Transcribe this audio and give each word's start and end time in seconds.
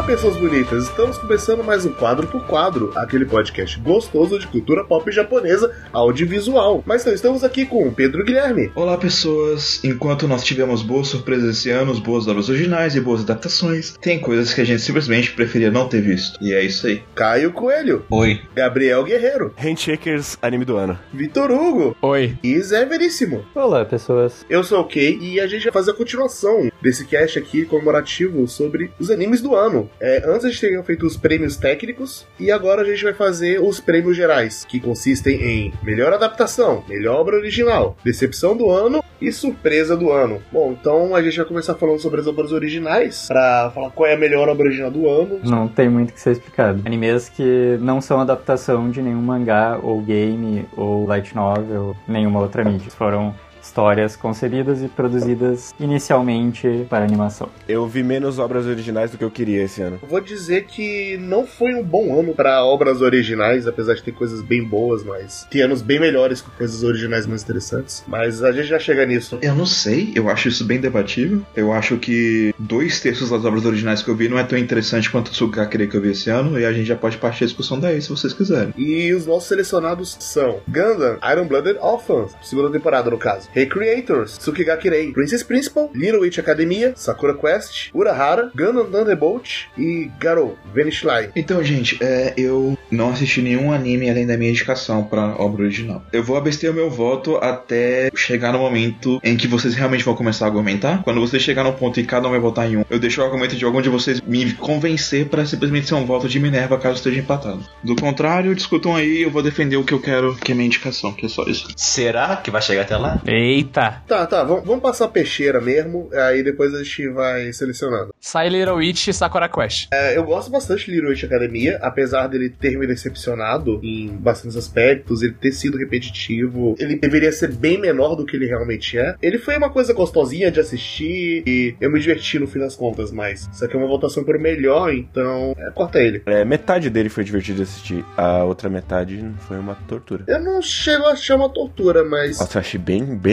Olá, 0.00 0.06
pessoas 0.06 0.38
bonitas! 0.38 0.84
Estamos 0.84 1.18
começando 1.18 1.62
mais 1.62 1.84
um 1.84 1.92
Quadro 1.92 2.26
por 2.26 2.46
Quadro, 2.46 2.90
aquele 2.96 3.26
podcast 3.26 3.78
gostoso 3.80 4.38
de 4.38 4.46
cultura 4.46 4.82
pop 4.82 5.12
japonesa 5.12 5.70
audiovisual. 5.92 6.82
Mas 6.86 7.02
então, 7.02 7.12
estamos 7.12 7.44
aqui 7.44 7.66
com 7.66 7.86
o 7.86 7.92
Pedro 7.92 8.24
Guilherme. 8.24 8.72
Olá, 8.74 8.96
pessoas! 8.96 9.84
Enquanto 9.84 10.26
nós 10.26 10.42
tivemos 10.42 10.80
boas 10.82 11.08
surpresas 11.08 11.58
esse 11.58 11.68
ano, 11.68 11.92
boas 12.00 12.26
obras 12.26 12.48
originais 12.48 12.96
e 12.96 13.00
boas 13.00 13.20
adaptações, 13.20 13.94
tem 14.00 14.18
coisas 14.18 14.54
que 14.54 14.62
a 14.62 14.64
gente 14.64 14.80
simplesmente 14.80 15.32
preferia 15.32 15.70
não 15.70 15.86
ter 15.86 16.00
visto. 16.00 16.42
E 16.42 16.54
é 16.54 16.64
isso 16.64 16.86
aí. 16.86 17.02
Caio 17.14 17.52
Coelho. 17.52 18.02
Oi. 18.08 18.40
Gabriel 18.56 19.04
Guerreiro. 19.04 19.52
Handshakers 19.54 20.38
Anime 20.40 20.64
do 20.64 20.78
Ano. 20.78 20.98
Vitor 21.12 21.50
Hugo. 21.50 21.94
Oi. 22.00 22.38
E 22.42 22.58
Zé 22.62 22.86
Veríssimo. 22.86 23.44
Olá, 23.54 23.84
pessoas. 23.84 24.46
Eu 24.48 24.64
sou 24.64 24.80
o 24.80 24.88
Kay 24.88 25.18
e 25.20 25.38
a 25.38 25.46
gente 25.46 25.64
vai 25.64 25.72
fazer 25.74 25.90
a 25.90 25.94
continuação 25.94 26.72
desse 26.80 27.04
cast 27.04 27.38
aqui 27.38 27.66
comemorativo 27.66 28.48
sobre 28.48 28.90
os 28.98 29.10
animes 29.10 29.42
do 29.42 29.54
ano. 29.54 29.89
É, 30.00 30.22
antes 30.26 30.44
a 30.44 30.48
gente 30.48 30.60
tinha 30.60 30.82
feito 30.82 31.06
os 31.06 31.16
prêmios 31.16 31.56
técnicos 31.56 32.26
e 32.38 32.50
agora 32.50 32.82
a 32.82 32.84
gente 32.84 33.02
vai 33.04 33.14
fazer 33.14 33.60
os 33.60 33.80
prêmios 33.80 34.16
gerais, 34.16 34.64
que 34.64 34.80
consistem 34.80 35.42
em 35.42 35.72
melhor 35.82 36.12
adaptação, 36.12 36.84
melhor 36.88 37.20
obra 37.20 37.36
original, 37.36 37.96
decepção 38.04 38.56
do 38.56 38.70
ano 38.70 39.02
e 39.20 39.30
surpresa 39.30 39.96
do 39.96 40.10
ano. 40.10 40.40
Bom, 40.50 40.72
então 40.72 41.14
a 41.14 41.22
gente 41.22 41.36
vai 41.36 41.46
começar 41.46 41.74
falando 41.74 42.00
sobre 42.00 42.20
as 42.20 42.26
obras 42.26 42.52
originais, 42.52 43.26
pra 43.28 43.70
falar 43.74 43.90
qual 43.90 44.08
é 44.08 44.14
a 44.14 44.18
melhor 44.18 44.48
obra 44.48 44.66
original 44.66 44.90
do 44.90 45.08
ano. 45.08 45.40
Não 45.44 45.68
tem 45.68 45.88
muito 45.88 46.12
que 46.12 46.20
ser 46.20 46.32
explicado. 46.32 46.82
Animes 46.84 47.28
que 47.28 47.76
não 47.80 48.00
são 48.00 48.20
adaptação 48.20 48.90
de 48.90 49.02
nenhum 49.02 49.20
mangá, 49.20 49.78
ou 49.82 50.00
game, 50.00 50.66
ou 50.76 51.06
light 51.06 51.34
novel, 51.34 51.96
nenhuma 52.08 52.40
outra 52.40 52.64
mídia. 52.64 52.90
Foram 52.90 53.34
histórias 53.62 54.16
concebidas 54.16 54.82
e 54.82 54.88
produzidas 54.88 55.74
inicialmente 55.78 56.86
para 56.88 57.04
animação. 57.04 57.48
Eu 57.68 57.86
vi 57.86 58.02
menos 58.02 58.38
obras 58.38 58.66
originais 58.66 59.10
do 59.10 59.18
que 59.18 59.24
eu 59.24 59.30
queria 59.30 59.62
esse 59.62 59.82
ano. 59.82 59.98
Vou 60.08 60.20
dizer 60.20 60.64
que 60.64 61.16
não 61.18 61.46
foi 61.46 61.74
um 61.74 61.82
bom 61.82 62.18
ano 62.18 62.34
para 62.34 62.64
obras 62.64 63.00
originais, 63.00 63.66
apesar 63.66 63.94
de 63.94 64.02
ter 64.02 64.12
coisas 64.12 64.42
bem 64.42 64.62
boas, 64.62 65.04
mas 65.04 65.46
tem 65.50 65.62
anos 65.62 65.82
bem 65.82 66.00
melhores 66.00 66.40
com 66.40 66.50
coisas 66.52 66.82
originais 66.82 67.26
mais 67.26 67.42
interessantes. 67.42 68.04
Mas 68.06 68.42
a 68.42 68.52
gente 68.52 68.68
já 68.68 68.78
chega 68.78 69.04
nisso. 69.06 69.38
Eu 69.42 69.54
não 69.54 69.66
sei, 69.66 70.12
eu 70.14 70.28
acho 70.28 70.48
isso 70.48 70.64
bem 70.64 70.80
debatível. 70.80 71.42
Eu 71.54 71.72
acho 71.72 71.96
que 71.98 72.54
dois 72.58 73.00
terços 73.00 73.30
das 73.30 73.44
obras 73.44 73.64
originais 73.64 74.02
que 74.02 74.08
eu 74.08 74.16
vi 74.16 74.28
não 74.28 74.38
é 74.38 74.44
tão 74.44 74.58
interessante 74.58 75.10
quanto 75.10 75.28
o 75.28 75.30
Tsukakere 75.30 75.88
que 75.88 75.96
eu 75.96 76.00
vi 76.00 76.10
esse 76.10 76.30
ano, 76.30 76.58
e 76.58 76.64
a 76.64 76.72
gente 76.72 76.86
já 76.86 76.96
pode 76.96 77.18
partir 77.18 77.44
a 77.44 77.46
discussão 77.46 77.78
daí, 77.78 78.00
se 78.00 78.08
vocês 78.08 78.32
quiserem. 78.32 78.72
E 78.76 79.12
os 79.12 79.26
nossos 79.26 79.48
selecionados 79.48 80.16
são 80.20 80.60
Gundam, 80.68 81.18
Iron 81.30 81.46
Blooded 81.46 81.78
Orphans, 81.80 82.32
segunda 82.42 82.70
temporada 82.70 83.10
no 83.10 83.18
caso, 83.18 83.48
Recreators, 83.60 84.38
Tsukigakirei, 84.38 85.12
Princess 85.12 85.42
Principal, 85.42 85.90
Little 85.94 86.20
Witch 86.20 86.38
Academia, 86.38 86.94
Sakura 86.96 87.34
Quest, 87.34 87.90
Urahara, 87.94 88.50
Gundam 88.54 88.86
Thunderbolt 88.86 89.66
e 89.76 90.10
Garou, 90.18 90.56
Vanish 90.74 91.02
Line. 91.02 91.30
Então, 91.36 91.62
gente, 91.62 91.98
é, 92.00 92.32
eu 92.38 92.78
não 92.90 93.10
assisti 93.10 93.42
nenhum 93.42 93.72
anime 93.72 94.08
além 94.08 94.26
da 94.26 94.36
minha 94.36 94.50
indicação 94.50 95.04
pra 95.04 95.36
obra 95.36 95.64
original. 95.64 96.02
Eu 96.12 96.22
vou 96.22 96.36
abster 96.36 96.70
o 96.70 96.74
meu 96.74 96.90
voto 96.90 97.36
até 97.36 98.10
chegar 98.14 98.52
no 98.52 98.60
momento 98.60 99.20
em 99.22 99.36
que 99.36 99.46
vocês 99.46 99.74
realmente 99.74 100.04
vão 100.04 100.14
começar 100.14 100.46
a 100.46 100.48
argumentar. 100.48 101.02
Quando 101.02 101.20
vocês 101.20 101.42
chegar 101.42 101.64
no 101.64 101.74
ponto 101.74 102.00
em 102.00 102.02
que 102.02 102.08
cada 102.08 102.26
um 102.28 102.30
vai 102.30 102.40
votar 102.40 102.70
em 102.70 102.78
um, 102.78 102.84
eu 102.88 102.98
deixo 102.98 103.20
o 103.20 103.24
argumento 103.24 103.56
de 103.56 103.64
algum 103.64 103.82
de 103.82 103.88
vocês 103.88 104.20
me 104.22 104.54
convencer 104.54 105.26
para 105.26 105.44
simplesmente 105.44 105.86
ser 105.86 105.94
um 105.94 106.06
voto 106.06 106.28
de 106.28 106.40
Minerva 106.40 106.78
caso 106.78 106.96
esteja 106.96 107.20
empatado. 107.20 107.60
Do 107.84 107.94
contrário, 107.94 108.54
discutam 108.54 108.96
aí, 108.96 109.22
eu 109.22 109.30
vou 109.30 109.42
defender 109.42 109.76
o 109.76 109.84
que 109.84 109.92
eu 109.92 110.00
quero, 110.00 110.34
que 110.36 110.52
é 110.52 110.54
minha 110.54 110.66
indicação, 110.66 111.12
que 111.12 111.26
é 111.26 111.28
só 111.28 111.44
isso. 111.44 111.68
Será 111.76 112.36
que 112.36 112.50
vai 112.50 112.62
chegar 112.62 112.82
até 112.82 112.96
lá? 112.96 113.20
Eita. 113.40 114.02
Tá, 114.06 114.26
tá, 114.26 114.44
vamos, 114.44 114.66
vamos 114.66 114.82
passar 114.82 115.06
a 115.06 115.08
peixeira 115.08 115.60
mesmo, 115.60 116.10
aí 116.12 116.42
depois 116.42 116.74
a 116.74 116.82
gente 116.82 117.08
vai 117.08 117.52
selecionando. 117.52 118.14
Sai 118.20 118.48
Little 118.50 118.76
Witch 118.76 119.08
e 119.08 119.12
Sakura 119.12 119.48
Quest. 119.48 119.88
É, 119.92 120.16
eu 120.16 120.24
gosto 120.24 120.50
bastante 120.50 120.86
de 120.86 120.92
Little 120.92 121.08
Witch 121.08 121.24
Academia, 121.24 121.78
apesar 121.80 122.26
dele 122.26 122.50
ter 122.50 122.76
me 122.76 122.86
decepcionado 122.86 123.80
em 123.82 124.08
bastantes 124.08 124.56
aspectos, 124.56 125.22
ele 125.22 125.32
ter 125.32 125.52
sido 125.52 125.78
repetitivo, 125.78 126.74
ele 126.78 126.96
deveria 126.96 127.32
ser 127.32 127.52
bem 127.52 127.80
menor 127.80 128.14
do 128.14 128.26
que 128.26 128.36
ele 128.36 128.46
realmente 128.46 128.98
é. 128.98 129.14
Ele 129.22 129.38
foi 129.38 129.56
uma 129.56 129.70
coisa 129.70 129.94
gostosinha 129.94 130.50
de 130.50 130.60
assistir 130.60 131.42
e 131.46 131.74
eu 131.80 131.90
me 131.90 131.98
diverti 131.98 132.38
no 132.38 132.46
fim 132.46 132.58
das 132.58 132.76
contas, 132.76 133.10
mas 133.10 133.48
isso 133.52 133.64
aqui 133.64 133.74
é 133.74 133.78
uma 133.78 133.88
votação 133.88 134.22
por 134.22 134.38
melhor, 134.38 134.92
então 134.92 135.54
é, 135.56 135.70
corta 135.70 135.98
ele. 136.00 136.22
É, 136.26 136.44
metade 136.44 136.90
dele 136.90 137.08
foi 137.08 137.24
divertido 137.24 137.56
de 137.56 137.62
assistir, 137.62 138.04
a 138.16 138.44
outra 138.44 138.68
metade 138.68 139.24
foi 139.48 139.58
uma 139.58 139.74
tortura. 139.88 140.24
Eu 140.26 140.40
não 140.40 140.60
chego 140.60 141.04
a 141.06 141.12
achar 141.12 141.36
uma 141.36 141.48
tortura, 141.48 142.04
mas 142.04 142.38
Nossa, 142.38 142.58
eu 142.58 142.60
achei 142.60 142.78
bem, 142.78 143.04
bem, 143.16 143.29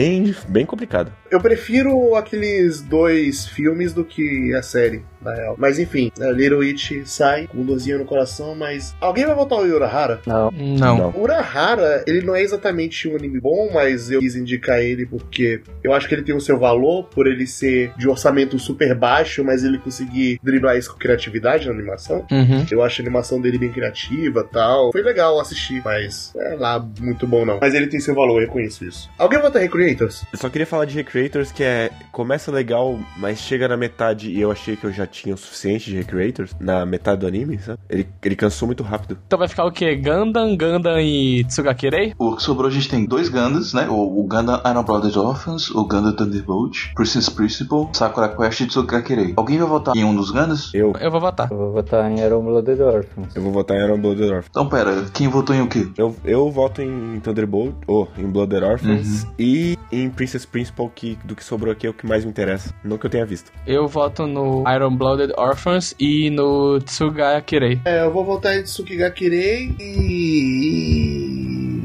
bem 0.48 0.66
complicado. 0.66 1.12
eu 1.30 1.40
prefiro 1.40 2.14
aqueles 2.14 2.80
dois 2.80 3.46
filmes 3.46 3.92
do 3.92 4.04
que 4.04 4.54
a 4.54 4.62
série, 4.62 5.02
na 5.20 5.34
real. 5.34 5.56
Mas 5.58 5.78
enfim, 5.78 6.10
a 6.20 6.30
Little 6.30 6.58
Witch 6.58 6.92
sai 7.04 7.46
com 7.46 7.64
dorzinha 7.64 7.98
no 7.98 8.04
coração, 8.04 8.54
mas 8.54 8.94
alguém 9.00 9.26
vai 9.26 9.34
votar 9.34 9.58
o 9.58 9.62
Urahara? 9.62 10.20
Não. 10.26 10.50
Não. 10.50 10.98
Não. 10.98 11.20
Urahara, 11.20 12.02
ele 12.06 12.22
não 12.22 12.34
é 12.34 12.42
exatamente 12.42 13.08
um 13.08 13.16
anime 13.16 13.40
bom, 13.40 13.70
mas 13.72 14.10
eu 14.10 14.20
quis 14.20 14.36
indicar 14.36 14.80
ele 14.80 15.04
porque 15.06 15.60
eu 15.82 15.92
acho 15.92 16.08
que 16.08 16.14
ele 16.14 16.22
tem 16.22 16.34
o 16.34 16.40
seu 16.40 16.58
valor 16.58 17.04
por 17.04 17.26
ele 17.26 17.46
ser 17.46 17.92
de 17.96 18.08
orçamento 18.08 18.58
super 18.58 18.94
baixo, 18.94 19.44
mas 19.44 19.64
ele 19.64 19.78
conseguir 19.78 20.38
driblar 20.42 20.76
isso 20.76 20.92
com 20.92 20.98
criatividade 20.98 21.66
na 21.66 21.72
animação. 21.72 22.26
Uhum. 22.30 22.64
Eu 22.70 22.82
acho 22.82 23.00
a 23.00 23.04
animação 23.04 23.40
dele 23.40 23.58
bem 23.58 23.70
criativa 23.70 24.44
tal. 24.50 24.92
Foi 24.92 25.02
legal 25.02 25.38
assistir, 25.40 25.82
mas 25.84 26.32
é 26.36 26.54
lá 26.54 26.78
muito 27.00 27.26
bom 27.26 27.44
não. 27.44 27.58
Mas 27.60 27.74
ele 27.74 27.86
tem 27.86 28.00
seu 28.00 28.14
valor, 28.14 28.40
eu 28.40 28.46
reconheço 28.46 28.84
isso. 28.84 29.10
Alguém 29.18 29.40
vota 29.40 29.58
Recreators? 29.88 30.24
Eu 30.32 30.38
só 30.38 30.48
queria 30.48 30.66
falar 30.66 30.84
de 30.84 30.94
Recreators, 30.94 31.52
que 31.52 31.62
é. 31.62 31.90
Começa 32.12 32.50
legal, 32.50 32.98
mas 33.16 33.38
chega 33.38 33.68
na 33.68 33.76
metade 33.76 34.30
e 34.30 34.40
eu 34.40 34.50
achei 34.50 34.76
que 34.76 34.84
eu 34.84 34.92
já 34.92 35.06
tinha 35.06 35.34
o 35.34 35.38
suficiente 35.38 35.90
de 35.90 35.96
Recreators, 35.96 36.54
na 36.58 36.84
metade 36.84 37.20
do 37.20 37.26
anime, 37.26 37.58
sabe? 37.58 37.78
Ele, 37.88 38.08
ele 38.22 38.36
cansou 38.36 38.66
muito 38.66 38.82
rápido. 38.82 39.18
Então 39.26 39.38
vai 39.38 39.48
ficar 39.48 39.64
o 39.64 39.72
quê? 39.72 39.94
Gundam, 39.96 40.56
Gundam 40.56 40.98
e 41.00 41.44
Tsugakirei? 41.44 42.14
O 42.18 42.36
que 42.36 42.42
sobrou 42.42 42.68
a 42.68 42.70
gente 42.70 42.88
tem 42.88 43.04
dois 43.04 43.28
Gundams, 43.28 43.72
né? 43.72 43.88
O, 43.88 44.20
o 44.20 44.22
Gundam 44.24 44.60
Iron 44.68 44.82
Blooded 44.82 45.16
Orphans, 45.18 45.70
o 45.70 45.84
Gundam 45.84 46.12
Thunderbolt, 46.12 46.92
Princess 46.94 47.28
Principal, 47.28 47.90
Sakura 47.92 48.28
Quest 48.28 48.60
e 48.60 48.66
Tsukakirei. 48.66 49.34
Alguém 49.36 49.58
vai 49.58 49.68
votar 49.68 49.96
em 49.96 50.04
um 50.04 50.14
dos 50.14 50.30
Gundams? 50.30 50.72
Eu. 50.74 50.92
Eu 51.00 51.10
vou 51.10 51.20
votar. 51.20 51.50
Eu 51.50 51.56
vou 51.56 51.72
votar 51.72 52.10
em 52.10 52.18
Iron 52.20 52.42
Blooded 52.42 52.82
Orphans. 52.82 53.36
Eu 53.36 53.42
vou 53.42 53.52
votar 53.52 53.76
em 53.76 53.84
Iron 53.84 54.00
Blooded 54.00 54.28
Orphans. 54.28 54.48
Então 54.50 54.68
pera, 54.68 55.04
quem 55.14 55.28
votou 55.28 55.54
em 55.54 55.62
o 55.62 55.68
quê? 55.68 55.88
Eu, 55.96 56.16
eu 56.24 56.50
voto 56.50 56.82
em 56.82 57.20
Thunderbolt, 57.20 57.74
ou 57.86 58.08
em 58.18 58.26
Blooded 58.26 58.64
Orphans, 58.64 59.26
e 59.38 59.77
em 59.90 60.10
Princess 60.10 60.44
Principal, 60.44 60.90
que 60.94 61.18
do 61.24 61.34
que 61.34 61.44
sobrou 61.44 61.72
aqui 61.72 61.86
é 61.86 61.90
o 61.90 61.94
que 61.94 62.06
mais 62.06 62.24
me 62.24 62.30
interessa. 62.30 62.74
Não 62.84 62.98
que 62.98 63.06
eu 63.06 63.10
tenha 63.10 63.24
visto. 63.24 63.50
Eu 63.66 63.88
voto 63.88 64.26
no 64.26 64.64
Iron 64.70 64.96
Blooded 64.96 65.32
Orphans 65.36 65.94
e 65.98 66.30
no 66.30 66.78
Tsugakirei. 66.80 67.80
É, 67.84 68.02
eu 68.02 68.12
vou 68.12 68.24
votar 68.24 68.56
em 68.56 68.62
Tsukigakirei 68.62 69.74
e... 69.80 71.82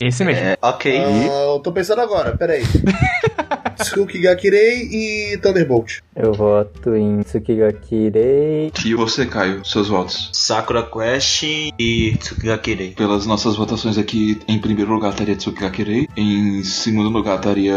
Esse 0.00 0.24
mesmo. 0.24 0.44
É, 0.44 0.58
ok. 0.60 0.98
Ah, 0.98 1.54
eu 1.54 1.60
tô 1.60 1.72
pensando 1.72 2.00
agora, 2.00 2.36
peraí. 2.36 2.62
Tsukigakirei 3.76 4.88
e 5.32 5.38
Thunderbolt. 5.38 5.98
Eu 6.16 6.32
voto 6.32 6.94
em 6.94 7.20
Tsukigakirei. 7.22 8.72
E 8.84 8.94
você, 8.94 9.26
Caio, 9.26 9.64
seus 9.64 9.88
votos? 9.88 10.30
Sakura 10.32 10.82
Quest 10.82 11.42
e 11.78 12.16
Tsukigakirei. 12.18 12.92
Pelas 12.92 13.26
nossas 13.26 13.56
votações 13.56 13.98
aqui, 13.98 14.38
em 14.48 14.58
primeiro 14.58 14.92
lugar 14.92 15.10
estaria 15.12 15.36
Tsukigakirei, 15.36 16.08
em 16.16 16.62
segundo 16.62 17.08
lugar 17.08 17.36
estaria 17.38 17.74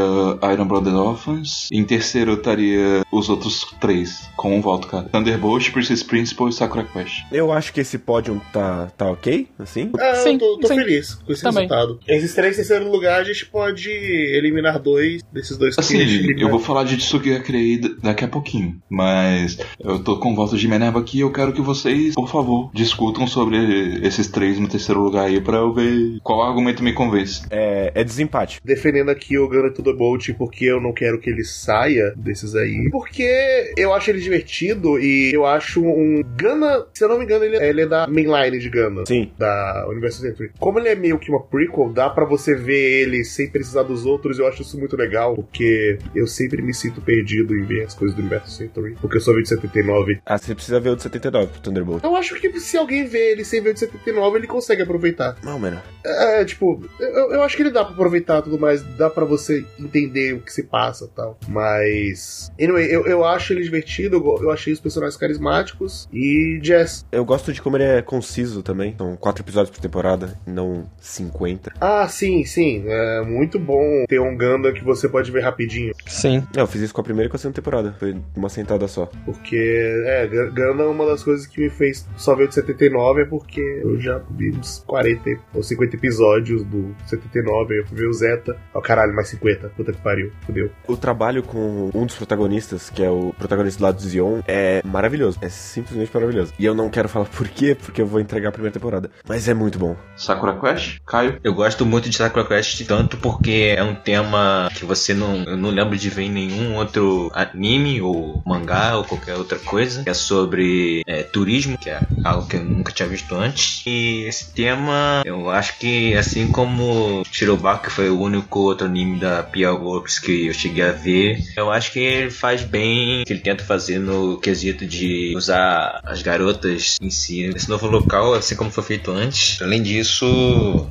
Iron 0.54 0.66
Blooded 0.68 0.94
Orphans, 0.96 1.68
em 1.72 1.84
terceiro 1.84 2.34
estaria 2.34 3.04
os 3.12 3.30
outros 3.30 3.66
três, 3.80 4.30
com 4.36 4.56
um 4.56 4.62
voto, 4.62 4.88
cara. 4.88 5.10
Thunderbolt, 5.10 5.72
Princess 5.72 6.04
Principal 6.04 6.50
e 6.50 6.54
Sakura 6.54 6.84
Quest. 6.84 7.24
Eu 7.32 7.52
acho 7.52 7.74
que 7.74 7.82
esse 7.82 7.98
pódio 7.98 8.42
tá, 8.54 8.88
tá 8.98 9.10
ok, 9.12 9.48
assim. 9.60 9.92
Ah, 10.00 10.16
Sim, 10.16 10.34
eu 10.34 10.40
tô, 10.40 10.58
tô 10.60 10.68
sim. 10.68 10.76
feliz 10.76 11.16
com 11.16 11.32
esse 11.32 11.42
Também. 11.42 11.64
resultado. 11.68 12.00
Esses 12.08 12.34
três 12.34 12.54
em 12.54 12.58
terceiro 12.58 12.90
lugar, 12.92 13.20
a 13.20 13.24
gente 13.24 13.46
pode 13.46 13.90
eliminar 13.90 14.80
dois 14.80 15.22
desses 15.32 15.58
dois 15.58 15.67
gente 15.72 15.80
Assim, 15.80 16.42
eu 16.42 16.50
vou 16.50 16.60
falar 16.60 16.84
de 16.84 16.98
Tsukigakirei 16.98 17.78
d- 17.78 17.96
daqui 18.02 18.26
a 18.26 18.28
pouquinho, 18.28 18.80
mas 18.90 19.58
eu 19.80 20.00
tô 20.04 20.20
com 20.20 20.36
voto 20.36 20.58
de 20.58 20.68
Minerva 20.68 21.00
aqui 21.00 21.20
eu 21.20 21.32
quero 21.32 21.54
que 21.54 21.62
vocês, 21.62 22.14
por 22.16 22.30
favor, 22.30 22.70
discutam 22.74 23.26
sobre 23.28 23.58
esses 24.06 24.28
três 24.28 24.60
no 24.60 24.68
terceiro 24.68 25.02
lugar 25.02 25.26
aí 25.28 25.40
pra 25.42 25.58
eu 25.58 25.74
ver 25.74 26.20
qual 26.24 26.42
argumento 26.44 26.84
me 26.84 26.94
convence. 26.94 27.42
É, 27.50 27.92
é 27.96 28.04
desempate. 28.04 28.60
defendendo 28.64 29.10
aqui 29.10 29.38
o 29.38 29.48
Gana 29.48 29.72
Thunderbolt 29.72 30.30
porque 30.38 30.66
eu 30.66 30.82
não 30.82 30.94
quero 30.94 31.20
que 31.20 31.30
ele 31.30 31.44
saia 31.44 32.14
desses 32.16 32.56
aí. 32.56 32.90
Porque 32.92 33.74
eu 33.78 33.94
acho 33.94 34.10
ele 34.10 34.20
divertido 34.20 35.00
e 35.00 35.32
eu 35.34 35.46
acho 35.46 35.82
um 35.84 36.22
Gana, 36.36 36.86
se 36.94 37.04
eu 37.04 37.10
não 37.10 37.18
me 37.18 37.26
engano, 37.26 37.44
ele, 37.46 37.58
ele 37.58 37.82
é 37.82 37.86
da 37.88 38.08
mainline 38.08 38.60
de 38.60 38.70
Gana. 38.70 39.06
Sim. 39.06 39.32
Da 39.38 39.86
Universo 39.90 40.22
Century. 40.22 40.52
Como 40.60 40.80
ele 40.80 40.90
é 40.90 40.96
meio 40.96 41.18
que 41.20 41.30
uma 41.30 41.42
prequel, 41.42 41.90
dá 41.94 42.10
pra 42.10 42.26
você 42.26 42.56
ver 42.56 43.02
ele 43.04 43.24
sem 43.24 43.50
precisar 43.50 43.84
dos 43.84 44.06
outros, 44.06 44.40
eu 44.40 44.48
acho 44.48 44.62
isso 44.62 44.78
muito 44.80 44.96
legal, 44.96 45.47
porque 45.48 45.98
eu 46.14 46.28
sempre 46.28 46.62
me 46.62 46.74
sinto 46.74 47.02
perdido 47.02 47.56
em 47.56 47.64
ver 47.64 47.86
as 47.86 47.94
coisas 47.94 48.16
do 48.16 48.20
universo 48.20 48.52
Century, 48.52 48.96
porque 49.02 49.18
eu 49.18 49.22
só 49.22 49.34
vi 49.34 49.42
de 49.42 49.50
79. 49.50 50.20
Ah, 50.26 50.38
você 50.38 50.54
precisa 50.54 50.80
ver 50.80 50.90
o 50.90 50.96
de 50.96 51.04
79 51.04 51.48
pro 51.48 51.62
Thunderbolt. 51.62 52.04
Eu 52.04 52.16
acho 52.16 52.36
que 52.36 52.60
se 52.60 52.78
alguém 52.78 53.06
vê 53.06 53.32
ele 53.32 53.44
sem 53.44 53.62
ver 53.62 53.72
o 53.72 53.74
de 53.74 53.80
79, 53.80 54.38
ele 54.38 54.48
consegue 54.48 54.82
aproveitar. 54.82 55.38
Não, 55.44 55.58
mano. 55.58 55.82
É, 56.06 56.46
tipo, 56.46 56.84
eu, 57.00 57.32
eu 57.32 57.44
acho 57.44 57.56
que 57.56 57.64
ele 57.64 57.72
dá 57.72 57.84
pra 57.84 57.94
aproveitar 57.94 58.42
tudo 58.42 58.60
mais, 58.60 58.84
dá 58.84 59.10
pra 59.10 59.26
você 59.26 59.66
entender 59.80 60.34
o 60.34 60.42
que 60.42 60.52
se 60.52 60.64
passa 60.64 61.06
e 61.06 61.16
tal. 61.16 61.38
Mas. 61.48 62.52
Anyway, 62.62 62.86
eu, 62.94 63.06
eu 63.08 63.26
acho 63.26 63.54
ele 63.54 63.64
divertido, 63.64 64.18
eu, 64.18 64.44
eu 64.44 64.52
achei 64.52 64.74
os 64.74 64.80
personagens 64.80 65.18
carismáticos 65.18 66.08
e 66.14 66.60
Jess. 66.62 67.06
Eu 67.12 67.26
gosto 67.26 67.52
de 67.52 67.62
como 67.62 67.78
ele 67.78 67.86
é 67.86 68.02
conciso 68.02 68.62
também. 68.62 68.96
São 68.98 69.16
quatro 69.16 69.44
episódios 69.44 69.76
por 69.76 69.82
temporada, 69.82 70.38
não 70.46 70.90
50. 71.00 71.74
Ah, 71.80 72.08
sim, 72.08 72.44
sim. 72.46 72.84
É 72.88 73.22
muito 73.22 73.58
bom 73.58 74.06
ter 74.08 74.20
um 74.20 74.38
Gundam 74.38 74.74
que 74.74 74.84
você 74.84 75.08
pode 75.10 75.32
ver 75.32 75.37
rapidinho. 75.42 75.94
Sim. 76.06 76.46
Não, 76.56 76.64
eu 76.64 76.68
fiz 76.68 76.82
isso 76.82 76.94
com 76.94 77.02
a 77.02 77.04
primeira 77.04 77.28
e 77.28 77.30
com 77.30 77.36
a 77.36 77.40
segunda 77.40 77.56
temporada. 77.56 77.96
Foi 78.00 78.16
uma 78.36 78.50
sentada 78.50 78.88
só. 78.88 79.10
Porque, 79.26 80.04
é, 80.06 80.28
Gundam 80.28 80.88
é 80.88 80.90
uma 80.90 81.06
das 81.06 81.24
coisas 81.24 81.46
que 81.46 81.62
me 81.62 81.70
fez 81.70 82.08
só 82.16 82.36
ver 82.36 82.46
o 82.46 82.48
de 82.48 82.56
79 82.56 83.22
é 83.22 83.26
porque 83.26 83.62
eu 83.84 84.00
já 84.00 84.22
vi 84.32 84.52
uns 84.52 84.84
40 84.88 85.40
ou 85.54 85.64
50 85.64 85.96
episódios 85.96 86.64
do 86.64 86.96
79, 87.06 87.74
aí 87.74 87.80
eu 87.82 87.88
fui 87.88 87.98
ver 87.98 88.08
o 88.08 88.14
Zeta. 88.14 88.58
Ó, 88.74 88.82
caralho, 88.82 89.14
mais 89.14 89.28
50. 89.30 89.70
Puta 89.70 89.92
que 89.92 90.02
pariu. 90.02 90.32
Fudeu. 90.46 90.70
O 90.88 90.98
trabalho 90.98 91.44
com 91.44 91.90
um 91.94 92.06
dos 92.06 92.16
protagonistas, 92.16 92.90
que 92.90 93.04
é 93.04 93.10
o 93.10 93.34
protagonista 93.38 93.80
do 93.80 93.84
lado 93.84 93.96
do 93.96 94.02
Zion, 94.02 94.42
é 94.48 94.82
maravilhoso. 94.86 95.38
É 95.42 95.50
simplesmente 95.50 96.12
maravilhoso. 96.14 96.54
E 96.58 96.66
eu 96.66 96.74
não 96.74 96.90
quero 96.90 97.10
falar 97.10 97.26
por 97.26 97.48
quê, 97.48 97.76
porque 97.76 98.02
eu 98.02 98.06
vou 98.06 98.20
entregar 98.20 98.50
a 98.50 98.52
primeira 98.52 98.74
temporada. 98.74 99.10
Mas 99.28 99.48
é 99.48 99.54
muito 99.54 99.78
bom. 99.78 99.96
Sakura 100.16 100.60
Quest? 100.60 101.00
Caio? 101.06 101.40
Eu 101.44 101.54
gosto 101.54 101.86
muito 101.86 102.10
de 102.10 102.18
Sakura 102.18 102.46
Quest 102.46 102.88
tanto 102.88 103.18
porque 103.18 103.76
é 103.78 103.84
um 103.84 103.96
tema 103.96 104.70
que 104.74 104.86
você 104.86 105.14
não, 105.14 105.27
eu 105.46 105.58
não 105.58 105.70
lembro 105.70 105.98
de 105.98 106.10
ver 106.10 106.24
em 106.24 106.32
nenhum 106.32 106.76
outro 106.76 107.32
anime 107.34 108.02
ou 108.02 108.42
mangá 108.46 108.98
ou 108.98 109.04
qualquer 109.04 109.36
outra 109.36 109.60
coisa. 109.60 110.04
É 110.06 110.14
sobre 110.14 111.04
é, 111.06 111.24
turismo, 111.24 111.78
que 111.78 111.90
é 111.90 112.00
algo 112.24 112.48
que 112.48 112.58
eu 112.58 112.64
nunca 112.64 112.92
tinha 112.92 113.08
visto 113.08 113.36
antes. 113.36 113.84
E 113.86 114.24
esse 114.28 114.52
tema, 114.52 115.24
eu 115.26 115.50
acho 115.50 115.78
que 115.80 116.16
assim 116.16 116.48
como 116.48 117.24
Shirobako, 117.32 117.92
foi 117.92 118.10
o 118.10 118.20
único 118.20 118.60
outro 118.60 118.88
anime 118.88 119.20
da 119.20 119.44
Pia 119.44 119.74
Works 119.74 120.20
que 120.20 120.48
eu 120.48 120.54
cheguei 120.54 120.84
a 120.84 120.92
ver, 120.92 121.40
eu 121.56 121.72
acho 121.72 121.92
que 121.92 122.00
ele 122.00 122.32
faz 122.32 122.64
bem 122.64 123.24
que 123.26 123.34
ele 123.34 123.42
tenta 123.42 123.64
fazer 123.64 124.00
no 124.00 124.38
quesito 124.40 124.86
de 124.86 125.34
usar 125.36 126.00
as 126.04 126.22
garotas 126.22 126.98
em 127.02 127.10
si 127.10 127.48
nesse 127.48 127.70
novo 127.70 127.88
local, 127.88 128.34
assim 128.34 128.56
como 128.56 128.72
foi 128.72 128.84
feito 128.84 129.12
antes. 129.12 129.62
Além 129.62 129.82
disso, 129.82 130.26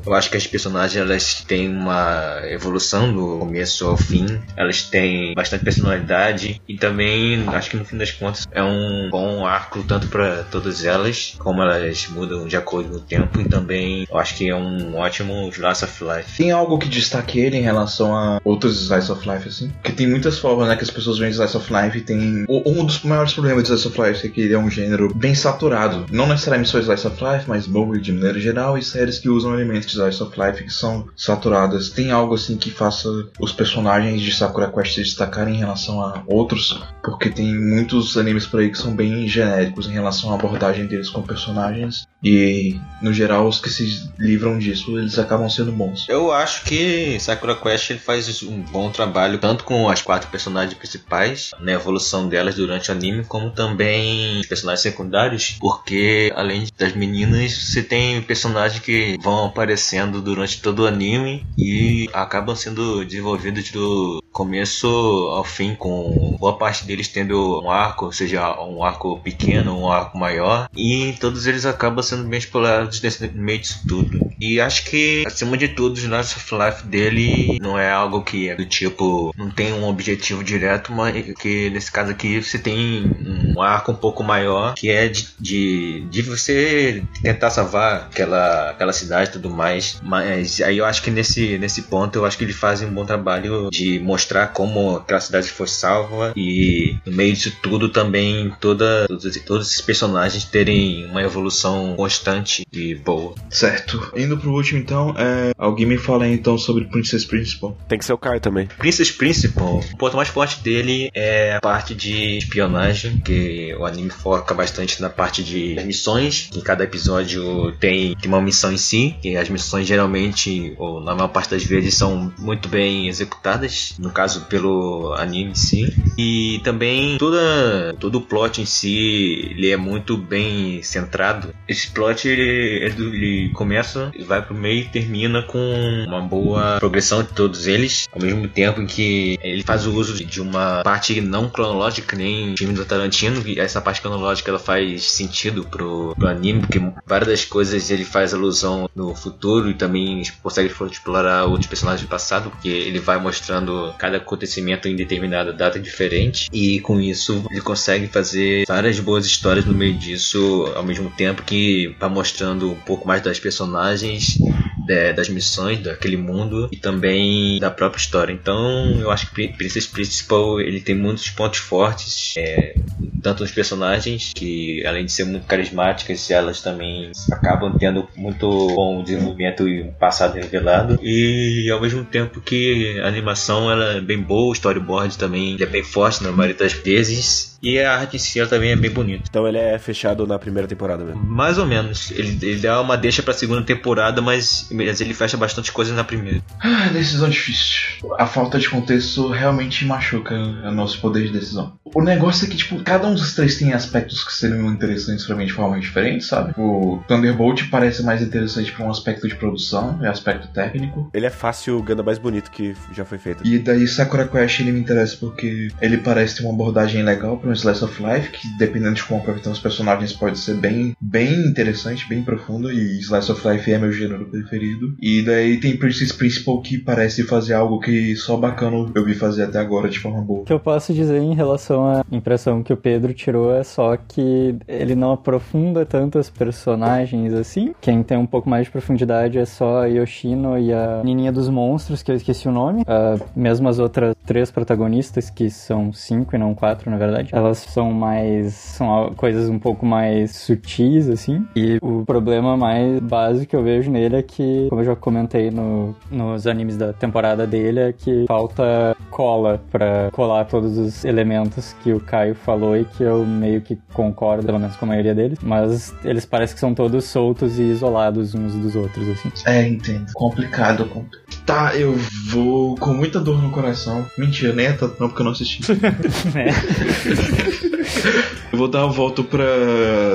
eu 0.05 0.15
acho 0.15 0.31
que 0.31 0.37
as 0.37 0.47
personagens 0.47 0.97
elas 0.97 1.45
têm 1.47 1.69
uma 1.69 2.41
evolução 2.45 3.13
do 3.13 3.39
começo 3.39 3.87
ao 3.87 3.97
fim, 3.97 4.26
elas 4.57 4.83
têm 4.83 5.35
bastante 5.35 5.65
personalidade 5.65 6.61
e 6.69 6.77
também 6.77 7.45
acho 7.49 7.71
que 7.71 7.77
no 7.77 7.85
fim 7.85 7.97
das 7.97 8.11
contas 8.11 8.47
é 8.51 8.63
um 8.63 9.09
bom 9.11 9.47
arco 9.47 9.83
tanto 9.83 10.09
para 10.09 10.43
todas 10.45 10.85
elas, 10.85 11.35
como 11.39 11.63
elas 11.63 12.09
mudam 12.09 12.47
de 12.47 12.57
acordo 12.57 12.89
com 12.89 12.97
o 12.97 13.01
tempo 13.01 13.41
e 13.41 13.45
também 13.49 14.07
eu 14.11 14.19
acho 14.19 14.35
que 14.37 14.49
é 14.49 14.55
um 14.55 14.97
ótimo 14.97 15.49
Slice 15.49 15.85
of 15.85 16.05
Life. 16.05 16.37
Tem 16.37 16.51
algo 16.51 16.79
que 16.79 16.89
destaque 16.89 17.39
ele 17.39 17.57
em 17.57 17.63
relação 17.63 18.15
a 18.15 18.41
outros 18.45 18.83
Slice 18.83 19.11
of 19.11 19.29
Life, 19.29 19.49
assim? 19.49 19.69
Porque 19.69 19.93
tem 19.93 20.07
muitas 20.07 20.39
formas, 20.39 20.69
né, 20.69 20.77
que 20.77 20.85
as 20.85 20.91
pessoas 20.91 21.19
veem 21.19 21.31
Slice 21.31 21.57
of 21.57 21.73
Life 21.73 21.99
e 21.99 22.01
tem... 22.01 22.45
Um 22.49 22.85
dos 22.85 23.03
maiores 23.03 23.33
problemas 23.33 23.65
de 23.65 23.71
Slice 23.71 23.89
of 23.89 24.01
Life 24.01 24.27
é 24.27 24.31
que 24.31 24.41
ele 24.41 24.55
é 24.55 24.59
um 24.59 24.71
gênero 24.71 25.13
bem 25.15 25.35
saturado. 25.35 26.07
Não 26.11 26.27
necessariamente 26.27 26.71
só 26.71 26.79
Slice 26.79 27.07
of 27.07 27.17
Life, 27.23 27.49
mas 27.49 27.67
Bowie 27.67 28.01
de 28.01 28.13
maneira 28.13 28.39
geral 28.39 28.77
e 28.79 28.83
séries 28.83 29.19
que 29.19 29.29
usam 29.29 29.55
elementos 29.55 29.87
de 29.87 29.93
Slice 29.93 30.23
of 30.23 30.39
Life 30.41 30.65
que 30.65 30.73
são 30.73 31.09
saturadas. 31.17 31.91
Tem 31.91 32.11
algo, 32.11 32.35
assim, 32.35 32.57
que 32.57 32.71
faça 32.71 33.09
os 33.39 33.53
personagens 33.53 34.16
de 34.23 34.33
Sakura 34.33 34.71
Quest 34.71 34.95
se 34.95 35.03
destacarem 35.03 35.55
em 35.55 35.59
relação 35.59 36.01
a 36.01 36.23
outros? 36.27 36.83
Porque 37.03 37.31
tem 37.31 37.55
muitos 37.55 38.17
animes 38.17 38.47
por 38.47 38.61
aí 38.61 38.71
que 38.71 38.79
são 38.79 38.95
bem 38.95 39.27
genéricos 39.29 39.87
em 39.87 39.93
relação 39.93 40.33
à 40.33 40.35
abordagem 40.35 40.87
deles 40.87 41.09
com 41.09 41.23
personagens 41.23 42.07
e, 42.23 42.81
no 43.01 43.13
geral, 43.13 43.47
os 43.47 43.61
que 43.61 43.71
se 43.71 44.11
livram 44.19 44.59
disso, 44.59 44.99
eles 44.99 45.19
acabam 45.19 45.49
sendo 45.49 45.71
bons. 45.71 46.07
Eu 46.09 46.33
acho 46.33 46.65
que 46.65 47.19
Sakura 47.21 47.55
Quest 47.55 47.91
ele 47.91 47.99
faz 47.99 48.43
um 48.43 48.63
bom 48.63 48.91
trabalho 48.91 49.39
tanto 49.39 49.65
com 49.65 49.89
as 49.89 50.03
quatro 50.03 50.29
personagens 50.31 50.75
principais, 50.75 51.51
na 51.61 51.73
evolução 51.73 52.29
delas 52.29 52.57
durante 52.57 52.91
o 52.91 52.93
anime, 52.93 53.25
como 53.25 53.51
também 53.51 54.41
os 54.41 54.47
personagens 54.47 54.83
secundários, 54.83 55.57
porque 55.61 56.33
além 56.35 56.67
das 56.77 56.95
meninas, 56.95 57.53
você 57.53 57.83
tem 57.83 58.21
personagens 58.23 58.83
que 58.83 59.17
vão 59.21 59.47
aparecendo 59.47 60.21
durante 60.21 60.61
todo 60.61 60.81
o 60.81 60.87
anime 60.87 61.47
e 61.57 62.09
acabam 62.13 62.57
sendo 62.57 63.05
desenvolvidos 63.05 63.71
do 63.71 64.06
começo 64.33 64.87
ao 64.87 65.45
fim, 65.45 65.75
com 65.75 66.37
boa 66.39 66.59
parte 66.59 66.85
deles 66.85 67.09
tendo 67.09 67.63
um 67.63 67.71
arco, 67.71 68.13
seja 68.13 68.61
um 68.61 68.85
arco 68.85 69.19
pequeno, 69.21 69.79
um 69.79 69.91
arco 69.91 70.19
maior, 70.19 70.69
e 70.77 71.15
todos 71.19 71.47
eles 71.47 71.65
acabam 71.65 72.03
sendo 72.03 72.29
bem 72.29 72.39
explorados 72.39 73.01
nesse 73.01 73.29
meio 73.29 73.61
disso 73.61 73.81
tudo. 73.89 74.31
E 74.39 74.61
acho 74.61 74.85
que, 74.85 75.25
acima 75.27 75.57
de 75.57 75.69
tudo, 75.69 75.95
o 75.95 75.99
Slice 75.99 76.37
of 76.37 76.55
Life 76.55 76.87
dele 76.87 77.59
não 77.61 77.79
é 77.79 77.91
algo 77.91 78.23
que 78.23 78.51
é 78.51 78.55
do 78.55 78.67
tipo, 78.67 79.35
não 79.37 79.51
tem 79.51 79.73
um 79.73 79.89
objetivo 79.89 80.45
direto, 80.45 80.93
mas 80.93 81.33
que 81.39 81.71
nesse 81.71 81.91
caso 81.91 82.11
aqui 82.11 82.43
você 82.43 82.59
tem 82.59 83.11
um 83.57 83.63
arco 83.63 83.93
um 83.93 83.97
pouco 83.97 84.23
maior, 84.23 84.75
que 84.75 84.91
é 84.91 85.09
de, 85.09 85.29
de, 85.41 86.01
de 86.11 86.23
você 86.23 87.03
tentar 87.23 87.51
salvar 87.51 88.09
aquela, 88.13 88.71
aquela 88.71 88.93
cidade 88.93 89.31
e 89.31 89.33
tudo 89.33 89.49
mais. 89.49 89.99
Mas 90.03 90.61
aí 90.61 90.79
eu 90.79 90.85
acho 90.85 91.03
que 91.03 91.11
nesse, 91.11 91.57
nesse 91.59 91.83
ponto, 91.83 92.17
eu 92.19 92.25
acho 92.27 92.37
que 92.37 92.45
ele 92.45 92.53
faz 92.53 92.83
um 92.83 92.91
bom 92.91 93.07
trabalho 93.07 93.71
de 93.71 93.96
mostrar 93.99 94.49
como 94.49 94.97
aquela 94.97 95.21
cidade 95.21 95.51
foi 95.51 95.67
salva 95.67 96.33
e 96.37 96.97
no 97.05 97.13
meio 97.13 97.33
disso 97.33 97.53
tudo 97.63 97.89
também 97.89 98.53
toda, 98.61 99.07
todos, 99.07 99.37
todos 99.43 99.69
esses 99.69 99.81
personagens 99.81 100.45
terem 100.45 101.07
uma 101.07 101.23
evolução 101.23 101.95
constante 101.97 102.67
e 102.73 102.95
boa. 102.95 103.35
Certo. 103.51 104.13
Indo 104.17 104.37
pro 104.37 104.53
último, 104.53 104.79
então, 104.79 105.15
é... 105.17 105.53
alguém 105.57 105.87
me 105.87 105.99
fala 105.99 106.27
então 106.27 106.59
sobre 106.59 106.85
Princess 106.85 107.25
Principal. 107.25 107.77
Tem 107.89 107.99
que 107.99 108.05
ser 108.05 108.13
o 108.13 108.19
Caio 108.19 108.41
também. 108.41 108.67
Princess 108.79 109.11
Principal, 109.11 109.81
o 109.93 109.97
ponto 109.97 110.17
mais 110.17 110.29
forte 110.29 110.61
dele 110.61 111.11
é 111.15 111.57
a 111.57 111.61
parte 111.61 111.95
de 111.95 112.39
espionagem, 112.39 113.19
que 113.19 113.75
o 113.79 113.85
anime 113.85 114.11
foca 114.11 114.55
bastante 114.55 115.01
na 115.01 115.11
parte 115.11 115.43
de 115.43 115.77
missões, 115.85 116.49
que 116.51 116.61
cada 116.63 116.85
episódio 116.85 117.73
tem, 117.73 118.15
tem 118.17 118.29
uma 118.29 118.41
missão 118.41 118.73
em 118.73 118.77
si, 118.77 119.17
e 119.23 119.37
as 119.37 119.49
missões 119.49 119.87
geralmente, 119.87 120.75
ou 120.79 121.01
na 121.01 121.15
maior 121.15 121.29
parte 121.29 121.51
das 121.51 121.65
vezes, 121.65 121.95
são 121.95 122.33
muito 122.39 122.69
bem 122.69 123.09
executadas, 123.09 123.86
no 123.99 124.11
caso 124.11 124.43
pelo 124.43 125.15
anime 125.15 125.53
em 125.53 125.55
si. 125.55 125.95
E 126.19 126.61
também 126.65 127.19
toda, 127.19 127.95
todo 127.99 128.19
o 128.19 128.21
plot 128.21 128.61
em 128.61 128.67
si, 128.67 129.49
ele 129.51 129.71
é 129.71 129.77
muito 129.77 130.17
bem 130.17 130.83
centrado. 130.83 131.55
Esse 131.69 131.91
plot, 131.91 132.29
ele, 132.29 132.93
ele, 133.03 133.51
começa, 133.51 134.11
vai 134.27 134.43
pro 134.43 134.55
meio 134.55 134.81
e 134.81 134.89
termina 134.89 135.43
com 135.43 135.59
uma 136.07 136.21
boa 136.21 136.79
progressão 136.79 137.23
de 137.23 137.33
todos 137.33 137.67
eles, 137.67 138.09
ao 138.13 138.21
mesmo 138.21 138.49
tempo 138.49 138.81
em 138.81 138.87
que 138.87 139.39
ele 139.43 139.63
faz 139.63 139.87
o 139.87 139.95
uso 139.95 140.25
de 140.25 140.41
uma 140.41 140.83
parte 140.83 141.21
não 141.21 141.49
cronológica, 141.49 142.17
nem 142.17 142.57
filme 142.57 142.75
do 142.75 142.85
Tarantino, 142.85 143.43
e 143.47 143.59
essa 143.59 143.81
parte 143.81 144.01
cronológica 144.01 144.51
ela 144.51 144.59
faz 144.59 145.11
sentido 145.11 145.65
pro, 145.65 146.15
pro 146.17 146.29
anime, 146.29 146.61
porque 146.61 146.81
várias 147.07 147.29
das 147.29 147.45
coisas 147.45 147.91
ele 147.91 148.05
faz 148.05 148.33
alusão 148.33 148.89
no 148.95 149.15
futuro 149.15 149.71
e 149.71 149.75
também 149.75 150.23
consegue 150.43 150.73
explorar 150.91 151.45
outros 151.45 151.67
personagens 151.67 152.03
do 152.03 152.09
passado, 152.09 152.51
porque 152.51 152.69
ele 152.69 152.99
vai 152.99 153.19
mostrando 153.19 153.66
cada 153.99 154.17
acontecimento 154.19 154.89
em 154.89 154.97
determinada 154.97 155.53
data 155.53 155.79
diferente, 155.79 156.49
e 156.53 156.81
com 156.81 157.01
isso 157.01 157.45
ele 157.51 157.61
consegue 157.61 158.07
fazer 158.09 158.65
várias 158.67 158.99
boas 159.01 159.25
histórias 159.27 159.65
no 159.65 159.75
meio 159.75 159.95
disso, 159.95 160.73
ao 160.75 160.83
mesmo 160.85 161.11
tempo 161.11 161.43
que 161.43 161.95
vai 161.99 162.09
mostrando 162.11 162.73
um 162.73 162.81
pouco 162.81 163.07
mais 163.07 163.23
das 163.23 163.39
personagens, 163.41 164.39
de- 164.87 165.13
das 165.15 165.29
missões 165.29 165.81
daquele 165.81 166.17
mundo 166.17 166.69
e 166.71 166.77
também 166.77 167.59
da 167.59 167.71
própria 167.71 167.99
história. 168.01 168.33
Então 168.33 168.59
eu 169.01 169.11
acho 169.11 169.27
que 169.29 169.33
Pri- 169.35 169.49
Princess 169.57 169.87
Principal 169.87 170.61
ele 170.61 170.81
tem 170.81 170.95
muitos 170.95 171.29
pontos 171.31 171.59
fortes, 171.61 172.35
é, 172.37 172.77
tanto 173.23 173.43
nos 173.43 173.51
personagens 173.53 174.33
que 174.35 174.85
além 174.87 175.05
de 175.05 175.13
ser 175.13 175.25
muito 175.25 175.45
carismáticas, 175.47 176.31
elas 176.31 176.61
também 176.61 177.11
acabam 177.33 177.75
tendo 177.79 178.07
muito 178.17 178.49
bom 178.75 179.03
desenvolvimento 179.03 179.69
e 179.69 179.85
passado 179.99 180.35
revelado 180.35 180.99
e 181.03 181.69
ao 181.73 181.81
mesmo 181.81 182.05
tempo 182.05 182.41
que 182.41 182.99
a 183.01 183.09
animação 183.09 183.56
ela 183.71 183.95
é 183.95 184.01
bem 184.01 184.21
boa, 184.21 184.51
o 184.51 184.53
storyboard 184.53 185.17
também 185.19 185.57
é 185.61 185.67
bem 185.67 185.83
forte 185.83 186.23
na 186.23 186.31
maioria 186.31 186.57
das 186.57 186.73
vezes 186.73 187.56
E 187.67 187.81
a 187.81 187.99
arte 187.99 188.15
em 188.15 188.19
si 188.21 188.39
ela 188.39 188.49
também 188.49 188.71
é 188.71 188.77
bem 188.77 188.93
bonita. 188.93 189.25
Então 189.29 189.49
ele 189.49 189.59
é 189.59 189.77
fechado 189.77 190.25
na 190.25 190.39
primeira 190.39 190.69
temporada 190.69 191.05
mesmo. 191.05 191.21
Mais 191.25 191.59
ou 191.59 191.67
menos. 191.67 192.13
Ele, 192.13 192.39
ele 192.41 192.61
dá 192.61 192.81
uma 192.81 192.97
deixa 192.97 193.25
pra 193.25 193.35
segunda 193.35 193.61
temporada, 193.63 194.23
mas, 194.23 194.69
mas 194.71 195.01
ele 195.01 195.13
fecha 195.13 195.37
bastante 195.37 195.73
coisa 195.73 195.93
na 195.93 196.05
primeira. 196.05 196.41
Ah, 196.61 196.89
decisão 196.93 197.29
difícil. 197.29 197.89
A 198.17 198.25
falta 198.25 198.61
de 198.61 198.71
contexto 198.71 199.33
realmente 199.33 199.85
machuca 199.85 200.33
o 200.33 200.71
nosso 200.71 201.01
poder 201.01 201.25
de 201.25 201.33
decisão. 201.33 201.77
O 201.85 202.03
negócio 202.03 202.47
é 202.47 202.49
que, 202.49 202.57
tipo, 202.57 202.81
cada 202.85 203.09
um 203.09 203.15
dos 203.15 203.35
três 203.35 203.57
tem 203.57 203.73
aspectos 203.73 204.23
que 204.23 204.33
seriam 204.33 204.71
interessantes 204.71 205.25
pra 205.27 205.35
mim 205.35 205.47
de 205.47 205.53
forma 205.53 205.81
diferente, 205.81 206.25
sabe? 206.25 206.55
O 206.57 207.03
Thunderbolt 207.09 207.69
parece 207.69 208.05
mais 208.05 208.23
interessante 208.23 208.71
pra 208.71 208.87
um 208.87 208.91
aspecto 208.91 209.27
de 209.27 209.35
produção 209.35 209.99
e 210.03 210.07
aspecto 210.07 210.47
técnico. 210.49 211.11
Ele 211.13 211.27
é 211.27 211.31
fácil 211.31 211.79
o 211.79 211.83
Ganda 211.83 212.05
mais 212.05 212.19
bonito 212.19 212.49
que 212.49 212.77
já 212.93 213.05
foi 213.05 213.19
feito. 213.19 213.45
E 213.45 213.59
daí 213.59 213.89
Sakura 213.89 214.29
Quest 214.29 214.61
ele 214.61 214.71
me 214.71 214.79
interessa 214.79 215.17
porque 215.17 215.69
ele 215.81 215.97
parece 215.99 216.37
ter 216.37 216.43
uma 216.45 216.53
abordagem 216.53 217.03
legal 217.03 217.39
para 217.39 217.51
um 217.51 217.56
Slice 217.57 217.85
of 217.85 218.03
Life, 218.03 218.31
que 218.31 218.49
dependendo 218.59 218.95
de 218.95 219.05
como 219.05 219.21
aproveitar 219.21 219.51
os 219.51 219.59
personagens 219.59 220.13
pode 220.13 220.39
ser 220.39 220.55
bem, 220.55 220.95
bem 221.01 221.33
interessante, 221.49 222.09
bem 222.09 222.23
profundo, 222.23 222.71
e 222.71 222.99
Slice 222.99 223.33
of 223.33 223.49
Life 223.49 223.73
é 223.73 223.79
meu 223.79 223.93
gênero 223.93 224.27
preferido. 224.27 224.95
E 225.01 225.23
daí 225.23 225.59
tem 225.59 225.77
Princess 225.77 226.13
Principal 226.13 226.61
que 226.61 226.79
parece 226.79 227.23
fazer 227.25 227.55
algo 227.55 227.81
que 227.81 228.15
só 228.17 228.37
bacana 228.37 228.91
eu 228.95 229.05
vi 229.05 229.15
fazer 229.15 229.45
até 229.45 229.59
agora 229.59 229.89
de 229.89 229.99
forma 229.99 230.21
boa. 230.21 230.43
O 230.43 230.45
que 230.45 230.53
eu 230.53 230.61
posso 230.61 230.93
dizer 230.93 231.21
em 231.21 231.35
relação 231.35 231.87
à 231.87 232.05
impressão 232.11 232.63
que 232.63 232.73
o 232.73 232.77
Pedro 232.77 233.15
tirou 233.15 233.55
é 233.55 233.63
só 233.63 233.97
que 233.97 234.57
ele 234.67 234.95
não 234.95 235.13
aprofunda 235.13 235.87
tantas 235.87 236.29
personagens 236.31 237.33
assim. 237.33 237.75
Quem 237.81 238.03
tem 238.03 238.19
um 238.19 238.27
pouco 238.27 238.49
mais 238.49 238.67
de 238.67 238.71
profundidade 238.71 239.39
é 239.39 239.45
só 239.45 239.83
a 239.83 239.87
Yoshino 239.87 240.59
e 240.59 240.73
a 240.73 241.03
Nininha 241.05 241.33
dos 241.33 241.49
Monstros, 241.49 242.03
que 242.03 242.11
eu 242.11 242.17
esqueci 242.17 242.49
o 242.49 242.53
nome. 242.53 242.83
Uh, 242.83 243.23
mesmo 243.35 243.69
as 243.69 243.79
outras 243.79 244.15
três 244.27 244.51
protagonistas, 244.51 245.31
que 245.31 245.49
são 245.51 245.93
cinco 245.93 246.35
e 246.35 246.39
não 246.39 246.55
quatro, 246.55 246.91
na 246.91 246.97
verdade, 246.97 247.31
elas 247.37 247.59
são 247.59 247.93
mais. 247.93 248.55
são 248.55 249.13
coisas 249.15 249.51
um 249.51 249.59
pouco 249.59 249.85
mais 249.85 250.35
sutis, 250.37 251.07
assim. 251.07 251.47
E 251.55 251.77
o 251.83 252.03
problema 252.07 252.57
mais 252.57 252.99
básico 253.01 253.51
que 253.51 253.57
eu 253.57 253.63
vejo 253.63 253.91
nele 253.91 254.17
é 254.17 254.23
que, 254.23 254.67
como 254.71 254.81
eu 254.81 254.87
já 254.87 254.97
comentei 254.97 255.51
no, 255.51 255.95
nos 256.11 256.47
animes 256.47 256.79
da 256.79 256.95
temporada 256.95 257.47
dele, 257.47 257.81
é 257.81 257.93
que 257.93 258.25
falta 258.27 258.97
cola 259.11 259.61
pra 259.71 260.11
colar 260.13 260.47
todos 260.47 260.79
os 260.79 261.05
elementos 261.05 261.77
que 261.83 261.93
o 261.93 262.01
Caio 262.01 262.35
falou 262.35 262.75
e 262.75 262.87
que 262.87 263.03
eu 263.03 263.25
meio 263.27 263.61
que 263.61 263.79
concordo, 263.93 264.47
pelo 264.47 264.59
menos 264.59 264.75
com 264.77 264.87
a 264.87 264.89
maioria 264.89 265.15
deles. 265.15 265.39
Mas 265.43 265.95
eles 266.03 266.25
parecem 266.25 266.55
que 266.55 266.61
são 266.61 266.75
todos 266.75 267.05
soltos 267.05 267.59
e 267.59 267.65
isolados 267.65 268.35
uns 268.35 268.55
dos 268.55 268.75
outros, 268.75 269.07
assim. 269.11 269.31
É, 269.47 269.69
entendo. 269.69 270.11
Complicado. 270.15 270.87
complicado. 270.87 271.26
Tá, 271.47 271.77
eu 271.77 271.97
vou 272.29 272.75
com 272.75 272.93
muita 272.93 273.21
dor 273.21 273.41
no 273.41 273.53
coração. 273.53 274.11
Mentira, 274.19 274.53
nem 274.53 274.67
é 274.67 274.77
não, 274.99 275.09
porque 275.09 275.23
eu 275.23 275.25
não 275.25 275.31
assisti. 275.31 275.63
eu 278.53 278.59
vou 278.59 278.69
dar 278.69 278.85
a 278.85 278.87
volta 278.87 279.23
pra 279.23 279.45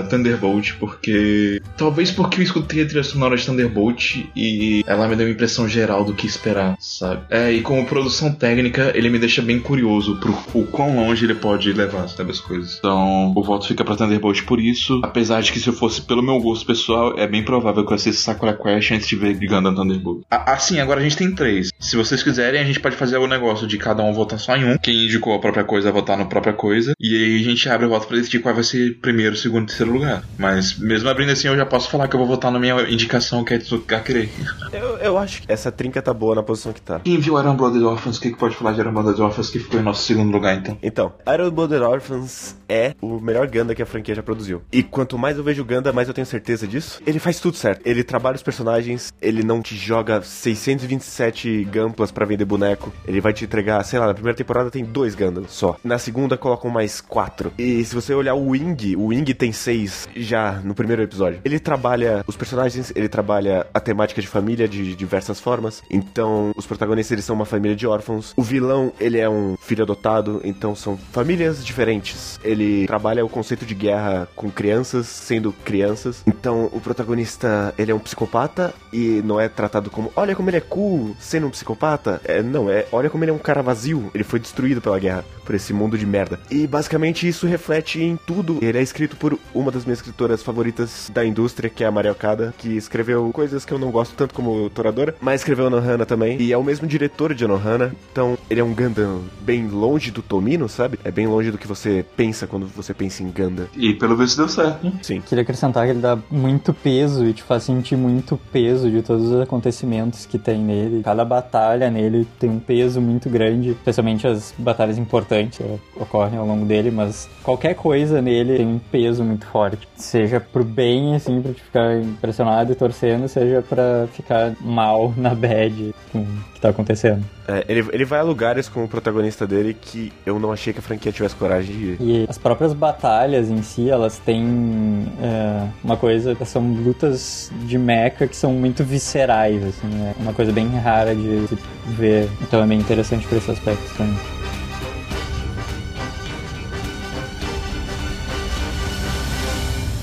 Thunderbolt, 0.09 0.73
porque. 0.79 1.61
Talvez 1.77 2.11
porque 2.11 2.39
eu 2.39 2.43
escutei 2.43 2.83
a 2.83 2.85
trilha 2.85 3.03
sonora 3.03 3.35
de 3.35 3.45
Thunderbolt 3.45 4.25
e 4.35 4.83
ela 4.85 5.07
me 5.07 5.15
deu 5.15 5.27
uma 5.27 5.33
impressão 5.33 5.67
geral 5.67 6.03
do 6.03 6.13
que 6.13 6.27
esperar, 6.27 6.75
sabe? 6.79 7.21
É, 7.29 7.51
e 7.51 7.61
como 7.61 7.85
produção 7.85 8.31
técnica, 8.33 8.91
ele 8.95 9.09
me 9.09 9.19
deixa 9.19 9.41
bem 9.41 9.59
curioso 9.59 10.17
pro 10.17 10.31
o 10.53 10.65
quão 10.65 10.95
longe 10.95 11.25
ele 11.25 11.35
pode 11.35 11.71
levar, 11.71 12.07
sabe, 12.07 12.31
as 12.31 12.39
coisas. 12.39 12.77
Então, 12.79 13.33
o 13.35 13.43
voto 13.43 13.67
fica 13.67 13.83
pra 13.83 13.95
Thunderbolt 13.95 14.43
por 14.43 14.59
isso. 14.59 14.99
Apesar 15.03 15.41
de 15.41 15.51
que 15.51 15.59
se 15.59 15.67
eu 15.67 15.73
fosse 15.73 16.01
pelo 16.01 16.23
meu 16.23 16.39
gosto 16.39 16.65
pessoal, 16.65 17.17
é 17.17 17.27
bem 17.27 17.43
provável 17.43 17.85
que 17.85 17.91
eu 17.91 17.95
assista 17.95 18.21
Sakura 18.21 18.53
Quest 18.53 18.91
antes 18.91 19.07
de 19.07 19.15
ver 19.15 19.33
Gundam 19.35 19.73
Thunderbolt. 19.73 20.23
Assim, 20.29 20.79
agora 20.79 20.99
a 20.99 21.03
gente 21.03 21.17
tem 21.17 21.33
três. 21.33 21.71
Se 21.79 21.95
vocês 21.95 22.23
quiserem, 22.23 22.59
a 22.59 22.63
gente 22.63 22.79
pode 22.79 22.95
fazer 22.95 23.17
o 23.17 23.27
negócio 23.27 23.67
de 23.67 23.77
cada 23.77 24.03
um 24.03 24.13
votar 24.13 24.39
só 24.39 24.55
em 24.55 24.65
um. 24.65 24.77
Quem 24.77 25.05
indicou 25.05 25.33
a 25.33 25.39
própria 25.39 25.63
coisa 25.63 25.91
votar 25.91 26.17
na 26.17 26.25
própria 26.25 26.53
coisa. 26.53 26.93
E 26.99 27.15
aí 27.15 27.35
a 27.41 27.43
gente 27.43 27.60
abre 27.69 27.85
o 27.85 27.89
voto 27.89 28.07
pra 28.07 28.17
decidir 28.17 28.39
qual 28.39 28.53
vai 28.53 28.63
ser 28.63 28.97
primeiro, 29.01 29.35
segundo 29.35 29.63
e 29.63 29.67
terceiro 29.67 29.91
lugar. 29.91 30.23
Mas 30.37 30.77
mesmo 30.77 31.09
abrindo 31.09 31.31
assim, 31.31 31.47
eu 31.47 31.55
já 31.55 31.65
posso 31.65 31.89
falar 31.89 32.07
que 32.07 32.15
eu 32.15 32.19
vou 32.19 32.27
votar 32.27 32.51
na 32.51 32.59
minha 32.59 32.81
indicação, 32.89 33.43
que 33.43 33.53
é 33.53 33.57
Tsukakere. 33.57 34.29
Eu, 34.71 34.97
eu 34.97 35.17
acho 35.17 35.41
que 35.41 35.51
essa 35.51 35.71
trinca 35.71 36.01
tá 36.01 36.13
boa 36.13 36.35
na 36.35 36.43
posição 36.43 36.73
que 36.73 36.81
tá. 36.81 36.99
Quem 36.99 37.19
viu 37.19 37.39
Iron 37.39 37.55
Blooded 37.55 37.83
Orphans, 37.83 38.17
o 38.17 38.21
que, 38.21 38.31
que 38.31 38.37
pode 38.37 38.55
falar 38.55 38.73
de 38.73 38.79
Iron 38.79 38.93
Blooded 38.93 39.21
Orphans 39.21 39.49
que 39.49 39.59
ficou 39.59 39.79
em 39.79 39.83
nosso 39.83 40.03
segundo 40.03 40.31
lugar 40.31 40.55
então? 40.55 40.77
Então, 40.81 41.13
Iron 41.33 41.51
Blooded 41.51 41.81
Orphans 41.81 42.55
é 42.67 42.95
o 43.01 43.19
melhor 43.19 43.47
Ganda 43.47 43.75
que 43.75 43.81
a 43.81 43.85
franquia 43.85 44.15
já 44.15 44.23
produziu. 44.23 44.61
E 44.71 44.81
quanto 44.81 45.17
mais 45.17 45.37
eu 45.37 45.43
vejo 45.43 45.61
o 45.61 45.65
Ganda, 45.65 45.91
mais 45.91 46.07
eu 46.07 46.13
tenho 46.13 46.25
certeza 46.25 46.67
disso. 46.67 47.01
Ele 47.05 47.19
faz 47.19 47.39
tudo 47.39 47.57
certo. 47.57 47.81
Ele 47.85 48.03
trabalha 48.03 48.35
os 48.35 48.43
personagens, 48.43 49.13
ele 49.21 49.43
não 49.43 49.61
te 49.61 49.75
joga 49.75 50.21
627 50.21 51.65
Gamplas 51.65 52.11
pra 52.11 52.25
vender 52.25 52.45
boneco. 52.45 52.91
Ele 53.05 53.21
vai 53.21 53.33
te 53.33 53.43
entregar, 53.43 53.83
sei 53.83 53.99
lá, 53.99 54.07
na 54.07 54.13
primeira 54.13 54.37
temporada 54.37 54.71
tem 54.71 54.85
dois 54.85 55.15
Gundams 55.15 55.51
só. 55.51 55.77
Na 55.83 55.97
segunda 55.97 56.37
colocam 56.37 56.69
mais 56.71 57.01
quatro. 57.01 57.50
E 57.57 57.83
se 57.83 57.93
você 57.93 58.13
olhar 58.13 58.33
o 58.33 58.49
Wing, 58.49 58.95
o 58.95 59.07
Wing 59.07 59.33
tem 59.33 59.51
seis 59.51 60.07
já 60.15 60.53
no 60.63 60.73
primeiro 60.73 61.01
episódio. 61.01 61.39
Ele 61.43 61.59
trabalha 61.59 62.23
os 62.27 62.35
personagens, 62.35 62.91
ele 62.95 63.09
trabalha 63.09 63.67
a 63.73 63.79
temática 63.79 64.21
de 64.21 64.27
família 64.27 64.67
de 64.67 64.95
diversas 64.95 65.39
formas. 65.39 65.83
Então, 65.89 66.51
os 66.55 66.65
protagonistas 66.65 67.11
eles 67.11 67.25
são 67.25 67.35
uma 67.35 67.45
família 67.45 67.75
de 67.75 67.85
órfãos. 67.87 68.33
O 68.35 68.41
vilão, 68.41 68.93
ele 68.99 69.17
é 69.17 69.29
um 69.29 69.55
filho 69.57 69.83
adotado, 69.83 70.41
então 70.43 70.75
são 70.75 70.97
famílias 70.97 71.65
diferentes. 71.65 72.39
Ele 72.43 72.87
trabalha 72.87 73.25
o 73.25 73.29
conceito 73.29 73.65
de 73.65 73.75
guerra 73.75 74.27
com 74.35 74.49
crianças, 74.49 75.07
sendo 75.07 75.53
crianças. 75.63 76.23
Então, 76.25 76.69
o 76.71 76.79
protagonista, 76.79 77.73
ele 77.77 77.91
é 77.91 77.95
um 77.95 77.99
psicopata 77.99 78.73
e 78.91 79.21
não 79.23 79.39
é 79.39 79.47
tratado 79.47 79.89
como, 79.89 80.11
olha 80.15 80.35
como 80.35 80.49
ele 80.49 80.57
é 80.57 80.61
cool, 80.61 81.15
sendo 81.19 81.47
um 81.47 81.51
psicopata. 81.51 82.21
É, 82.25 82.41
não, 82.41 82.69
é, 82.69 82.85
olha 82.91 83.09
como 83.09 83.23
ele 83.23 83.31
é 83.31 83.33
um 83.33 83.39
cara 83.39 83.61
vazio. 83.61 84.09
Ele 84.13 84.23
foi 84.23 84.39
destruído 84.39 84.81
pela 84.81 84.99
guerra, 84.99 85.25
por 85.45 85.55
esse 85.55 85.73
mundo 85.73 85.97
de 85.97 86.05
merda. 86.05 86.39
E 86.49 86.65
basicamente 86.67 87.27
isso 87.27 87.40
reflete 87.47 88.01
em 88.01 88.17
tudo. 88.17 88.59
Ele 88.61 88.77
é 88.77 88.81
escrito 88.81 89.15
por 89.15 89.37
uma 89.53 89.71
das 89.71 89.85
minhas 89.85 89.99
escritoras 89.99 90.43
favoritas 90.43 91.09
da 91.13 91.25
indústria, 91.25 91.69
que 91.69 91.83
é 91.83 91.87
a 91.87 91.91
Maria 91.91 92.11
Okada, 92.11 92.53
que 92.57 92.75
escreveu 92.75 93.29
coisas 93.31 93.65
que 93.65 93.71
eu 93.73 93.79
não 93.79 93.91
gosto 93.91 94.13
tanto 94.15 94.33
como 94.33 94.69
Toradora, 94.69 95.15
mas 95.21 95.41
escreveu 95.41 95.67
Anohana 95.67 96.05
também. 96.05 96.41
E 96.41 96.51
é 96.51 96.57
o 96.57 96.63
mesmo 96.63 96.87
diretor 96.87 97.33
de 97.33 97.45
Anohana. 97.45 97.93
Então, 98.11 98.37
ele 98.49 98.59
é 98.59 98.63
um 98.63 98.73
Gundam 98.73 99.21
bem 99.41 99.67
longe 99.67 100.11
do 100.11 100.21
Tomino, 100.21 100.67
sabe? 100.67 100.99
É 101.03 101.11
bem 101.11 101.27
longe 101.27 101.51
do 101.51 101.57
que 101.57 101.67
você 101.67 102.05
pensa 102.15 102.47
quando 102.47 102.67
você 102.67 102.93
pensa 102.93 103.23
em 103.23 103.31
Gundam. 103.31 103.67
E 103.75 103.93
pelo 103.93 104.15
visto 104.15 104.37
deu 104.37 104.49
certo, 104.49 104.83
né? 104.85 104.93
Sim. 105.01 105.21
Queria 105.21 105.41
acrescentar 105.43 105.85
que 105.85 105.91
ele 105.91 106.01
dá 106.01 106.17
muito 106.29 106.73
peso 106.73 107.25
e 107.25 107.33
te 107.33 107.43
faz 107.43 107.63
sentir 107.63 107.95
muito 107.95 108.39
peso 108.51 108.89
de 108.89 109.01
todos 109.01 109.29
os 109.29 109.41
acontecimentos 109.41 110.25
que 110.25 110.37
tem 110.37 110.59
nele. 110.59 111.01
Cada 111.03 111.23
batalha 111.23 111.89
nele 111.89 112.27
tem 112.39 112.49
um 112.49 112.59
peso 112.59 112.99
muito 113.01 113.29
grande, 113.29 113.69
especialmente 113.69 114.27
as 114.27 114.53
batalhas 114.57 114.97
importantes 114.97 115.61
é, 115.61 115.77
ocorrem 115.95 116.37
ao 116.37 116.45
longo 116.45 116.65
dele, 116.65 116.91
mas 116.91 117.29
qualquer 117.43 117.75
coisa 117.75 118.21
nele 118.21 118.57
tem 118.57 118.67
um 118.67 118.79
peso 118.79 119.23
muito 119.23 119.45
forte. 119.45 119.87
Seja 119.95 120.39
pro 120.39 120.63
bem, 120.63 121.15
assim, 121.15 121.41
pra 121.41 121.53
te 121.53 121.61
ficar 121.61 121.97
impressionado 121.97 122.71
e 122.71 122.75
torcendo, 122.75 123.27
seja 123.27 123.63
pra 123.67 124.07
ficar 124.13 124.53
mal 124.61 125.13
na 125.17 125.33
bad 125.33 125.93
com 126.11 126.19
o 126.19 126.27
que 126.53 126.61
tá 126.61 126.69
acontecendo. 126.69 127.23
É, 127.47 127.65
ele, 127.67 127.87
ele 127.91 128.05
vai 128.05 128.19
a 128.19 128.23
lugares 128.23 128.69
com 128.69 128.83
o 128.83 128.87
protagonista 128.87 129.47
dele 129.47 129.75
que 129.79 130.11
eu 130.25 130.39
não 130.39 130.51
achei 130.51 130.71
que 130.71 130.79
a 130.79 130.81
franquia 130.81 131.11
tivesse 131.11 131.35
coragem 131.35 131.75
de 131.75 131.83
ir. 131.83 131.97
E 131.99 132.25
as 132.29 132.37
próprias 132.37 132.73
batalhas 132.73 133.49
em 133.49 133.61
si, 133.61 133.89
elas 133.89 134.17
têm 134.19 135.07
é, 135.21 135.67
uma 135.83 135.97
coisa, 135.97 136.37
são 136.45 136.61
lutas 136.73 137.51
de 137.65 137.77
mecha 137.77 138.27
que 138.27 138.35
são 138.35 138.53
muito 138.53 138.83
viscerais, 138.83 139.63
assim, 139.63 139.87
é 140.01 140.13
uma 140.19 140.33
coisa 140.33 140.51
bem 140.51 140.67
rara 140.67 141.15
de 141.15 141.47
se 141.47 141.57
ver. 141.87 142.29
Então 142.41 142.63
é 142.63 142.67
bem 142.67 142.79
interessante 142.79 143.27
por 143.27 143.37
esse 143.37 143.51
aspecto 143.51 143.97
também. 143.97 144.17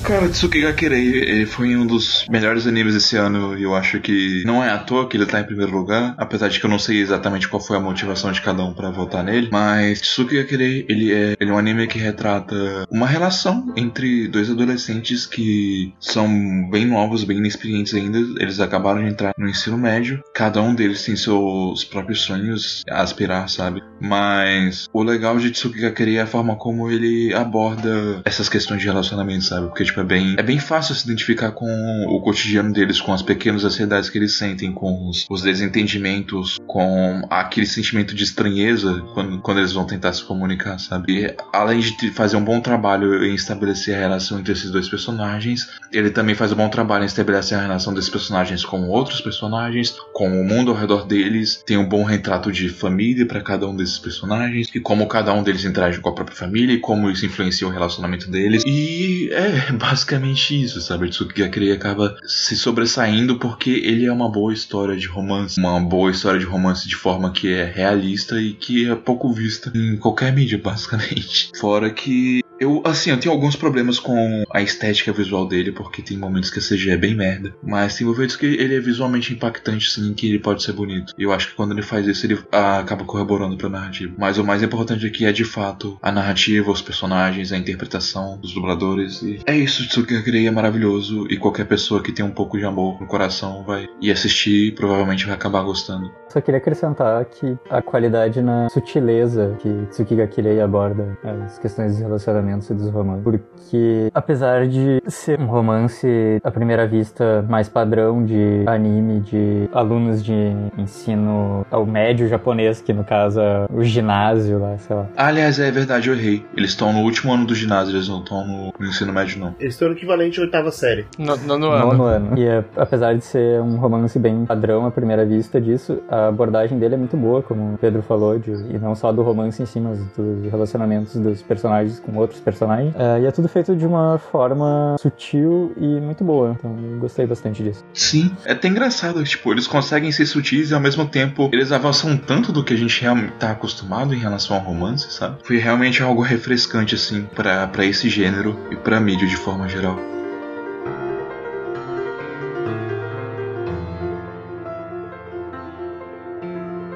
Cara, 0.08 0.72
Kirei 0.72 1.44
foi 1.44 1.76
um 1.76 1.86
dos 1.86 2.24
melhores 2.30 2.66
animes 2.66 2.94
desse 2.94 3.14
ano 3.14 3.58
e 3.58 3.64
eu 3.64 3.74
acho 3.74 4.00
que 4.00 4.42
não 4.46 4.64
é 4.64 4.70
à 4.70 4.78
toa 4.78 5.06
que 5.06 5.18
ele 5.18 5.26
tá 5.26 5.38
em 5.38 5.44
primeiro 5.44 5.70
lugar, 5.70 6.14
apesar 6.16 6.48
de 6.48 6.58
que 6.58 6.64
eu 6.64 6.70
não 6.70 6.78
sei 6.78 7.02
exatamente 7.02 7.46
qual 7.46 7.60
foi 7.60 7.76
a 7.76 7.80
motivação 7.80 8.32
de 8.32 8.40
cada 8.40 8.64
um 8.64 8.72
para 8.72 8.90
votar 8.90 9.22
nele, 9.22 9.50
mas 9.52 10.00
Kirei, 10.00 10.86
ele 10.88 11.12
é, 11.12 11.36
ele 11.38 11.50
é 11.50 11.52
um 11.52 11.58
anime 11.58 11.86
que 11.86 11.98
retrata 11.98 12.86
uma 12.90 13.06
relação 13.06 13.70
entre 13.76 14.28
dois 14.28 14.50
adolescentes 14.50 15.26
que 15.26 15.92
são 16.00 16.26
bem 16.70 16.86
novos, 16.86 17.22
bem 17.22 17.36
inexperientes 17.36 17.92
ainda, 17.92 18.18
eles 18.42 18.60
acabaram 18.60 19.02
de 19.02 19.10
entrar 19.10 19.34
no 19.36 19.46
ensino 19.46 19.76
médio, 19.76 20.22
cada 20.34 20.62
um 20.62 20.74
deles 20.74 21.04
tem 21.04 21.16
seus 21.16 21.84
próprios 21.84 22.22
sonhos 22.22 22.82
a 22.88 23.02
aspirar, 23.02 23.46
sabe? 23.50 23.82
Mas 24.00 24.86
o 24.90 25.02
legal 25.02 25.36
de 25.36 25.50
Kirei 25.50 26.16
é 26.16 26.22
a 26.22 26.26
forma 26.26 26.56
como 26.56 26.90
ele 26.90 27.34
aborda 27.34 28.22
essas 28.24 28.48
questões 28.48 28.80
de 28.80 28.86
relacionamento, 28.86 29.44
sabe? 29.44 29.66
Porque 29.66 29.84
tipo 29.84 29.97
É 29.98 30.04
bem, 30.04 30.34
é 30.38 30.42
bem 30.42 30.58
fácil 30.58 30.94
se 30.94 31.04
identificar 31.04 31.50
com 31.52 31.66
o 32.06 32.20
cotidiano 32.20 32.72
deles, 32.72 33.00
com 33.00 33.12
as 33.12 33.22
pequenas 33.22 33.64
ansiedades 33.64 34.08
que 34.08 34.18
eles 34.18 34.34
sentem, 34.34 34.72
com 34.72 35.08
os, 35.08 35.26
os 35.28 35.42
desentendimentos, 35.42 36.58
com 36.66 37.22
aquele 37.30 37.66
sentimento 37.66 38.14
de 38.14 38.24
estranheza 38.24 39.02
quando, 39.14 39.38
quando 39.40 39.58
eles 39.58 39.72
vão 39.72 39.84
tentar 39.84 40.12
se 40.12 40.24
comunicar, 40.24 40.78
sabe? 40.78 41.12
E, 41.12 41.34
além 41.52 41.80
de 41.80 42.10
fazer 42.10 42.36
um 42.36 42.44
bom 42.44 42.60
trabalho 42.60 43.24
em 43.24 43.34
estabelecer 43.34 43.94
a 43.94 43.98
relação 43.98 44.38
entre 44.38 44.52
esses 44.52 44.70
dois 44.70 44.88
personagens, 44.88 45.66
ele 45.92 46.10
também 46.10 46.34
faz 46.34 46.52
um 46.52 46.56
bom 46.56 46.68
trabalho 46.68 47.04
em 47.04 47.06
estabelecer 47.06 47.58
a 47.58 47.62
relação 47.62 47.92
desses 47.92 48.10
personagens 48.10 48.64
com 48.64 48.88
outros 48.88 49.20
personagens, 49.20 49.94
com 50.12 50.28
o 50.28 50.44
mundo 50.44 50.70
ao 50.70 50.76
redor 50.76 51.06
deles, 51.06 51.62
tem 51.66 51.76
um 51.76 51.88
bom 51.88 52.04
retrato 52.04 52.52
de 52.52 52.68
família 52.68 53.26
para 53.26 53.40
cada 53.40 53.66
um 53.66 53.74
desses 53.74 53.98
personagens, 53.98 54.68
e 54.74 54.80
como 54.80 55.06
cada 55.06 55.32
um 55.32 55.42
deles 55.42 55.64
interage 55.64 56.00
com 56.00 56.08
a 56.08 56.14
própria 56.14 56.36
família, 56.36 56.74
e 56.74 56.78
como 56.78 57.10
isso 57.10 57.26
influencia 57.26 57.66
o 57.66 57.70
relacionamento 57.70 58.30
deles. 58.30 58.62
E 58.66 59.30
é 59.32 59.72
basicamente 59.88 60.62
isso, 60.62 60.80
sabe? 60.82 61.08
Tsukigakure 61.08 61.72
acaba 61.72 62.16
se 62.26 62.54
sobressaindo 62.56 63.38
porque 63.38 63.70
ele 63.70 64.04
é 64.04 64.12
uma 64.12 64.30
boa 64.30 64.52
história 64.52 64.96
de 64.96 65.06
romance, 65.06 65.58
uma 65.58 65.80
boa 65.80 66.10
história 66.10 66.38
de 66.38 66.44
romance 66.44 66.86
de 66.86 66.94
forma 66.94 67.32
que 67.32 67.48
é 67.48 67.64
realista 67.64 68.40
e 68.40 68.52
que 68.52 68.88
é 68.88 68.94
pouco 68.94 69.32
vista 69.32 69.72
em 69.74 69.96
qualquer 69.96 70.32
mídia, 70.32 70.60
basicamente. 70.62 71.50
Fora 71.58 71.90
que 71.90 72.42
eu, 72.60 72.82
assim, 72.84 73.10
eu 73.10 73.20
tenho 73.20 73.34
alguns 73.34 73.56
problemas 73.56 73.98
com 73.98 74.44
a 74.50 74.60
estética 74.60 75.12
visual 75.12 75.46
dele, 75.46 75.72
porque 75.72 76.02
tem 76.02 76.16
momentos 76.16 76.50
que 76.50 76.58
a 76.58 76.62
CG 76.62 76.90
é 76.90 76.96
bem 76.96 77.14
merda. 77.14 77.54
Mas 77.62 77.96
tem 77.96 78.06
momentos 78.06 78.36
que 78.36 78.46
ele 78.46 78.76
é 78.76 78.80
visualmente 78.80 79.32
impactante, 79.32 79.90
sim, 79.90 80.12
que 80.14 80.28
ele 80.28 80.38
pode 80.38 80.62
ser 80.62 80.72
bonito. 80.72 81.14
E 81.16 81.22
eu 81.22 81.32
acho 81.32 81.50
que 81.50 81.54
quando 81.54 81.72
ele 81.72 81.82
faz 81.82 82.06
isso, 82.06 82.26
ele 82.26 82.38
ah, 82.52 82.78
acaba 82.78 83.04
corroborando 83.04 83.56
pra 83.56 83.68
narrativa. 83.68 84.12
Mas 84.18 84.38
o 84.38 84.44
mais 84.44 84.62
importante 84.62 85.06
aqui 85.06 85.24
é, 85.24 85.32
de 85.32 85.44
fato, 85.44 85.98
a 86.02 86.10
narrativa, 86.10 86.70
os 86.70 86.82
personagens, 86.82 87.52
a 87.52 87.56
interpretação 87.56 88.38
dos 88.38 88.52
dubladores. 88.52 89.22
E 89.22 89.40
é 89.46 89.56
isso, 89.56 89.86
Tsukigakure 89.88 90.46
é 90.46 90.50
maravilhoso. 90.50 91.26
E 91.30 91.36
qualquer 91.36 91.66
pessoa 91.66 92.02
que 92.02 92.12
tem 92.12 92.24
um 92.24 92.30
pouco 92.30 92.58
de 92.58 92.64
amor 92.64 93.00
no 93.00 93.06
coração 93.06 93.62
vai 93.64 93.88
ir 94.00 94.10
assistir 94.10 94.68
e 94.68 94.72
provavelmente 94.72 95.26
vai 95.26 95.34
acabar 95.34 95.62
gostando. 95.62 96.10
Só 96.28 96.40
queria 96.40 96.58
acrescentar 96.58 97.24
que 97.24 97.56
a 97.70 97.80
qualidade 97.80 98.42
na 98.42 98.68
sutileza 98.68 99.56
que 99.60 99.86
Tsukigakure 99.90 100.60
aborda 100.60 101.16
as 101.24 101.58
questões 101.58 101.92
dos 101.92 102.00
relacionamentos 102.00 102.47
e 102.48 102.74
dos 102.74 102.90
romances. 102.90 103.22
Porque, 103.24 104.10
apesar 104.14 104.66
de 104.66 105.02
ser 105.06 105.38
um 105.40 105.46
romance 105.46 106.06
à 106.42 106.50
primeira 106.50 106.86
vista 106.86 107.44
mais 107.48 107.68
padrão 107.68 108.24
de 108.24 108.64
anime 108.66 109.20
de 109.20 109.68
alunos 109.72 110.24
de 110.24 110.32
ensino 110.76 111.66
ao 111.70 111.84
médio 111.84 112.28
japonês, 112.28 112.80
que 112.80 112.92
no 112.92 113.04
caso 113.04 113.40
é 113.40 113.66
o 113.72 113.82
ginásio 113.82 114.58
lá, 114.58 114.76
sei 114.78 114.96
lá. 114.96 115.06
Aliás, 115.16 115.58
é 115.58 115.70
verdade, 115.70 116.08
eu 116.08 116.14
errei. 116.14 116.44
Eles 116.56 116.70
estão 116.70 116.92
no 116.92 117.00
último 117.00 117.32
ano 117.32 117.46
do 117.46 117.54
ginásio, 117.54 117.94
eles 117.94 118.08
não 118.08 118.20
estão 118.20 118.46
no, 118.46 118.72
no 118.78 118.86
ensino 118.86 119.12
médio, 119.12 119.38
não. 119.38 119.54
Eles 119.60 119.74
estão 119.74 119.88
no 119.88 119.94
equivalente 119.94 120.40
à 120.40 120.42
oitava 120.42 120.70
série. 120.70 121.06
No, 121.18 121.36
nono 121.36 121.70
ano. 121.70 121.86
Nono 121.86 122.04
ano. 122.04 122.38
E 122.38 122.46
é, 122.46 122.64
apesar 122.76 123.14
de 123.14 123.24
ser 123.24 123.60
um 123.60 123.76
romance 123.76 124.18
bem 124.18 124.46
padrão 124.46 124.86
à 124.86 124.90
primeira 124.90 125.24
vista 125.24 125.60
disso, 125.60 126.00
a 126.08 126.28
abordagem 126.28 126.78
dele 126.78 126.94
é 126.94 126.98
muito 126.98 127.16
boa, 127.16 127.42
como 127.42 127.74
o 127.74 127.78
Pedro 127.78 128.02
falou, 128.02 128.38
de, 128.38 128.50
e 128.50 128.78
não 128.78 128.94
só 128.94 129.12
do 129.12 129.22
romance 129.22 129.62
em 129.62 129.66
si, 129.66 129.80
mas 129.80 129.98
dos 130.16 130.50
relacionamentos 130.50 131.16
dos 131.16 131.42
personagens 131.42 132.00
com 132.00 132.16
outros 132.16 132.37
personagens. 132.40 132.94
É, 132.96 133.20
e 133.20 133.26
é 133.26 133.30
tudo 133.30 133.48
feito 133.48 133.74
de 133.76 133.86
uma 133.86 134.18
forma 134.18 134.96
sutil 135.00 135.72
e 135.76 136.00
muito 136.00 136.24
boa. 136.24 136.56
Então 136.58 136.74
gostei 136.98 137.26
bastante 137.26 137.62
disso. 137.62 137.84
Sim, 137.92 138.34
é 138.44 138.52
até 138.52 138.68
engraçado, 138.68 139.22
tipo, 139.24 139.52
eles 139.52 139.66
conseguem 139.66 140.12
ser 140.12 140.26
sutis 140.26 140.70
e 140.70 140.74
ao 140.74 140.80
mesmo 140.80 141.06
tempo 141.06 141.48
eles 141.52 141.72
avançam 141.72 142.16
tanto 142.16 142.52
do 142.52 142.64
que 142.64 142.74
a 142.74 142.76
gente 142.76 143.00
realmente 143.00 143.32
tá 143.38 143.50
acostumado 143.50 144.14
em 144.14 144.18
relação 144.18 144.56
ao 144.56 144.62
romance, 144.62 145.12
sabe? 145.12 145.38
Foi 145.42 145.56
realmente 145.56 146.02
algo 146.02 146.22
refrescante, 146.22 146.94
assim, 146.94 147.26
pra 147.34 147.84
esse 147.84 148.08
gênero 148.08 148.58
e 148.70 148.76
pra 148.76 149.00
mídia 149.00 149.26
de 149.26 149.36
forma 149.36 149.68
geral. 149.68 149.98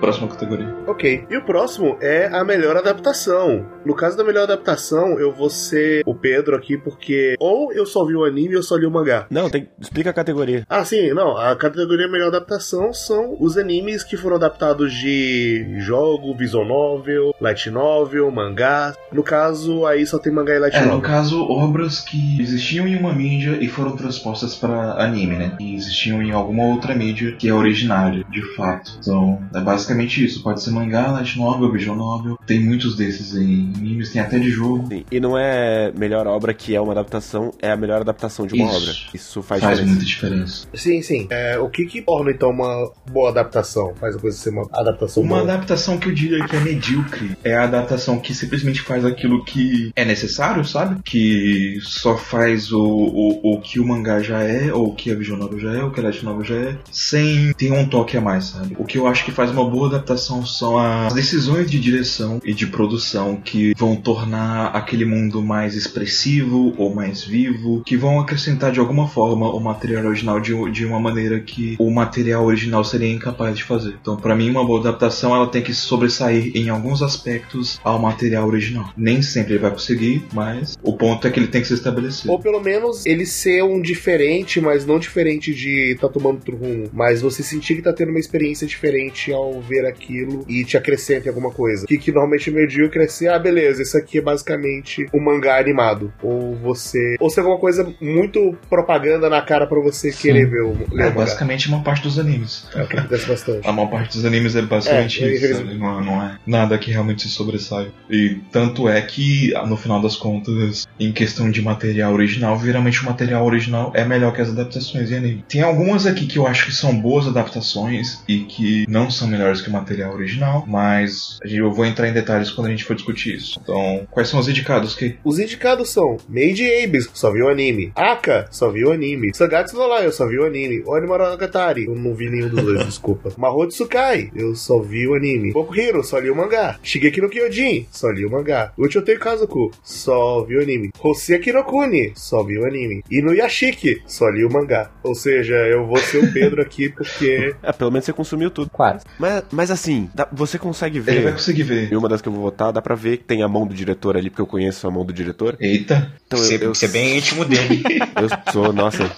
Próxima 0.02 0.26
categoria. 0.26 0.74
Ok. 0.88 1.24
E 1.30 1.36
o 1.36 1.44
próximo 1.44 1.96
é 2.00 2.26
a 2.26 2.42
melhor 2.44 2.76
adaptação. 2.76 3.64
No 3.86 3.94
caso 3.94 4.16
da 4.16 4.24
melhor 4.24 4.42
adaptação, 4.42 5.16
eu 5.20 5.32
vou 5.32 5.48
ser 5.48 6.02
o 6.04 6.12
Pedro 6.12 6.56
aqui, 6.56 6.76
porque 6.76 7.36
ou 7.38 7.72
eu 7.72 7.86
só 7.86 8.04
vi 8.04 8.16
o 8.16 8.24
anime 8.24 8.48
ou 8.54 8.54
eu 8.56 8.62
só 8.64 8.74
li 8.76 8.84
o 8.84 8.90
mangá. 8.90 9.26
Não, 9.30 9.48
tem, 9.48 9.68
explica 9.80 10.10
a 10.10 10.12
categoria. 10.12 10.64
Ah, 10.68 10.84
sim, 10.84 11.12
não. 11.12 11.36
A 11.36 11.54
categoria 11.54 12.08
melhor 12.08 12.26
adaptação 12.28 12.92
são 12.92 13.36
os 13.38 13.56
animes 13.56 14.02
que 14.02 14.16
foram 14.16 14.34
adaptados 14.36 14.92
de 14.92 15.76
jogo, 15.78 16.34
visual 16.36 16.64
novel, 16.66 17.32
light 17.40 17.70
novel, 17.70 18.28
mangá. 18.32 18.94
No 19.12 19.22
caso, 19.22 19.86
aí 19.86 20.04
só 20.04 20.18
tem 20.18 20.32
mangá 20.32 20.54
e 20.54 20.58
light 20.58 20.74
É, 20.76 20.80
no 20.80 20.86
novel. 20.94 21.02
caso, 21.02 21.40
obras 21.48 22.00
que 22.00 22.40
existiam 22.42 22.88
em 22.88 22.96
uma 22.96 23.12
mídia 23.12 23.56
e 23.60 23.68
foram 23.68 23.94
transpostas 23.96 24.56
para 24.56 24.94
anime, 25.00 25.36
né? 25.36 25.56
E 25.60 25.76
existiam 25.76 26.20
em 26.20 26.32
alguma 26.32 26.64
outra 26.64 26.92
mídia 26.92 27.36
que 27.36 27.48
é 27.48 27.54
originária, 27.54 28.24
de 28.28 28.42
fato. 28.56 28.98
Então, 28.98 29.40
é 29.54 29.60
basicamente 29.60 29.91
isso. 30.00 30.42
Pode 30.42 30.62
ser 30.62 30.70
mangá, 30.70 31.10
light 31.12 31.36
novel, 31.38 31.70
visual 31.70 31.96
novel. 31.96 32.38
Tem 32.46 32.60
muitos 32.60 32.96
desses 32.96 33.34
em 33.34 33.72
animes, 33.76 34.10
tem 34.10 34.20
até 34.20 34.38
de 34.38 34.50
jogo. 34.50 34.86
Sim, 34.88 35.04
E 35.10 35.20
não 35.20 35.36
é 35.38 35.92
melhor 35.96 36.26
obra 36.26 36.52
que 36.54 36.74
é 36.74 36.80
uma 36.80 36.92
adaptação, 36.92 37.52
é 37.60 37.70
a 37.70 37.76
melhor 37.76 38.00
adaptação 38.00 38.46
de 38.46 38.54
uma 38.54 38.66
Isso. 38.66 38.76
obra. 38.76 38.92
Isso 39.14 39.42
faz, 39.42 39.60
Faz 39.62 39.78
diferença. 39.78 39.90
muita 39.94 40.04
diferença. 40.06 40.66
Sim, 40.74 41.02
sim. 41.02 41.26
É, 41.30 41.58
o 41.58 41.68
que 41.68 41.86
que 41.86 42.02
torna, 42.02 42.30
então, 42.30 42.50
uma 42.50 42.90
boa 43.10 43.30
adaptação? 43.30 43.92
Faz 44.00 44.16
a 44.16 44.18
coisa 44.18 44.36
ser 44.36 44.50
uma 44.50 44.68
adaptação 44.72 45.22
Uma 45.22 45.40
boa. 45.40 45.52
adaptação 45.52 45.98
que 45.98 46.08
eu 46.08 46.14
diria 46.14 46.44
que 46.46 46.56
é 46.56 46.60
medíocre 46.60 47.36
é 47.44 47.54
a 47.54 47.64
adaptação 47.64 48.18
que 48.18 48.34
simplesmente 48.34 48.80
faz 48.82 49.04
aquilo 49.04 49.44
que 49.44 49.90
é 49.94 50.04
necessário, 50.04 50.64
sabe? 50.64 51.00
Que 51.04 51.78
só 51.82 52.16
faz 52.16 52.72
o, 52.72 52.80
o, 52.82 53.54
o 53.54 53.60
que 53.60 53.80
o 53.80 53.86
mangá 53.86 54.20
já 54.20 54.42
é, 54.42 54.72
ou 54.72 54.88
o 54.88 54.94
que 54.94 55.10
a 55.10 55.14
visual 55.14 55.38
novel 55.38 55.58
já 55.58 55.72
é, 55.74 55.82
ou 55.82 55.88
o 55.88 55.92
que 55.92 56.00
a 56.00 56.02
light 56.04 56.24
novel 56.24 56.44
já 56.44 56.54
é, 56.54 56.76
sem 56.90 57.52
ter 57.54 57.72
um 57.72 57.86
toque 57.88 58.16
a 58.16 58.20
mais, 58.20 58.46
sabe? 58.46 58.76
O 58.78 58.84
que 58.84 58.98
eu 58.98 59.06
acho 59.06 59.24
que 59.24 59.30
faz 59.32 59.50
uma 59.50 59.68
boa 59.68 59.81
adaptação 59.88 60.44
são 60.44 60.78
as 60.78 61.12
decisões 61.12 61.70
de 61.70 61.78
direção 61.78 62.40
e 62.44 62.52
de 62.52 62.66
produção 62.66 63.36
que 63.36 63.74
vão 63.76 63.96
tornar 63.96 64.68
aquele 64.68 65.04
mundo 65.04 65.42
mais 65.42 65.74
expressivo 65.74 66.74
ou 66.76 66.94
mais 66.94 67.22
vivo, 67.22 67.82
que 67.84 67.96
vão 67.96 68.20
acrescentar 68.20 68.72
de 68.72 68.80
alguma 68.80 69.08
forma 69.08 69.48
o 69.48 69.60
material 69.60 70.04
original 70.06 70.40
de, 70.40 70.70
de 70.70 70.84
uma 70.84 71.00
maneira 71.00 71.40
que 71.40 71.76
o 71.78 71.90
material 71.90 72.44
original 72.44 72.84
seria 72.84 73.12
incapaz 73.12 73.56
de 73.56 73.64
fazer. 73.64 73.96
Então, 74.00 74.16
pra 74.16 74.34
mim, 74.34 74.50
uma 74.50 74.64
boa 74.64 74.80
adaptação 74.80 75.34
ela 75.34 75.46
tem 75.46 75.62
que 75.62 75.74
sobressair 75.74 76.52
em 76.54 76.68
alguns 76.68 77.02
aspectos 77.02 77.80
ao 77.84 77.98
material 77.98 78.46
original. 78.46 78.90
Nem 78.96 79.22
sempre 79.22 79.54
ele 79.54 79.62
vai 79.62 79.70
conseguir, 79.70 80.24
mas 80.32 80.76
o 80.82 80.92
ponto 80.92 81.26
é 81.26 81.30
que 81.30 81.38
ele 81.38 81.48
tem 81.48 81.60
que 81.60 81.68
ser 81.68 81.74
estabelecido. 81.74 82.32
Ou 82.32 82.38
pelo 82.38 82.60
menos 82.60 83.06
ele 83.06 83.26
ser 83.26 83.62
um 83.62 83.80
diferente, 83.80 84.60
mas 84.60 84.86
não 84.86 84.98
diferente 84.98 85.54
de 85.54 85.96
tá 86.00 86.08
tomando 86.08 86.36
outro 86.36 86.56
rumo. 86.56 86.88
Mas 86.92 87.20
você 87.20 87.42
sentir 87.42 87.76
que 87.76 87.82
tá 87.82 87.92
tendo 87.92 88.10
uma 88.10 88.18
experiência 88.18 88.66
diferente 88.66 89.32
ao 89.32 89.60
ver 89.72 89.86
aquilo 89.86 90.44
e 90.48 90.64
te 90.64 90.76
acrescenta 90.76 91.26
em 91.26 91.28
alguma 91.28 91.50
coisa. 91.50 91.86
Que, 91.86 91.96
que 91.96 92.12
normalmente 92.12 92.50
é 92.50 92.52
medíocre 92.52 93.04
é 93.04 93.08
ser, 93.08 93.28
ah, 93.28 93.38
beleza, 93.38 93.82
isso 93.82 93.96
aqui 93.96 94.18
é 94.18 94.22
basicamente 94.22 95.06
um 95.14 95.20
mangá 95.20 95.58
animado. 95.58 96.12
Ou 96.22 96.54
você. 96.56 97.16
Ou 97.18 97.30
ser 97.30 97.40
alguma 97.40 97.58
coisa 97.58 97.92
muito 98.00 98.56
propaganda 98.68 99.28
na 99.28 99.40
cara 99.40 99.66
pra 99.66 99.80
você 99.80 100.10
querer 100.10 100.46
ver 100.46 100.62
o, 100.62 100.76
ler 100.92 101.06
É 101.06 101.08
o 101.08 101.12
basicamente 101.12 101.68
uma 101.68 101.82
parte 101.82 102.02
dos 102.02 102.18
animes. 102.18 102.66
É 102.74 102.82
o 102.82 102.86
que 102.86 102.98
acontece 102.98 103.26
bastante. 103.26 103.66
A 103.68 103.72
maior 103.72 103.88
parte 103.88 104.16
dos 104.16 104.24
animes 104.24 104.54
é 104.56 104.62
basicamente 104.62 105.24
É, 105.24 105.34
isso, 105.34 105.54
sabe? 105.54 105.74
Não, 105.74 106.00
não 106.00 106.22
é 106.22 106.38
nada 106.46 106.76
que 106.78 106.90
realmente 106.90 107.22
se 107.22 107.28
sobressai. 107.28 107.90
E 108.10 108.40
tanto 108.50 108.88
é 108.88 109.00
que, 109.00 109.52
no 109.66 109.76
final 109.76 110.00
das 110.00 110.16
contas, 110.16 110.86
em 110.98 111.12
questão 111.12 111.50
de 111.50 111.62
material 111.62 112.12
original, 112.12 112.58
geralmente 112.60 113.02
o 113.02 113.06
material 113.06 113.44
original 113.44 113.92
é 113.94 114.04
melhor 114.04 114.32
que 114.32 114.40
as 114.40 114.48
adaptações 114.48 115.10
em 115.10 115.16
anime. 115.16 115.44
Tem 115.48 115.62
algumas 115.62 116.06
aqui 116.06 116.26
que 116.26 116.38
eu 116.38 116.46
acho 116.46 116.66
que 116.66 116.72
são 116.72 116.98
boas 116.98 117.26
adaptações 117.26 118.22
e 118.28 118.40
que 118.40 118.84
não 118.88 119.10
são 119.10 119.28
melhores 119.28 119.51
que 119.60 119.68
o 119.68 119.72
material 119.72 120.12
original, 120.14 120.64
mas 120.66 121.38
a 121.42 121.46
gente- 121.46 121.58
eu 121.58 121.72
vou 121.72 121.84
entrar 121.84 122.08
em 122.08 122.12
detalhes 122.12 122.50
quando 122.50 122.68
a 122.68 122.70
gente 122.70 122.84
for 122.84 122.94
discutir 122.94 123.34
isso. 123.36 123.58
Então, 123.62 124.06
quais 124.10 124.28
são 124.28 124.40
os 124.40 124.48
indicados, 124.48 124.94
que 124.94 125.16
Os 125.24 125.38
indicados 125.38 125.90
são 125.90 126.16
Made 126.28 126.64
Abyss, 126.84 127.10
só 127.12 127.30
viu 127.30 127.48
anime. 127.48 127.92
Aka, 127.94 128.46
só 128.50 128.70
viu 128.70 128.90
anime. 128.92 129.34
Sagatsu 129.34 129.76
no 129.76 129.86
Lai, 129.86 130.06
eu 130.06 130.12
só 130.12 130.26
vi 130.26 130.38
o 130.38 130.46
anime. 130.46 130.82
Onimarogatari, 130.86 131.84
eu 131.86 131.94
não 131.94 132.14
vi 132.14 132.28
nenhum 132.30 132.48
dos 132.48 132.62
dois, 132.64 132.84
desculpa. 132.86 133.32
Mahou 133.36 133.66
Tsukai, 133.68 134.30
eu 134.34 134.54
só 134.54 134.80
vi 134.80 135.06
o 135.06 135.14
anime. 135.14 135.52
Boku 135.52 135.78
Hero, 135.78 136.02
só 136.02 136.18
li 136.18 136.30
o 136.30 136.36
mangá. 136.36 136.78
Shigeki 136.82 137.20
no 137.20 137.28
Kyojin, 137.28 137.86
só 137.90 138.10
li 138.10 138.24
o 138.24 138.30
mangá. 138.30 138.72
Uchotei 138.78 139.16
Kazoku, 139.18 139.70
só 139.82 140.44
vi 140.44 140.56
o 140.56 140.62
anime. 140.62 140.90
Hoseki 141.02 141.52
no 141.52 141.64
Kuni, 141.64 142.12
só 142.14 142.42
vi 142.42 142.58
o 142.58 142.66
anime. 142.66 143.02
E 143.10 143.20
no 143.22 143.34
Yashiki, 143.34 144.02
só 144.06 144.28
li 144.28 144.44
o 144.44 144.50
mangá. 144.52 144.90
Ou 145.02 145.14
seja, 145.14 145.54
eu 145.54 145.86
vou 145.86 145.98
ser 145.98 146.18
o 146.24 146.32
Pedro 146.32 146.62
aqui 146.62 146.88
porque... 146.88 147.54
É, 147.62 147.72
pelo 147.72 147.90
menos 147.90 148.04
você 148.04 148.12
consumiu 148.12 148.50
tudo. 148.50 148.70
Quase. 148.70 149.04
Mas 149.18 149.41
Mas 149.50 149.70
assim, 149.70 150.10
dá- 150.14 150.28
você 150.32 150.58
consegue 150.58 150.98
Ele 150.98 151.04
vai 151.04 151.14
ver. 151.24 151.32
conseguir 151.32 151.62
ver. 151.62 151.92
Em 151.92 151.96
uma 151.96 152.08
das 152.08 152.20
que 152.22 152.28
eu 152.28 152.32
vou 152.32 152.42
votar, 152.42 152.72
dá 152.72 152.80
pra 152.82 152.94
ver 152.94 153.18
que 153.18 153.24
tem 153.24 153.42
a 153.42 153.48
mão 153.48 153.66
do 153.66 153.74
diretor 153.74 154.16
ali, 154.16 154.30
porque 154.30 154.42
eu 154.42 154.46
conheço 154.46 154.86
a 154.86 154.90
mão 154.90 155.04
do 155.04 155.12
diretor. 155.12 155.56
Eita. 155.60 156.12
Então 156.26 156.38
Você, 156.38 156.56
eu, 156.56 156.60
eu, 156.62 156.74
você 156.74 156.86
é 156.86 156.88
bem 156.88 157.18
íntimo 157.18 157.44
dele. 157.44 157.82
eu 158.20 158.52
sou, 158.52 158.72
nossa, 158.72 159.10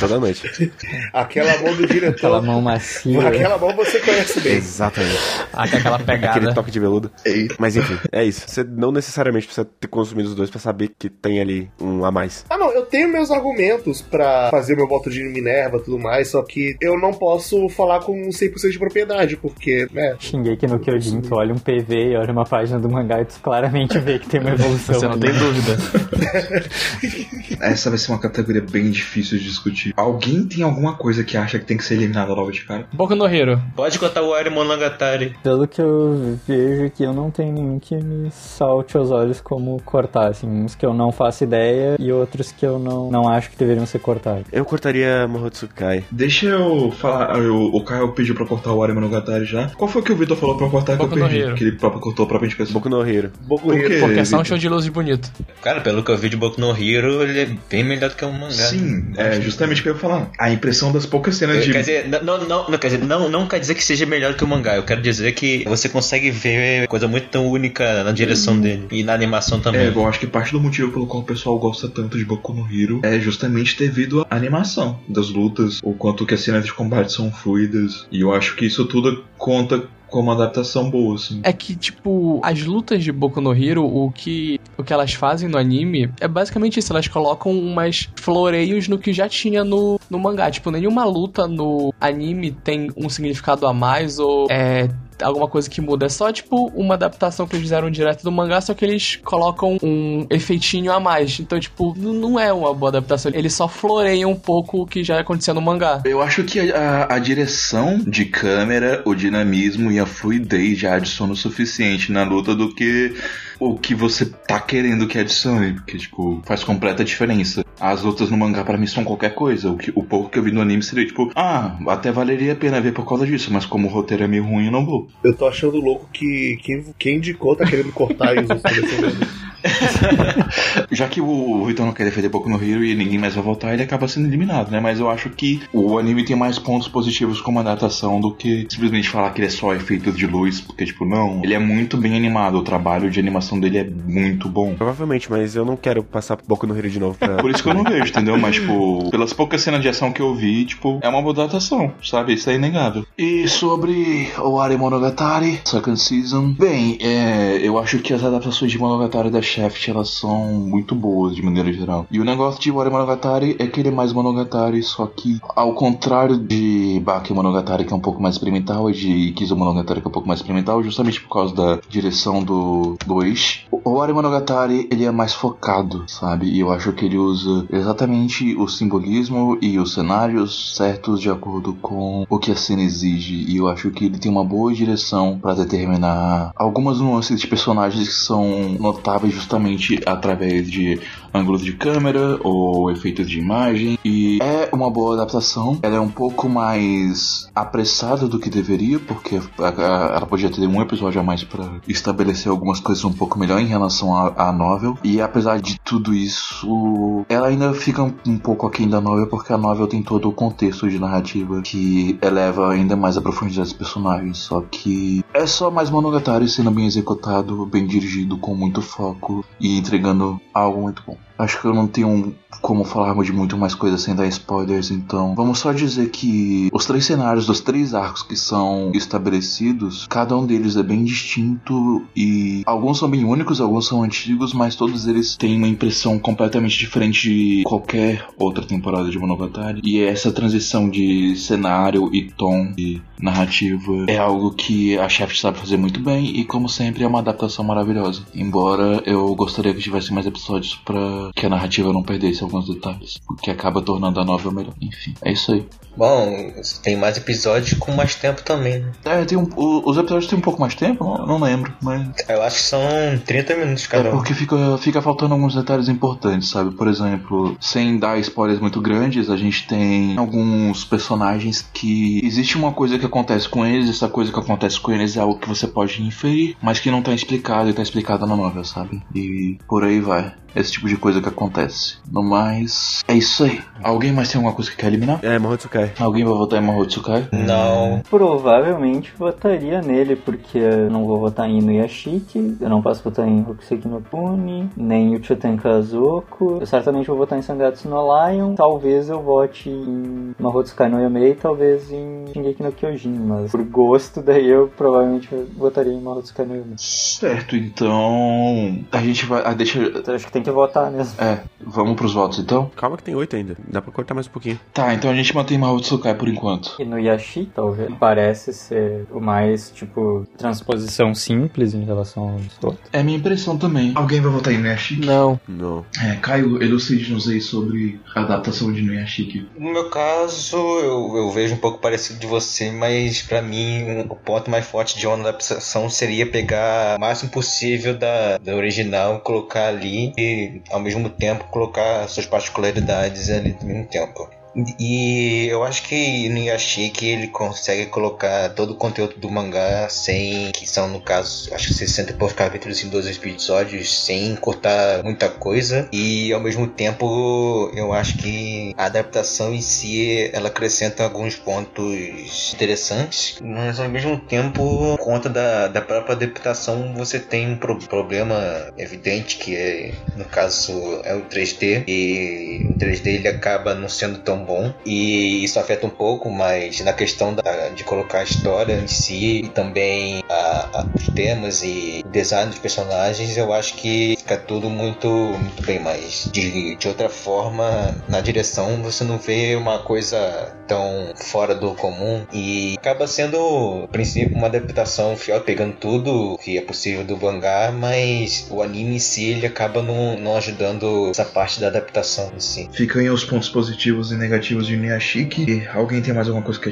toda 0.00 0.18
noite. 0.18 0.72
Aquela 1.12 1.56
mão 1.62 1.74
do 1.74 1.86
diretor. 1.86 2.16
Aquela 2.16 2.42
mão 2.42 2.60
macia. 2.60 3.28
Aquela 3.28 3.58
mão 3.58 3.74
você 3.76 3.98
conhece 4.00 4.40
bem. 4.40 4.54
Exatamente. 4.56 5.18
Aquela 5.52 5.98
pegada. 5.98 6.36
Aquele 6.38 6.54
toque 6.54 6.70
de 6.70 6.80
veludo. 6.80 7.10
Eita. 7.24 7.54
Mas 7.58 7.76
enfim, 7.76 7.98
é 8.12 8.24
isso. 8.24 8.44
Você 8.48 8.64
não 8.64 8.90
necessariamente 8.92 9.46
precisa 9.46 9.64
ter 9.78 9.88
consumido 9.88 10.28
os 10.30 10.34
dois 10.34 10.50
pra 10.50 10.58
saber 10.60 10.90
que 10.98 11.08
tem 11.08 11.40
ali 11.40 11.70
um 11.80 12.04
a 12.04 12.10
mais. 12.10 12.44
Ah, 12.50 12.56
não, 12.58 12.70
eu 12.72 12.84
tenho 12.86 13.08
meus 13.08 13.30
argumentos 13.30 14.02
pra 14.02 14.48
fazer 14.50 14.76
meu 14.76 14.88
voto 14.88 15.10
de 15.10 15.22
Minerva 15.24 15.78
e 15.78 15.82
tudo 15.82 15.98
mais, 15.98 16.28
só 16.28 16.42
que 16.42 16.76
eu 16.80 16.98
não 16.98 17.12
posso 17.12 17.68
falar 17.68 18.00
com 18.00 18.28
100% 18.28 18.70
de 18.70 18.78
propriedade, 18.78 19.36
porque, 19.36 19.65
né, 19.92 20.16
Shingeki 20.18 20.66
no 20.66 20.78
Kyojin, 20.78 21.20
tu 21.20 21.34
olha 21.34 21.52
um 21.54 21.58
PV 21.58 22.12
e 22.12 22.16
olha 22.16 22.32
uma 22.32 22.44
página 22.44 22.78
do 22.78 22.88
mangá 22.88 23.20
e 23.20 23.24
tu 23.24 23.38
claramente 23.40 23.98
vê 23.98 24.18
que 24.18 24.28
tem 24.28 24.40
uma 24.40 24.50
evolução. 24.50 24.94
Você 24.94 25.08
não 25.08 25.18
tem 25.18 25.32
dúvida. 25.32 25.76
Essa 27.60 27.90
vai 27.90 27.98
ser 27.98 28.12
uma 28.12 28.18
categoria 28.18 28.62
bem 28.62 28.90
difícil 28.90 29.38
de 29.38 29.44
discutir. 29.44 29.92
Alguém 29.96 30.44
tem 30.46 30.62
alguma 30.62 30.94
coisa 30.94 31.24
que 31.24 31.36
acha 31.36 31.58
que 31.58 31.64
tem 31.64 31.76
que 31.76 31.84
ser 31.84 31.94
eliminada 31.94 32.32
logo 32.32 32.50
de 32.50 32.64
cara? 32.64 32.86
Boku 32.92 33.14
no 33.14 33.26
Hero. 33.26 33.60
Pode 33.74 33.98
contar 33.98 34.22
o 34.22 34.34
Ari 34.34 34.50
Monogatari. 34.50 35.34
Pelo 35.42 35.66
que 35.66 35.80
eu 35.80 36.38
vejo 36.46 36.84
aqui, 36.86 37.02
eu 37.02 37.12
não 37.12 37.30
tenho 37.30 37.52
nenhum 37.52 37.78
que 37.78 37.96
me 37.96 38.30
salte 38.30 38.96
aos 38.96 39.10
olhos 39.10 39.40
como 39.40 39.80
cortar, 39.84 40.30
assim, 40.30 40.46
uns 40.46 40.74
que 40.74 40.84
eu 40.84 40.92
não 40.92 41.10
faço 41.12 41.44
ideia 41.44 41.96
e 41.98 42.12
outros 42.12 42.52
que 42.52 42.64
eu 42.66 42.78
não, 42.78 43.10
não 43.10 43.28
acho 43.28 43.50
que 43.50 43.56
deveriam 43.56 43.86
ser 43.86 43.98
cortados. 44.00 44.44
Eu 44.52 44.64
cortaria 44.64 45.26
Mahotsukai. 45.26 46.04
Deixa 46.10 46.46
eu 46.46 46.90
falar. 46.92 47.38
eu- 47.38 47.56
o 47.72 47.84
Caio 47.84 48.12
pediu 48.12 48.34
pra 48.34 48.44
cortar 48.46 48.72
o 48.72 48.82
Ari 48.82 48.92
Monogatari 48.92 49.44
já. 49.44 49.55
Qual 49.76 49.88
foi 49.88 50.02
que 50.02 50.12
o 50.12 50.16
Vitor 50.16 50.36
falou 50.36 50.56
pra 50.56 50.68
cortar 50.68 50.92
que 50.92 50.98
Boku 50.98 51.14
eu 51.18 51.22
no 51.24 51.28
perdi? 51.28 51.54
Que 51.54 51.64
ele 51.64 51.72
próprio 51.72 52.00
cortou 52.00 52.24
a 52.24 52.28
própria 52.28 52.46
indicação. 52.46 52.72
Boku 52.72 52.88
no 52.88 53.06
Hero. 53.06 53.32
Boku 53.40 53.68
Por 53.68 53.74
quê? 53.74 53.92
Hero. 53.94 54.00
Porque 54.00 54.20
é 54.20 54.24
só 54.24 54.40
um 54.40 54.44
show 54.44 54.58
de 54.58 54.68
luzes 54.68 54.88
bonito. 54.88 55.30
Cara, 55.62 55.80
pelo 55.80 56.02
que 56.02 56.10
eu 56.10 56.18
vi 56.18 56.28
de 56.28 56.36
Boku 56.36 56.60
no 56.60 56.70
Hero, 56.70 57.22
ele 57.22 57.40
é 57.40 57.48
bem 57.70 57.84
melhor 57.84 58.10
do 58.10 58.16
que 58.16 58.24
o 58.24 58.32
mangá. 58.32 58.52
Sim, 58.52 59.12
é 59.16 59.40
justamente 59.40 59.80
o 59.80 59.82
que 59.82 59.88
eu 59.88 59.94
ia 59.94 59.98
falar. 59.98 60.30
A 60.38 60.50
impressão 60.50 60.92
das 60.92 61.06
poucas 61.06 61.36
cenas 61.36 61.64
de. 61.64 61.72
Quer 61.72 61.80
dizer, 61.80 62.08
não, 62.22 62.38
não, 62.38 62.68
não, 62.68 62.78
quer 62.78 62.88
dizer 62.88 63.04
não, 63.04 63.28
não 63.28 63.46
quer 63.46 63.58
dizer 63.58 63.74
que 63.74 63.84
seja 63.84 64.06
melhor 64.06 64.34
que 64.34 64.44
o 64.44 64.46
mangá. 64.46 64.76
Eu 64.76 64.82
quero 64.82 65.00
dizer 65.02 65.32
que 65.32 65.64
você 65.66 65.88
consegue 65.88 66.30
ver 66.30 66.86
coisa 66.86 67.08
muito 67.08 67.38
única 67.38 68.04
na 68.04 68.12
direção 68.12 68.58
dele 68.58 68.86
e 68.90 69.02
na 69.02 69.14
animação 69.14 69.60
também. 69.60 69.82
É, 69.82 69.88
eu 69.88 70.06
acho 70.06 70.18
que 70.18 70.26
parte 70.26 70.52
do 70.52 70.60
motivo 70.60 70.90
pelo 70.92 71.06
qual 71.06 71.22
o 71.22 71.26
pessoal 71.26 71.58
gosta 71.58 71.88
tanto 71.88 72.18
de 72.18 72.24
Boku 72.24 72.52
no 72.52 72.66
Hero 72.70 73.00
é 73.02 73.18
justamente 73.18 73.78
devido 73.78 74.26
à 74.28 74.36
animação 74.36 74.98
das 75.08 75.30
lutas, 75.30 75.80
o 75.82 75.92
quanto 75.92 76.26
que 76.26 76.34
as 76.34 76.40
cenas 76.40 76.64
de 76.64 76.72
combate 76.72 77.12
são 77.12 77.30
fluidas. 77.30 78.06
E 78.10 78.20
eu 78.20 78.32
acho 78.32 78.56
que 78.56 78.66
isso 78.66 78.84
tudo 78.84 79.24
conta 79.46 79.84
como 80.08 80.32
adaptação 80.32 80.90
boa, 80.90 81.14
assim. 81.14 81.40
É 81.44 81.52
que, 81.52 81.76
tipo, 81.76 82.40
as 82.42 82.62
lutas 82.64 83.04
de 83.04 83.12
Boku 83.12 83.40
no 83.40 83.54
Hero, 83.54 83.84
o 83.84 84.10
que, 84.10 84.58
o 84.76 84.82
que 84.82 84.92
elas 84.92 85.12
fazem 85.12 85.48
no 85.48 85.56
anime 85.56 86.10
é 86.20 86.26
basicamente 86.26 86.80
isso. 86.80 86.92
Elas 86.92 87.06
colocam 87.06 87.52
umas 87.52 88.08
floreios 88.16 88.88
no 88.88 88.98
que 88.98 89.12
já 89.12 89.28
tinha 89.28 89.62
no, 89.62 90.00
no 90.10 90.18
mangá. 90.18 90.50
Tipo, 90.50 90.72
nenhuma 90.72 91.04
luta 91.04 91.46
no 91.46 91.94
anime 92.00 92.50
tem 92.50 92.90
um 92.96 93.08
significado 93.08 93.66
a 93.68 93.72
mais 93.72 94.18
ou 94.18 94.48
é 94.50 94.88
alguma 95.22 95.48
coisa 95.48 95.68
que 95.68 95.80
muda. 95.80 96.06
É 96.06 96.08
só, 96.08 96.30
tipo, 96.32 96.66
uma 96.74 96.94
adaptação 96.94 97.46
que 97.46 97.54
eles 97.56 97.64
fizeram 97.64 97.90
direto 97.90 98.22
do 98.22 98.30
mangá, 98.32 98.60
só 98.60 98.74
que 98.74 98.84
eles 98.84 99.16
colocam 99.24 99.76
um 99.82 100.26
efeitinho 100.30 100.92
a 100.92 101.00
mais. 101.00 101.38
Então, 101.40 101.58
tipo, 101.58 101.94
não 101.96 102.38
é 102.38 102.52
uma 102.52 102.72
boa 102.74 102.90
adaptação. 102.90 103.32
Eles 103.34 103.54
só 103.54 103.66
floreiam 103.68 104.30
um 104.30 104.36
pouco 104.36 104.82
o 104.82 104.86
que 104.86 105.02
já 105.04 105.20
acontecia 105.20 105.54
no 105.54 105.60
mangá. 105.60 106.02
Eu 106.04 106.20
acho 106.22 106.44
que 106.44 106.72
a, 106.72 107.06
a- 107.14 107.18
direção 107.18 107.98
de 107.98 108.24
câmera, 108.26 109.02
o 109.04 109.14
dinamismo 109.14 109.90
e 109.90 109.98
a 109.98 110.06
fluidez 110.06 110.78
já 110.78 110.94
adiciona 110.94 111.32
o 111.32 111.36
suficiente 111.36 112.12
na 112.12 112.22
luta 112.24 112.54
do 112.54 112.74
que 112.74 113.14
o 113.58 113.78
que 113.78 113.94
você 113.94 114.26
tá 114.26 114.60
querendo 114.60 115.06
que 115.06 115.18
adicione, 115.18 115.74
porque, 115.74 115.98
tipo, 115.98 116.42
faz 116.44 116.64
completa 116.64 117.04
diferença. 117.04 117.64
As 117.80 118.02
lutas 118.02 118.30
no 118.30 118.36
mangá 118.36 118.64
pra 118.64 118.78
mim 118.78 118.86
são 118.86 119.04
qualquer 119.04 119.34
coisa. 119.34 119.70
O, 119.70 119.76
que, 119.76 119.92
o 119.94 120.02
pouco 120.02 120.30
que 120.30 120.38
eu 120.38 120.42
vi 120.42 120.52
no 120.52 120.60
anime 120.60 120.82
seria, 120.82 121.06
tipo, 121.06 121.30
ah, 121.34 121.76
até 121.88 122.10
valeria 122.10 122.52
a 122.52 122.56
pena 122.56 122.80
ver 122.80 122.92
por 122.92 123.06
causa 123.06 123.26
disso, 123.26 123.52
mas 123.52 123.66
como 123.66 123.88
o 123.88 123.90
roteiro 123.90 124.24
é 124.24 124.28
meio 124.28 124.44
ruim, 124.44 124.66
eu 124.66 124.72
não 124.72 124.84
vou. 124.84 125.08
Eu 125.22 125.34
tô 125.34 125.46
achando 125.46 125.78
louco 125.78 126.08
que 126.12 126.58
quem, 126.62 126.84
quem 126.98 127.16
indicou 127.16 127.56
tá 127.56 127.64
querendo 127.64 127.92
cortar 127.92 128.34
e 128.34 128.40
estão 128.40 128.56
defendendo. 128.56 129.26
Já 130.90 131.08
que 131.08 131.20
o 131.20 131.64
Vitor 131.64 131.86
não 131.86 131.92
quer 131.92 132.04
defender 132.04 132.28
Boku 132.28 132.48
no 132.48 132.62
Hero 132.62 132.84
e 132.84 132.94
ninguém 132.94 133.18
mais 133.18 133.34
vai 133.34 133.44
voltar, 133.44 133.72
ele 133.72 133.82
acaba 133.82 134.08
sendo 134.08 134.26
eliminado, 134.26 134.70
né? 134.70 134.80
Mas 134.80 135.00
eu 135.00 135.08
acho 135.08 135.30
que 135.30 135.62
o 135.72 135.98
anime 135.98 136.24
tem 136.24 136.36
mais 136.36 136.58
pontos 136.58 136.88
positivos 136.88 137.40
como 137.40 137.58
adaptação 137.60 138.20
do 138.20 138.32
que 138.32 138.66
simplesmente 138.68 139.08
falar 139.08 139.30
que 139.30 139.40
ele 139.40 139.48
é 139.48 139.50
só 139.50 139.74
efeitos 139.74 140.16
de 140.16 140.26
luz, 140.26 140.60
porque, 140.60 140.84
tipo, 140.84 141.04
não. 141.04 141.40
Ele 141.42 141.54
é 141.54 141.58
muito 141.58 141.96
bem 141.96 142.16
animado, 142.16 142.58
o 142.58 142.62
trabalho 142.62 143.10
de 143.10 143.20
animação 143.20 143.45
dele 143.60 143.78
é 143.78 143.84
muito 143.84 144.48
bom. 144.48 144.74
Provavelmente, 144.74 145.30
mas 145.30 145.54
eu 145.54 145.64
não 145.64 145.76
quero 145.76 146.02
passar 146.02 146.38
Boku 146.46 146.66
no 146.66 146.76
Hero 146.76 146.90
de 146.90 146.98
novo 146.98 147.18
pra... 147.18 147.36
Por 147.36 147.50
isso 147.50 147.62
que 147.62 147.68
eu 147.68 147.74
não 147.74 147.84
vejo, 147.84 148.10
entendeu? 148.10 148.36
Mas, 148.38 148.56
tipo, 148.56 149.08
pelas 149.10 149.32
poucas 149.32 149.62
cenas 149.62 149.80
de 149.80 149.88
ação 149.88 150.12
que 150.12 150.20
eu 150.20 150.34
vi, 150.34 150.64
tipo, 150.64 150.98
é 151.02 151.08
uma 151.08 151.22
boa 151.22 151.32
adaptação, 151.32 151.92
sabe? 152.02 152.34
Isso 152.34 152.50
é 152.50 152.54
inegável. 152.54 153.06
E 153.16 153.46
sobre 153.48 154.28
o 154.38 154.58
Ari 154.60 154.76
Monogatari, 154.76 155.60
Second 155.64 156.00
Season, 156.00 156.52
bem, 156.52 156.98
é, 157.00 157.58
eu 157.62 157.78
acho 157.78 157.98
que 157.98 158.12
as 158.12 158.24
adaptações 158.24 158.70
de 158.70 158.78
Monogatari 158.78 159.30
da 159.30 159.42
Shaft, 159.42 159.88
elas 159.88 160.10
são 160.10 160.44
muito 160.52 160.94
boas 160.94 161.34
de 161.34 161.42
maneira 161.42 161.72
geral. 161.72 162.06
E 162.10 162.20
o 162.20 162.24
negócio 162.24 162.60
de 162.60 162.70
Wari 162.70 162.90
Monogatari 162.90 163.56
é 163.58 163.66
que 163.66 163.80
ele 163.80 163.88
é 163.88 163.92
mais 163.92 164.12
Monogatari, 164.12 164.82
só 164.82 165.06
que 165.06 165.38
ao 165.54 165.74
contrário 165.74 166.36
de 166.36 167.00
Baki 167.04 167.32
Monogatari, 167.32 167.84
que 167.84 167.92
é 167.92 167.96
um 167.96 168.00
pouco 168.00 168.20
mais 168.20 168.34
experimental, 168.34 168.90
e 168.90 168.92
de 168.92 169.10
Ikizo 169.10 169.56
Monogatari, 169.56 170.00
que 170.00 170.06
é 170.06 170.10
um 170.10 170.12
pouco 170.12 170.28
mais 170.28 170.40
experimental, 170.40 170.82
justamente 170.82 171.20
por 171.20 171.28
causa 171.28 171.54
da 171.54 171.78
direção 171.88 172.42
do, 172.42 172.96
do 173.06 173.24
Oishi, 173.36 173.66
o 173.70 173.90
Wari 173.90 174.14
Monogatari, 174.14 174.88
ele 174.90 175.04
é 175.04 175.10
mais 175.10 175.34
focado, 175.34 176.04
sabe? 176.06 176.46
E 176.46 176.60
eu 176.60 176.72
acho 176.72 176.90
que 176.94 177.04
ele 177.04 177.18
usa 177.18 177.66
exatamente 177.70 178.56
o 178.56 178.66
simbolismo 178.66 179.58
e 179.60 179.78
os 179.78 179.92
cenários 179.92 180.74
certos 180.74 181.20
de 181.20 181.28
acordo 181.28 181.74
com 181.74 182.26
o 182.30 182.38
que 182.38 182.50
a 182.50 182.56
cena 182.56 182.80
exige. 182.80 183.44
E 183.46 183.58
eu 183.58 183.68
acho 183.68 183.90
que 183.90 184.06
ele 184.06 184.18
tem 184.18 184.32
uma 184.32 184.42
boa 184.42 184.72
direção 184.72 185.38
para 185.38 185.54
determinar 185.54 186.50
algumas 186.56 186.98
nuances 186.98 187.38
de 187.38 187.46
personagens 187.46 188.08
que 188.08 188.14
são 188.14 188.70
notáveis 188.80 189.34
justamente 189.34 190.00
através 190.06 190.70
de 190.70 190.98
ângulos 191.34 191.62
de 191.62 191.74
câmera 191.74 192.40
ou 192.42 192.90
efeitos 192.90 193.28
de 193.28 193.38
imagem. 193.38 193.98
E 194.02 194.38
é 194.40 194.70
uma 194.72 194.90
boa 194.90 195.14
adaptação. 195.14 195.78
Ela 195.82 195.96
é 195.96 196.00
um 196.00 196.08
pouco 196.08 196.48
mais 196.48 197.48
apressada 197.54 198.26
do 198.26 198.38
que 198.38 198.48
deveria, 198.48 198.98
porque 198.98 199.38
ela 199.58 200.26
podia 200.26 200.48
ter 200.48 200.66
um 200.66 200.80
episódio 200.80 201.20
a 201.20 201.24
mais 201.24 201.44
para 201.44 201.80
estabelecer 201.86 202.50
algumas 202.50 202.80
coisas 202.80 203.04
um 203.04 203.12
pouco 203.12 203.25
melhor 203.34 203.60
em 203.60 203.66
relação 203.66 204.14
à 204.14 204.52
novel. 204.52 204.96
E 205.02 205.20
apesar 205.20 205.60
de 205.60 205.78
tudo 205.80 206.14
isso, 206.14 207.24
ela 207.28 207.48
ainda 207.48 207.72
fica 207.72 208.02
um, 208.02 208.12
um 208.26 208.38
pouco 208.38 208.66
aquém 208.66 208.88
da 208.88 209.00
novel, 209.00 209.26
porque 209.26 209.52
a 209.52 209.58
novel 209.58 209.86
tem 209.86 210.02
todo 210.02 210.28
o 210.28 210.32
contexto 210.32 210.88
de 210.88 210.98
narrativa 210.98 211.60
que 211.62 212.18
eleva 212.22 212.72
ainda 212.72 212.96
mais 212.96 213.16
a 213.16 213.20
profundidade 213.20 213.68
dos 213.68 213.72
personagens. 213.72 214.38
Só 214.38 214.60
que 214.60 215.24
é 215.32 215.46
só 215.46 215.70
mais 215.70 215.90
Monogatari 215.90 216.48
sendo 216.48 216.70
bem 216.70 216.86
executado, 216.86 217.66
bem 217.66 217.86
dirigido, 217.86 218.36
com 218.38 218.54
muito 218.54 218.82
foco 218.82 219.44
e 219.60 219.78
entregando 219.78 220.40
algo 220.52 220.82
muito 220.82 221.02
bom. 221.06 221.16
Acho 221.38 221.60
que 221.60 221.66
eu 221.66 221.74
não 221.74 221.86
tenho 221.86 222.34
como 222.62 222.84
falarmos 222.84 223.26
de 223.26 223.32
muito 223.32 223.56
mais 223.56 223.74
coisas 223.74 224.00
sem 224.00 224.14
dar 224.14 224.26
spoilers, 224.26 224.90
então 224.90 225.34
vamos 225.34 225.58
só 225.58 225.72
dizer 225.72 226.10
que 226.10 226.70
os 226.72 226.86
três 226.86 227.04
cenários 227.04 227.46
dos 227.46 227.60
três 227.60 227.94
arcos 227.94 228.22
que 228.22 228.36
são 228.36 228.90
estabelecidos, 228.94 230.06
cada 230.08 230.36
um 230.36 230.46
deles 230.46 230.76
é 230.76 230.82
bem 230.82 231.04
distinto 231.04 232.02
e 232.16 232.62
alguns 232.66 232.98
são 232.98 233.08
bem 233.08 233.15
únicos, 233.24 233.60
alguns 233.60 233.86
são 233.86 234.02
antigos, 234.02 234.52
mas 234.52 234.74
todos 234.74 235.06
eles 235.06 235.36
têm 235.36 235.56
uma 235.56 235.68
impressão 235.68 236.18
completamente 236.18 236.78
diferente 236.78 237.28
de 237.28 237.62
qualquer 237.64 238.26
outra 238.38 238.64
temporada 238.64 239.10
de 239.10 239.18
Monogatari. 239.18 239.80
E 239.84 240.02
essa 240.02 240.32
transição 240.32 240.88
de 240.88 241.36
cenário 241.36 242.10
e 242.14 242.30
tom 242.30 242.72
e 242.76 243.00
narrativa 243.20 244.04
é 244.08 244.18
algo 244.18 244.52
que 244.52 244.98
a 244.98 245.08
Shaft 245.08 245.40
sabe 245.40 245.58
fazer 245.58 245.76
muito 245.76 246.00
bem 246.00 246.26
e 246.38 246.44
como 246.44 246.68
sempre 246.68 247.04
é 247.04 247.06
uma 247.06 247.20
adaptação 247.20 247.64
maravilhosa. 247.64 248.22
Embora 248.34 249.02
eu 249.06 249.34
gostaria 249.34 249.74
que 249.74 249.80
tivesse 249.80 250.12
mais 250.12 250.26
episódios 250.26 250.74
para 250.84 251.30
que 251.34 251.46
a 251.46 251.48
narrativa 251.48 251.92
não 251.92 252.02
perdesse 252.02 252.42
alguns 252.42 252.68
detalhes, 252.68 253.18
o 253.28 253.34
que 253.34 253.50
acaba 253.50 253.82
tornando 253.82 254.20
a 254.20 254.24
novela 254.24 254.54
melhor. 254.54 254.74
Enfim, 254.80 255.14
é 255.22 255.32
isso 255.32 255.52
aí. 255.52 255.66
Bom, 255.96 256.52
tem 256.82 256.94
mais 256.94 257.16
episódios 257.16 257.72
com 257.78 257.90
mais 257.92 258.14
tempo 258.14 258.42
também, 258.42 258.80
né? 258.80 258.92
É, 259.04 259.24
tem 259.24 259.38
um, 259.38 259.48
os 259.56 259.96
episódios 259.96 260.28
têm 260.28 260.38
um 260.38 260.42
pouco 260.42 260.60
mais 260.60 260.74
tempo, 260.74 261.04
não, 261.04 261.26
não 261.26 261.40
lembro, 261.40 261.74
mas 261.80 262.06
Eu 262.28 262.42
acho 262.42 262.56
que 262.56 262.62
são 262.62 262.80
30 263.24 263.56
minutos 263.56 263.84
É 263.84 263.88
cada 263.88 264.08
um. 264.10 264.12
porque 264.12 264.34
fica, 264.34 264.78
fica 264.78 265.02
faltando 265.02 265.34
alguns 265.34 265.54
detalhes 265.54 265.88
importantes, 265.88 266.48
sabe? 266.48 266.74
Por 266.74 266.88
exemplo, 266.88 267.56
sem 267.60 267.98
dar 267.98 268.18
spoilers 268.18 268.60
muito 268.60 268.80
grandes, 268.80 269.30
a 269.30 269.36
gente 269.36 269.66
tem 269.66 270.16
alguns 270.16 270.84
personagens 270.84 271.68
que 271.72 272.20
existe 272.24 272.56
uma 272.56 272.72
coisa 272.72 272.98
que 272.98 273.06
acontece 273.06 273.48
com 273.48 273.64
eles, 273.64 273.88
essa 273.88 274.08
coisa 274.08 274.32
que 274.32 274.38
acontece 274.38 274.80
com 274.80 274.92
eles 274.92 275.16
é 275.16 275.20
algo 275.20 275.38
que 275.38 275.48
você 275.48 275.66
pode 275.66 276.02
inferir, 276.02 276.56
mas 276.62 276.80
que 276.80 276.90
não 276.90 277.02
tá 277.02 277.12
explicado 277.12 277.68
e 277.68 277.72
tá 277.72 277.82
explicado 277.82 278.26
na 278.26 278.36
novela, 278.36 278.64
sabe? 278.64 279.02
E 279.14 279.58
por 279.68 279.84
aí 279.84 280.00
vai. 280.00 280.32
Esse 280.56 280.72
tipo 280.72 280.88
de 280.88 280.96
coisa 280.96 281.20
que 281.20 281.28
acontece. 281.28 281.98
No 282.10 282.22
mais, 282.22 283.04
é 283.06 283.14
isso 283.14 283.44
aí. 283.44 283.60
Alguém 283.82 284.12
mais 284.12 284.28
tem 284.28 284.38
alguma 284.38 284.54
coisa 284.54 284.70
que 284.70 284.76
quer 284.76 284.86
eliminar? 284.86 285.20
É, 285.22 285.38
Mahotsukai. 285.38 285.92
Alguém 286.00 286.24
vai 286.24 286.34
votar 286.34 286.62
em 286.62 286.66
Mahotsukai? 286.66 287.28
Não. 287.30 288.02
Provavelmente 288.08 289.12
votaria 289.18 289.80
nele, 289.82 290.16
porque 290.16 290.58
eu 290.58 290.90
não 290.90 291.04
vou 291.04 291.18
votar 291.18 291.48
em 291.48 291.58
Inuyashiki, 291.58 292.56
eu 292.60 292.68
não 292.68 292.80
posso 292.80 293.02
votar 293.04 293.28
em 293.28 293.40
Hokuseki 293.40 293.86
no 293.86 294.00
Kuni, 294.00 294.70
nem 294.76 295.12
em 295.12 295.16
Uchuten 295.16 295.56
Kazoku, 295.56 296.58
eu 296.60 296.66
certamente 296.66 297.06
vou 297.06 297.16
votar 297.16 297.38
em 297.38 297.42
Sangatsu 297.42 297.88
no 297.88 298.00
Lion, 298.00 298.54
talvez 298.54 299.08
eu 299.08 299.20
vote 299.20 299.68
em 299.68 300.34
Mahotsukai 300.38 300.88
no 300.88 301.00
Yamei, 301.00 301.34
talvez 301.34 301.90
em 301.92 302.26
Shingeki 302.32 302.62
no 302.62 302.72
Kyojin, 302.72 303.18
mas 303.18 303.50
por 303.50 303.62
gosto 303.64 304.22
daí 304.22 304.48
eu 304.48 304.70
provavelmente 304.76 305.28
votaria 305.56 305.92
em 305.92 306.00
Mahotsukai 306.00 306.46
no 306.46 306.56
Yamei. 306.56 306.74
Certo, 306.76 307.56
então. 307.56 308.78
A 308.92 308.98
gente 308.98 309.26
vai. 309.26 309.42
Ah, 309.44 309.54
deixa. 309.54 309.80
Então 309.80 310.14
acho 310.14 310.26
que 310.26 310.32
tem 310.32 310.42
votar 310.52 310.90
mesmo. 310.90 311.14
É, 311.20 311.40
vamos 311.64 311.96
pros 311.96 312.12
votos 312.14 312.38
então? 312.38 312.70
Calma 312.76 312.96
que 312.96 313.02
tem 313.02 313.14
oito 313.14 313.34
ainda. 313.36 313.56
Dá 313.68 313.80
pra 313.82 313.92
cortar 313.92 314.14
mais 314.14 314.26
um 314.26 314.30
pouquinho. 314.30 314.58
Tá, 314.72 314.92
então 314.94 315.10
a 315.10 315.14
gente 315.14 315.34
mantém 315.34 315.58
Mahotsukai 315.58 316.14
por 316.14 316.28
enquanto. 316.28 316.74
Inuyashiki, 316.78 317.50
talvez, 317.54 317.90
parece 317.98 318.52
ser 318.52 319.06
o 319.10 319.20
mais, 319.20 319.70
tipo, 319.70 320.26
transposição 320.38 321.14
simples 321.14 321.74
em 321.74 321.84
relação 321.84 322.30
aos 322.30 322.42
outros. 322.62 322.88
É 322.92 323.02
minha 323.02 323.18
impressão 323.18 323.56
também. 323.56 323.92
Alguém 323.94 324.20
vai 324.20 324.30
votar 324.32 324.52
em 324.52 324.58
Nuyashiki? 324.58 325.04
Não. 325.06 325.40
Não. 325.48 325.84
É, 326.02 326.16
Caio, 326.16 326.62
elucide-nos 326.62 327.28
aí 327.28 327.40
sobre 327.40 328.00
a 328.14 328.20
adaptação 328.20 328.72
de 328.72 328.82
Nuyashiki. 328.82 329.48
No 329.58 329.72
meu 329.72 329.88
caso, 329.90 330.56
eu, 330.56 331.16
eu 331.16 331.30
vejo 331.30 331.54
um 331.54 331.58
pouco 331.58 331.78
parecido 331.78 332.18
de 332.18 332.26
você, 332.26 332.70
mas 332.70 333.22
pra 333.22 333.42
mim 333.42 333.82
um- 333.82 334.00
o 334.12 334.16
ponto 334.16 334.50
mais 334.50 334.66
forte 334.66 334.98
de 334.98 335.06
uma 335.06 335.16
adaptação 335.18 335.88
seria 335.90 336.26
pegar 336.26 336.96
o 336.96 337.00
máximo 337.00 337.30
possível 337.30 337.96
da, 337.96 338.38
da 338.38 338.54
original, 338.54 339.20
colocar 339.20 339.68
ali 339.68 340.12
e 340.16 340.35
ao 340.70 340.80
mesmo 340.80 341.08
tempo 341.08 341.44
colocar 341.44 342.08
suas 342.08 342.26
particularidades 342.26 343.30
ali 343.30 343.56
ao 343.60 343.66
mesmo 343.66 343.86
tempo. 343.86 344.28
E 344.78 345.48
eu 345.50 345.62
acho 345.64 345.82
que 345.82 346.28
no 346.30 346.38
Yashiki 346.38 347.06
ele 347.06 347.28
consegue 347.28 347.86
colocar 347.86 348.48
todo 348.54 348.70
o 348.72 348.76
conteúdo 348.76 349.16
do 349.18 349.30
mangá 349.30 349.86
sem, 349.90 350.50
que 350.52 350.66
são 350.66 350.88
no 350.88 351.00
caso, 351.00 351.52
acho 351.54 351.68
que 351.68 351.74
60 351.74 352.12
e 352.12 352.14
poucos 352.14 352.34
capítulos 352.36 352.82
em 352.82 352.88
12 352.88 353.10
episódios, 353.12 354.04
sem 354.04 354.34
cortar 354.36 355.02
muita 355.04 355.28
coisa. 355.28 355.88
E 355.92 356.32
ao 356.32 356.40
mesmo 356.40 356.66
tempo 356.66 357.70
eu 357.74 357.92
acho 357.92 358.16
que 358.16 358.72
a 358.78 358.86
adaptação 358.86 359.52
em 359.52 359.60
si 359.60 360.30
ela 360.32 360.48
acrescenta 360.48 361.04
alguns 361.04 361.36
pontos 361.36 362.52
interessantes, 362.54 363.38
mas 363.42 363.78
ao 363.78 363.88
mesmo 363.88 364.18
tempo, 364.18 364.96
por 364.96 364.98
conta 364.98 365.28
da, 365.28 365.68
da 365.68 365.80
própria 365.82 366.14
adaptação, 366.14 366.94
você 366.94 367.18
tem 367.18 367.50
um 367.52 367.56
pro- 367.58 367.78
problema 367.78 368.72
evidente 368.78 369.36
que 369.36 369.54
é, 369.54 369.92
no 370.14 370.24
caso, 370.24 370.72
é 371.04 371.14
o 371.14 371.22
3D. 371.22 371.84
E 371.86 372.66
o 372.70 372.74
3D 372.74 373.14
ele 373.14 373.28
acaba 373.28 373.74
não 373.74 373.88
sendo 373.88 374.18
tão 374.20 374.44
bom 374.46 374.72
e 374.84 375.42
isso 375.44 375.58
afeta 375.58 375.86
um 375.86 375.90
pouco, 375.90 376.30
mas 376.30 376.80
na 376.80 376.92
questão 376.92 377.34
da- 377.34 377.68
de 377.74 377.84
colocar 377.84 378.20
a 378.20 378.24
história 378.24 378.80
em 378.80 378.86
si 378.86 379.42
e 379.44 379.48
também 379.48 380.22
a- 380.28 380.68
a- 380.72 380.86
os 380.94 381.08
temas 381.08 381.62
e 381.62 382.02
o 382.04 382.08
design 382.08 382.50
dos 382.50 382.58
personagens, 382.60 383.36
eu 383.36 383.52
acho 383.52 383.74
que 383.74 384.14
fica 384.18 384.36
tudo 384.36 384.70
muito, 384.70 385.08
muito 385.08 385.62
bem. 385.64 385.78
Mas 385.80 386.30
de, 386.32 386.76
de 386.76 386.88
outra 386.88 387.08
forma, 387.08 387.94
na 388.08 388.20
direção 388.20 388.82
você 388.82 389.04
não 389.04 389.18
vê 389.18 389.56
uma 389.56 389.78
coisa 389.80 390.54
tão 390.66 391.12
fora 391.16 391.54
do 391.54 391.74
comum 391.74 392.24
e 392.32 392.74
acaba 392.78 393.06
sendo, 393.06 393.82
a 393.84 393.88
princípio, 393.88 394.36
uma 394.36 394.46
adaptação 394.46 395.16
fiel, 395.16 395.40
pegando 395.40 395.74
tudo 395.76 396.38
que 396.42 396.56
é 396.56 396.60
possível 396.60 397.04
do 397.04 397.16
mangá, 397.16 397.72
mas 397.72 398.46
o 398.50 398.62
anime 398.62 398.96
em 398.96 398.98
si 398.98 399.26
ele 399.30 399.46
acaba 399.46 399.82
não, 399.82 400.18
não 400.18 400.36
ajudando 400.36 401.10
essa 401.10 401.24
parte 401.24 401.60
da 401.60 401.68
adaptação 401.68 402.32
em 402.34 402.40
si. 402.40 402.68
Ficam 402.72 403.02
os 403.12 403.24
pontos 403.24 403.48
positivos 403.48 404.10
e 404.12 404.16
negativos 404.16 404.35
de 404.66 404.76
Niyashiki. 404.76 405.50
E 405.50 405.66
alguém 405.68 406.02
tem 406.02 406.14
mais 406.14 406.28
alguma 406.28 406.44
coisa 406.44 406.60
que 406.60 406.68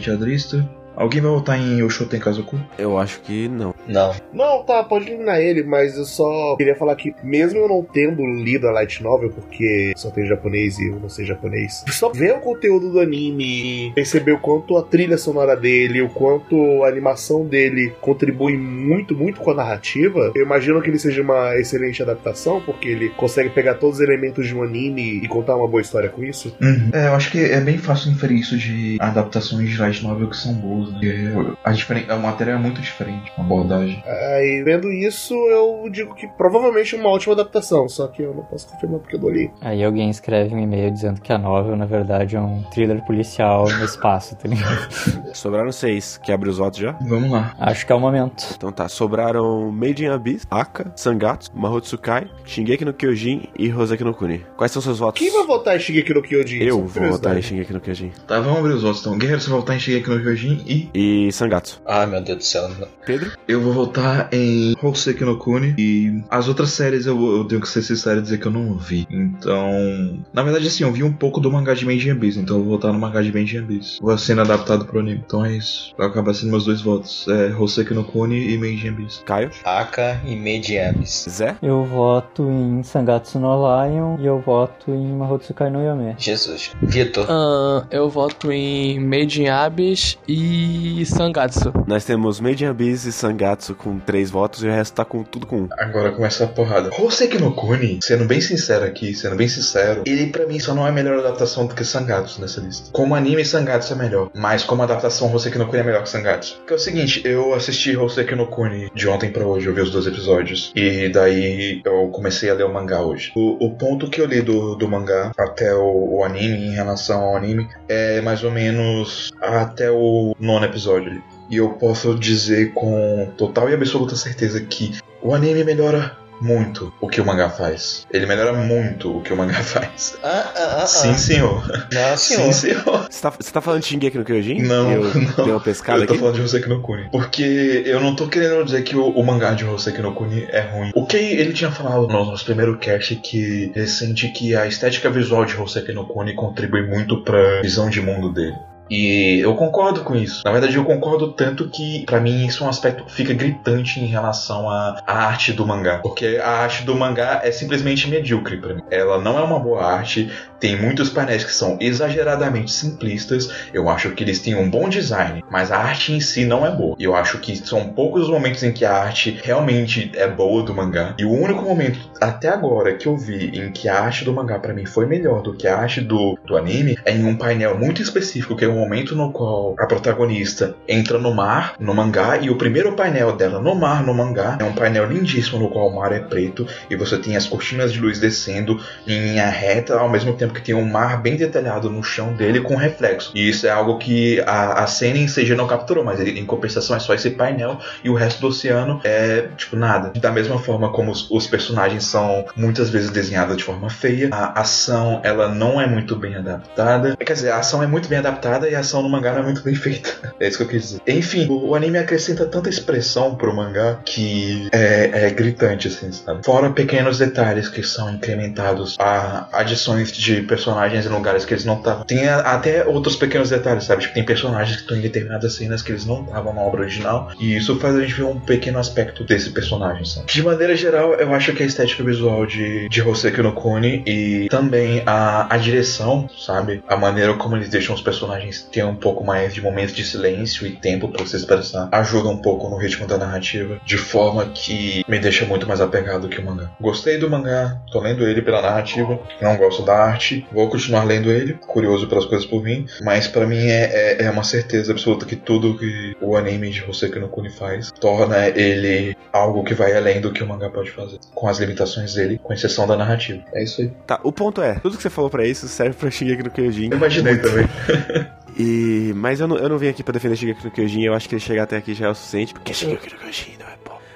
é? 0.57 0.83
Alguém 0.96 1.20
vai 1.20 1.30
votar 1.30 1.59
em 1.59 1.83
Oshoten 1.83 2.20
Kazoku? 2.20 2.59
Eu 2.78 2.98
acho 2.98 3.20
que 3.20 3.48
não. 3.48 3.74
Não. 3.87 4.14
Não, 4.33 4.62
tá, 4.62 4.83
pode 4.85 5.09
eliminar 5.09 5.40
ele, 5.40 5.62
mas 5.62 5.96
eu 5.96 6.04
só 6.04 6.57
queria 6.57 6.76
falar 6.76 6.94
que, 6.96 7.14
mesmo 7.22 7.59
eu 7.59 7.68
não 7.68 7.83
tendo 7.83 8.24
lido 8.24 8.68
a 8.68 8.72
Light 8.72 9.02
Novel, 9.02 9.30
porque 9.30 9.92
só 9.96 10.11
tem 10.11 10.26
japonês 10.26 10.78
e 10.78 10.88
eu 10.88 11.00
não 11.00 11.09
sei 11.09 11.24
japonês, 11.24 11.85
só 11.88 12.11
ver 12.11 12.37
o 12.37 12.40
conteúdo 12.40 12.90
do 12.90 13.00
anime 13.00 13.88
e 13.88 13.92
perceber 13.92 14.33
o 14.33 14.38
quanto 14.38 14.76
a 14.76 14.83
trilha 14.83 15.18
sonora 15.18 15.57
dele, 15.57 16.02
o 16.02 16.09
quanto 16.09 16.85
a 16.85 16.88
animação 16.88 17.44
dele 17.44 17.92
contribui 18.00 18.57
muito, 18.57 19.16
muito 19.16 19.40
com 19.40 19.50
a 19.50 19.54
narrativa, 19.54 20.33
eu 20.35 20.44
imagino 20.44 20.80
que 20.80 20.90
ele 20.90 20.98
seja 20.98 21.22
uma 21.22 21.57
excelente 21.57 22.02
adaptação, 22.02 22.61
porque 22.61 22.88
ele 22.88 23.09
consegue 23.11 23.50
pegar 23.50 23.74
todos 23.74 23.96
os 23.98 24.02
elementos 24.02 24.46
de 24.46 24.54
um 24.54 24.62
anime 24.62 25.20
e 25.22 25.28
contar 25.28 25.57
uma 25.57 25.68
boa 25.68 25.80
história 25.80 26.09
com 26.09 26.22
isso. 26.22 26.54
É, 26.92 27.09
eu 27.09 27.14
acho 27.14 27.30
que 27.30 27.38
é 27.38 27.61
bem 27.61 27.78
fácil 27.78 28.12
inferir 28.12 28.38
isso 28.38 28.57
de 28.57 28.96
adaptações 29.00 29.68
de 29.70 29.78
light 29.78 30.02
novel 30.02 30.28
que 30.28 30.37
são 30.37 30.54
boas. 30.54 30.83
Né? 30.92 31.30
Porque 31.34 31.58
A, 31.64 31.72
diferen- 31.72 32.06
a 32.08 32.16
matéria 32.16 32.52
é 32.52 32.56
muito 32.58 32.80
diferente, 32.80 33.32
a 33.36 33.40
abordagem. 33.40 34.02
Aí, 34.06 34.62
vendo 34.64 34.90
isso, 34.92 35.34
eu 35.34 35.88
digo 35.90 36.14
que 36.14 36.26
provavelmente 36.28 36.94
é 36.94 36.98
uma 36.98 37.10
ótima 37.10 37.34
adaptação, 37.34 37.88
só 37.88 38.06
que 38.08 38.22
eu 38.22 38.34
não 38.34 38.42
posso 38.44 38.68
confirmar 38.68 39.00
porque 39.00 39.16
eu 39.16 39.20
não 39.20 39.28
li. 39.30 39.50
Aí 39.60 39.82
alguém 39.84 40.10
escreve 40.10 40.54
um 40.54 40.58
e-mail 40.58 40.90
dizendo 40.90 41.20
que 41.20 41.32
a 41.32 41.38
novel, 41.38 41.76
na 41.76 41.86
verdade, 41.86 42.36
é 42.36 42.40
um 42.40 42.62
thriller 42.72 43.02
policial 43.04 43.64
no 43.68 43.84
espaço, 43.84 44.36
tá 44.36 44.48
ligado? 44.48 44.88
Sobraram 45.34 45.72
seis. 45.72 46.18
Quer 46.24 46.34
abrir 46.34 46.50
os 46.50 46.58
votos 46.58 46.78
já? 46.78 46.92
Vamos 47.02 47.30
lá. 47.30 47.54
Acho 47.58 47.86
que 47.86 47.92
é 47.92 47.94
o 47.94 48.00
momento. 48.00 48.44
Então 48.56 48.70
tá, 48.72 48.88
sobraram 48.88 49.70
Made 49.70 50.04
in 50.04 50.08
Abyss, 50.08 50.46
Aka, 50.50 50.92
Sangatsu, 50.96 51.50
Mahotsukai, 51.54 52.26
Shingeki 52.44 52.84
no 52.84 52.92
Kyojin 52.92 53.48
e 53.58 53.72
Hoseki 53.72 54.04
no 54.04 54.14
Kuni. 54.14 54.44
Quais 54.56 54.72
são 54.72 54.80
seus 54.82 54.98
votos? 54.98 55.20
Quem 55.20 55.32
vai 55.32 55.44
votar 55.46 55.76
em 55.76 55.80
Shigeki 55.80 56.14
no 56.14 56.22
Kyojin? 56.22 56.58
Eu 56.62 56.76
Só 56.88 57.00
vou 57.00 57.10
votar 57.10 57.36
em 57.36 57.42
Shingeki 57.42 57.72
no 57.72 57.80
Kyojin. 57.80 58.12
Tá, 58.26 58.40
vamos 58.40 58.58
abrir 58.60 58.74
os 58.74 58.82
votos 58.82 59.00
então. 59.00 59.18
Guerreiro, 59.18 59.40
você 59.40 59.50
vai 59.50 59.58
votar 59.60 59.76
em 59.76 59.78
Shigeki 59.80 60.08
no 60.10 60.20
Kyojin 60.22 60.62
e 60.66 60.73
E 60.94 61.30
Sangatsu. 61.32 61.80
Ah, 61.87 62.06
meu 62.06 62.20
Deus 62.20 62.38
do 62.38 62.44
céu. 62.44 62.70
Pedro? 63.06 63.32
eu 63.46 63.60
vou 63.60 63.72
votar 63.72 64.28
em 64.32 64.74
Hoseki 64.82 65.24
no 65.24 65.38
Kuni. 65.38 65.74
E 65.78 66.22
as 66.30 66.48
outras 66.48 66.70
séries 66.70 67.06
eu, 67.06 67.37
eu 67.37 67.44
tenho 67.44 67.60
que 67.60 67.68
ser 67.68 67.82
sincero 67.82 68.20
e 68.20 68.22
dizer 68.22 68.38
que 68.38 68.46
eu 68.46 68.52
não 68.52 68.76
vi. 68.76 69.06
Então, 69.10 70.24
na 70.32 70.42
verdade 70.42 70.66
assim, 70.66 70.84
eu 70.84 70.92
vi 70.92 71.02
um 71.02 71.12
pouco 71.12 71.40
do 71.40 71.50
mangá 71.50 71.74
de 71.74 71.84
Made 71.84 72.08
in 72.08 72.12
Abyss, 72.12 72.37
então 72.37 72.56
eu 72.56 72.62
vou 72.64 72.72
votar 72.72 72.92
no 72.92 72.98
mangá 72.98 73.20
de 73.22 73.32
Made 73.32 73.56
in 73.56 73.60
Abyss. 73.60 73.98
Vai 74.00 74.18
sendo 74.18 74.40
adaptado 74.40 74.84
pro 74.87 75.00
anime. 75.00 75.22
Então 75.26 75.44
é 75.44 75.52
isso. 75.52 75.94
Vai 75.96 76.06
acabar 76.06 76.34
sendo 76.34 76.50
meus 76.50 76.64
dois 76.64 76.80
votos. 76.80 77.26
É 77.28 77.54
Hoseki 77.54 77.94
no 77.94 78.04
Kuni 78.04 78.52
e 78.52 78.58
Made 78.58 78.87
in 78.87 78.90
Abyss. 78.90 79.22
Caio? 79.24 79.50
Aka 79.64 80.20
e 80.26 80.34
Mediabis. 80.37 81.26
Zé? 81.28 81.56
Eu 81.62 81.84
voto 81.84 82.48
em 82.50 82.82
Sangatsu 82.82 83.38
no 83.38 83.54
Lion 83.54 84.16
e 84.20 84.26
eu 84.26 84.40
voto 84.40 84.90
em 84.90 85.12
Mahotsukai 85.12 85.70
no 85.70 85.82
Yame. 85.82 86.14
Jesus. 86.18 86.72
Vitor. 86.82 87.26
Ahn, 87.28 87.87
eu 87.90 88.08
voto 88.08 88.50
em 88.50 88.98
Made 89.00 89.42
in 89.42 89.48
Abyss 89.48 90.18
e 90.26 90.63
Sangatsu. 91.07 91.72
Nós 91.87 92.05
temos 92.05 92.40
Made 92.40 92.64
in 92.64 92.68
Abyss 92.68 93.05
e 93.05 93.12
Sangatsu 93.12 93.74
com 93.74 93.98
três 93.98 94.31
votos 94.31 94.62
e 94.62 94.68
o 94.68 94.70
resto 94.70 94.94
tá 94.94 95.05
com 95.05 95.22
tudo 95.22 95.46
com 95.46 95.62
um. 95.62 95.68
Agora 95.79 96.12
começa 96.12 96.44
a 96.44 96.46
porrada. 96.46 96.90
Hoseki 96.98 97.38
no 97.38 97.55
Kuni, 97.55 97.98
sendo 98.03 98.24
bem 98.24 98.40
sincero 98.40 98.85
aqui, 98.85 99.14
sendo 99.14 99.37
bem 99.37 99.48
sincero, 99.48 100.03
ele 100.07 100.27
pra 100.29 100.46
mim 100.46 100.59
só 100.59 100.74
não 100.74 100.87
é 100.87 100.92
melhor 100.92 101.18
adaptação 101.18 101.66
do 101.66 101.74
que 101.74 101.85
Sangatsu 101.85 102.40
nessa 102.40 102.61
lista. 102.61 102.90
Como 102.92 103.14
anime, 103.14 103.44
Sangatsu 103.44 103.92
é 103.92 103.96
melhor. 103.96 104.31
Mas 104.35 104.64
como 104.64 104.83
adaptação, 104.83 105.33
Hoseki 105.33 105.59
no 105.59 105.66
Kuni 105.66 105.79
é 105.79 105.85
melhor 105.85 106.03
que 106.03 106.09
Sangatsu. 106.09 106.57
Porque 106.59 106.72
é 106.72 106.77
o 106.77 106.79
seguinte, 106.79 107.22
eu 107.24 107.55
assisti 107.55 107.96
Hoseki 107.96 108.35
no 108.35 108.46
Kuni 108.46 108.90
de 108.94 109.09
ontem 109.09 109.31
pra 109.31 109.46
hoje, 109.46 109.66
eu 109.66 109.74
vi 109.74 109.81
os 109.81 109.90
dois 109.90 110.07
episódios. 110.07 110.72
E 110.74 111.09
daí 111.09 111.81
eu 111.85 112.09
comecei 112.09 112.50
a 112.50 112.55
ler 112.55 112.64
o 112.64 112.72
mangá 112.72 113.00
hoje. 113.00 113.33
O, 113.35 113.66
o 113.66 113.74
ponto 113.77 114.09
que 114.09 114.20
eu 114.20 114.27
li 114.27 114.40
do, 114.40 114.74
do 114.74 114.88
mangá 114.88 115.33
até 115.37 115.74
o, 115.74 116.18
o 116.18 116.24
anime, 116.24 116.66
em 116.66 116.74
relação 116.74 117.20
ao 117.22 117.37
anime, 117.37 117.68
é 117.88 118.20
mais 118.20 118.42
ou 118.44 118.50
menos 118.50 119.33
até 119.40 119.90
o 119.90 120.35
nono 120.54 120.66
episódio 120.66 121.10
ali. 121.10 121.22
E 121.50 121.56
eu 121.56 121.70
posso 121.70 122.14
dizer 122.14 122.72
com 122.72 123.28
total 123.36 123.68
e 123.68 123.74
absoluta 123.74 124.16
certeza 124.16 124.60
que 124.60 124.94
o 125.22 125.34
anime 125.34 125.64
melhora 125.64 126.16
muito 126.40 126.92
o 127.00 127.08
que 127.08 127.20
o 127.20 127.24
mangá 127.24 127.48
faz. 127.48 128.06
Ele 128.12 128.26
melhora 128.26 128.52
muito 128.52 129.18
o 129.18 129.22
que 129.22 129.32
o 129.32 129.36
mangá 129.36 129.54
faz. 129.62 130.16
Ah, 130.22 130.52
ah, 130.54 130.78
ah. 130.82 130.86
Sim, 130.86 131.14
senhor. 131.16 131.66
Não, 131.92 132.16
senhor. 132.16 132.52
Sim, 132.52 132.52
senhor. 132.52 133.06
Você 133.08 133.22
tá, 133.22 133.30
você 133.30 133.52
tá 133.52 133.60
falando 133.60 133.80
de 133.80 133.86
Shingeki 133.86 134.18
no 134.18 134.24
Kyojin? 134.24 134.62
Não, 134.62 134.90
eu 134.90 135.02
não. 135.14 135.44
Dei 135.44 135.52
uma 135.54 135.60
pescada 135.60 136.00
eu 136.02 136.06
tô 136.06 136.12
aqui? 136.12 136.20
falando 136.20 136.36
de 136.36 136.42
Hoseki 136.42 136.68
no 136.68 136.80
Kuni. 136.80 137.08
Porque 137.10 137.82
eu 137.86 138.00
não 138.00 138.14
tô 138.14 138.26
querendo 138.26 138.64
dizer 138.64 138.82
que 138.82 138.96
o, 138.96 139.08
o 139.08 139.24
mangá 139.24 139.54
de 139.54 139.64
Hoseki 139.64 140.02
no 140.02 140.12
Kuni 140.12 140.46
é 140.50 140.60
ruim. 140.60 140.90
O 140.94 141.06
que 141.06 141.16
ele 141.16 141.52
tinha 141.52 141.70
falado 141.70 142.06
no 142.08 142.24
nosso 142.24 142.44
primeiro 142.44 142.76
cast 142.78 143.14
que 143.16 143.72
ele 143.74 143.86
sente 143.86 144.28
que 144.28 144.54
a 144.56 144.66
estética 144.66 145.08
visual 145.08 145.44
de 145.44 145.56
Hoseki 145.56 145.92
no 145.92 146.06
Kuni 146.06 146.34
contribui 146.34 146.86
muito 146.86 147.22
pra 147.22 147.62
visão 147.62 147.88
de 147.88 148.00
mundo 148.00 148.32
dele. 148.32 148.56
E 148.90 149.40
eu 149.40 149.54
concordo 149.54 150.02
com 150.02 150.14
isso. 150.14 150.42
Na 150.44 150.52
verdade, 150.52 150.76
eu 150.76 150.84
concordo 150.84 151.32
tanto 151.32 151.68
que, 151.68 152.04
para 152.06 152.20
mim, 152.20 152.46
isso 152.46 152.62
é 152.62 152.66
um 152.66 152.70
aspecto 152.70 153.04
que 153.04 153.12
fica 153.12 153.32
gritante 153.32 154.00
em 154.00 154.06
relação 154.06 154.68
à, 154.68 155.02
à 155.06 155.26
arte 155.26 155.52
do 155.52 155.66
mangá. 155.66 155.98
Porque 155.98 156.40
a 156.42 156.50
arte 156.50 156.84
do 156.84 156.94
mangá 156.94 157.40
é 157.42 157.50
simplesmente 157.50 158.08
medíocre 158.08 158.56
para 158.58 158.74
mim. 158.74 158.82
Ela 158.90 159.20
não 159.20 159.38
é 159.38 159.42
uma 159.42 159.58
boa 159.58 159.84
arte, 159.84 160.30
tem 160.60 160.80
muitos 160.80 161.10
painéis 161.10 161.44
que 161.44 161.52
são 161.52 161.78
exageradamente 161.80 162.72
simplistas. 162.72 163.50
Eu 163.72 163.88
acho 163.88 164.10
que 164.10 164.24
eles 164.24 164.38
têm 164.40 164.54
um 164.54 164.68
bom 164.70 164.88
design, 164.88 165.42
mas 165.50 165.70
a 165.70 165.78
arte 165.78 166.12
em 166.12 166.20
si 166.20 166.44
não 166.44 166.66
é 166.66 166.70
boa. 166.70 166.96
Eu 166.98 167.14
acho 167.14 167.38
que 167.38 167.56
são 167.56 167.88
poucos 167.88 168.24
os 168.24 168.28
momentos 168.28 168.62
em 168.62 168.72
que 168.72 168.84
a 168.84 168.92
arte 168.92 169.38
realmente 169.42 170.10
é 170.14 170.26
boa 170.26 170.62
do 170.62 170.74
mangá. 170.74 171.14
E 171.18 171.24
o 171.24 171.32
único 171.32 171.62
momento 171.62 171.98
até 172.20 172.48
agora 172.48 172.94
que 172.94 173.06
eu 173.06 173.16
vi 173.16 173.58
em 173.58 173.70
que 173.70 173.88
a 173.88 174.00
arte 174.00 174.24
do 174.24 174.32
mangá 174.32 174.58
para 174.58 174.74
mim 174.74 174.86
foi 174.86 175.06
melhor 175.06 175.42
do 175.42 175.54
que 175.54 175.66
a 175.66 175.76
arte 175.76 176.00
do, 176.00 176.38
do 176.44 176.56
anime 176.56 176.98
é 177.04 177.12
em 177.12 177.24
um 177.24 177.36
painel 177.36 177.78
muito 177.78 178.00
específico, 178.00 178.56
que 178.56 178.64
é 178.64 178.73
momento 178.74 179.14
no 179.14 179.32
qual 179.32 179.74
a 179.78 179.87
protagonista 179.87 180.74
entra 180.88 181.18
no 181.18 181.34
mar, 181.34 181.74
no 181.78 181.94
mangá, 181.94 182.38
e 182.38 182.50
o 182.50 182.56
primeiro 182.56 182.92
painel 182.94 183.37
dela 183.37 183.60
no 183.60 183.74
mar, 183.74 184.04
no 184.04 184.14
mangá, 184.14 184.58
é 184.60 184.64
um 184.64 184.72
painel 184.72 185.06
lindíssimo 185.06 185.58
no 185.58 185.68
qual 185.68 185.88
o 185.88 185.96
mar 185.96 186.12
é 186.12 186.20
preto 186.20 186.66
e 186.90 186.96
você 186.96 187.18
tem 187.18 187.37
as 187.37 187.46
cortinas 187.46 187.92
de 187.92 188.00
luz 188.00 188.18
descendo 188.18 188.80
em 189.06 189.20
linha 189.20 189.48
reta, 189.48 189.98
ao 189.98 190.08
mesmo 190.08 190.34
tempo 190.34 190.54
que 190.54 190.62
tem 190.62 190.74
um 190.74 190.84
mar 190.84 191.20
bem 191.20 191.37
detalhado 191.37 191.90
no 191.90 192.02
chão 192.02 192.32
dele 192.34 192.60
com 192.60 192.74
reflexo. 192.76 193.32
E 193.34 193.48
isso 193.48 193.66
é 193.66 193.70
algo 193.70 193.98
que 193.98 194.40
a, 194.46 194.82
a 194.82 194.87
cena 194.87 195.18
em 195.18 195.26
CG 195.26 195.54
não 195.54 195.66
capturou, 195.66 196.04
mas 196.04 196.20
ele, 196.20 196.38
em 196.38 196.46
compensação 196.46 196.96
é 196.96 196.98
só 196.98 197.14
esse 197.14 197.30
painel 197.30 197.78
e 198.02 198.10
o 198.10 198.14
resto 198.14 198.40
do 198.40 198.48
oceano 198.48 199.00
é 199.04 199.48
tipo 199.56 199.76
nada. 199.76 200.12
Da 200.18 200.30
mesma 200.30 200.58
forma 200.58 200.90
como 200.90 201.10
os, 201.10 201.30
os 201.30 201.46
personagens 201.46 202.04
são 202.04 202.44
muitas 202.56 202.90
vezes 202.90 203.10
desenhados 203.10 203.56
de 203.56 203.64
forma 203.64 203.90
feia, 203.90 204.28
a 204.32 204.60
ação 204.60 205.20
ela 205.22 205.48
não 205.48 205.80
é 205.80 205.87
muito 205.87 206.16
bem 206.16 206.34
adaptada. 206.37 207.16
Quer 207.16 207.32
dizer, 207.32 207.50
a 207.50 207.58
ação 207.58 207.82
é 207.82 207.87
muito 207.87 208.08
bem 208.08 208.18
adaptada 208.18 208.63
e 208.68 208.74
a 208.74 208.81
ação 208.81 209.03
no 209.03 209.09
mangá 209.09 209.33
não 209.33 209.40
é 209.40 209.42
muito 209.42 209.62
bem 209.62 209.74
feita. 209.74 210.11
É 210.40 210.48
isso 210.48 210.59
que 210.59 210.64
eu 210.64 210.68
quis 210.68 210.83
dizer. 210.83 211.03
Enfim, 211.07 211.46
o, 211.48 211.68
o 211.68 211.74
anime 211.74 211.96
acrescenta 211.96 212.44
tanta 212.44 212.68
expressão 212.68 213.37
pro 213.37 213.55
mangá 213.55 214.00
que 214.05 214.68
é, 214.72 215.27
é 215.27 215.31
gritante, 215.31 215.88
assim, 215.88 216.11
sabe? 216.11 216.44
Fora 216.44 216.70
pequenos 216.70 217.18
detalhes 217.18 217.68
que 217.68 217.83
são 217.83 218.11
incrementados 218.11 218.96
a 218.98 219.48
adições 219.53 220.12
de 220.12 220.42
personagens 220.42 221.07
em 221.07 221.09
lugares 221.09 221.44
que 221.44 221.55
eles 221.55 221.64
não 221.64 221.79
estavam. 221.79 222.05
Tem 222.05 222.29
a, 222.29 222.38
até 222.40 222.85
outros 222.85 223.16
pequenos 223.16 223.50
detalhes, 223.50 223.85
sabe? 223.85 224.03
Tipo, 224.03 224.14
tem 224.14 224.24
personagens 224.24 224.77
que 224.77 224.83
estão 224.83 224.96
em 224.96 225.00
determinadas 225.00 225.55
cenas 225.55 225.83
que 225.83 225.92
eles 225.92 226.05
não 226.05 226.24
estavam 226.24 226.53
na 226.53 226.61
obra 226.61 226.83
original. 226.83 227.31
E 227.38 227.57
isso 227.57 227.79
faz 227.79 227.94
a 227.94 228.00
gente 228.00 228.14
ver 228.14 228.24
um 228.24 228.40
pequeno 228.40 228.79
aspecto 228.79 229.24
desse 229.24 229.50
personagem, 229.50 230.05
sabe? 230.05 230.27
De 230.27 230.42
maneira 230.42 230.77
geral, 230.77 231.14
eu 231.14 231.33
acho 231.33 231.53
que 231.53 231.62
a 231.62 231.66
estética 231.66 232.03
visual 232.03 232.44
de, 232.46 232.88
de 232.88 233.03
Hoseki 233.03 233.40
no 233.40 233.53
Kuni 233.53 234.03
e 234.07 234.48
também 234.48 235.03
a, 235.07 235.55
a 235.55 235.57
direção, 235.57 236.29
sabe? 236.37 236.83
A 236.88 236.96
maneira 236.96 237.35
como 237.35 237.57
eles 237.57 237.68
deixam 237.68 237.94
os 237.94 238.03
personagens 238.03 238.53
ter 238.62 238.84
um 238.84 238.94
pouco 238.94 239.24
mais 239.24 239.54
de 239.54 239.60
momentos 239.60 239.94
de 239.94 240.04
silêncio 240.04 240.66
e 240.66 240.72
tempo 240.76 241.08
para 241.08 241.26
se 241.26 241.36
expressar 241.36 241.88
ajuda 241.92 242.28
um 242.28 242.36
pouco 242.36 242.68
no 242.68 242.76
ritmo 242.76 243.06
da 243.06 243.16
narrativa, 243.16 243.80
de 243.84 243.96
forma 243.96 244.46
que 244.46 245.04
me 245.08 245.18
deixa 245.18 245.44
muito 245.44 245.66
mais 245.66 245.80
apegado 245.80 246.28
que 246.28 246.38
o 246.38 246.44
mangá. 246.44 246.70
Gostei 246.80 247.18
do 247.18 247.30
mangá, 247.30 247.80
tô 247.90 248.00
lendo 248.00 248.26
ele 248.26 248.42
pela 248.42 248.62
narrativa, 248.62 249.18
não 249.40 249.56
gosto 249.56 249.82
da 249.82 249.94
arte, 249.94 250.46
vou 250.52 250.68
continuar 250.68 251.04
lendo 251.04 251.30
ele, 251.30 251.54
curioso 251.54 252.06
pelas 252.06 252.24
coisas 252.26 252.46
por 252.46 252.62
vir, 252.62 252.86
mas 253.02 253.26
para 253.26 253.46
mim 253.46 253.66
é, 253.66 253.84
é, 253.84 254.24
é, 254.24 254.30
uma 254.30 254.44
certeza 254.44 254.92
absoluta 254.92 255.26
que 255.26 255.36
tudo 255.36 255.78
que 255.78 256.16
o 256.20 256.36
anime 256.36 256.70
de 256.70 256.82
Hoseki 256.82 257.18
no 257.18 257.28
Kuni 257.28 257.50
faz 257.50 257.90
torna 257.92 258.48
ele 258.48 259.16
algo 259.32 259.64
que 259.64 259.74
vai 259.74 259.96
além 259.96 260.20
do 260.20 260.32
que 260.32 260.42
o 260.42 260.46
mangá 260.46 260.68
pode 260.70 260.90
fazer, 260.90 261.18
com 261.34 261.48
as 261.48 261.58
limitações 261.58 262.14
dele, 262.14 262.40
com 262.42 262.52
exceção 262.52 262.86
da 262.86 262.96
narrativa. 262.96 263.42
É 263.52 263.62
isso 263.62 263.82
aí. 263.82 263.90
Tá, 264.06 264.20
o 264.22 264.32
ponto 264.32 264.62
é, 264.62 264.74
tudo 264.74 264.96
que 264.96 265.02
você 265.02 265.10
falou 265.10 265.30
para 265.30 265.46
isso 265.46 265.68
serve 265.68 265.94
pra 265.94 266.10
Shingeki 266.10 266.42
no 266.42 266.50
Kyojin. 266.50 266.88
Eu 266.90 266.96
imaginei 266.96 267.38
também. 267.38 267.66
E, 268.56 269.12
mas 269.16 269.40
eu 269.40 269.48
não, 269.48 269.56
eu 269.56 269.68
não 269.68 269.78
vim 269.78 269.88
aqui 269.88 270.02
pra 270.02 270.12
defender 270.12 270.36
Shingeki 270.36 270.64
no 270.64 270.70
Kyojin, 270.70 271.02
eu 271.02 271.14
acho 271.14 271.28
que 271.28 271.38
chegar 271.38 271.64
até 271.64 271.76
aqui 271.76 271.94
já 271.94 272.06
é 272.06 272.10
o 272.10 272.14
suficiente, 272.14 272.54
porque 272.54 272.72
Shingeki 272.72 273.12
no 273.12 273.18
Kyojin 273.20 273.52
é 273.52 273.58
bom. 273.58 273.63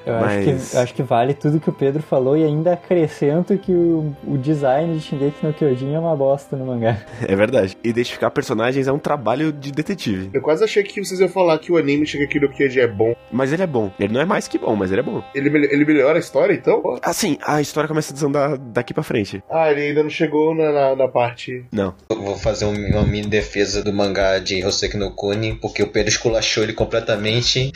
Eu 0.09 0.14
Mas- 0.21 0.49
acho, 0.49 0.71
que, 0.71 0.77
acho 0.79 0.94
que 0.94 1.03
vale 1.03 1.35
tudo 1.35 1.61
que 1.61 1.68
o 1.68 1.73
Pedro 1.73 2.03
falou 2.03 2.37
e 2.37 2.42
ainda 2.44 2.73
acrescento 2.73 3.57
que 3.59 3.73
o, 3.73 4.14
o 4.27 4.38
design 4.38 4.94
de 4.94 5.01
Shingeki 5.01 5.44
no 5.47 5.53
Kyojin 5.53 5.94
é 5.94 5.99
uma 5.99 6.16
bosta 6.16 6.57
no 6.57 6.64
mangá. 6.66 7.03
É 7.27 7.37
verdade. 7.37 7.77
Identificar 7.85 8.31
personagens 8.31 8.87
é 8.88 8.92
um 8.92 8.99
trabalho 8.99 9.53
de 9.53 9.71
detetive. 9.71 10.31
Eu 10.33 10.40
quase 10.40 10.64
achei 10.64 10.83
que 10.83 11.05
vocês 11.05 11.21
iam 11.21 11.29
falar 11.29 11.59
que 11.59 11.71
o 11.71 11.77
anime 11.77 12.07
chega 12.07 12.25
aqui 12.25 12.40
no 12.40 12.49
Kyojin 12.49 12.81
é 12.81 12.87
bom. 12.87 13.14
Mas 13.31 13.53
ele 13.53 13.62
é 13.62 13.66
bom. 13.66 13.90
Ele 14.01 14.12
não 14.14 14.21
é 14.21 14.25
mais 14.25 14.49
que 14.49 14.59
bom, 14.59 14.75
mas 14.75 14.90
ele 14.90 15.01
é 15.01 15.05
bom. 15.05 15.23
Ele, 15.35 15.49
ele 15.66 15.85
melhora 15.85 16.16
a 16.16 16.21
história, 16.21 16.55
então? 16.55 16.83
Assim, 17.03 17.37
a 17.47 17.61
história 17.61 17.87
começa 17.87 18.12
a 18.12 18.14
desandar 18.14 18.57
daqui 18.59 18.94
pra 18.94 19.03
frente. 19.03 19.42
Ah, 19.51 19.71
ele 19.71 19.83
ainda 19.88 20.03
não 20.03 20.11
chegou 20.11 20.55
na, 20.55 20.73
na, 20.73 20.97
na 20.97 21.09
parte. 21.09 21.64
Não. 21.71 21.94
Eu 22.09 22.21
vou 22.23 22.37
fazer 22.37 22.64
um- 22.64 22.88
uma 22.92 23.03
mini 23.03 23.27
defesa 23.27 23.83
do 23.85 23.92
mangá 23.92 24.38
de 24.38 24.64
Hoseki 24.64 24.97
no 24.97 25.11
Kuni, 25.11 25.55
porque 25.55 25.83
o 25.83 25.88
Pedro 25.88 26.09
esculachou 26.09 26.62
ele 26.62 26.73
completamente. 26.73 27.73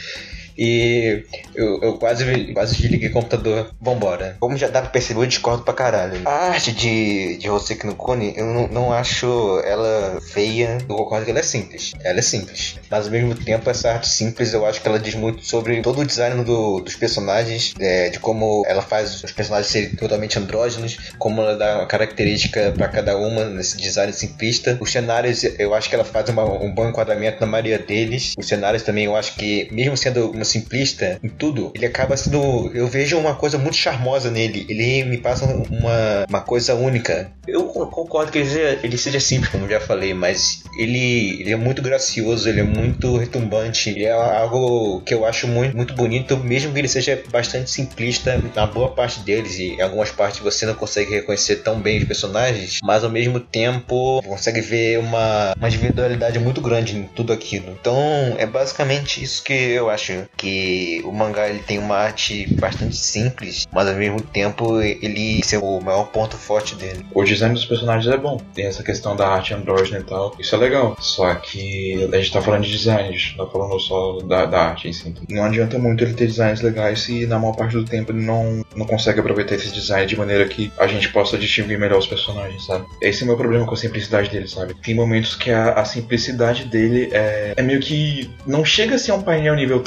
E 0.56 1.24
eu, 1.54 1.80
eu 1.82 1.92
quase, 1.98 2.52
quase 2.52 2.76
desliguei 2.76 3.08
o 3.08 3.12
computador. 3.12 3.70
Vambora. 3.80 4.36
Como 4.40 4.56
já 4.56 4.68
dá 4.68 4.80
pra 4.82 4.90
perceber, 4.90 5.20
eu 5.20 5.26
discordo 5.26 5.62
pra 5.64 5.74
caralho. 5.74 6.20
A 6.24 6.48
arte 6.50 6.72
de, 6.72 7.36
de 7.38 7.48
Hoseki 7.50 7.86
no 7.86 7.94
Kuni, 7.94 8.34
eu 8.36 8.46
não, 8.46 8.68
não 8.68 8.92
acho 8.92 9.60
ela 9.64 10.20
feia. 10.32 10.78
Eu 10.88 10.96
concordo 10.96 11.24
que 11.24 11.30
ela 11.30 11.40
é 11.40 11.42
simples. 11.42 11.92
Ela 12.04 12.18
é 12.18 12.22
simples. 12.22 12.76
Mas 12.90 13.06
ao 13.06 13.10
mesmo 13.12 13.34
tempo, 13.34 13.68
essa 13.70 13.90
arte 13.92 14.08
simples, 14.08 14.52
eu 14.52 14.64
acho 14.66 14.80
que 14.80 14.88
ela 14.88 14.98
diz 14.98 15.14
muito 15.14 15.44
sobre 15.44 15.80
todo 15.82 16.00
o 16.00 16.04
design 16.06 16.44
do- 16.44 16.80
dos 16.80 16.94
personagens, 16.96 17.74
é, 17.80 18.10
de 18.10 18.18
como 18.18 18.64
ela 18.66 18.82
faz 18.82 19.22
os 19.22 19.32
personagens 19.32 19.70
serem 19.72 19.90
totalmente 19.96 20.38
andrógenos, 20.38 20.98
como 21.18 21.40
ela 21.40 21.56
dá 21.56 21.78
uma 21.78 21.86
característica 21.86 22.72
pra 22.76 22.88
cada 22.88 23.16
uma 23.16 23.44
nesse 23.44 23.76
design 23.76 24.12
simplista. 24.12 24.76
Os 24.80 24.90
cenários, 24.92 25.44
eu 25.58 25.74
acho 25.74 25.88
que 25.88 25.94
ela 25.94 26.04
faz 26.04 26.28
uma- 26.28 26.44
um 26.44 26.72
bom 26.72 26.88
enquadramento 26.88 27.40
na 27.40 27.46
maioria 27.46 27.78
deles. 27.78 28.34
Os 28.36 28.46
cenários 28.46 28.82
também, 28.82 29.04
eu 29.04 29.16
acho 29.16 29.34
que, 29.34 29.68
mesmo 29.72 29.96
sendo 29.96 30.32
uma 30.42 30.44
simplista 30.44 31.18
em 31.22 31.28
tudo, 31.28 31.70
ele 31.74 31.86
acaba 31.86 32.16
sendo. 32.16 32.70
Eu 32.74 32.88
vejo 32.88 33.16
uma 33.18 33.34
coisa 33.34 33.56
muito 33.58 33.76
charmosa 33.76 34.30
nele. 34.30 34.66
Ele 34.68 35.04
me 35.04 35.16
passa 35.18 35.44
uma, 35.46 36.26
uma 36.28 36.40
coisa 36.40 36.74
única. 36.74 37.30
Eu 37.46 37.64
con- 37.66 37.86
concordo 37.86 38.30
que 38.32 38.38
ele 38.38 38.48
seja, 38.48 38.80
ele 38.82 38.98
seja 38.98 39.20
simples, 39.20 39.50
como 39.50 39.68
já 39.68 39.80
falei, 39.80 40.12
mas 40.14 40.62
ele, 40.78 41.40
ele 41.40 41.52
é 41.52 41.56
muito 41.56 41.80
gracioso, 41.82 42.48
ele 42.48 42.60
é 42.60 42.64
muito 42.64 43.16
retumbante. 43.16 43.90
Ele 43.90 44.04
é 44.04 44.12
algo 44.12 45.00
que 45.02 45.14
eu 45.14 45.24
acho 45.24 45.46
muito, 45.46 45.76
muito 45.76 45.94
bonito, 45.94 46.36
mesmo 46.36 46.72
que 46.72 46.78
ele 46.78 46.88
seja 46.88 47.20
bastante 47.30 47.70
simplista 47.70 48.42
na 48.54 48.66
boa 48.66 48.88
parte 48.90 49.20
deles. 49.20 49.58
E 49.58 49.74
em 49.74 49.80
algumas 49.80 50.10
partes 50.10 50.40
você 50.40 50.66
não 50.66 50.74
consegue 50.74 51.10
reconhecer 51.14 51.56
tão 51.56 51.80
bem 51.80 51.98
os 51.98 52.04
personagens, 52.04 52.80
mas 52.82 53.04
ao 53.04 53.10
mesmo 53.10 53.38
tempo 53.40 54.20
consegue 54.22 54.60
ver 54.60 54.98
uma, 54.98 55.54
uma 55.56 55.68
individualidade 55.68 56.38
muito 56.38 56.60
grande 56.60 56.96
em 56.96 57.04
tudo 57.04 57.32
aquilo. 57.32 57.76
Então 57.80 57.94
é 58.38 58.46
basicamente 58.46 59.22
isso 59.22 59.42
que 59.42 59.52
eu 59.52 59.88
acho. 59.90 60.12
Que 60.36 61.00
o 61.04 61.12
mangá 61.12 61.48
ele 61.48 61.60
tem 61.60 61.78
uma 61.78 61.96
arte 61.96 62.52
bastante 62.54 62.96
simples, 62.96 63.66
mas 63.72 63.86
ao 63.88 63.94
mesmo 63.94 64.20
tempo 64.20 64.80
ele 64.80 65.40
é 65.52 65.58
o 65.58 65.80
maior 65.80 66.04
ponto 66.06 66.36
forte 66.36 66.74
dele. 66.74 67.06
O 67.14 67.22
design 67.22 67.54
dos 67.54 67.64
personagens 67.64 68.12
é 68.12 68.16
bom. 68.16 68.40
Tem 68.54 68.66
essa 68.66 68.82
questão 68.82 69.14
da 69.14 69.28
arte 69.28 69.54
andrógena 69.54 70.00
e 70.00 70.04
tal. 70.04 70.34
Isso 70.38 70.54
é 70.54 70.58
legal. 70.58 70.96
Só 70.98 71.34
que 71.34 72.08
a 72.12 72.16
gente 72.16 72.32
tá 72.32 72.42
falando 72.42 72.64
de 72.64 72.72
design, 72.72 73.08
a 73.08 73.12
gente 73.12 73.36
não 73.36 73.46
tá 73.46 73.52
falando 73.52 73.78
só 73.78 74.18
da, 74.20 74.46
da 74.46 74.62
arte 74.70 74.88
em 74.88 74.92
si. 74.92 75.14
Não 75.28 75.44
adianta 75.44 75.78
muito 75.78 76.02
ele 76.02 76.14
ter 76.14 76.26
designs 76.26 76.60
legais 76.60 77.00
se 77.00 77.26
na 77.26 77.38
maior 77.38 77.54
parte 77.54 77.76
do 77.76 77.84
tempo 77.84 78.12
ele 78.12 78.24
não, 78.24 78.64
não 78.74 78.86
consegue 78.86 79.20
aproveitar 79.20 79.54
esse 79.54 79.70
design 79.72 80.06
de 80.06 80.16
maneira 80.16 80.46
que 80.46 80.72
a 80.78 80.86
gente 80.86 81.08
possa 81.10 81.38
distinguir 81.38 81.78
melhor 81.78 81.98
os 81.98 82.06
personagens, 82.06 82.64
sabe? 82.66 82.86
Esse 83.00 83.22
é 83.22 83.24
o 83.24 83.26
meu 83.28 83.36
problema 83.36 83.66
com 83.66 83.74
a 83.74 83.76
simplicidade 83.76 84.30
dele, 84.30 84.48
sabe? 84.48 84.74
Tem 84.74 84.94
momentos 84.94 85.34
que 85.34 85.50
a, 85.50 85.72
a 85.72 85.84
simplicidade 85.84 86.64
dele 86.64 87.08
é, 87.12 87.54
é 87.56 87.62
meio 87.62 87.80
que. 87.80 88.30
Não 88.46 88.64
chega 88.64 88.96
a 88.96 88.98
ser 88.98 89.12
um 89.12 89.22
painel 89.22 89.54
nível 89.54 89.80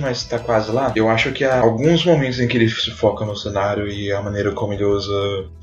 Mas 0.00 0.24
tá 0.24 0.38
quase 0.38 0.70
lá. 0.70 0.92
Eu 0.94 1.08
acho 1.08 1.32
que 1.32 1.44
há 1.44 1.60
alguns 1.60 2.04
momentos 2.04 2.40
em 2.40 2.48
que 2.48 2.56
ele 2.56 2.68
se 2.68 2.90
foca 2.90 3.24
no 3.24 3.36
cenário 3.36 3.88
e 3.88 4.12
a 4.12 4.20
maneira 4.22 4.52
como 4.52 4.72
ele 4.72 4.84
usa 4.84 5.12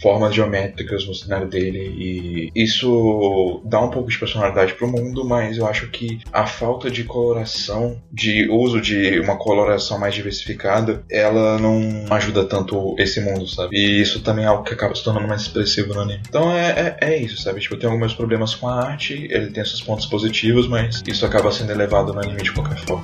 formas 0.01 0.33
geométricas 0.33 1.05
no 1.05 1.13
cenário 1.13 1.47
dele 1.47 1.79
e 1.97 2.51
isso 2.55 3.61
dá 3.63 3.79
um 3.79 3.89
pouco 3.89 4.09
de 4.09 4.17
personalidade 4.17 4.73
pro 4.73 4.87
mundo, 4.87 5.25
mas 5.25 5.57
eu 5.57 5.67
acho 5.67 5.89
que 5.89 6.19
a 6.31 6.45
falta 6.45 6.89
de 6.89 7.03
coloração, 7.03 8.01
de 8.11 8.49
uso 8.49 8.81
de 8.81 9.19
uma 9.19 9.37
coloração 9.37 9.99
mais 9.99 10.13
diversificada, 10.13 11.03
ela 11.09 11.57
não 11.59 12.05
ajuda 12.09 12.45
tanto 12.45 12.95
esse 12.97 13.21
mundo, 13.21 13.47
sabe? 13.47 13.75
E 13.77 14.01
isso 14.01 14.21
também 14.21 14.45
é 14.45 14.47
algo 14.47 14.63
que 14.63 14.73
acaba 14.73 14.95
se 14.95 15.03
tornando 15.03 15.27
mais 15.27 15.41
expressivo 15.41 15.93
no 15.93 16.01
anime. 16.01 16.21
Então 16.27 16.51
é, 16.51 16.97
é, 17.01 17.13
é 17.13 17.17
isso, 17.17 17.41
sabe? 17.41 17.59
Tipo, 17.59 17.75
eu 17.75 17.79
tenho 17.79 17.93
alguns 17.93 18.13
problemas 18.13 18.55
com 18.55 18.67
a 18.67 18.83
arte, 18.83 19.27
ele 19.29 19.51
tem 19.51 19.63
seus 19.63 19.81
pontos 19.81 20.05
positivos, 20.05 20.67
mas 20.67 21.03
isso 21.07 21.25
acaba 21.25 21.51
sendo 21.51 21.71
elevado 21.71 22.13
no 22.13 22.19
anime 22.19 22.41
de 22.41 22.51
qualquer 22.51 22.77
forma. 22.79 23.03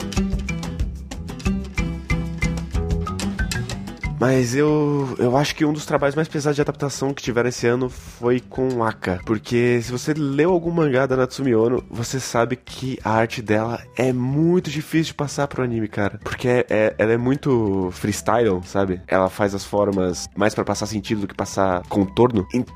Mas 4.24 4.56
eu, 4.56 5.16
eu 5.20 5.36
acho 5.36 5.54
que 5.54 5.66
um 5.66 5.74
dos 5.74 5.86
trabalhos 5.86 6.16
mais 6.16 6.30
pesados 6.30 6.56
de 6.56 6.62
adaptação 6.62 7.14
que 7.14 7.22
tiveram 7.22 7.50
esse 7.50 7.68
ano 7.68 7.90
foi 7.90 8.40
com 8.40 8.82
Aka. 8.82 9.20
Porque 9.26 9.82
se 9.82 9.92
você 9.92 10.14
leu 10.14 10.52
algum 10.52 10.72
mangá 10.72 11.06
da 11.06 11.18
Natsumi 11.18 11.54
Ono, 11.54 11.84
você 11.92 12.22
sabe 12.22 12.56
que 12.56 12.98
a 13.04 13.12
arte 13.12 13.42
dela 13.42 13.84
é 13.98 14.14
muito 14.14 14.70
difícil 14.72 15.08
de 15.08 15.14
passar 15.16 15.46
pro 15.50 15.62
anime, 15.62 15.90
cara. 15.90 16.22
Porque 16.24 16.48
é, 16.48 16.66
é- 16.70 16.96
ela 16.98 17.12
é 17.12 17.18
muito 17.18 17.90
freestyle, 17.92 18.62
sabe? 18.64 19.02
Ela 19.10 19.30
faz 19.30 19.54
as 19.54 19.66
formas 19.66 20.26
mais 20.38 20.56
pra 20.56 20.64
passar 20.64 20.86
sentido 20.86 21.20
do 21.22 21.28
que 21.28 21.36
passar 21.36 21.82
contorno. 21.90 22.48
Então, 22.54 22.74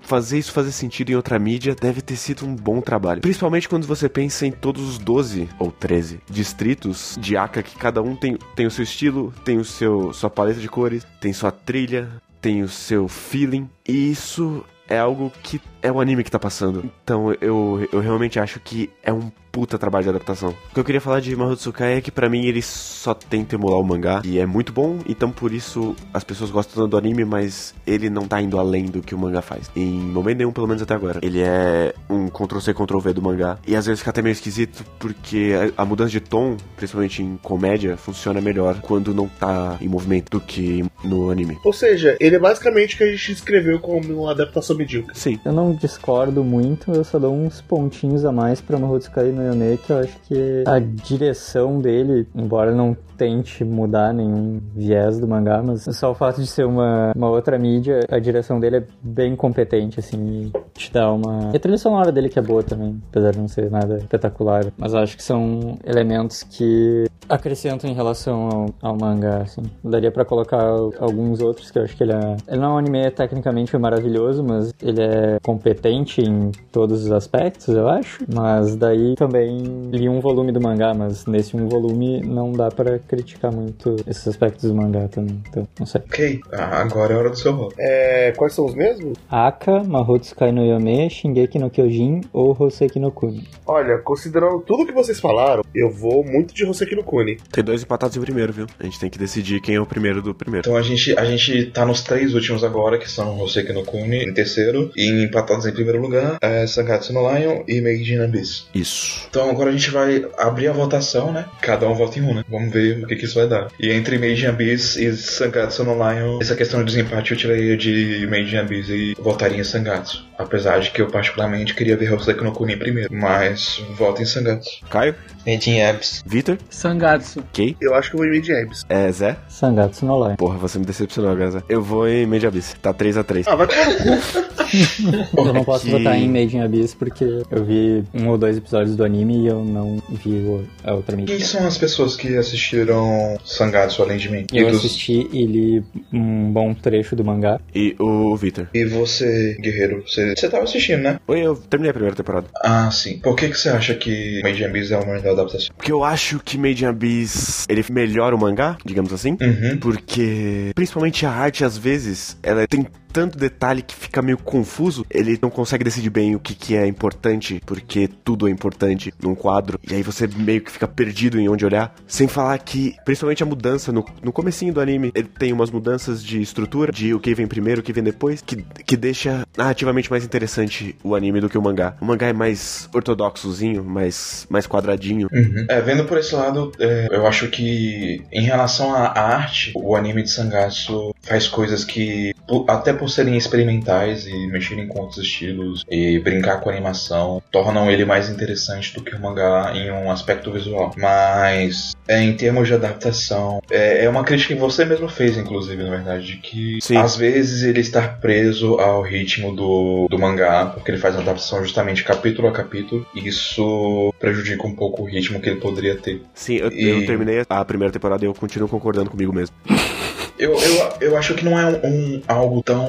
fazer 0.00 0.38
isso 0.38 0.52
fazer 0.52 0.72
sentido 0.72 1.10
em 1.10 1.14
outra 1.14 1.38
mídia 1.38 1.74
deve 1.74 2.00
ter 2.00 2.16
sido 2.16 2.46
um 2.46 2.54
bom 2.54 2.80
trabalho. 2.80 3.20
Principalmente 3.20 3.68
quando 3.68 3.86
você 3.86 4.08
pensa 4.08 4.46
em 4.46 4.52
todos 4.52 4.82
os 4.88 4.98
12 4.98 5.48
ou 5.58 5.70
13 5.70 6.20
distritos 6.28 7.16
de 7.20 7.36
Aka, 7.36 7.62
que 7.62 7.76
cada 7.76 8.02
um 8.02 8.16
tem, 8.16 8.36
tem 8.56 8.66
o 8.66 8.70
seu 8.70 8.82
estilo, 8.82 9.32
tem 9.44 9.58
o 9.58 9.64
seu 9.64 10.12
sua 10.12 10.30
paleta 10.30 10.60
de 10.60 10.68
cores, 10.68 11.06
tem 11.20 11.32
sua 11.32 11.52
trilha, 11.52 12.08
tem 12.40 12.62
o 12.62 12.68
seu 12.68 13.08
feeling. 13.08 13.68
E 13.88 14.10
isso 14.10 14.64
é 14.88 14.98
algo 14.98 15.32
que 15.42 15.60
é 15.80 15.90
o 15.90 16.00
anime 16.00 16.24
que 16.24 16.30
tá 16.30 16.38
passando. 16.38 16.90
Então 17.02 17.32
eu, 17.40 17.88
eu 17.92 18.00
realmente 18.00 18.38
acho 18.38 18.60
que 18.60 18.90
é 19.02 19.12
um 19.12 19.30
puta 19.52 19.78
trabalho 19.78 20.04
de 20.04 20.10
adaptação. 20.10 20.50
O 20.70 20.74
que 20.74 20.80
eu 20.80 20.84
queria 20.84 21.00
falar 21.00 21.20
de 21.20 21.36
Mahou 21.36 21.54
Tsukai 21.54 21.98
é 21.98 22.00
que 22.00 22.10
para 22.10 22.28
mim 22.28 22.46
ele 22.46 22.62
só 22.62 23.12
tenta 23.12 23.54
emular 23.54 23.78
o 23.78 23.84
mangá 23.84 24.22
e 24.24 24.38
é 24.38 24.46
muito 24.46 24.72
bom, 24.72 24.98
então 25.06 25.30
por 25.30 25.52
isso 25.52 25.94
as 26.12 26.24
pessoas 26.24 26.50
gostam 26.50 26.88
do 26.88 26.96
anime, 26.96 27.24
mas 27.24 27.74
ele 27.86 28.08
não 28.08 28.26
tá 28.26 28.40
indo 28.40 28.58
além 28.58 28.86
do 28.86 29.02
que 29.02 29.14
o 29.14 29.18
mangá 29.18 29.42
faz. 29.42 29.70
Em 29.76 29.90
momento 29.90 30.38
nenhum, 30.38 30.52
pelo 30.52 30.66
menos 30.66 30.82
até 30.82 30.94
agora. 30.94 31.20
Ele 31.22 31.40
é 31.40 31.94
um 32.08 32.28
Ctrl-C, 32.28 32.72
Ctrl-V 32.72 33.12
do 33.12 33.20
mangá 33.20 33.58
e 33.66 33.76
às 33.76 33.84
vezes 33.84 34.00
fica 34.00 34.10
até 34.10 34.22
meio 34.22 34.32
esquisito 34.32 34.84
porque 34.98 35.52
a, 35.76 35.82
a 35.82 35.84
mudança 35.84 36.10
de 36.10 36.20
tom, 36.20 36.56
principalmente 36.76 37.22
em 37.22 37.36
comédia, 37.36 37.96
funciona 37.98 38.40
melhor 38.40 38.80
quando 38.80 39.14
não 39.14 39.28
tá 39.28 39.76
em 39.80 39.88
movimento 39.88 40.30
do 40.30 40.40
que 40.40 40.84
no 41.04 41.30
anime. 41.30 41.58
Ou 41.62 41.72
seja, 41.72 42.16
ele 42.18 42.36
é 42.36 42.38
basicamente 42.38 42.94
o 42.94 42.98
que 42.98 43.04
a 43.04 43.10
gente 43.10 43.32
escreveu 43.32 43.78
como 43.78 44.22
uma 44.22 44.30
adaptação 44.30 44.74
medíocre. 44.76 45.14
Sim. 45.14 45.38
Eu 45.44 45.52
não 45.52 45.74
discordo 45.74 46.42
muito, 46.42 46.92
eu 46.92 47.04
só 47.04 47.18
dou 47.18 47.34
uns 47.34 47.60
pontinhos 47.60 48.24
a 48.24 48.32
mais 48.32 48.60
pra 48.60 48.78
Mahotsukai 48.78 49.26
no 49.26 49.41
Eu 49.88 49.98
acho 49.98 50.18
que 50.28 50.64
a 50.66 50.78
direção 50.78 51.80
dele, 51.80 52.26
embora 52.34 52.72
não 52.72 52.96
tente 53.16 53.64
mudar 53.64 54.12
nenhum 54.12 54.60
viés 54.74 55.18
do 55.18 55.28
mangá, 55.28 55.62
mas 55.62 55.84
só 55.96 56.10
o 56.10 56.14
fato 56.14 56.40
de 56.40 56.46
ser 56.46 56.64
uma, 56.64 57.12
uma 57.14 57.30
outra 57.30 57.58
mídia, 57.58 58.00
a 58.10 58.18
direção 58.18 58.58
dele 58.58 58.78
é 58.78 58.84
bem 59.02 59.36
competente, 59.36 60.00
assim, 60.00 60.50
e 60.52 60.78
te 60.78 60.92
dá 60.92 61.12
uma... 61.12 61.50
E 61.52 61.56
a 61.56 61.60
trilha 61.60 61.78
sonora 61.78 62.10
dele 62.10 62.28
que 62.28 62.38
é 62.38 62.42
boa 62.42 62.62
também, 62.62 63.00
apesar 63.10 63.30
de 63.30 63.38
não 63.38 63.48
ser 63.48 63.70
nada 63.70 63.96
espetacular, 63.98 64.66
mas 64.76 64.94
acho 64.94 65.16
que 65.16 65.22
são 65.22 65.78
elementos 65.84 66.42
que 66.42 67.04
acrescentam 67.28 67.90
em 67.90 67.94
relação 67.94 68.48
ao, 68.48 68.90
ao 68.90 68.96
mangá, 68.96 69.42
assim. 69.42 69.62
Daria 69.82 70.10
pra 70.10 70.24
colocar 70.24 70.62
alguns 70.98 71.40
outros 71.40 71.70
que 71.70 71.78
eu 71.78 71.84
acho 71.84 71.96
que 71.96 72.02
ele 72.02 72.12
é... 72.12 72.36
Ele 72.48 72.60
não 72.60 72.70
é 72.70 72.74
um 72.74 72.78
anime 72.78 73.10
tecnicamente 73.10 73.76
maravilhoso, 73.76 74.42
mas 74.42 74.72
ele 74.82 75.02
é 75.02 75.38
competente 75.42 76.20
em 76.20 76.50
todos 76.70 77.04
os 77.04 77.12
aspectos, 77.12 77.68
eu 77.68 77.88
acho, 77.88 78.24
mas 78.32 78.76
daí 78.76 79.14
também 79.16 79.58
li 79.90 80.08
um 80.08 80.20
volume 80.20 80.52
do 80.52 80.60
mangá, 80.60 80.94
mas 80.94 81.26
nesse 81.26 81.56
um 81.56 81.68
volume 81.68 82.20
não 82.20 82.52
dá 82.52 82.68
pra 82.70 82.98
criticar 82.98 83.52
muito 83.52 83.96
esses 84.06 84.26
aspectos 84.26 84.70
do 84.70 84.74
mangá 84.74 85.08
também, 85.08 85.42
então 85.48 85.66
não 85.78 85.86
sei. 85.86 86.00
Ok, 86.02 86.40
ah, 86.52 86.80
agora 86.80 87.14
é 87.14 87.16
hora 87.16 87.30
do 87.30 87.36
seu 87.36 87.54
voto. 87.54 87.74
É, 87.78 88.32
quais 88.36 88.54
são 88.54 88.66
os 88.66 88.74
mesmos? 88.74 89.18
Aka, 89.30 89.82
Mahotsukai 89.82 90.52
no 90.52 90.64
Yome, 90.64 91.10
Shingeki 91.10 91.58
no 91.58 91.70
Kyojin 91.70 92.22
ou 92.32 92.56
Hoseki 92.58 92.98
no 92.98 93.10
Kuni. 93.10 93.48
Olha, 93.66 93.98
considerando 93.98 94.60
tudo 94.60 94.86
que 94.86 94.92
vocês 94.92 95.20
falaram, 95.20 95.62
eu 95.74 95.90
vou 95.90 96.24
muito 96.24 96.54
de 96.54 96.64
Hoseki 96.64 96.94
no 96.94 97.02
Kuni. 97.02 97.11
Tem 97.50 97.62
dois 97.62 97.82
empatados 97.82 98.16
em 98.16 98.20
primeiro, 98.20 98.52
viu? 98.52 98.66
A 98.78 98.84
gente 98.84 98.98
tem 98.98 99.10
que 99.10 99.18
decidir 99.18 99.60
quem 99.60 99.74
é 99.74 99.80
o 99.80 99.86
primeiro 99.86 100.22
do 100.22 100.34
primeiro. 100.34 100.66
Então 100.66 100.76
a 100.76 100.82
gente, 100.82 101.16
a 101.18 101.24
gente 101.24 101.66
tá 101.66 101.84
nos 101.84 102.02
três 102.02 102.34
últimos 102.34 102.64
agora, 102.64 102.98
que 102.98 103.10
são 103.10 103.38
Hoseki 103.40 103.72
no 103.72 103.84
Kuni 103.84 104.24
em 104.24 104.32
terceiro, 104.32 104.90
e 104.96 105.24
empatados 105.24 105.66
em 105.66 105.72
primeiro 105.72 106.00
lugar, 106.00 106.38
é 106.40 106.66
Sangatsu 106.66 107.12
no 107.12 107.20
Lion 107.30 107.62
e 107.68 107.80
Meiji 107.80 108.16
no 108.16 108.24
Abyss. 108.24 108.66
Isso. 108.74 109.26
Então 109.28 109.50
agora 109.50 109.70
a 109.70 109.72
gente 109.72 109.90
vai 109.90 110.24
abrir 110.38 110.68
a 110.68 110.72
votação, 110.72 111.32
né? 111.32 111.46
Cada 111.60 111.88
um 111.88 111.94
vota 111.94 112.18
em 112.18 112.22
um, 112.22 112.34
né? 112.34 112.44
Vamos 112.48 112.72
ver 112.72 113.04
o 113.04 113.06
que, 113.06 113.16
que 113.16 113.24
isso 113.24 113.34
vai 113.34 113.48
dar. 113.48 113.68
E 113.78 113.90
entre 113.90 114.18
Meiji 114.18 114.46
Abyss 114.46 114.96
e 114.96 115.12
Sangatsu 115.16 115.84
no 115.84 115.94
Lion, 115.94 116.38
essa 116.40 116.56
questão 116.56 116.80
de 116.80 116.86
desempate 116.86 117.32
eu 117.32 117.36
tiraria 117.36 117.76
de 117.76 118.26
Meiji 118.28 118.56
Abyss 118.56 118.88
e 118.88 119.14
votaria 119.18 119.60
em 119.60 119.64
Sangatsu. 119.64 120.31
Apesar 120.38 120.80
de 120.80 120.90
que 120.90 121.00
eu 121.02 121.08
particularmente 121.08 121.74
queria 121.74 121.96
ver 121.96 122.12
Hoseki 122.12 122.42
no 122.42 122.52
Kuni 122.52 122.76
primeiro, 122.76 123.12
mas 123.14 123.82
voto 123.96 124.20
em 124.22 124.24
Sangatsu. 124.24 124.70
Caio? 124.90 125.14
Made 125.46 125.70
in 125.70 125.78
Apps. 125.80 126.22
Vitor? 126.26 126.56
Sangatsu. 126.70 127.42
Kay? 127.52 127.76
Eu 127.80 127.94
acho 127.94 128.10
que 128.10 128.16
eu 128.16 128.18
vou 128.18 128.26
em 128.28 128.36
Made 128.36 128.52
Abs. 128.52 128.84
É, 128.88 129.10
Zé? 129.12 129.36
Sangatsu 129.48 130.06
no 130.06 130.24
Lion. 130.26 130.36
Porra, 130.36 130.56
você 130.58 130.78
me 130.78 130.84
decepcionou 130.84 131.30
agora, 131.32 131.50
Zé. 131.50 131.62
Eu 131.68 131.82
vou 131.82 132.08
em 132.08 132.26
Made 132.26 132.46
Abyss. 132.46 132.74
Tá 132.80 132.94
3x3. 132.94 133.44
Ah, 133.46 133.54
vai. 133.56 133.66
Eu 135.36 135.52
não 135.52 135.64
posso 135.64 135.84
que- 135.84 135.90
votar 135.90 136.16
em 136.16 136.28
Made 136.28 136.56
in 136.56 136.60
Abyss 136.60 136.94
porque 136.94 137.24
eu 137.50 137.64
vi 137.64 138.04
um 138.14 138.28
ou 138.28 138.38
dois 138.38 138.56
episódios 138.56 138.96
do 138.96 139.04
anime 139.04 139.44
e 139.44 139.46
eu 139.46 139.62
não 139.62 140.02
vi 140.08 140.30
o- 140.30 140.64
a 140.82 140.94
outra 140.94 141.14
mídia. 141.16 141.36
Quem 141.36 141.44
são 141.44 141.66
as 141.66 141.76
pessoas 141.76 142.16
que 142.16 142.36
assistiram 142.38 143.36
Sangatsu 143.44 144.02
além 144.02 144.16
de 144.16 144.30
mim? 144.30 144.46
Eu 144.52 144.68
e, 144.68 144.70
dos- 144.70 144.78
assisti 144.84 145.28
e 145.32 145.44
li 145.46 145.84
um 146.12 146.50
bom 146.50 146.72
trecho 146.72 147.14
do 147.14 147.22
mangá. 147.24 147.60
E 147.74 147.94
o 147.98 148.34
Vitor? 148.36 148.68
e 148.72 148.84
você, 148.86 149.56
guerreiro, 149.60 150.02
você, 150.06 150.21
você 150.36 150.48
tava 150.48 150.64
assistindo, 150.64 151.02
né? 151.02 151.20
Oi, 151.26 151.40
eu 151.40 151.56
terminei 151.56 151.90
a 151.90 151.94
primeira 151.94 152.16
temporada. 152.16 152.46
Ah, 152.62 152.90
sim. 152.90 153.18
Por 153.18 153.36
que, 153.36 153.48
que 153.48 153.58
você 153.58 153.68
acha 153.68 153.94
que 153.94 154.40
Made 154.42 154.62
in 154.62 154.66
Abyss 154.66 154.90
é 154.90 154.96
uma 154.96 155.14
melhor 155.14 155.32
adaptação? 155.32 155.74
Porque 155.76 155.92
eu 155.92 156.04
acho 156.04 156.40
que 156.40 156.58
Made 156.58 156.84
in 156.84 156.88
Abyss, 156.88 157.66
ele 157.68 157.84
melhora 157.90 158.34
o 158.34 158.38
mangá, 158.38 158.76
digamos 158.84 159.12
assim. 159.12 159.36
Uhum. 159.40 159.78
Porque, 159.78 160.72
principalmente 160.74 161.26
a 161.26 161.30
arte, 161.30 161.64
às 161.64 161.76
vezes, 161.76 162.36
ela 162.42 162.66
tem 162.66 162.86
tanto 163.12 163.38
detalhe 163.38 163.82
que 163.82 163.94
fica 163.94 164.22
meio 164.22 164.38
confuso. 164.38 165.04
Ele 165.10 165.38
não 165.40 165.50
consegue 165.50 165.84
decidir 165.84 166.10
bem 166.10 166.34
o 166.34 166.40
que, 166.40 166.54
que 166.54 166.74
é 166.74 166.86
importante, 166.86 167.62
porque 167.66 168.08
tudo 168.24 168.48
é 168.48 168.50
importante 168.50 169.12
num 169.22 169.34
quadro. 169.34 169.78
E 169.88 169.94
aí 169.94 170.02
você 170.02 170.26
meio 170.26 170.62
que 170.62 170.70
fica 170.70 170.88
perdido 170.88 171.38
em 171.38 171.48
onde 171.48 171.64
olhar. 171.64 171.94
Sem 172.06 172.26
falar 172.26 172.58
que, 172.58 172.96
principalmente 173.04 173.42
a 173.42 173.46
mudança 173.46 173.92
no, 173.92 174.04
no 174.22 174.32
comecinho 174.32 174.72
do 174.72 174.80
anime, 174.80 175.12
ele 175.14 175.28
tem 175.28 175.52
umas 175.52 175.70
mudanças 175.70 176.22
de 176.22 176.40
estrutura, 176.40 176.92
de 176.92 177.12
o 177.12 177.20
que 177.20 177.34
vem 177.34 177.46
primeiro, 177.46 177.80
o 177.80 177.84
que 177.84 177.92
vem 177.92 178.02
depois, 178.02 178.40
que, 178.40 178.64
que 178.86 178.96
deixa 178.96 179.46
narrativamente 179.56 180.10
mais 180.10 180.24
interessante 180.24 180.96
o 181.02 181.14
anime 181.14 181.40
do 181.40 181.48
que 181.48 181.58
o 181.58 181.62
mangá. 181.62 181.96
O 182.00 182.04
mangá 182.04 182.28
é 182.28 182.32
mais 182.32 182.88
ortodoxozinho, 182.94 183.84
mais, 183.84 184.46
mais 184.48 184.66
quadradinho. 184.66 185.28
Uhum. 185.32 185.66
É, 185.68 185.80
vendo 185.80 186.04
por 186.04 186.18
esse 186.18 186.34
lado, 186.34 186.72
é, 186.78 187.08
eu 187.10 187.26
acho 187.26 187.48
que 187.48 188.22
em 188.32 188.42
relação 188.42 188.94
à 188.94 189.08
arte, 189.18 189.72
o 189.74 189.94
anime 189.94 190.22
de 190.22 190.30
Sangatsu 190.30 191.14
faz 191.20 191.48
coisas 191.48 191.84
que, 191.84 192.34
até 192.68 192.92
por 193.02 193.10
serem 193.10 193.36
experimentais 193.36 194.28
e 194.28 194.46
mexerem 194.46 194.86
com 194.86 195.00
outros 195.00 195.18
estilos 195.18 195.84
e 195.90 196.20
brincar 196.20 196.60
com 196.60 196.70
a 196.70 196.72
animação, 196.72 197.42
tornam 197.50 197.90
ele 197.90 198.04
mais 198.04 198.28
interessante 198.28 198.94
do 198.94 199.02
que 199.02 199.12
o 199.12 199.20
mangá 199.20 199.72
em 199.74 199.90
um 199.90 200.08
aspecto 200.08 200.52
visual. 200.52 200.94
Mas, 200.96 201.96
é, 202.06 202.22
em 202.22 202.32
termos 202.36 202.68
de 202.68 202.74
adaptação, 202.74 203.60
é, 203.68 204.04
é 204.04 204.08
uma 204.08 204.22
crítica 204.22 204.54
que 204.54 204.60
você 204.60 204.84
mesmo 204.84 205.08
fez, 205.08 205.36
inclusive, 205.36 205.82
na 205.82 205.90
verdade, 205.90 206.26
de 206.26 206.36
que 206.36 206.78
Sim. 206.80 206.96
às 206.96 207.16
vezes 207.16 207.64
ele 207.64 207.80
está 207.80 208.02
preso 208.02 208.78
ao 208.78 209.02
ritmo 209.02 209.52
do, 209.52 210.06
do 210.08 210.16
mangá, 210.16 210.66
porque 210.66 210.92
ele 210.92 210.98
faz 210.98 211.16
uma 211.16 211.22
adaptação 211.22 211.60
justamente 211.60 212.04
capítulo 212.04 212.46
a 212.46 212.52
capítulo, 212.52 213.04
e 213.16 213.26
isso 213.26 214.14
prejudica 214.20 214.64
um 214.64 214.76
pouco 214.76 215.02
o 215.02 215.06
ritmo 215.06 215.40
que 215.40 215.50
ele 215.50 215.58
poderia 215.58 215.96
ter. 215.96 216.22
Sim, 216.34 216.54
eu, 216.58 216.70
E- 216.70 216.88
eu 216.88 217.04
terminei 217.04 217.42
a 217.48 217.64
primeira 217.64 217.92
temporada 217.92 218.24
e 218.24 218.28
eu 218.28 218.34
continuo 218.34 218.68
concordando 218.68 219.10
comigo 219.10 219.32
mesmo. 219.32 219.56
Eu, 220.38 220.58
eu, 220.58 220.92
eu 221.00 221.16
acho 221.16 221.34
que 221.34 221.44
não 221.44 221.58
é 221.58 221.66
um, 221.66 221.86
um- 222.16 222.22
algo 222.26 222.62
tão 222.62 222.88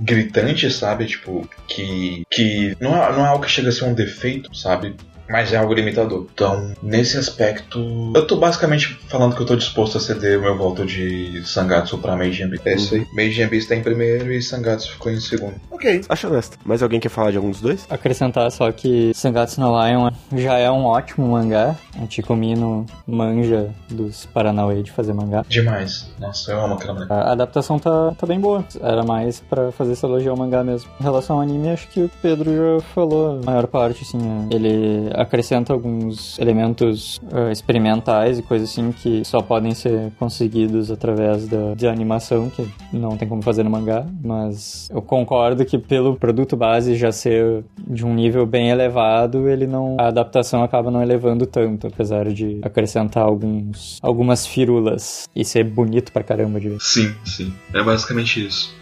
gritante, 0.00 0.70
sabe? 0.70 1.06
Tipo, 1.06 1.48
que. 1.68 2.22
que 2.30 2.76
não, 2.80 2.94
é, 2.96 3.12
não 3.12 3.24
é 3.24 3.28
algo 3.28 3.44
que 3.44 3.50
chega 3.50 3.68
a 3.68 3.72
ser 3.72 3.84
um 3.84 3.94
defeito, 3.94 4.54
sabe? 4.56 4.94
Mas 5.28 5.52
é 5.52 5.56
algo 5.56 5.72
limitador. 5.74 6.26
Então, 6.34 6.72
nesse 6.82 7.16
aspecto, 7.16 8.12
eu 8.14 8.26
tô 8.26 8.36
basicamente 8.36 8.98
falando 9.08 9.34
que 9.34 9.42
eu 9.42 9.46
tô 9.46 9.56
disposto 9.56 9.96
a 9.98 10.00
ceder 10.00 10.38
o 10.38 10.42
meu 10.42 10.56
voto 10.56 10.84
de 10.84 11.42
Sangatsu 11.46 11.98
pra 11.98 12.16
Meiji 12.16 12.42
Abyss. 12.42 12.60
É 12.66 12.74
isso 12.74 12.94
aí. 12.94 13.06
Meiji 13.14 13.42
Abyss 13.42 13.66
tá 13.66 13.74
em 13.74 13.82
primeiro 13.82 14.32
e 14.32 14.42
Sangatsu 14.42 14.92
ficou 14.92 15.10
em 15.12 15.20
segundo. 15.20 15.54
ok. 15.70 16.02
Acho 16.08 16.26
honesto. 16.28 16.58
Mas 16.64 16.82
alguém 16.82 17.00
quer 17.00 17.08
falar 17.08 17.30
de 17.30 17.36
algum 17.36 17.50
dos 17.50 17.60
dois? 17.60 17.86
Acrescentar 17.88 18.50
só 18.50 18.70
que 18.72 19.12
Sangatsu 19.14 19.60
no 19.60 19.68
Lion 19.82 20.10
já 20.36 20.58
é 20.58 20.70
um 20.70 20.84
ótimo 20.84 21.26
mangá. 21.28 21.74
A 22.02 22.10
Chico 22.10 22.34
Mino 22.34 22.84
manja 23.06 23.70
dos 23.88 24.26
Paranauê 24.26 24.82
de 24.82 24.90
fazer 24.90 25.12
mangá. 25.12 25.44
Demais. 25.48 26.10
Nossa, 26.18 26.52
eu 26.52 26.60
amo 26.64 26.74
aquela 26.74 26.94
mulher. 26.94 27.06
A 27.12 27.32
adaptação 27.32 27.78
tá, 27.78 28.12
tá 28.18 28.26
bem 28.26 28.40
boa. 28.40 28.64
Era 28.80 29.02
mais 29.04 29.40
pra 29.40 29.70
fazer 29.72 29.92
essa 29.92 30.06
elogiar 30.06 30.32
ao 30.32 30.36
mangá 30.36 30.62
mesmo. 30.64 30.90
Em 31.00 31.02
relação 31.02 31.36
ao 31.36 31.42
anime, 31.42 31.70
acho 31.70 31.88
que 31.88 32.00
o 32.00 32.10
Pedro 32.20 32.50
já 32.80 32.84
falou 32.94 33.40
a 33.40 33.46
maior 33.46 33.66
parte, 33.66 34.02
assim. 34.02 34.18
é, 34.50 34.54
Ele 34.54 35.08
acrescenta 35.16 35.72
alguns 35.72 36.38
elementos 36.38 37.20
eh, 37.32 37.52
experimentais 37.52 38.38
e 38.38 38.42
coisas 38.42 38.70
assim 38.70 38.92
que 38.92 39.24
só 39.24 39.40
podem 39.40 39.74
ser 39.74 40.12
conseguidos 40.18 40.90
através 40.90 41.46
da, 41.46 41.90
animação, 41.90 42.50
que 42.50 42.66
não 42.92 43.16
tem 43.16 43.28
como 43.28 43.42
fazer 43.42 43.62
no 43.62 43.70
mangá. 43.70 44.06
Mas 44.22 44.88
eu 44.92 45.02
concordo 45.02 45.64
que 45.64 45.78
pelo 45.78 46.16
produto 46.16 46.56
base 46.56 46.96
já 46.96 47.12
ser 47.12 47.64
de 47.86 48.04
um 48.04 48.14
nível 48.14 48.46
bem 48.46 48.70
elevado, 48.70 49.48
ele 49.48 49.66
não. 49.66 49.96
A 49.98 50.08
adaptação 50.08 50.62
acaba 50.62 50.90
não 50.90 51.02
elevando 51.02 51.46
tanto, 51.46 51.86
apesar 51.86 52.32
de 52.32 52.60
acrescentar 52.62 53.22
alguns, 53.22 53.98
algumas 54.02 54.46
firulas 54.46 55.28
e 55.34 55.44
ser 55.44 55.64
bonito 55.64 56.10
pra 56.12 56.22
caramba 56.22 56.58
de 56.58 56.70
ver. 56.70 56.80
Sim, 56.80 57.14
sim. 57.24 57.54
É 57.72 57.82
basicamente 57.82 58.44
isso. 58.44 58.74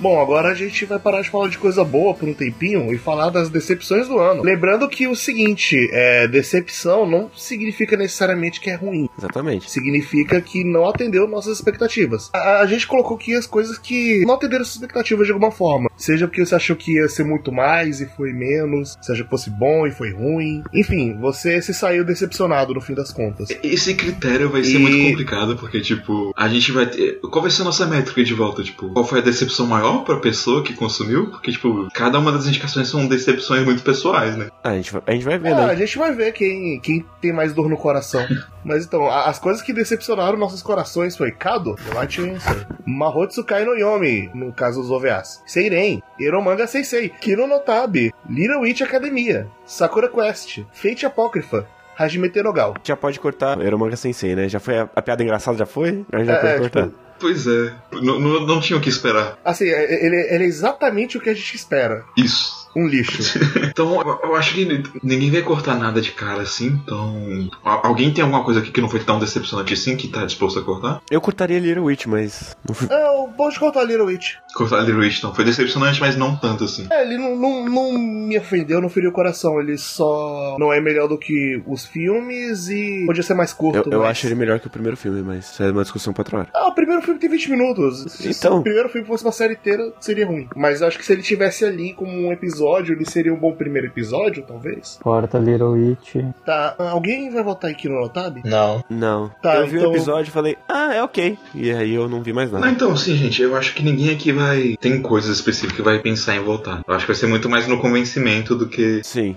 Bom, 0.00 0.20
agora 0.20 0.50
a 0.50 0.54
gente 0.54 0.84
vai 0.84 0.98
parar 0.98 1.22
de 1.22 1.28
falar 1.30 1.48
de 1.48 1.58
coisa 1.58 1.82
boa 1.84 2.14
por 2.14 2.28
um 2.28 2.34
tempinho 2.34 2.92
e 2.94 2.98
falar 2.98 3.30
das 3.30 3.48
decepções 3.50 4.06
do 4.06 4.18
ano. 4.18 4.42
Lembrando 4.42 4.88
que 4.88 5.06
o 5.08 5.16
seguinte, 5.16 5.76
é, 5.92 6.28
decepção 6.28 7.04
não 7.08 7.30
significa 7.36 7.96
necessariamente 7.96 8.60
que 8.60 8.70
é 8.70 8.74
ruim. 8.76 9.08
Exatamente. 9.18 9.70
Significa 9.70 10.40
que 10.40 10.62
não 10.62 10.88
atendeu 10.88 11.26
nossas 11.26 11.56
expectativas. 11.56 12.30
A, 12.32 12.60
a 12.60 12.66
gente 12.66 12.86
colocou 12.86 13.16
aqui 13.16 13.34
as 13.34 13.46
coisas 13.46 13.76
que 13.76 14.24
não 14.24 14.34
atenderam 14.34 14.64
suas 14.64 14.76
expectativas 14.76 15.26
de 15.26 15.32
alguma 15.32 15.50
forma. 15.50 15.90
Seja 15.96 16.28
porque 16.28 16.44
você 16.46 16.54
achou 16.54 16.76
que 16.76 16.92
ia 16.94 17.08
ser 17.08 17.24
muito 17.24 17.50
mais 17.50 18.00
e 18.00 18.06
foi 18.06 18.32
menos, 18.32 18.96
seja 19.02 19.24
que 19.24 19.30
fosse 19.30 19.50
bom 19.50 19.86
e 19.86 19.90
foi 19.90 20.12
ruim. 20.12 20.62
Enfim, 20.72 21.18
você 21.18 21.60
se 21.60 21.74
saiu 21.74 22.04
decepcionado 22.04 22.72
no 22.72 22.80
fim 22.80 22.94
das 22.94 23.12
contas. 23.12 23.48
Esse 23.64 23.94
critério 23.94 24.48
vai 24.50 24.62
ser 24.62 24.76
E- 24.76 24.78
muito 24.78 25.10
complicado, 25.10 25.56
porque, 25.56 25.80
tipo, 25.80 26.32
a 26.36 26.46
gente 26.48 26.70
vai 26.70 26.86
ter. 26.86 27.18
Qual 27.20 27.42
vai 27.42 27.50
ser 27.50 27.62
a 27.62 27.64
nossa 27.64 27.84
métrica 27.86 28.22
de 28.22 28.34
volta? 28.34 28.62
Tipo, 28.62 28.90
qual 28.92 29.04
foi 29.04 29.18
a 29.18 29.22
decepção 29.22 29.66
maior 29.66 29.87
pra 30.04 30.16
pessoa 30.16 30.62
que 30.62 30.72
consumiu? 30.74 31.30
Porque, 31.30 31.50
tipo, 31.52 31.88
cada 31.92 32.18
uma 32.18 32.30
das 32.32 32.46
indicações 32.46 32.88
são 32.88 33.06
decepções 33.06 33.64
muito 33.64 33.82
pessoais, 33.82 34.36
né? 34.36 34.48
Ah, 34.62 34.70
a, 34.70 34.76
gente 34.76 34.92
vai, 34.92 35.02
a 35.06 35.12
gente 35.12 35.24
vai 35.24 35.38
ver, 35.38 35.52
a 35.52 35.66
né? 35.68 35.76
gente 35.76 35.98
vai 35.98 36.12
ver 36.14 36.32
quem, 36.32 36.78
quem 36.80 37.04
tem 37.20 37.32
mais 37.32 37.52
dor 37.52 37.68
no 37.68 37.76
coração. 37.76 38.24
Mas 38.64 38.84
então, 38.84 39.06
a- 39.08 39.26
as 39.26 39.38
coisas 39.38 39.62
que 39.62 39.72
decepcionaram 39.72 40.36
nossos 40.38 40.62
corações 40.62 41.16
foi 41.16 41.30
Kado, 41.32 41.76
Light 41.94 42.20
Answer, 42.20 42.66
Mahotsukai 42.86 43.64
no 43.64 43.74
Yomi, 43.76 44.30
no 44.34 44.52
caso 44.52 44.80
dos 44.80 44.90
OVAs, 44.90 45.42
Seiren, 45.46 46.02
Eromanga 46.18 46.66
Sensei, 46.66 47.08
Kino 47.08 47.46
no 47.46 47.60
Tabi, 47.60 48.12
Little 48.28 48.60
Witch 48.60 48.82
Academia, 48.82 49.46
Sakura 49.64 50.08
Quest, 50.08 50.60
Fate 50.72 51.06
Apócrifa, 51.06 51.66
Hajime 51.96 52.28
Terogal. 52.28 52.74
Já 52.84 52.96
pode 52.96 53.18
cortar 53.18 53.60
Eromanga 53.60 53.96
Sensei, 53.96 54.34
né? 54.36 54.48
Já 54.48 54.60
foi 54.60 54.78
a, 54.78 54.88
a 54.94 55.02
piada 55.02 55.22
engraçada, 55.22 55.56
já 55.58 55.66
foi? 55.66 56.04
A 56.12 56.18
gente 56.18 56.26
já 56.26 56.34
É, 56.34 56.40
pode 56.40 56.52
é, 56.52 56.58
cortar. 56.58 56.82
tipo, 56.86 56.98
Pois 57.18 57.46
é. 57.46 57.74
Não, 57.92 58.18
não, 58.18 58.60
tinha 58.60 58.78
o 58.78 58.82
que 58.82 58.88
esperar. 58.88 59.38
Assim, 59.44 59.68
é- 59.68 60.04
ele, 60.06 60.16
ele 60.16 60.44
é 60.44 60.46
exatamente 60.46 61.16
o 61.16 61.20
que 61.20 61.30
a 61.30 61.34
gente 61.34 61.54
espera. 61.54 62.04
Isso. 62.16 62.67
Um 62.78 62.86
lixo. 62.86 63.38
Então, 63.78 63.94
eu- 64.00 64.20
eu 64.24 64.34
acho 64.34 64.54
que 64.54 64.82
ninguém 65.02 65.30
vai 65.30 65.42
cortar 65.42 65.76
nada 65.76 66.00
de 66.00 66.10
cara 66.12 66.42
assim. 66.42 66.66
Então. 66.82 67.48
Alguém 67.64 68.12
tem 68.12 68.22
alguma 68.24 68.42
coisa 68.44 68.60
aqui 68.60 68.70
que 68.72 68.80
não 68.80 68.88
foi 68.88 69.00
tão 69.00 69.18
decepcionante 69.20 69.72
assim 69.72 69.96
que 69.96 70.08
tá 70.08 70.24
disposto 70.24 70.58
a 70.58 70.62
cortar? 70.62 71.00
Eu 71.10 71.20
cortaria 71.20 71.58
Little 71.60 71.84
Witch, 71.84 72.06
mas. 72.06 72.56
é, 72.90 73.10
o 73.10 73.28
pode 73.28 73.58
cortar 73.58 73.84
Little 73.84 74.06
Witch. 74.06 74.34
Cortar 74.54 74.80
Little 74.80 75.00
Witch, 75.00 75.18
então. 75.18 75.32
Foi 75.34 75.44
decepcionante, 75.44 76.00
mas 76.00 76.16
não 76.16 76.34
tanto 76.36 76.64
assim. 76.64 76.86
É, 76.90 77.02
ele 77.04 77.16
não, 77.18 77.36
não, 77.36 77.64
não 77.68 77.92
me 77.92 78.36
ofendeu, 78.38 78.80
não 78.80 78.88
feriu 78.88 79.10
o 79.10 79.12
coração. 79.12 79.60
Ele 79.60 79.76
só 79.78 80.56
não 80.58 80.72
é 80.72 80.80
melhor 80.80 81.08
do 81.08 81.16
que 81.18 81.62
os 81.66 81.86
filmes 81.86 82.68
e 82.68 83.04
podia 83.06 83.22
ser 83.22 83.34
mais 83.34 83.52
curto. 83.52 83.88
Eu, 83.88 83.92
eu 83.92 84.00
mas- 84.00 84.10
acho 84.10 84.26
ele 84.26 84.34
melhor 84.34 84.58
que 84.58 84.66
o 84.66 84.70
primeiro 84.70 84.96
filme, 84.96 85.22
mas 85.22 85.50
isso 85.52 85.62
é 85.62 85.70
uma 85.70 85.82
discussão 85.82 86.12
pra 86.12 86.22
outra 86.22 86.38
hora. 86.38 86.48
Ah, 86.54 86.66
o 86.68 86.74
primeiro 86.74 87.02
filme 87.02 87.20
tem 87.20 87.28
20 87.30 87.50
minutos. 87.50 88.04
Se 88.12 88.28
Então. 88.30 88.58
o 88.58 88.62
primeiro 88.62 88.88
filme 88.88 89.06
fosse 89.06 89.24
uma 89.24 89.32
série 89.32 89.54
inteira, 89.54 89.92
seria 90.00 90.26
ruim. 90.26 90.48
Mas 90.56 90.80
eu 90.80 90.88
acho 90.88 90.98
que 90.98 91.04
se 91.04 91.12
ele 91.12 91.22
tivesse 91.22 91.64
ali 91.64 91.92
como 91.92 92.10
um 92.10 92.32
episódio, 92.32 92.67
ele 92.76 93.04
seria 93.04 93.32
um 93.32 93.36
bom 93.36 93.52
primeiro 93.52 93.86
episódio, 93.88 94.44
talvez. 94.46 94.98
Porta 95.02 95.38
Little 95.38 95.72
Witch. 95.72 96.16
Tá, 96.44 96.74
alguém 96.78 97.30
vai 97.30 97.42
votar 97.42 97.70
aqui 97.70 97.88
no 97.88 98.00
Notab? 98.00 98.40
Não. 98.44 98.84
Não. 98.88 99.30
Tá, 99.42 99.56
eu 99.56 99.66
vi 99.66 99.76
então- 99.78 99.90
o 99.90 99.94
episódio 99.94 100.28
e 100.30 100.32
falei, 100.32 100.56
ah, 100.68 100.94
é 100.94 101.02
ok. 101.02 101.38
E 101.54 101.70
aí 101.70 101.94
eu 101.94 102.08
não 102.08 102.22
vi 102.22 102.32
mais 102.32 102.50
Não, 102.52 102.60
nada. 102.60 102.72
então, 102.72 102.96
sim, 102.96 103.16
gente, 103.16 103.40
eu 103.42 103.56
acho 103.56 103.74
que 103.74 103.82
ninguém 103.82 104.10
aqui 104.14 104.32
vai. 104.32 104.76
Tem 104.80 105.00
coisas 105.00 105.34
específicas 105.36 105.76
que 105.76 105.82
vai 105.82 105.98
pensar 105.98 106.36
em 106.36 106.40
voltar. 106.40 106.82
Eu 106.86 106.94
acho 106.94 107.04
que 107.06 107.12
vai 107.12 107.16
ser 107.20 107.26
muito 107.26 107.48
mais 107.48 107.66
no 107.66 107.78
convencimento 107.80 108.54
do 108.54 108.68
que. 108.68 109.00
Sim. 109.04 109.36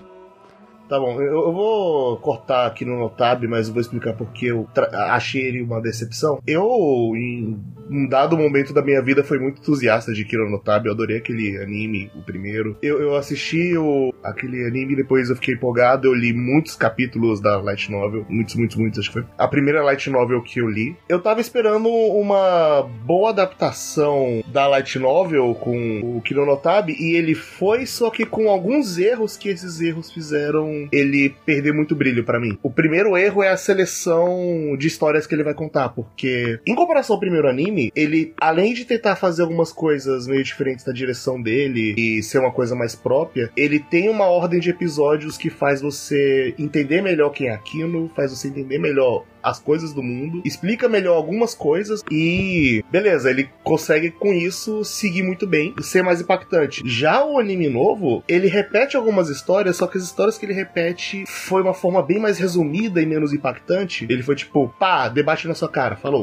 Tá 0.91 0.99
bom, 0.99 1.21
eu, 1.21 1.43
eu 1.43 1.53
vou 1.53 2.17
cortar 2.17 2.65
aqui 2.65 2.83
no 2.83 2.99
Notab, 2.99 3.47
mas 3.47 3.69
eu 3.69 3.73
vou 3.73 3.79
explicar 3.79 4.11
porque 4.11 4.47
eu 4.47 4.67
achei 4.91 5.41
ele 5.41 5.61
uma 5.61 5.81
decepção. 5.81 6.41
Eu, 6.45 6.67
em 7.15 7.57
um 7.89 8.09
dado 8.09 8.37
momento 8.37 8.73
da 8.73 8.81
minha 8.81 9.01
vida, 9.01 9.23
fui 9.23 9.39
muito 9.39 9.61
entusiasta 9.61 10.11
de 10.11 10.25
Kiro 10.25 10.49
Notab. 10.49 10.85
Eu 10.85 10.91
adorei 10.91 11.15
aquele 11.15 11.57
anime, 11.63 12.11
o 12.13 12.21
primeiro. 12.21 12.75
Eu, 12.81 13.01
eu 13.01 13.15
assisti 13.15 13.77
o, 13.77 14.13
aquele 14.21 14.65
anime, 14.65 14.93
depois 14.93 15.29
eu 15.29 15.35
fiquei 15.37 15.53
empolgado. 15.53 16.09
Eu 16.09 16.13
li 16.13 16.33
muitos 16.33 16.75
capítulos 16.75 17.39
da 17.39 17.55
Light 17.61 17.89
Novel. 17.89 18.25
Muitos, 18.27 18.55
muitos, 18.55 18.75
muitos. 18.75 18.99
Acho 18.99 19.13
que 19.13 19.21
foi 19.21 19.25
a 19.37 19.47
primeira 19.47 19.81
Light 19.81 20.09
Novel 20.09 20.41
que 20.41 20.59
eu 20.59 20.69
li. 20.69 20.97
Eu 21.07 21.21
tava 21.21 21.39
esperando 21.39 21.87
uma 21.87 22.81
boa 23.05 23.29
adaptação 23.29 24.43
da 24.47 24.67
Light 24.67 24.99
Novel 24.99 25.55
com 25.55 26.17
o 26.17 26.21
Kiro 26.21 26.41
e 26.89 27.15
ele 27.15 27.33
foi, 27.33 27.85
só 27.85 28.09
que 28.09 28.25
com 28.25 28.49
alguns 28.49 28.97
erros 28.97 29.37
que 29.37 29.47
esses 29.47 29.79
erros 29.79 30.11
fizeram 30.11 30.80
ele 30.91 31.35
perder 31.45 31.73
muito 31.73 31.95
brilho 31.95 32.23
pra 32.23 32.39
mim. 32.39 32.57
O 32.61 32.69
primeiro 32.69 33.17
erro 33.17 33.43
é 33.43 33.49
a 33.49 33.57
seleção 33.57 34.75
de 34.77 34.87
histórias 34.87 35.27
que 35.27 35.35
ele 35.35 35.43
vai 35.43 35.53
contar, 35.53 35.89
porque 35.89 36.59
em 36.65 36.75
comparação 36.75 37.15
ao 37.15 37.19
primeiro 37.19 37.47
anime, 37.47 37.91
ele 37.95 38.33
além 38.39 38.73
de 38.73 38.85
tentar 38.85 39.15
fazer 39.15 39.41
algumas 39.41 39.71
coisas 39.71 40.27
meio 40.27 40.43
diferentes 40.43 40.85
da 40.85 40.91
direção 40.91 41.41
dele 41.41 41.93
e 41.97 42.23
ser 42.23 42.39
uma 42.39 42.51
coisa 42.51 42.75
mais 42.75 42.95
própria, 42.95 43.51
ele 43.55 43.79
tem 43.79 44.09
uma 44.09 44.25
ordem 44.25 44.59
de 44.59 44.69
episódios 44.69 45.37
que 45.37 45.49
faz 45.49 45.81
você 45.81 46.53
entender 46.57 47.01
melhor 47.01 47.29
quem 47.29 47.47
é 47.47 47.51
Aquino, 47.51 48.11
faz 48.15 48.31
você 48.31 48.47
entender 48.47 48.77
melhor 48.77 49.25
as 49.43 49.59
coisas 49.59 49.93
do 49.93 50.01
mundo, 50.01 50.41
explica 50.45 50.87
melhor 50.87 51.15
algumas 51.15 51.53
coisas 51.53 52.03
e 52.11 52.83
beleza, 52.91 53.29
ele 53.29 53.49
consegue 53.63 54.11
com 54.11 54.33
isso 54.33 54.83
seguir 54.83 55.23
muito 55.23 55.45
bem 55.47 55.73
e 55.79 55.83
ser 55.83 56.03
mais 56.03 56.21
impactante. 56.21 56.81
Já 56.85 57.23
o 57.25 57.39
anime 57.39 57.69
novo, 57.69 58.23
ele 58.27 58.47
repete 58.47 58.95
algumas 58.95 59.29
histórias, 59.29 59.77
só 59.77 59.87
que 59.87 59.97
as 59.97 60.03
histórias 60.03 60.37
que 60.37 60.45
ele 60.45 60.53
repete 60.53 61.25
foi 61.27 61.61
uma 61.61 61.73
forma 61.73 62.01
bem 62.01 62.19
mais 62.19 62.37
resumida 62.37 63.01
e 63.01 63.05
menos 63.05 63.33
impactante. 63.33 64.05
Ele 64.09 64.23
foi 64.23 64.35
tipo, 64.35 64.69
pá, 64.79 65.09
debate 65.09 65.47
na 65.47 65.53
sua 65.53 65.69
cara, 65.69 65.95
falou. 65.95 66.21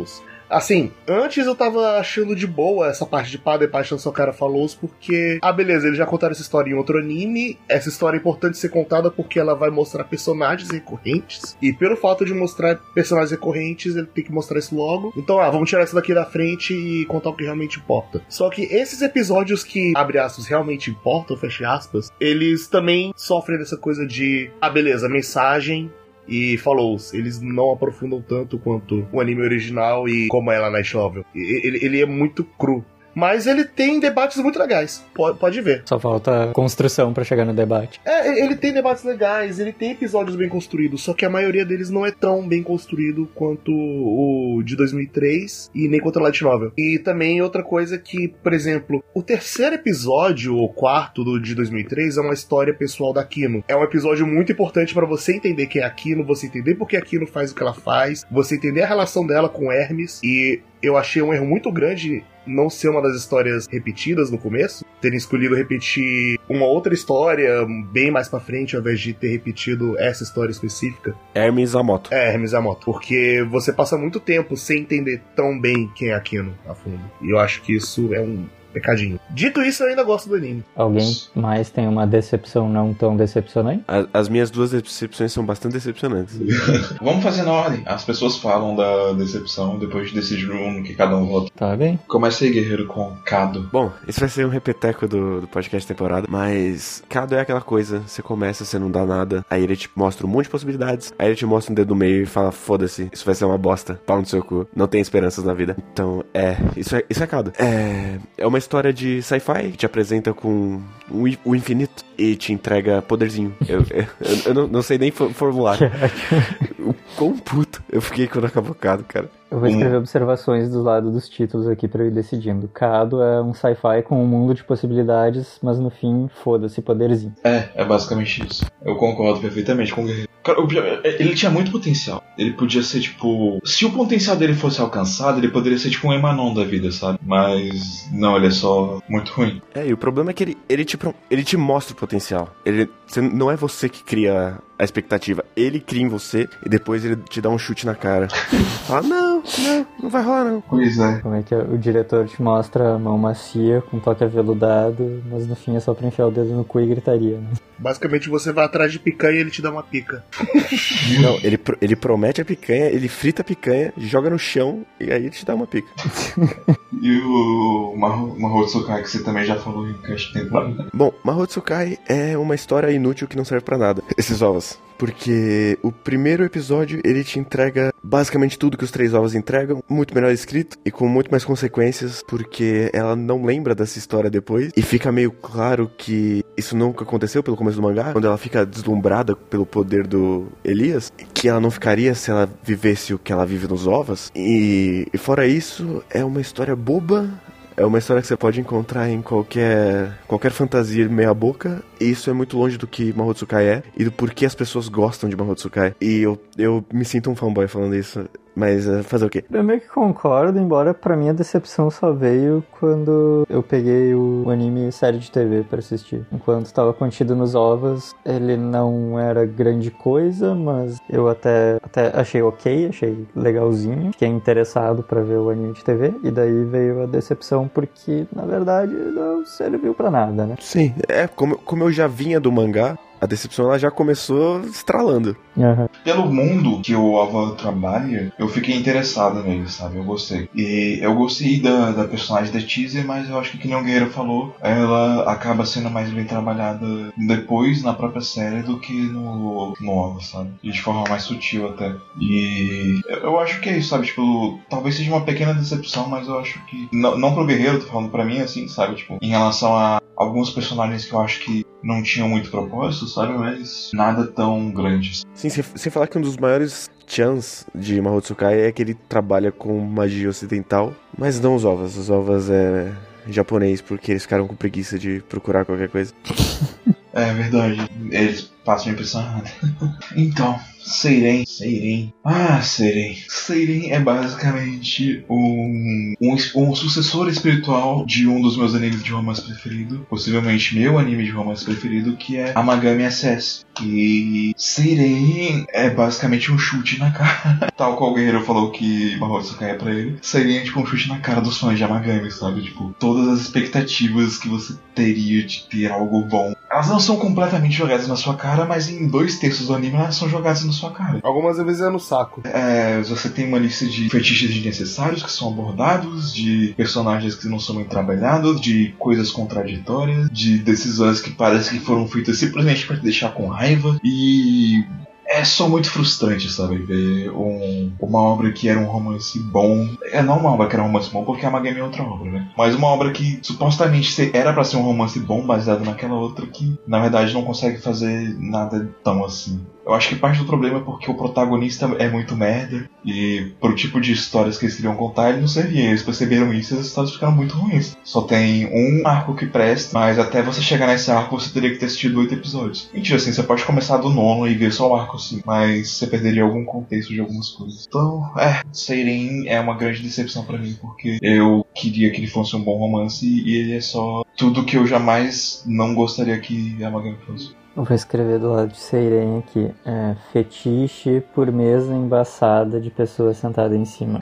Assim, 0.50 0.90
antes 1.06 1.46
eu 1.46 1.54
tava 1.54 1.98
achando 1.98 2.34
de 2.34 2.46
boa 2.46 2.88
essa 2.88 3.04
parte 3.04 3.30
de 3.30 3.42
debate 3.58 3.92
na 3.92 3.98
sua 3.98 4.12
cara, 4.12 4.32
falou 4.32 4.58
porque, 4.80 5.38
ah, 5.40 5.52
beleza, 5.52 5.86
eles 5.86 5.98
já 5.98 6.04
contaram 6.04 6.32
essa 6.32 6.42
história 6.42 6.70
em 6.70 6.74
outro 6.74 6.98
anime. 6.98 7.58
Essa 7.68 7.88
história 7.88 8.16
é 8.16 8.20
importante 8.20 8.58
ser 8.58 8.70
contada 8.70 9.10
porque 9.10 9.38
ela 9.38 9.54
vai 9.54 9.70
mostrar 9.70 10.04
personagens 10.04 10.70
recorrentes. 10.70 11.56
E 11.62 11.72
pelo 11.72 11.96
fato 11.96 12.24
de 12.24 12.34
mostrar 12.34 12.76
personagens 12.94 13.30
recorrentes, 13.30 13.94
ele 13.94 14.06
tem 14.06 14.24
que 14.24 14.32
mostrar 14.32 14.58
isso 14.58 14.74
logo. 14.74 15.12
Então, 15.16 15.38
ah, 15.40 15.50
vamos 15.50 15.68
tirar 15.68 15.84
isso 15.84 15.94
daqui 15.94 16.12
da 16.12 16.24
frente 16.24 16.74
e 16.74 17.04
contar 17.06 17.30
o 17.30 17.36
que 17.36 17.44
realmente 17.44 17.78
importa. 17.78 18.20
Só 18.28 18.50
que 18.50 18.62
esses 18.62 19.00
episódios 19.00 19.62
que, 19.62 19.92
abre 19.96 20.18
aspas, 20.18 20.46
realmente 20.46 20.90
importam, 20.90 21.36
fecha 21.36 21.72
aspas, 21.72 22.10
eles 22.20 22.66
também 22.66 23.12
sofrem 23.16 23.58
dessa 23.58 23.76
coisa 23.76 24.06
de, 24.06 24.50
ah, 24.60 24.70
beleza, 24.70 25.08
mensagem, 25.08 25.90
e 26.28 26.56
falou 26.58 26.96
eles 27.12 27.40
não 27.40 27.72
aprofundam 27.72 28.20
tanto 28.20 28.58
quanto 28.58 29.06
o 29.10 29.20
anime 29.20 29.42
original 29.42 30.08
e 30.08 30.28
como 30.28 30.50
é 30.50 30.58
lá 30.58 30.70
na 30.70 30.80
Novel. 30.94 31.24
E- 31.34 31.66
Ele, 31.66 31.84
ele 31.84 32.00
é 32.00 32.06
muito 32.06 32.44
cru. 32.44 32.84
Mas 33.18 33.48
ele 33.48 33.64
tem 33.64 33.98
debates 33.98 34.36
muito 34.36 34.60
legais. 34.60 35.04
Pode, 35.12 35.40
pode 35.40 35.60
ver. 35.60 35.82
Só 35.86 35.98
falta 35.98 36.52
construção 36.52 37.12
pra 37.12 37.24
chegar 37.24 37.44
no 37.44 37.52
debate. 37.52 38.00
É, 38.04 38.44
ele 38.44 38.54
tem 38.54 38.72
debates 38.72 39.02
legais, 39.02 39.58
ele 39.58 39.72
tem 39.72 39.90
episódios 39.90 40.36
bem 40.36 40.48
construídos, 40.48 41.02
só 41.02 41.12
que 41.12 41.24
a 41.24 41.30
maioria 41.30 41.64
deles 41.64 41.90
não 41.90 42.06
é 42.06 42.12
tão 42.12 42.46
bem 42.46 42.62
construído 42.62 43.28
quanto 43.34 43.72
o 43.72 44.62
de 44.64 44.76
2003 44.76 45.68
e 45.74 45.88
nem 45.88 45.98
quanto 45.98 46.20
o 46.20 46.22
Light 46.22 46.44
Novel. 46.44 46.72
E 46.78 47.00
também 47.00 47.42
outra 47.42 47.64
coisa 47.64 47.98
que, 47.98 48.28
por 48.28 48.52
exemplo, 48.52 49.02
o 49.12 49.20
terceiro 49.20 49.74
episódio, 49.74 50.54
ou 50.54 50.68
quarto 50.68 51.24
do 51.24 51.40
de 51.40 51.56
2003, 51.56 52.18
é 52.18 52.20
uma 52.20 52.34
história 52.34 52.72
pessoal 52.72 53.12
da 53.12 53.24
Kino. 53.24 53.64
É 53.66 53.74
um 53.74 53.82
episódio 53.82 54.28
muito 54.28 54.52
importante 54.52 54.94
pra 54.94 55.04
você 55.04 55.34
entender 55.34 55.66
quem 55.66 55.82
é 55.82 55.84
a 55.84 55.90
Kino, 55.90 56.24
você 56.24 56.46
entender 56.46 56.76
por 56.76 56.86
que 56.86 56.96
a 56.96 57.02
Kino 57.02 57.26
faz 57.26 57.50
o 57.50 57.54
que 57.56 57.62
ela 57.62 57.74
faz, 57.74 58.24
você 58.30 58.54
entender 58.54 58.82
a 58.82 58.86
relação 58.86 59.26
dela 59.26 59.48
com 59.48 59.72
Hermes 59.72 60.20
e 60.22 60.60
eu 60.82 60.96
achei 60.96 61.22
um 61.22 61.32
erro 61.32 61.46
muito 61.46 61.70
grande 61.70 62.24
não 62.46 62.70
ser 62.70 62.88
uma 62.88 63.02
das 63.02 63.14
histórias 63.14 63.66
repetidas 63.66 64.30
no 64.30 64.38
começo, 64.38 64.84
terem 65.00 65.18
escolhido 65.18 65.54
repetir 65.54 66.38
uma 66.48 66.64
outra 66.64 66.94
história 66.94 67.64
bem 67.92 68.10
mais 68.10 68.28
pra 68.28 68.40
frente, 68.40 68.74
ao 68.74 68.80
invés 68.80 69.00
de 69.00 69.12
ter 69.12 69.28
repetido 69.28 69.98
essa 69.98 70.22
história 70.22 70.50
específica. 70.50 71.14
Hermes 71.34 71.74
Amoto. 71.74 72.12
É, 72.12 72.32
Hermes 72.32 72.52
Yamato. 72.52 72.86
Porque 72.86 73.46
você 73.50 73.72
passa 73.72 73.98
muito 73.98 74.18
tempo 74.18 74.56
sem 74.56 74.80
entender 74.80 75.20
tão 75.36 75.60
bem 75.60 75.90
quem 75.94 76.08
é 76.08 76.14
Aquino 76.14 76.54
a 76.66 76.74
fundo. 76.74 77.00
E 77.20 77.30
eu 77.30 77.38
acho 77.38 77.60
que 77.62 77.74
isso 77.74 78.14
é 78.14 78.20
um 78.20 78.46
pecadinho. 78.72 79.18
Dito 79.30 79.62
isso, 79.62 79.82
eu 79.82 79.88
ainda 79.88 80.02
gosto 80.02 80.28
do 80.28 80.34
anime. 80.36 80.64
Alguém 80.76 81.14
mais 81.34 81.70
tem 81.70 81.86
uma 81.88 82.06
decepção 82.06 82.68
não 82.68 82.92
tão 82.94 83.16
decepcionante? 83.16 83.82
A- 83.88 84.06
As 84.12 84.28
minhas 84.28 84.50
duas 84.50 84.70
decepções 84.70 85.32
são 85.32 85.44
bastante 85.44 85.72
decepcionantes. 85.74 86.38
Vamos 87.02 87.22
fazer 87.22 87.42
na 87.42 87.52
ordem. 87.52 87.82
As 87.86 88.04
pessoas 88.04 88.36
falam 88.38 88.74
da 88.76 89.12
decepção 89.12 89.78
depois 89.78 90.08
de 90.08 90.14
decidir 90.14 90.50
um 90.50 90.82
que 90.82 90.94
cada 90.94 91.16
um 91.16 91.26
vota. 91.26 91.50
Tá 91.56 91.76
bem? 91.76 91.98
Começa 92.08 92.44
aí, 92.44 92.50
guerreiro, 92.50 92.86
com 92.86 93.14
Cado. 93.24 93.68
Bom, 93.72 93.90
isso 94.06 94.20
vai 94.20 94.28
ser 94.28 94.46
um 94.46 94.50
repeteco 94.50 95.06
do, 95.08 95.40
do 95.42 95.48
podcast 95.48 95.86
temporada, 95.86 96.26
mas 96.30 97.02
cada 97.08 97.36
é 97.36 97.40
aquela 97.40 97.60
coisa, 97.60 98.00
você 98.06 98.22
começa, 98.22 98.64
você 98.64 98.78
não 98.78 98.90
dá 98.90 99.04
nada, 99.04 99.44
aí 99.50 99.62
ele 99.62 99.76
te 99.76 99.90
mostra 99.94 100.26
um 100.26 100.30
monte 100.30 100.44
de 100.44 100.50
possibilidades, 100.50 101.12
aí 101.18 101.28
ele 101.28 101.36
te 101.36 101.46
mostra 101.46 101.72
um 101.72 101.74
dedo 101.74 101.90
no 101.90 101.96
meio 101.96 102.22
e 102.22 102.26
fala, 102.26 102.52
foda-se, 102.52 103.08
isso 103.12 103.24
vai 103.24 103.34
ser 103.34 103.44
uma 103.44 103.58
bosta, 103.58 104.00
pau 104.06 104.20
no 104.20 104.26
seu 104.26 104.42
cu, 104.42 104.66
não 104.74 104.86
tem 104.86 105.00
esperanças 105.00 105.44
na 105.44 105.54
vida. 105.54 105.76
Então, 105.92 106.24
é, 106.32 106.56
isso 106.76 106.94
é, 106.96 107.02
isso 107.08 107.22
é 107.22 107.26
cada. 107.26 107.52
É, 107.58 108.16
é 108.36 108.46
uma 108.46 108.57
história 108.58 108.92
de 108.92 109.22
sci-fi 109.22 109.70
que 109.72 109.76
te 109.78 109.86
apresenta 109.86 110.32
com 110.34 110.80
o 111.10 111.24
o 111.44 111.54
infinito 111.54 112.04
e 112.18 112.36
te 112.36 112.52
entrega 112.52 113.00
poderzinho. 113.00 113.54
Eu, 113.68 113.80
eu, 113.90 114.06
eu 114.46 114.54
não, 114.54 114.66
não 114.66 114.82
sei 114.82 114.98
nem 114.98 115.10
for- 115.10 115.30
formular. 115.32 115.78
quão 117.16 117.36
puto 117.38 117.82
eu 117.90 118.00
fiquei 118.00 118.26
quando 118.26 118.46
acabou 118.46 118.74
Cado, 118.74 119.04
cara. 119.04 119.28
Eu 119.50 119.58
vou 119.58 119.68
escrever 119.68 119.96
observações 119.96 120.70
do 120.70 120.82
lado 120.82 121.10
dos 121.10 121.28
títulos 121.28 121.66
aqui 121.68 121.88
pra 121.88 122.02
eu 122.02 122.08
ir 122.08 122.10
decidindo. 122.10 122.68
Cado 122.68 123.22
é 123.22 123.40
um 123.42 123.54
sci-fi 123.54 124.02
com 124.04 124.22
um 124.22 124.26
mundo 124.26 124.54
de 124.54 124.62
possibilidades, 124.62 125.58
mas 125.62 125.78
no 125.78 125.88
fim, 125.88 126.28
foda-se, 126.44 126.82
poderzinho. 126.82 127.34
É, 127.42 127.68
é 127.74 127.84
basicamente 127.84 128.46
isso. 128.46 128.66
Eu 128.84 128.96
concordo 128.96 129.40
perfeitamente 129.40 129.94
com 129.94 130.04
o. 130.04 130.27
Cara, 130.48 130.60
o- 130.60 130.68
ele 131.04 131.34
tinha 131.34 131.50
muito 131.50 131.70
potencial. 131.70 132.24
Ele 132.36 132.52
podia 132.52 132.82
ser, 132.82 133.00
tipo. 133.00 133.60
Se 133.64 133.84
o 133.84 133.90
potencial 133.92 134.36
dele 134.36 134.54
fosse 134.54 134.80
alcançado, 134.80 135.38
ele 135.38 135.48
poderia 135.48 135.78
ser, 135.78 135.90
tipo, 135.90 136.08
um 136.08 136.12
Emanon 136.12 136.54
da 136.54 136.64
vida, 136.64 136.90
sabe? 136.90 137.18
Mas. 137.24 138.08
Não, 138.12 138.36
ele 138.36 138.46
é 138.46 138.50
só 138.50 139.00
muito 139.08 139.32
ruim. 139.32 139.60
É, 139.74 139.86
e 139.86 139.92
o 139.92 139.96
problema 139.96 140.30
é 140.30 140.34
que 140.34 140.42
ele, 140.44 140.56
ele, 140.68 140.84
te, 140.84 140.98
ele 141.30 141.44
te 141.44 141.56
mostra 141.56 141.94
o 141.94 141.96
potencial. 141.98 142.54
Ele, 142.64 142.88
não 143.32 143.50
é 143.50 143.56
você 143.56 143.88
que 143.88 144.02
cria 144.02 144.58
a 144.78 144.84
expectativa. 144.84 145.44
Ele 145.56 145.80
cria 145.80 146.02
em 146.02 146.08
você 146.08 146.48
e 146.64 146.68
depois 146.68 147.04
ele 147.04 147.16
te 147.28 147.40
dá 147.40 147.48
um 147.48 147.58
chute 147.58 147.84
na 147.86 147.94
cara. 147.94 148.28
Fala, 148.86 149.02
não, 149.02 149.42
não, 149.58 149.86
não 150.02 150.08
vai 150.10 150.22
rolar 150.22 150.44
não. 150.44 150.60
Pois 150.60 150.98
é. 150.98 151.18
Como 151.20 151.34
é 151.34 151.42
que 151.42 151.54
o 151.54 151.76
diretor 151.76 152.26
te 152.26 152.40
mostra 152.40 152.94
a 152.94 152.98
mão 152.98 153.18
macia, 153.18 153.82
com 153.90 153.98
toque 153.98 154.22
aveludado, 154.24 155.22
mas 155.30 155.46
no 155.46 155.56
fim 155.56 155.76
é 155.76 155.80
só 155.80 155.92
pra 155.94 156.06
enfiar 156.06 156.26
o 156.26 156.30
dedo 156.30 156.54
no 156.54 156.64
cu 156.64 156.80
e 156.80 156.86
gritaria, 156.86 157.38
né? 157.38 157.48
Basicamente 157.78 158.28
você 158.28 158.52
vai 158.52 158.64
atrás 158.64 158.90
de 158.90 158.98
picanha 158.98 159.36
e 159.36 159.40
ele 159.40 159.50
te 159.50 159.62
dá 159.62 159.70
uma 159.70 159.82
pica. 159.82 160.24
Não, 161.22 161.38
ele, 161.42 161.56
pro- 161.58 161.78
ele 161.80 161.94
promete 161.96 162.40
a 162.40 162.44
picanha, 162.44 162.86
ele 162.86 163.08
frita 163.08 163.42
a 163.42 163.44
picanha, 163.44 163.92
joga 163.96 164.30
no 164.30 164.38
chão 164.38 164.84
e 165.00 165.10
aí 165.12 165.22
ele 165.22 165.30
te 165.30 165.44
dá 165.44 165.54
uma 165.54 165.66
pica. 165.66 165.88
E 167.00 167.20
o 167.20 167.94
Maho- 167.96 168.38
Mahou 168.38 168.64
Tsukai, 168.66 169.02
que 169.02 169.10
você 169.10 169.22
também 169.22 169.44
já 169.44 169.56
falou 169.56 169.88
em 169.88 169.94
cast 169.94 170.32
temporada. 170.32 170.86
Bom, 170.92 171.12
Mahou 171.24 171.46
Tsukai 171.46 171.98
é 172.08 172.36
uma 172.36 172.54
história 172.54 172.90
inútil 172.90 173.28
que 173.28 173.36
não 173.36 173.44
serve 173.44 173.64
pra 173.64 173.78
nada. 173.78 174.02
Esses 174.16 174.42
ovos. 174.42 174.78
Porque 174.98 175.78
o 175.82 175.92
primeiro 175.92 176.44
episódio 176.44 177.00
ele 177.04 177.22
te 177.22 177.38
entrega 177.38 177.92
basicamente 178.02 178.58
tudo 178.58 178.76
que 178.76 178.84
os 178.84 178.90
três 178.90 179.14
ovos 179.14 179.34
entregam, 179.34 179.82
muito 179.88 180.14
melhor 180.14 180.32
escrito 180.32 180.76
e 180.84 180.90
com 180.90 181.06
muito 181.06 181.30
mais 181.30 181.44
consequências, 181.44 182.22
porque 182.26 182.90
ela 182.92 183.14
não 183.14 183.44
lembra 183.44 183.74
dessa 183.74 183.98
história 183.98 184.30
depois. 184.30 184.72
E 184.76 184.82
fica 184.82 185.12
meio 185.12 185.30
claro 185.30 185.90
que 185.96 186.44
isso 186.56 186.76
nunca 186.76 187.04
aconteceu 187.04 187.42
pelo 187.42 187.56
começo 187.56 187.76
do 187.76 187.82
mangá, 187.82 188.12
quando 188.12 188.26
ela 188.26 188.38
fica 188.38 188.66
deslumbrada 188.66 189.36
pelo 189.36 189.64
poder 189.64 190.06
do 190.06 190.48
Elias, 190.64 191.12
que 191.32 191.48
ela 191.48 191.60
não 191.60 191.70
ficaria 191.70 192.14
se 192.14 192.30
ela 192.30 192.48
vivesse 192.62 193.14
o 193.14 193.18
que 193.18 193.32
ela 193.32 193.46
vive 193.46 193.68
nos 193.68 193.86
ovos. 193.86 194.32
E, 194.34 195.06
e 195.12 195.18
fora 195.18 195.46
isso, 195.46 196.02
é 196.10 196.24
uma 196.24 196.40
história 196.40 196.74
boba, 196.74 197.30
é 197.78 197.86
uma 197.86 197.98
história 197.98 198.20
que 198.20 198.26
você 198.26 198.36
pode 198.36 198.60
encontrar 198.60 199.08
em 199.08 199.22
qualquer 199.22 200.18
qualquer 200.26 200.50
fantasia 200.50 201.08
meia 201.08 201.32
boca, 201.32 201.82
e 202.00 202.10
isso 202.10 202.28
é 202.28 202.32
muito 202.32 202.58
longe 202.58 202.76
do 202.76 202.86
que 202.86 203.12
Mahou 203.12 203.32
Tsukai 203.32 203.66
é 203.68 203.82
e 203.96 204.04
do 204.04 204.10
porquê 204.10 204.44
as 204.44 204.54
pessoas 204.54 204.88
gostam 204.88 205.30
de 205.30 205.36
Mahou 205.36 205.54
Tsukai. 205.54 205.94
E 206.00 206.18
eu, 206.18 206.40
eu 206.56 206.84
me 206.92 207.04
sinto 207.04 207.30
um 207.30 207.36
fanboy 207.36 207.68
falando 207.68 207.94
isso, 207.94 208.28
mas 208.58 208.88
eh, 208.88 209.02
fazer 209.04 209.24
o 209.24 209.30
quê? 209.30 209.44
Eu 209.50 209.62
meio 209.62 209.80
que 209.80 209.88
concordo, 209.88 210.58
embora 210.58 210.92
pra 210.92 211.16
mim 211.16 211.28
a 211.28 211.32
decepção 211.32 211.90
só 211.90 212.12
veio 212.12 212.64
quando 212.80 213.46
eu 213.48 213.62
peguei 213.62 214.12
o 214.14 214.50
anime 214.50 214.90
série 214.90 215.18
de 215.18 215.30
TV 215.30 215.62
pra 215.62 215.78
assistir. 215.78 216.26
Enquanto 216.32 216.66
estava 216.66 216.92
contido 216.92 217.36
nos 217.36 217.54
ovos, 217.54 218.14
ele 218.26 218.56
não 218.56 219.18
era 219.18 219.46
grande 219.46 219.90
coisa, 219.90 220.54
mas 220.54 220.98
eu 221.08 221.28
até, 221.28 221.78
até 221.82 222.08
achei 222.18 222.42
ok, 222.42 222.88
achei 222.88 223.26
legalzinho. 223.36 224.12
Fiquei 224.12 224.28
interessado 224.28 225.02
pra 225.02 225.20
ver 225.22 225.38
o 225.38 225.50
anime 225.50 225.72
de 225.74 225.84
TV, 225.84 226.12
e 226.24 226.30
daí 226.30 226.64
veio 226.64 227.04
a 227.04 227.06
decepção 227.06 227.68
porque, 227.68 228.26
na 228.34 228.42
verdade, 228.42 228.92
não 228.92 229.46
serviu 229.46 229.94
pra 229.94 230.10
nada, 230.10 230.44
né? 230.46 230.56
Sim, 230.60 230.94
é 231.06 231.28
como, 231.28 231.56
como 231.58 231.84
eu 231.84 231.92
já 231.92 232.08
vinha 232.08 232.40
do 232.40 232.50
mangá, 232.50 232.98
a 233.20 233.26
decepção 233.26 233.66
ela 233.66 233.78
já 233.78 233.90
começou 233.90 234.60
estralando. 234.60 235.36
Aham. 235.58 235.88
Pelo 236.04 236.32
mundo 236.32 236.80
que 236.80 236.94
o 236.94 237.20
Ava 237.20 237.54
trabalha, 237.54 238.32
eu 238.38 238.48
fiquei 238.48 238.76
interessado 238.76 239.42
nele, 239.42 239.68
sabe? 239.68 239.98
Eu 239.98 240.04
gostei. 240.04 240.48
E 240.54 240.98
eu 241.02 241.14
gostei 241.14 241.60
da, 241.60 241.90
da 241.90 242.04
personagem 242.04 242.52
da 242.52 242.60
Teaser, 242.60 243.06
mas 243.06 243.28
eu 243.28 243.38
acho 243.38 243.52
que, 243.52 243.58
que 243.58 243.68
nem 243.68 243.76
o 243.76 243.82
Guerreiro 243.82 244.10
falou, 244.10 244.54
ela 244.60 245.30
acaba 245.30 245.66
sendo 245.66 245.90
mais 245.90 246.10
bem 246.10 246.24
trabalhada 246.24 246.86
depois 247.16 247.82
na 247.82 247.92
própria 247.92 248.22
série 248.22 248.62
do 248.62 248.78
que 248.78 248.92
no, 248.92 249.74
no 249.80 250.20
sabe? 250.20 250.50
E 250.62 250.70
de 250.70 250.80
forma 250.80 251.04
mais 251.08 251.24
sutil 251.24 251.68
até. 251.68 251.94
E 252.20 253.00
eu, 253.08 253.18
eu 253.18 253.40
acho 253.40 253.60
que 253.60 253.68
é 253.68 253.78
isso, 253.78 253.88
sabe? 253.88 254.06
Tipo, 254.06 254.58
talvez 254.68 254.96
seja 254.96 255.10
uma 255.10 255.24
pequena 255.24 255.54
decepção, 255.54 256.08
mas 256.08 256.28
eu 256.28 256.38
acho 256.38 256.64
que. 256.66 256.88
Não, 256.92 257.18
não 257.18 257.34
pro 257.34 257.46
Guerreiro, 257.46 257.80
tô 257.80 257.86
falando 257.86 258.10
pra 258.10 258.24
mim, 258.24 258.40
assim, 258.40 258.68
sabe? 258.68 258.96
Tipo, 258.96 259.18
em 259.20 259.28
relação 259.28 259.76
a 259.76 260.00
alguns 260.18 260.50
personagens 260.50 261.06
que 261.06 261.12
eu 261.12 261.20
acho 261.20 261.40
que 261.40 261.64
não 261.82 262.02
tinham 262.02 262.28
muito 262.28 262.50
propósito, 262.50 263.06
sabe? 263.06 263.32
Mas 263.38 263.90
nada 263.94 264.26
tão 264.26 264.70
grande. 264.70 265.22
Sim, 265.32 265.48
sem, 265.48 265.92
falar 265.92 266.08
que 266.08 266.18
um 266.18 266.20
dos 266.20 266.36
maiores 266.36 266.90
chans 267.06 267.64
de 267.74 268.00
Mahou 268.00 268.20
Tsukai 268.20 268.60
é 268.60 268.72
que 268.72 268.82
ele 268.82 268.94
trabalha 268.94 269.52
com 269.52 269.78
magia 269.78 270.28
ocidental, 270.28 270.92
mas 271.16 271.40
não 271.40 271.54
os 271.54 271.64
ovos. 271.64 271.96
Os 271.96 272.10
ovos 272.10 272.50
é 272.50 272.92
japonês 273.28 273.80
porque 273.80 274.12
eles 274.12 274.22
ficaram 274.22 274.48
com 274.48 274.56
preguiça 274.56 274.98
de 274.98 275.22
procurar 275.28 275.64
qualquer 275.64 275.88
coisa. 275.88 276.12
É 277.10 277.32
verdade. 277.32 277.90
Eles 278.10 278.42
passam 278.64 278.90
a 278.90 278.92
impressão 278.92 279.22
errada. 279.22 279.50
então, 280.14 280.60
Seiren. 280.88 281.44
Seiren. 281.46 282.12
Ah, 282.24 282.62
Seiren. 282.62 283.16
Seiren 283.28 283.90
é 283.92 284.00
basicamente 284.00 285.24
um, 285.28 286.14
um, 286.20 286.36
um 286.56 286.74
sucessor 286.74 287.28
espiritual 287.28 288.06
de 288.06 288.26
um 288.26 288.40
dos 288.40 288.56
meus 288.56 288.74
animes 288.74 289.02
de 289.02 289.12
romance 289.12 289.42
preferido. 289.42 290.06
Possivelmente 290.08 290.78
meu 290.78 290.98
anime 290.98 291.24
de 291.24 291.30
romance 291.30 291.64
preferido, 291.64 292.16
que 292.16 292.38
é 292.38 292.52
Amagami 292.54 293.04
SS. 293.04 293.66
E 293.82 294.52
Seiren 294.56 295.66
é 295.72 295.90
basicamente 295.90 296.50
um 296.50 296.58
chute 296.58 296.98
na 296.98 297.10
cara. 297.10 297.70
Tal 297.76 297.96
qual 297.96 298.10
o 298.10 298.14
Guerreiro 298.14 298.44
falou 298.44 298.70
que 298.70 299.16
Mahotsu 299.18 299.56
caia 299.56 299.74
pra 299.74 299.92
ele. 299.92 300.18
Seiren 300.22 300.56
é 300.56 300.62
tipo 300.62 300.80
um 300.80 300.86
chute 300.86 301.08
na 301.08 301.18
cara 301.18 301.40
dos 301.40 301.58
fãs 301.58 301.76
de 301.76 301.84
Amagami, 301.84 302.30
sabe? 302.30 302.62
Tipo, 302.62 302.94
todas 302.98 303.28
as 303.28 303.40
expectativas 303.40 304.38
que 304.38 304.48
você 304.48 304.74
teria 304.94 305.44
de 305.44 305.64
ter 305.68 305.90
algo 305.90 306.22
bom. 306.24 306.54
Elas 306.70 306.88
não 306.88 307.00
são 307.00 307.16
completamente 307.16 307.74
jogadas 307.74 308.06
na 308.06 308.16
sua 308.16 308.34
cara, 308.34 308.64
mas 308.64 308.88
em 308.88 309.08
dois 309.08 309.38
terços 309.38 309.66
do 309.66 309.74
anime 309.74 309.96
elas 309.96 310.16
são 310.16 310.28
jogadas 310.28 310.64
na 310.64 310.72
sua 310.72 310.90
cara. 310.90 311.20
Algumas 311.22 311.56
vezes 311.56 311.80
é 311.80 311.88
no 311.88 311.98
saco. 311.98 312.42
É, 312.44 313.00
você 313.02 313.28
tem 313.28 313.46
uma 313.46 313.58
lista 313.58 313.86
de 313.86 314.08
fetiches 314.08 314.52
desnecessários 314.54 315.22
que 315.22 315.32
são 315.32 315.48
abordados, 315.48 316.32
de 316.32 316.74
personagens 316.76 317.34
que 317.34 317.48
não 317.48 317.58
são 317.58 317.76
bem 317.76 317.84
trabalhados, 317.84 318.60
de 318.60 318.94
coisas 318.98 319.30
contraditórias, 319.30 320.28
de 320.30 320.58
decisões 320.58 321.20
que 321.20 321.30
parecem 321.30 321.78
que 321.78 321.84
foram 321.84 322.06
feitas 322.06 322.38
simplesmente 322.38 322.86
para 322.86 322.96
te 322.96 323.02
deixar 323.02 323.30
com 323.30 323.48
raiva 323.48 323.98
e 324.04 324.84
é 325.28 325.44
só 325.44 325.68
muito 325.68 325.90
frustrante, 325.90 326.50
sabe? 326.50 326.78
Ver 326.78 327.30
um- 327.30 327.92
uma 328.00 328.20
obra 328.20 328.50
que 328.50 328.68
era 328.68 328.80
um 328.80 328.86
romance 328.86 329.38
bom. 329.38 329.86
É 330.10 330.22
não 330.22 330.38
uma 330.38 330.52
obra 330.52 330.66
que 330.66 330.74
era 330.74 330.82
um 330.82 330.86
romance 330.86 331.10
bom, 331.10 331.24
porque 331.24 331.44
a 331.44 331.50
Magami 331.50 331.78
é 331.78 331.84
outra 331.84 332.02
obra, 332.02 332.30
né? 332.30 332.48
Mas 332.56 332.74
uma 332.74 332.88
obra 332.88 333.10
que 333.12 333.38
supostamente 333.42 334.30
era 334.34 334.52
pra 334.52 334.64
ser 334.64 334.76
um 334.78 334.82
romance 334.82 335.18
bom, 335.20 335.44
baseado 335.44 335.84
naquela 335.84 336.14
outra, 336.14 336.46
que 336.46 336.74
na 336.86 336.98
verdade 337.00 337.34
não 337.34 337.44
consegue 337.44 337.78
fazer 337.78 338.34
nada 338.38 338.88
tão 339.04 339.24
assim. 339.24 339.60
Eu 339.88 339.94
acho 339.94 340.10
que 340.10 340.16
parte 340.16 340.38
do 340.38 340.44
problema 340.44 340.78
é 340.78 340.82
porque 340.82 341.10
o 341.10 341.14
protagonista 341.14 341.86
é 341.98 342.10
muito 342.10 342.36
merda 342.36 342.88
e 343.02 343.52
pro 343.58 343.74
tipo 343.74 343.98
de 343.98 344.12
histórias 344.12 344.58
que 344.58 344.66
eles 344.66 344.76
queriam 344.76 344.94
contar, 344.94 345.30
ele 345.30 345.40
não 345.40 345.48
servia. 345.48 345.88
Eles 345.88 346.02
perceberam 346.02 346.52
isso 346.52 346.74
e 346.74 346.78
as 346.78 346.86
histórias 346.86 347.14
ficaram 347.14 347.34
muito 347.34 347.56
ruins. 347.56 347.96
Só 348.04 348.20
tem 348.20 348.66
um 348.66 349.06
arco 349.06 349.34
que 349.34 349.46
presta, 349.46 349.98
mas 349.98 350.18
até 350.18 350.42
você 350.42 350.60
chegar 350.60 350.88
nesse 350.88 351.10
arco 351.10 351.40
você 351.40 351.50
teria 351.50 351.70
que 351.70 351.78
ter 351.78 351.86
assistido 351.86 352.20
oito 352.20 352.34
episódios. 352.34 352.90
Mentira, 352.92 353.16
assim, 353.16 353.32
você 353.32 353.42
pode 353.42 353.64
começar 353.64 353.96
do 353.96 354.10
nono 354.10 354.46
e 354.46 354.54
ver 354.54 354.72
só 354.74 354.90
o 354.90 354.94
arco 354.94 355.16
assim, 355.16 355.40
mas 355.46 355.88
você 355.88 356.06
perderia 356.06 356.42
algum 356.42 356.66
contexto 356.66 357.14
de 357.14 357.20
algumas 357.20 357.48
coisas. 357.48 357.86
Então, 357.88 358.30
é, 358.36 358.60
Seiren 358.70 359.48
é 359.48 359.58
uma 359.58 359.74
grande 359.74 360.02
decepção 360.02 360.44
pra 360.44 360.58
mim, 360.58 360.76
porque 360.78 361.18
eu 361.22 361.64
queria 361.74 362.10
que 362.10 362.18
ele 362.18 362.26
fosse 362.26 362.54
um 362.54 362.62
bom 362.62 362.76
romance 362.76 363.26
e 363.26 363.56
ele 363.56 363.74
é 363.74 363.80
só 363.80 364.22
tudo 364.36 364.64
que 364.64 364.76
eu 364.76 364.86
jamais 364.86 365.62
não 365.66 365.94
gostaria 365.94 366.38
que 366.38 366.76
a 366.84 366.90
Magami 366.90 367.16
fosse. 367.26 367.56
Eu 367.78 367.84
vou 367.84 367.94
escrever 367.94 368.40
do 368.40 368.50
lado 368.50 368.72
de 368.72 368.76
Seiren 368.76 369.38
aqui. 369.38 369.70
É, 369.86 370.16
fetiche 370.32 371.22
por 371.32 371.52
mesa 371.52 371.94
embaçada 371.94 372.80
de 372.80 372.90
pessoa 372.90 373.32
sentada 373.32 373.76
em 373.76 373.84
cima. 373.84 374.18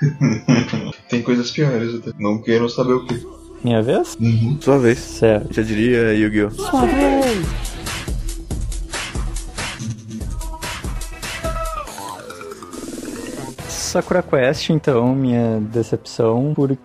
Tem 1.09 1.23
coisas 1.23 1.51
piores 1.51 1.95
até. 1.95 2.13
Não 2.19 2.43
quero 2.43 2.69
saber 2.69 2.93
o 2.93 3.07
que. 3.07 3.27
Minha 3.65 3.83
vez? 3.83 4.15
Sua 4.61 4.79
vez. 4.79 4.99
Certo. 4.99 5.55
Já 5.55 5.63
diria 5.63 6.13
Yu-Gi-Oh! 6.13 6.51
Sua 6.51 6.85
vez! 6.85 7.47
Sakura 13.71 14.23
Quest, 14.23 14.69
então, 14.69 15.15
minha 15.15 15.61
decepção, 15.61 16.53
porque 16.55 16.77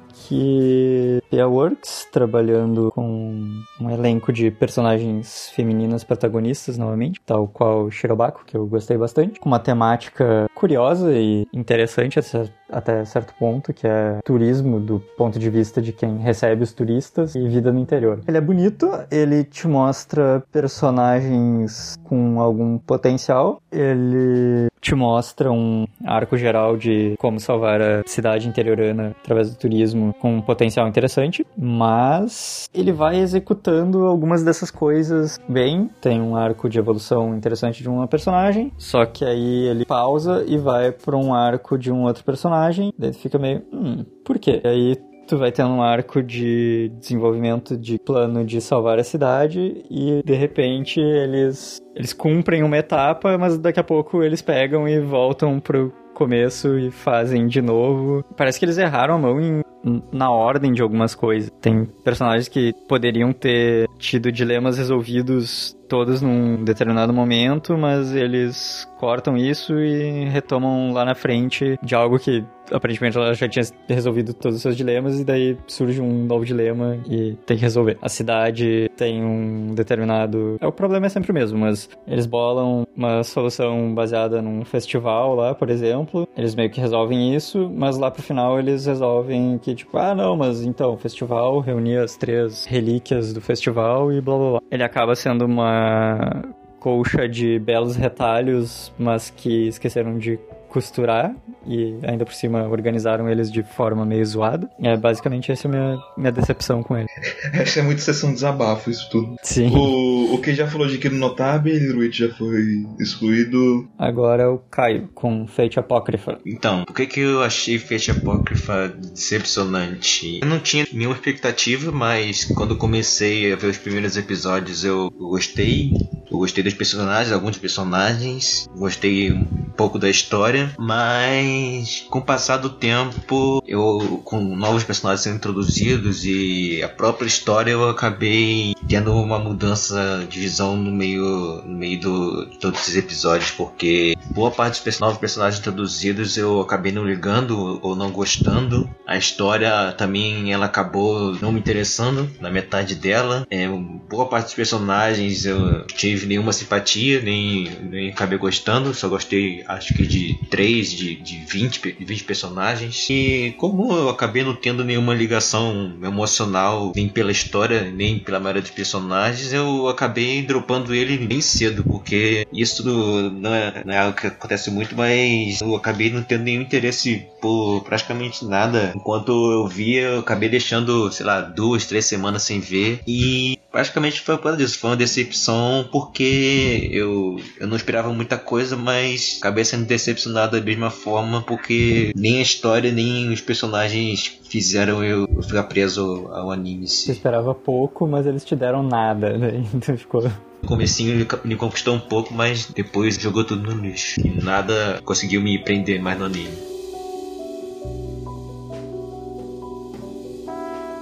Pia 1.29 1.47
Works, 1.47 2.07
trabalhando 2.11 2.91
com 2.93 3.63
um 3.79 3.89
elenco 3.89 4.32
de 4.32 4.51
personagens 4.51 5.49
femininas 5.55 6.03
protagonistas, 6.03 6.77
novamente, 6.77 7.19
tal 7.25 7.47
qual 7.47 7.89
Shirobako, 7.89 8.45
que 8.45 8.55
eu 8.55 8.65
gostei 8.65 8.97
bastante, 8.97 9.39
com 9.39 9.49
uma 9.49 9.59
temática 9.59 10.47
curiosa 10.55 11.11
e 11.13 11.47
interessante 11.53 12.19
até- 12.19 12.49
até 12.72 13.03
certo 13.05 13.34
ponto, 13.38 13.74
que 13.74 13.88
é 13.88 14.19
turismo 14.24 14.80
do 14.80 14.99
ponto 15.17 15.38
de 15.38 15.49
vista 15.49 15.82
de 15.82 15.91
quem 15.91 16.17
recebe 16.17 16.63
os 16.63 16.74
turistas 16.74 17.36
e 17.36 17.47
vida 17.47 17.72
no 17.72 17.80
interior. 17.80 18.22
Ele 18.28 18.38
é 18.38 18.41
bonito, 18.41 18.89
ele 19.11 19.43
te 19.43 19.67
mostra 19.67 20.43
personagens 20.51 21.99
com 22.03 22.39
algum 22.39 22.78
potencial, 22.78 23.61
ele 23.72 24.72
te 24.82 24.95
mostra 24.95 25.51
um 25.51 25.86
arco 26.05 26.36
geral 26.36 26.76
de 26.76 27.15
como 27.19 27.39
salvar 27.39 27.80
a 27.82 28.01
cidade 28.05 28.47
interiorana 28.47 29.15
através 29.22 29.51
do 29.51 29.57
turismo 29.57 30.13
com 30.19 30.36
um 30.36 30.41
potencial 30.41 30.88
interessante, 30.88 31.45
mas 31.55 32.67
ele 32.74 32.91
vai 32.91 33.19
executando 33.19 34.05
algumas 34.07 34.43
dessas 34.43 34.72
coisas 34.72 35.39
bem. 35.47 35.89
Tem 36.01 36.19
um 36.19 36.36
arco 36.36 36.67
de 36.67 36.80
evolução 36.80 37.36
interessante 37.36 37.84
de 37.84 37.89
uma 37.89 38.07
personagem, 38.07 38.72
só 38.78 39.05
que 39.05 39.24
aí 39.24 39.67
ele 39.67 39.86
pausa 39.86 40.43
e 40.47 40.57
vai 40.57 40.91
para 40.91 41.15
um 41.15 41.34
arco 41.34 41.78
de 41.78 41.91
um 41.91 42.03
outro 42.03 42.24
personagem, 42.24 42.51
daí 42.97 43.14
fica 43.14 43.39
meio, 43.39 43.64
hum, 43.72 44.05
por 44.24 44.38
quê? 44.39 44.62
E 44.64 44.68
aí 44.68 44.95
tu 45.28 45.38
vai 45.38 45.51
tendo 45.51 45.70
um 45.70 45.82
arco 45.82 46.22
de 46.22 46.91
desenvolvimento 46.99 47.78
de 47.78 47.97
plano 47.97 48.43
de 48.43 48.59
salvar 48.59 48.99
a 48.99 49.03
cidade 49.03 49.84
e 49.89 50.22
de 50.26 50.34
repente 50.34 50.99
eles 50.99 51.82
eles 51.95 52.12
cumprem 52.14 52.64
uma 52.64 52.78
etapa, 52.78 53.38
mas 53.38 53.57
daqui 53.57 53.80
a 53.80 53.84
pouco 53.84 54.24
eles 54.24 54.41
pegam 54.41 54.88
e 54.88 54.99
voltam 54.99 55.59
pro 55.59 55.93
começo 56.14 56.78
e 56.78 56.91
fazem 56.91 57.47
de 57.47 57.62
novo. 57.62 58.24
Parece 58.36 58.59
que 58.59 58.66
eles 58.66 58.78
erraram 58.78 59.16
a 59.16 59.18
mão 59.18 59.39
em, 59.39 59.62
na 60.11 60.29
ordem 60.32 60.71
de 60.71 60.82
algumas 60.82 61.15
coisas. 61.15 61.51
Tem 61.61 61.86
personagens 62.03 62.47
que 62.47 62.73
poderiam 62.88 63.34
ter 63.34 63.88
tido 63.97 64.32
dilemas 64.32 64.77
resolvidos 64.77 65.75
todos 65.91 66.21
num 66.21 66.63
determinado 66.63 67.11
momento, 67.11 67.77
mas 67.77 68.15
eles 68.15 68.88
cortam 68.97 69.36
isso 69.36 69.77
e 69.77 70.23
retomam 70.29 70.93
lá 70.93 71.03
na 71.03 71.13
frente 71.13 71.77
de 71.84 71.93
algo 71.93 72.17
que 72.17 72.45
aparentemente 72.71 73.17
ela 73.17 73.34
já 73.34 73.49
tinha 73.49 73.65
resolvido 73.89 74.34
todos 74.34 74.55
os 74.55 74.61
seus 74.61 74.77
dilemas 74.77 75.19
e 75.19 75.25
daí 75.25 75.57
surge 75.67 76.01
um 76.01 76.25
novo 76.25 76.45
dilema 76.45 76.97
e 77.09 77.36
tem 77.45 77.57
que 77.57 77.63
resolver. 77.63 77.97
A 78.01 78.07
cidade 78.07 78.89
tem 78.95 79.21
um 79.21 79.73
determinado. 79.75 80.55
É, 80.61 80.67
o 80.67 80.71
problema 80.71 81.07
é 81.07 81.09
sempre 81.09 81.32
o 81.32 81.34
mesmo, 81.34 81.59
mas 81.59 81.89
eles 82.07 82.25
bolam 82.25 82.88
uma 82.95 83.23
solução 83.23 83.93
baseada 83.93 84.41
num 84.41 84.63
festival 84.63 85.36
lá, 85.36 85.53
por 85.53 85.69
exemplo. 85.69 86.27
Eles 86.38 86.55
meio 86.55 86.69
que 86.69 86.79
resolvem 86.79 87.36
isso, 87.36 87.69
mas 87.69 87.97
lá 87.97 88.09
pro 88.09 88.23
final 88.23 88.57
eles 88.57 88.86
resolvem 88.86 89.57
que, 89.57 89.70
tipo, 89.76 89.97
ah, 89.97 90.13
não, 90.15 90.36
mas 90.36 90.61
então, 90.61 90.93
o 90.93 90.97
festival 90.97 91.59
reunia 91.59 92.03
as 92.03 92.15
três 92.15 92.65
relíquias 92.65 93.34
do 93.34 93.41
festival 93.41 94.11
e 94.11 94.22
blá 94.22 94.38
blá 94.38 94.49
blá. 94.51 94.61
Ele 94.72 94.84
acaba 94.84 95.15
sendo 95.15 95.45
uma 95.45 96.43
colcha 96.80 97.30
de 97.30 97.59
belos 97.59 97.95
retalhos, 97.95 98.91
mas 98.97 99.30
que 99.30 99.67
esqueceram 99.67 100.17
de 100.17 100.39
costurar 100.72 101.36
e 101.67 101.99
ainda 102.03 102.26
por 102.26 102.34
cima 102.34 102.67
organizaram 102.67 103.30
eles 103.30 103.51
de 103.51 103.61
forma 103.61 104.05
meio 104.05 104.26
zoada. 104.26 104.69
É 104.82 104.95
basicamente 104.95 105.51
essa 105.51 105.67
é 105.67 105.69
a 105.69 105.72
minha, 105.72 105.99
minha 106.17 106.32
decepção 106.32 106.82
com 106.82 106.97
ele. 106.97 107.07
Essa 107.53 107.80
é 107.80 107.84
muito 107.84 108.01
sessão 108.01 108.30
de 108.30 108.36
desabafo, 108.36 108.89
isso 108.89 109.09
tudo. 109.09 109.36
Sim. 109.43 109.69
O, 109.76 110.36
o 110.36 110.41
que 110.41 110.53
já 110.55 110.67
falou 110.67 110.88
de 110.88 110.97
Kino 110.97 111.17
Notabe, 111.17 111.72
Liruit 111.72 112.17
já 112.17 112.34
foi 112.34 112.86
excluído. 112.99 113.89
Agora 113.97 114.49
o 114.51 114.57
Caio, 114.57 115.09
com 115.13 115.45
Fate 115.47 115.80
Apócrifa. 115.80 116.39
Então, 116.45 116.84
o 116.88 116.93
que, 116.93 117.05
que 117.05 117.19
eu 117.19 117.43
achei 117.43 117.78
Fate 117.78 118.11
Apócrifa 118.11 118.88
decepcionante? 118.88 120.39
Eu 120.41 120.47
não 120.47 120.59
tinha 120.59 120.88
nenhuma 120.91 121.15
expectativa, 121.15 121.91
mas 121.91 122.45
quando 122.45 122.78
comecei 122.78 123.51
a 123.51 123.55
ver 123.55 123.67
os 123.67 123.78
primeiros 123.78 124.15
episódios 124.17 124.84
eu 124.84 125.09
gostei. 125.11 125.91
Eu 126.32 126.38
gostei 126.38 126.63
dos 126.63 126.74
personagens, 126.74 127.34
alguns 127.34 127.57
personagens, 127.57 128.69
gostei 128.78 129.32
um 129.32 129.43
pouco 129.76 129.99
da 129.99 130.09
história, 130.09 130.61
mas 130.78 132.05
com 132.09 132.20
o 132.20 132.24
passar 132.24 132.57
do 132.57 132.70
tempo, 132.70 133.64
eu 133.68 134.22
com 134.24 134.39
novos 134.55 134.84
personagens 134.84 135.22
sendo 135.22 135.36
introduzidos 135.38 136.26
e 136.26 136.82
a 136.84 136.89
própria 136.89 137.28
história, 137.28 137.72
eu 137.72 137.89
acabei 137.89 138.76
tendo 138.88 139.14
uma 139.14 139.39
mudança 139.39 140.26
de 140.30 140.39
visão 140.39 140.76
no 140.76 140.91
meio, 140.91 141.62
no 141.66 141.78
meio 141.78 141.99
do, 141.99 142.45
de 142.45 142.57
todos 142.57 142.82
esses 142.82 142.95
episódios, 142.95 143.51
porque 143.51 144.16
boa 144.32 144.51
parte 144.51 144.84
dos 144.84 144.99
novos 144.99 145.18
personagens 145.18 145.59
introduzidos 145.59 146.38
eu 146.38 146.62
acabei 146.62 146.91
não 146.91 147.05
ligando 147.05 147.80
ou 147.82 147.95
não 147.95 148.12
gostando. 148.12 148.89
A 149.05 149.18
história 149.18 149.93
também 149.97 150.51
ela 150.53 150.66
acabou 150.66 151.34
não 151.41 151.51
me 151.51 151.59
interessando 151.59 152.30
na 152.39 152.49
metade 152.49 152.95
dela. 152.95 153.45
É, 153.49 153.68
boa 153.68 154.28
parte 154.28 154.45
dos 154.45 154.53
personagens 154.53 155.45
eu 155.45 155.86
tive 155.88 156.26
nenhuma 156.26 156.53
simpatia, 156.53 157.22
nem, 157.22 157.70
nem 157.82 158.09
acabei 158.09 158.38
gostando, 158.38 158.93
só 158.93 159.07
gostei 159.07 159.64
acho 159.68 159.93
que 159.93 160.05
de 160.05 160.34
3 160.51 160.91
de, 160.91 161.15
de 161.15 161.37
20, 161.37 161.95
20 161.99 162.23
personagens. 162.25 163.07
E 163.09 163.55
como 163.57 163.91
eu 163.93 164.09
acabei 164.09 164.43
não 164.43 164.53
tendo 164.53 164.83
nenhuma 164.83 165.15
ligação 165.15 165.97
emocional, 166.03 166.91
nem 166.93 167.07
pela 167.07 167.31
história, 167.31 167.89
nem 167.89 168.19
pela 168.19 168.39
maioria 168.39 168.61
dos 168.61 168.71
personagens, 168.71 169.53
eu 169.53 169.87
acabei 169.87 170.43
dropando 170.43 170.93
ele 170.93 171.17
bem 171.17 171.39
cedo, 171.41 171.83
porque 171.83 172.45
isso 172.51 172.83
não 173.31 173.53
é, 173.53 173.81
não 173.85 173.93
é 173.93 173.99
algo 173.99 174.17
que 174.17 174.27
acontece 174.27 174.69
muito, 174.69 174.95
mas 174.95 175.61
eu 175.61 175.73
acabei 175.75 176.11
não 176.11 176.21
tendo 176.21 176.43
nenhum 176.43 176.61
interesse 176.61 177.25
por 177.41 177.81
praticamente 177.83 178.43
nada. 178.45 178.91
Enquanto 178.93 179.31
eu 179.31 179.67
via, 179.67 180.01
eu 180.01 180.19
acabei 180.19 180.49
deixando, 180.49 181.09
sei 181.11 181.25
lá, 181.25 181.39
duas, 181.39 181.85
três 181.85 182.05
semanas 182.05 182.43
sem 182.43 182.59
ver. 182.59 182.99
E 183.07 183.57
praticamente 183.71 184.19
foi 184.21 184.37
por 184.37 184.57
disso. 184.57 184.77
Foi 184.77 184.89
uma 184.89 184.97
decepção 184.97 185.87
porque 185.91 186.89
eu, 186.91 187.39
eu 187.59 187.67
não 187.67 187.77
esperava 187.77 188.11
muita 188.13 188.37
coisa, 188.37 188.75
mas 188.75 189.37
acabei 189.39 189.63
sendo 189.63 189.85
decepcionado 189.85 190.40
da 190.47 190.61
mesma 190.61 190.89
forma 190.89 191.41
porque 191.41 192.11
nem 192.15 192.39
a 192.39 192.41
história, 192.41 192.91
nem 192.91 193.29
os 193.29 193.41
personagens 193.41 194.39
fizeram 194.43 195.03
eu 195.03 195.27
ficar 195.43 195.63
preso 195.63 196.27
ao 196.31 196.51
anime. 196.51 196.87
Você 196.87 197.11
esperava 197.11 197.53
pouco, 197.53 198.07
mas 198.07 198.25
eles 198.25 198.43
te 198.43 198.55
deram 198.55 198.83
nada, 198.83 199.37
né? 199.37 199.63
Então 199.73 199.97
ficou 199.97 200.21
no 200.61 200.67
comecinho 200.67 201.25
me 201.43 201.55
conquistou 201.55 201.95
um 201.95 201.99
pouco, 201.99 202.33
mas 202.33 202.67
depois 202.67 203.15
jogou 203.15 203.43
tudo 203.43 203.73
no 203.73 203.81
lixo. 203.81 204.21
E 204.21 204.29
nada 204.29 205.01
conseguiu 205.03 205.41
me 205.41 205.57
prender 205.57 205.99
mais 205.99 206.19
no 206.19 206.25
anime. 206.25 206.70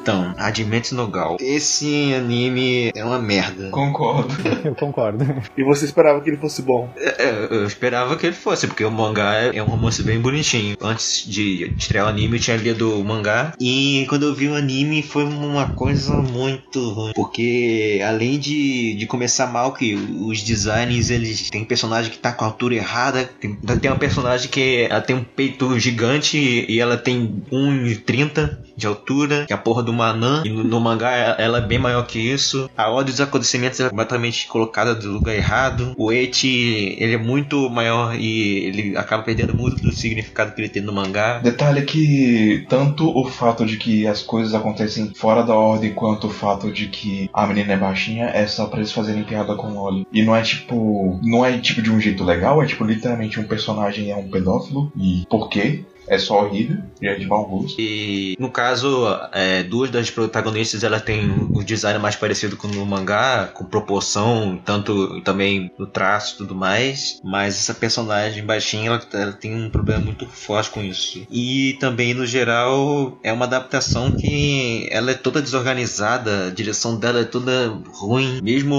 Então, 0.09 0.33
Hajime 0.39 0.81
no 0.93 1.05
Gal. 1.05 1.37
Esse 1.39 2.15
anime 2.15 2.91
é 2.95 3.05
uma 3.05 3.19
merda. 3.19 3.69
Concordo. 3.69 4.33
Eu 4.65 4.73
concordo. 4.73 5.23
E 5.55 5.63
você 5.63 5.85
esperava 5.85 6.19
que 6.19 6.31
ele 6.31 6.37
fosse 6.37 6.63
bom? 6.63 6.91
É, 6.97 7.23
é, 7.23 7.47
eu 7.51 7.65
esperava 7.65 8.15
que 8.15 8.25
ele 8.25 8.35
fosse, 8.35 8.65
porque 8.65 8.83
o 8.83 8.91
mangá 8.91 9.35
é 9.35 9.61
um 9.61 9.65
romance 9.65 10.01
bem 10.01 10.19
bonitinho. 10.19 10.75
Antes 10.81 11.23
de 11.27 11.71
estrear 11.77 12.05
o 12.05 12.09
anime, 12.09 12.37
eu 12.37 12.41
tinha 12.41 12.57
lido 12.57 12.99
o 12.99 13.03
mangá. 13.03 13.53
E 13.59 14.05
quando 14.09 14.23
eu 14.23 14.33
vi 14.33 14.47
o 14.47 14.55
anime, 14.55 15.03
foi 15.03 15.23
uma 15.23 15.69
coisa 15.69 16.13
muito 16.13 16.89
ruim. 16.89 17.13
Porque 17.13 18.01
além 18.05 18.39
de, 18.39 18.95
de 18.95 19.05
começar 19.05 19.47
mal, 19.47 19.73
que 19.73 19.93
os 19.93 20.41
designs, 20.41 21.09
eles 21.09 21.49
tem 21.49 21.63
personagem 21.63 22.11
que 22.11 22.17
tá 22.17 22.31
com 22.31 22.45
a 22.45 22.47
altura 22.47 22.75
errada. 22.75 23.29
Tem, 23.39 23.55
tem 23.55 23.91
uma 23.91 23.99
personagem 23.99 24.49
que 24.49 24.87
ela 24.89 25.01
tem 25.01 25.15
um 25.15 25.23
peito 25.23 25.77
gigante 25.79 26.65
e 26.67 26.79
ela 26.79 26.97
tem 26.97 27.43
1,30 27.51 28.68
de 28.79 28.87
altura. 28.87 29.45
Que 29.45 29.53
é 29.53 29.55
a 29.55 29.59
porra 29.59 29.83
do 29.83 29.93
Manan. 29.93 30.43
E 30.45 30.49
no, 30.49 30.63
no, 30.63 30.79
mangá 30.79 31.11
ela 31.37 31.59
é 31.59 31.61
bem 31.61 31.77
maior 31.77 32.05
que 32.07 32.19
isso. 32.19 32.69
A 32.75 32.89
ordem 32.89 33.11
dos 33.11 33.21
acontecimentos 33.21 33.79
é 33.79 33.89
completamente 33.89 34.47
colocada 34.47 34.95
do 34.95 35.11
lugar 35.11 35.35
errado. 35.35 35.93
O 35.97 36.11
Eti, 36.11 36.95
ele 36.97 37.13
é 37.13 37.17
muito 37.17 37.69
maior 37.69 38.15
e 38.15 38.65
ele 38.65 38.97
acaba 38.97 39.23
perdendo 39.23 39.55
muito 39.55 39.81
do 39.81 39.91
significado 39.91 40.53
que 40.53 40.61
ele 40.61 40.69
tem 40.69 40.81
no 40.81 40.93
mangá. 40.93 41.39
Detalhe 41.39 41.83
que 41.83 42.65
tanto 42.69 43.09
o 43.09 43.25
fato 43.25 43.65
de 43.65 43.77
que 43.77 44.07
as 44.07 44.21
coisas 44.21 44.55
acontecem 44.55 45.13
fora 45.13 45.43
da 45.43 45.53
ordem 45.53 45.93
quanto 45.93 46.27
o 46.27 46.29
fato 46.29 46.71
de 46.71 46.87
que 46.87 47.29
a 47.33 47.45
menina 47.45 47.73
é 47.73 47.77
baixinha 47.77 48.25
é 48.27 48.47
só 48.47 48.65
pra 48.67 48.79
eles 48.79 48.91
fazerem 48.91 49.23
piada 49.23 49.55
com 49.55 49.67
o 49.67 49.77
Oli. 49.77 50.07
E 50.11 50.23
não 50.23 50.35
é 50.35 50.41
tipo. 50.41 51.19
Não 51.21 51.45
é 51.45 51.57
tipo 51.57 51.81
de 51.81 51.91
um 51.91 51.99
jeito 51.99 52.23
legal, 52.23 52.63
é 52.63 52.65
tipo 52.65 52.83
literalmente 52.83 53.39
um 53.39 53.43
personagem 53.43 54.11
é 54.11 54.15
um 54.15 54.29
pedófilo. 54.29 54.91
E 54.97 55.25
por 55.29 55.49
quê? 55.49 55.83
É 56.09 56.17
só 56.17 56.43
horrível 56.43 56.77
e 57.01 57.07
é 57.07 57.15
de 57.15 57.25
mau 57.25 57.45
gosto. 57.45 57.79
E 57.79 58.35
no 58.39 58.49
caso, 58.49 59.05
é, 59.31 59.63
duas 59.63 59.89
das 59.91 60.09
protagonistas 60.09 60.83
ela 60.83 60.99
tem 60.99 61.29
o 61.51 61.63
design 61.63 61.99
mais 61.99 62.15
parecido 62.15 62.57
com 62.57 62.67
o 62.67 62.85
mangá, 62.85 63.49
com 63.53 63.63
proporção, 63.63 64.59
tanto 64.65 65.21
também 65.21 65.71
no 65.77 65.85
traço 65.85 66.33
e 66.33 66.37
tudo 66.39 66.55
mais. 66.55 67.21
Mas 67.23 67.55
essa 67.55 67.73
personagem 67.73 68.43
baixinha 68.43 68.87
ela, 68.87 69.01
ela, 69.13 69.33
tem 69.33 69.55
um 69.55 69.69
problema 69.69 70.01
muito 70.01 70.25
forte 70.25 70.71
com 70.71 70.81
isso. 70.81 71.25
E 71.29 71.77
também 71.79 72.13
no 72.13 72.25
geral 72.25 73.17
é 73.23 73.31
uma 73.31 73.45
adaptação 73.45 74.11
que 74.11 74.87
ela 74.91 75.11
é 75.11 75.13
toda 75.13 75.41
desorganizada, 75.41 76.47
a 76.47 76.49
direção 76.49 76.97
dela 76.97 77.21
é 77.21 77.25
toda 77.25 77.69
ruim, 77.93 78.39
mesmo 78.41 78.75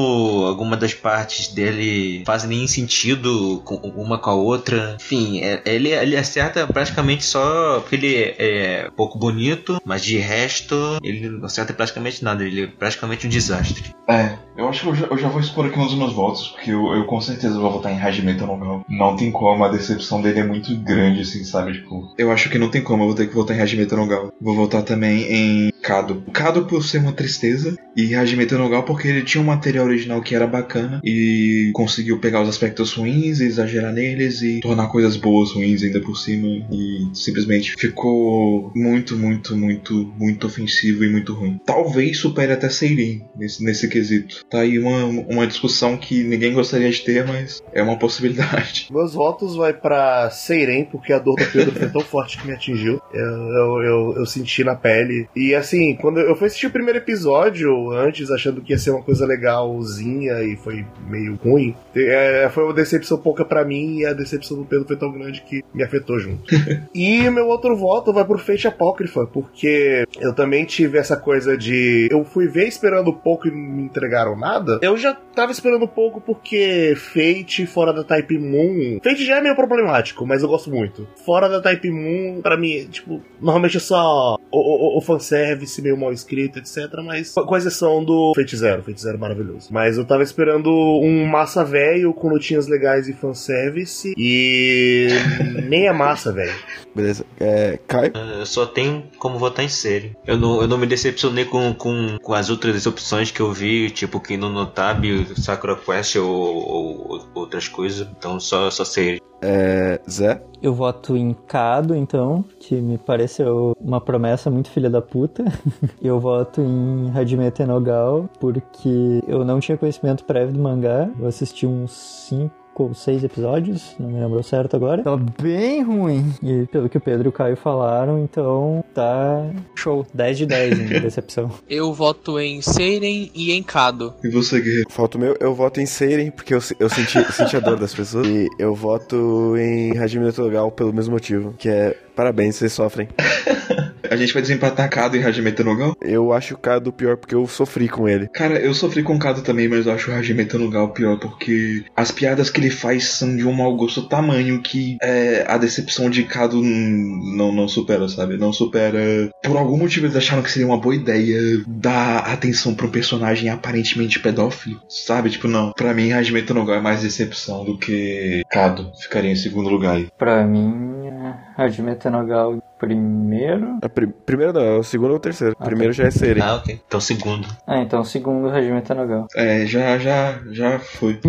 algumas 0.47 0.81
das 0.81 0.95
partes 0.95 1.49
dele 1.49 2.25
fazem 2.27 2.49
nem 2.49 2.67
sentido 2.67 3.63
com 3.65 3.77
uma 3.77 4.19
com 4.19 4.31
a 4.31 4.35
outra. 4.35 4.97
Enfim, 5.01 5.41
é, 5.41 5.63
ele, 5.65 5.91
ele 5.91 6.17
acerta 6.17 6.67
praticamente 6.67 7.20
praticamente 7.21 7.25
só 7.25 7.81
porque 7.81 7.97
ele 7.97 8.35
é 8.39 8.91
pouco 8.97 9.19
bonito, 9.19 9.81
mas 9.85 10.03
de 10.03 10.19
resto 10.19 10.99
ele 11.03 11.29
não 11.29 11.45
acerta 11.45 11.73
praticamente 11.73 12.25
nada, 12.25 12.45
ele 12.45 12.65
é 12.65 12.67
praticamente 12.67 13.27
um 13.27 13.31
desastre. 13.31 13.95
É, 14.09 14.37
eu 14.57 14.69
acho 14.69 14.83
que 14.83 14.89
eu 14.89 14.95
já, 14.95 15.07
eu 15.07 15.19
já 15.19 15.29
vou 15.29 15.41
expor 15.41 15.67
aqui 15.67 15.79
dos 15.79 15.95
meus 15.95 16.13
votos, 16.13 16.49
porque 16.49 16.71
eu, 16.71 16.93
eu 16.95 17.05
com 17.05 17.21
certeza 17.21 17.59
vou 17.59 17.71
votar 17.71 17.93
em 17.93 18.01
Hajimeta 18.01 18.47
no 18.47 18.59
Gal. 18.59 18.85
Não 18.89 19.17
tem 19.17 19.31
como, 19.31 19.65
a 19.65 19.69
decepção 19.69 20.21
dele 20.21 20.41
é 20.41 20.45
muito 20.45 20.75
grande, 20.79 21.21
assim, 21.21 21.45
sabe? 21.45 21.75
Tipo, 21.75 22.13
eu 22.19 22.31
acho 22.33 22.51
que 22.51 22.59
não 22.59 22.69
tem 22.69 22.83
como, 22.83 23.03
eu 23.03 23.09
vou 23.09 23.17
ter 23.17 23.29
que 23.29 23.35
votar 23.35 23.57
em 23.57 23.61
Hajimeta 23.61 23.97
no 23.97 24.07
Gal. 24.07 24.33
Vou 24.41 24.55
votar 24.55 24.83
também 24.83 25.23
em 25.33 25.73
Kado. 25.83 26.25
Kado 26.33 26.67
por 26.67 26.85
ser 26.85 26.99
uma 26.99 27.13
tristeza, 27.13 27.77
e 27.97 28.15
Hajimeta 28.15 28.59
no 28.59 28.69
Gal 28.69 28.83
porque 28.83 29.09
ele 29.09 29.23
tinha 29.23 29.41
um 29.41 29.47
material 29.47 29.87
original 29.87 30.21
que 30.21 30.35
era 30.35 30.47
bacana, 30.47 31.01
e 31.05 31.71
conseguiu 31.73 32.19
pegar 32.19 32.43
os 32.43 32.49
aspectos 32.49 32.93
ruins 32.93 33.41
exagerar 33.41 33.93
neles, 33.93 34.43
e 34.43 34.61
tornar 34.61 34.89
coisas 34.89 35.17
boas 35.17 35.53
ruins 35.53 35.83
ainda 35.83 36.01
por 36.01 36.17
cima, 36.17 36.49
e 36.71 37.09
simplesmente 37.13 37.75
ficou 37.77 38.73
muito, 38.75 39.17
muito, 39.17 39.57
muito, 39.57 39.95
muito 40.17 40.47
ofensivo 40.47 41.05
e 41.05 41.11
muito 41.11 41.35
ruim. 41.35 41.61
Talvez 41.65 42.19
supere 42.19 42.53
até 42.53 42.69
Seirin 42.69 43.23
nesse, 43.37 43.65
nesse 43.65 43.89
quesito. 43.89 44.45
Tá 44.49 44.61
aí 44.61 44.79
uma, 44.79 45.05
uma 45.05 45.47
discussão 45.47 45.97
que 45.97 46.23
ninguém 46.23 46.53
gostaria 46.53 46.91
de 46.91 47.01
ter, 47.03 47.27
mas 47.27 47.63
é 47.73 47.83
uma 47.83 47.99
possibilidade. 47.99 48.89
Meus 48.93 49.15
votos 49.15 49.57
vai 49.57 49.73
pra 49.73 50.31
Seiren, 50.31 50.85
porque 50.85 51.13
a 51.13 51.19
dor 51.19 51.37
do 51.37 51.47
Pedro 51.47 51.75
foi 51.75 51.89
tão 51.89 52.01
forte 52.01 52.39
que 52.39 52.47
me 52.47 52.53
atingiu. 52.53 53.01
Eu, 53.13 53.23
eu, 53.23 53.83
eu, 53.83 54.15
eu 54.19 54.27
senti 54.27 54.65
na 54.65 54.75
pele. 54.75 55.29
E 55.35 55.55
assim, 55.55 55.95
quando 55.97 56.21
eu 56.21 56.37
fui 56.37 56.47
assistir 56.47 56.67
o 56.67 56.71
primeiro 56.71 56.99
episódio, 56.99 57.91
antes 57.93 58.31
achando 58.31 58.61
que 58.61 58.73
ia 58.73 58.79
ser 58.79 58.91
uma 58.91 59.03
coisa 59.03 59.27
legalzinha 59.27 60.43
e 60.43 60.57
foi 60.57 60.85
meio 61.09 61.37
ruim, 61.37 61.75
é, 61.95 62.49
foi 62.53 62.65
uma 62.65 62.75
decepção 62.75 63.19
pouca 63.19 63.45
pra 63.45 63.65
mim 63.65 63.99
e 63.99 64.07
a 64.07 64.13
decepção 64.13 64.57
do 64.57 64.65
Pedro 64.65 64.87
foi 64.87 64.97
tão 64.97 65.13
grande 65.13 65.43
que 65.43 65.63
me 65.75 65.83
afetou 65.83 66.19
junto. 66.19 66.43
e 67.01 67.31
meu 67.31 67.49
outro 67.49 67.75
voto 67.75 68.13
vai 68.13 68.27
pro 68.27 68.39
Fate 68.39 68.69
Apócrifa, 68.69 69.27
porque 69.27 70.05
eu 70.21 70.35
também 70.35 70.67
tive 70.67 70.99
essa 70.99 71.17
coisa 71.17 71.57
de. 71.57 72.09
Eu 72.11 72.27
fui 72.27 72.47
ver 72.47 72.69
esperando 72.69 73.11
pouco 73.11 73.49
e 73.49 73.51
não 73.51 73.57
me 73.57 73.83
entregaram 73.85 74.37
nada. 74.37 74.79
Eu 74.83 74.99
já 74.99 75.15
tava 75.15 75.51
esperando 75.51 75.89
pouco 75.89 76.21
porque 76.21 76.95
Fate 76.97 77.65
fora 77.67 77.95
da 77.95 78.05
Type 78.05 78.39
Moon. 78.39 78.99
Fate 79.03 79.25
já 79.25 79.39
é 79.39 79.41
meio 79.41 79.57
problemático, 79.57 80.27
mas 80.27 80.43
eu 80.43 80.49
gosto 80.49 80.71
muito. 80.71 81.09
Fora 81.25 81.49
da 81.49 81.63
Type 81.63 81.91
Moon, 81.91 82.43
pra 82.43 82.59
mim, 82.59 82.87
tipo, 82.91 83.23
normalmente 83.41 83.79
é 83.79 83.81
só 83.81 84.37
o, 84.51 84.97
o, 84.97 84.99
o 84.99 85.01
fanservice 85.01 85.81
meio 85.81 85.97
mal 85.97 86.13
escrito, 86.13 86.59
etc. 86.59 86.87
Mas 87.03 87.33
com 87.33 87.57
exceção 87.57 88.05
do 88.05 88.35
Fate 88.37 88.59
Zero. 88.59 88.83
Fate 88.83 89.01
Zero 89.01 89.17
é 89.17 89.21
maravilhoso. 89.21 89.69
Mas 89.73 89.97
eu 89.97 90.05
tava 90.05 90.23
esperando 90.23 90.71
um 90.71 91.25
massa 91.25 91.65
velho 91.65 92.13
com 92.13 92.29
lutinhas 92.29 92.69
legais 92.69 93.09
e 93.09 93.15
fanservice. 93.15 94.13
E 94.19 95.09
nem 95.67 95.87
é 95.87 95.93
massa, 95.95 96.31
velho. 96.31 96.53
Beleza. 96.95 97.25
É, 97.39 97.79
Caio? 97.87 98.13
Eu 98.15 98.47
só 98.47 98.67
tenho 98.67 99.05
como 99.19 99.39
votar 99.39 99.65
em 99.65 99.69
série. 99.69 100.17
Eu 100.27 100.37
não, 100.37 100.61
eu 100.61 100.69
não 100.69 100.79
me 100.79 100.87
decepcionei 100.87 101.45
com, 101.45 101.73
com, 101.75 102.19
com 102.23 102.35
as 102.35 102.51
outras 102.51 102.87
opções 102.87 103.31
que 103.31 103.41
eu 103.41 103.53
vi, 103.53 103.91
tipo 103.91 104.21
Kino 104.21 104.49
no 104.49 104.67
Tab, 104.67 105.05
Sakura 105.37 105.77
Quest 105.77 106.17
ou, 106.17 106.29
ou, 106.29 107.13
ou 107.13 107.29
outras 107.35 107.69
coisas. 107.69 108.07
Então 108.17 108.41
só, 108.41 108.71
só 108.71 108.85
série. 108.85 109.21
É, 109.43 109.99
Zé? 110.09 110.43
Eu 110.63 110.75
voto 110.75 111.17
em 111.17 111.33
Kado, 111.33 111.95
então, 111.95 112.45
que 112.59 112.75
me 112.75 112.99
pareceu 112.99 113.75
uma 113.81 114.01
promessa 114.01 114.51
muito 114.51 114.71
filha 114.71 114.91
da 114.91 115.01
puta. 115.01 115.45
eu 116.03 116.21
voto 116.21 116.61
em 116.61 117.11
Hajime 117.15 117.51
Tenogal, 117.51 118.29
porque 118.39 119.23
eu 119.27 119.45
não 119.45 119.59
tinha 119.59 119.79
conhecimento 119.79 120.25
prévio 120.25 120.53
do 120.53 120.61
mangá. 120.61 121.09
Eu 121.19 121.27
assisti 121.27 121.67
uns 121.67 121.93
5 122.29 122.60
ou 122.83 122.95
6 122.95 123.25
episódios, 123.25 123.95
não 123.99 124.11
me 124.11 124.21
lembro 124.21 124.43
certo 124.43 124.77
agora. 124.77 125.03
Tava 125.03 125.25
bem 125.41 125.83
ruim. 125.83 126.33
E 126.43 126.67
pelo 126.67 126.89
que 126.89 126.97
o 126.97 127.01
Pedro 127.01 127.29
e 127.29 127.31
o 127.31 127.33
Caio 127.33 127.57
falaram, 127.57 128.19
então 128.23 128.85
tá 128.95 129.51
show. 129.75 130.07
10 130.13 130.39
de 130.39 130.47
10 130.47 130.81
em 130.81 130.87
decepção. 131.01 131.51
Eu 131.69 131.93
voto 131.93 132.39
em 132.39 132.61
Seiren 132.61 133.31
e 133.35 133.53
em 133.53 133.63
Kado. 133.63 134.15
E 134.23 134.29
você, 134.29 134.61
Guerreiro? 134.61 134.91
Falta 134.91 135.19
o 135.19 135.21
meu, 135.21 135.37
eu 135.41 135.55
voto 135.55 135.81
em 135.81 135.87
Seiren, 135.87 136.31
porque 136.31 136.55
eu, 136.55 136.61
eu 136.79 136.89
senti, 136.89 137.33
senti 137.33 137.57
a 137.57 137.61
dor 137.61 137.79
das 137.79 137.95
pessoas. 137.95 138.27
E 138.27 138.49
eu 138.59 138.75
voto 138.75 139.57
em 139.57 139.97
Hajime 139.99 140.33
Togal 140.33 140.71
pelo 140.71 140.93
mesmo 140.93 141.13
motivo, 141.13 141.55
que 141.59 141.69
é 141.69 141.97
parabéns, 142.15 142.57
vocês 142.57 142.73
sofrem. 142.73 143.09
A 144.11 144.17
gente 144.17 144.33
vai 144.33 144.43
desempatar 144.43 144.91
Kado 144.91 145.17
e 145.17 145.23
Hajime 145.23 145.53
Tanogal? 145.53 145.95
Eu 146.03 146.33
acho 146.33 146.55
o 146.55 146.59
Kado 146.59 146.93
pior 146.93 147.17
porque 147.17 147.35
eu 147.35 147.47
sofri 147.47 147.89
com 147.89 148.09
ele. 148.09 148.27
Cara, 148.27 148.59
eu 148.59 148.75
sofri 148.75 149.05
com 149.05 149.15
o 149.15 149.19
Kado 149.21 149.41
também, 149.43 149.69
mas 149.69 149.87
eu 149.87 149.93
acho 149.93 150.11
o 150.11 150.15
Hajime 150.15 150.45
Tanogal 150.45 150.93
pior 150.93 151.17
porque 151.21 151.85
as 151.97 152.11
piadas 152.11 152.51
que 152.51 152.61
ele 152.61 152.71
faz 152.71 153.05
são 153.05 153.37
de 153.37 153.47
um 153.47 153.53
mau 153.53 153.77
gosto 153.77 154.09
tamanho 154.09 154.61
que 154.61 154.97
é, 155.01 155.45
a 155.47 155.57
decepção 155.57 156.11
de 156.11 156.25
Kado 156.25 156.61
não, 156.61 157.53
não 157.53 157.69
supera, 157.69 158.09
sabe? 158.09 158.37
Não 158.37 158.53
supera. 158.53 159.31
Por 159.45 159.57
algum 159.57 159.77
motivo 159.77 160.07
eles 160.07 160.17
acharam 160.17 160.43
que 160.43 160.51
seria 160.51 160.67
uma 160.67 160.81
boa 160.81 160.97
ideia 160.97 161.63
dar 161.69 162.19
atenção 162.33 162.75
pra 162.75 162.87
um 162.87 162.91
personagem 162.91 163.49
aparentemente 163.49 164.19
pedófilo, 164.19 164.81
sabe? 164.89 165.31
Tipo, 165.31 165.47
não. 165.47 165.73
Pra 165.73 165.95
mim, 165.95 166.11
Hajime 166.11 166.43
Tanogal 166.43 166.75
é 166.75 166.81
mais 166.81 167.03
decepção 167.03 167.65
do 167.65 167.79
que 167.79 168.43
Kado 168.51 168.91
ficaria 169.01 169.31
em 169.31 169.37
segundo 169.37 169.69
lugar 169.69 169.99
aí. 169.99 170.09
Pra 170.19 170.45
mim, 170.45 171.07
é 171.07 171.63
Hajime 171.63 171.95
Tenogal 171.95 172.61
primeiro. 172.81 173.79
A 173.83 173.89
pri- 173.89 174.09
primeiro 174.27 174.55
não, 174.55 174.63
é 174.63 174.79
o 174.79 174.83
segundo 174.83 175.11
ou 175.11 175.17
o 175.17 175.21
terceiro. 175.21 175.55
primeiro 175.57 175.93
já 175.93 176.05
é 176.07 176.11
Seiren. 176.11 176.43
Ah, 176.43 176.55
ok. 176.57 176.81
Então 176.87 177.01
segundo. 177.01 177.47
Ah, 177.67 177.79
então 177.79 178.03
segundo 178.03 178.49
Hajime 178.49 178.81
Tenogal. 178.81 179.27
É, 179.37 179.67
já, 179.67 179.99
já, 179.99 180.41
já 180.51 180.79
foi. 180.81 181.21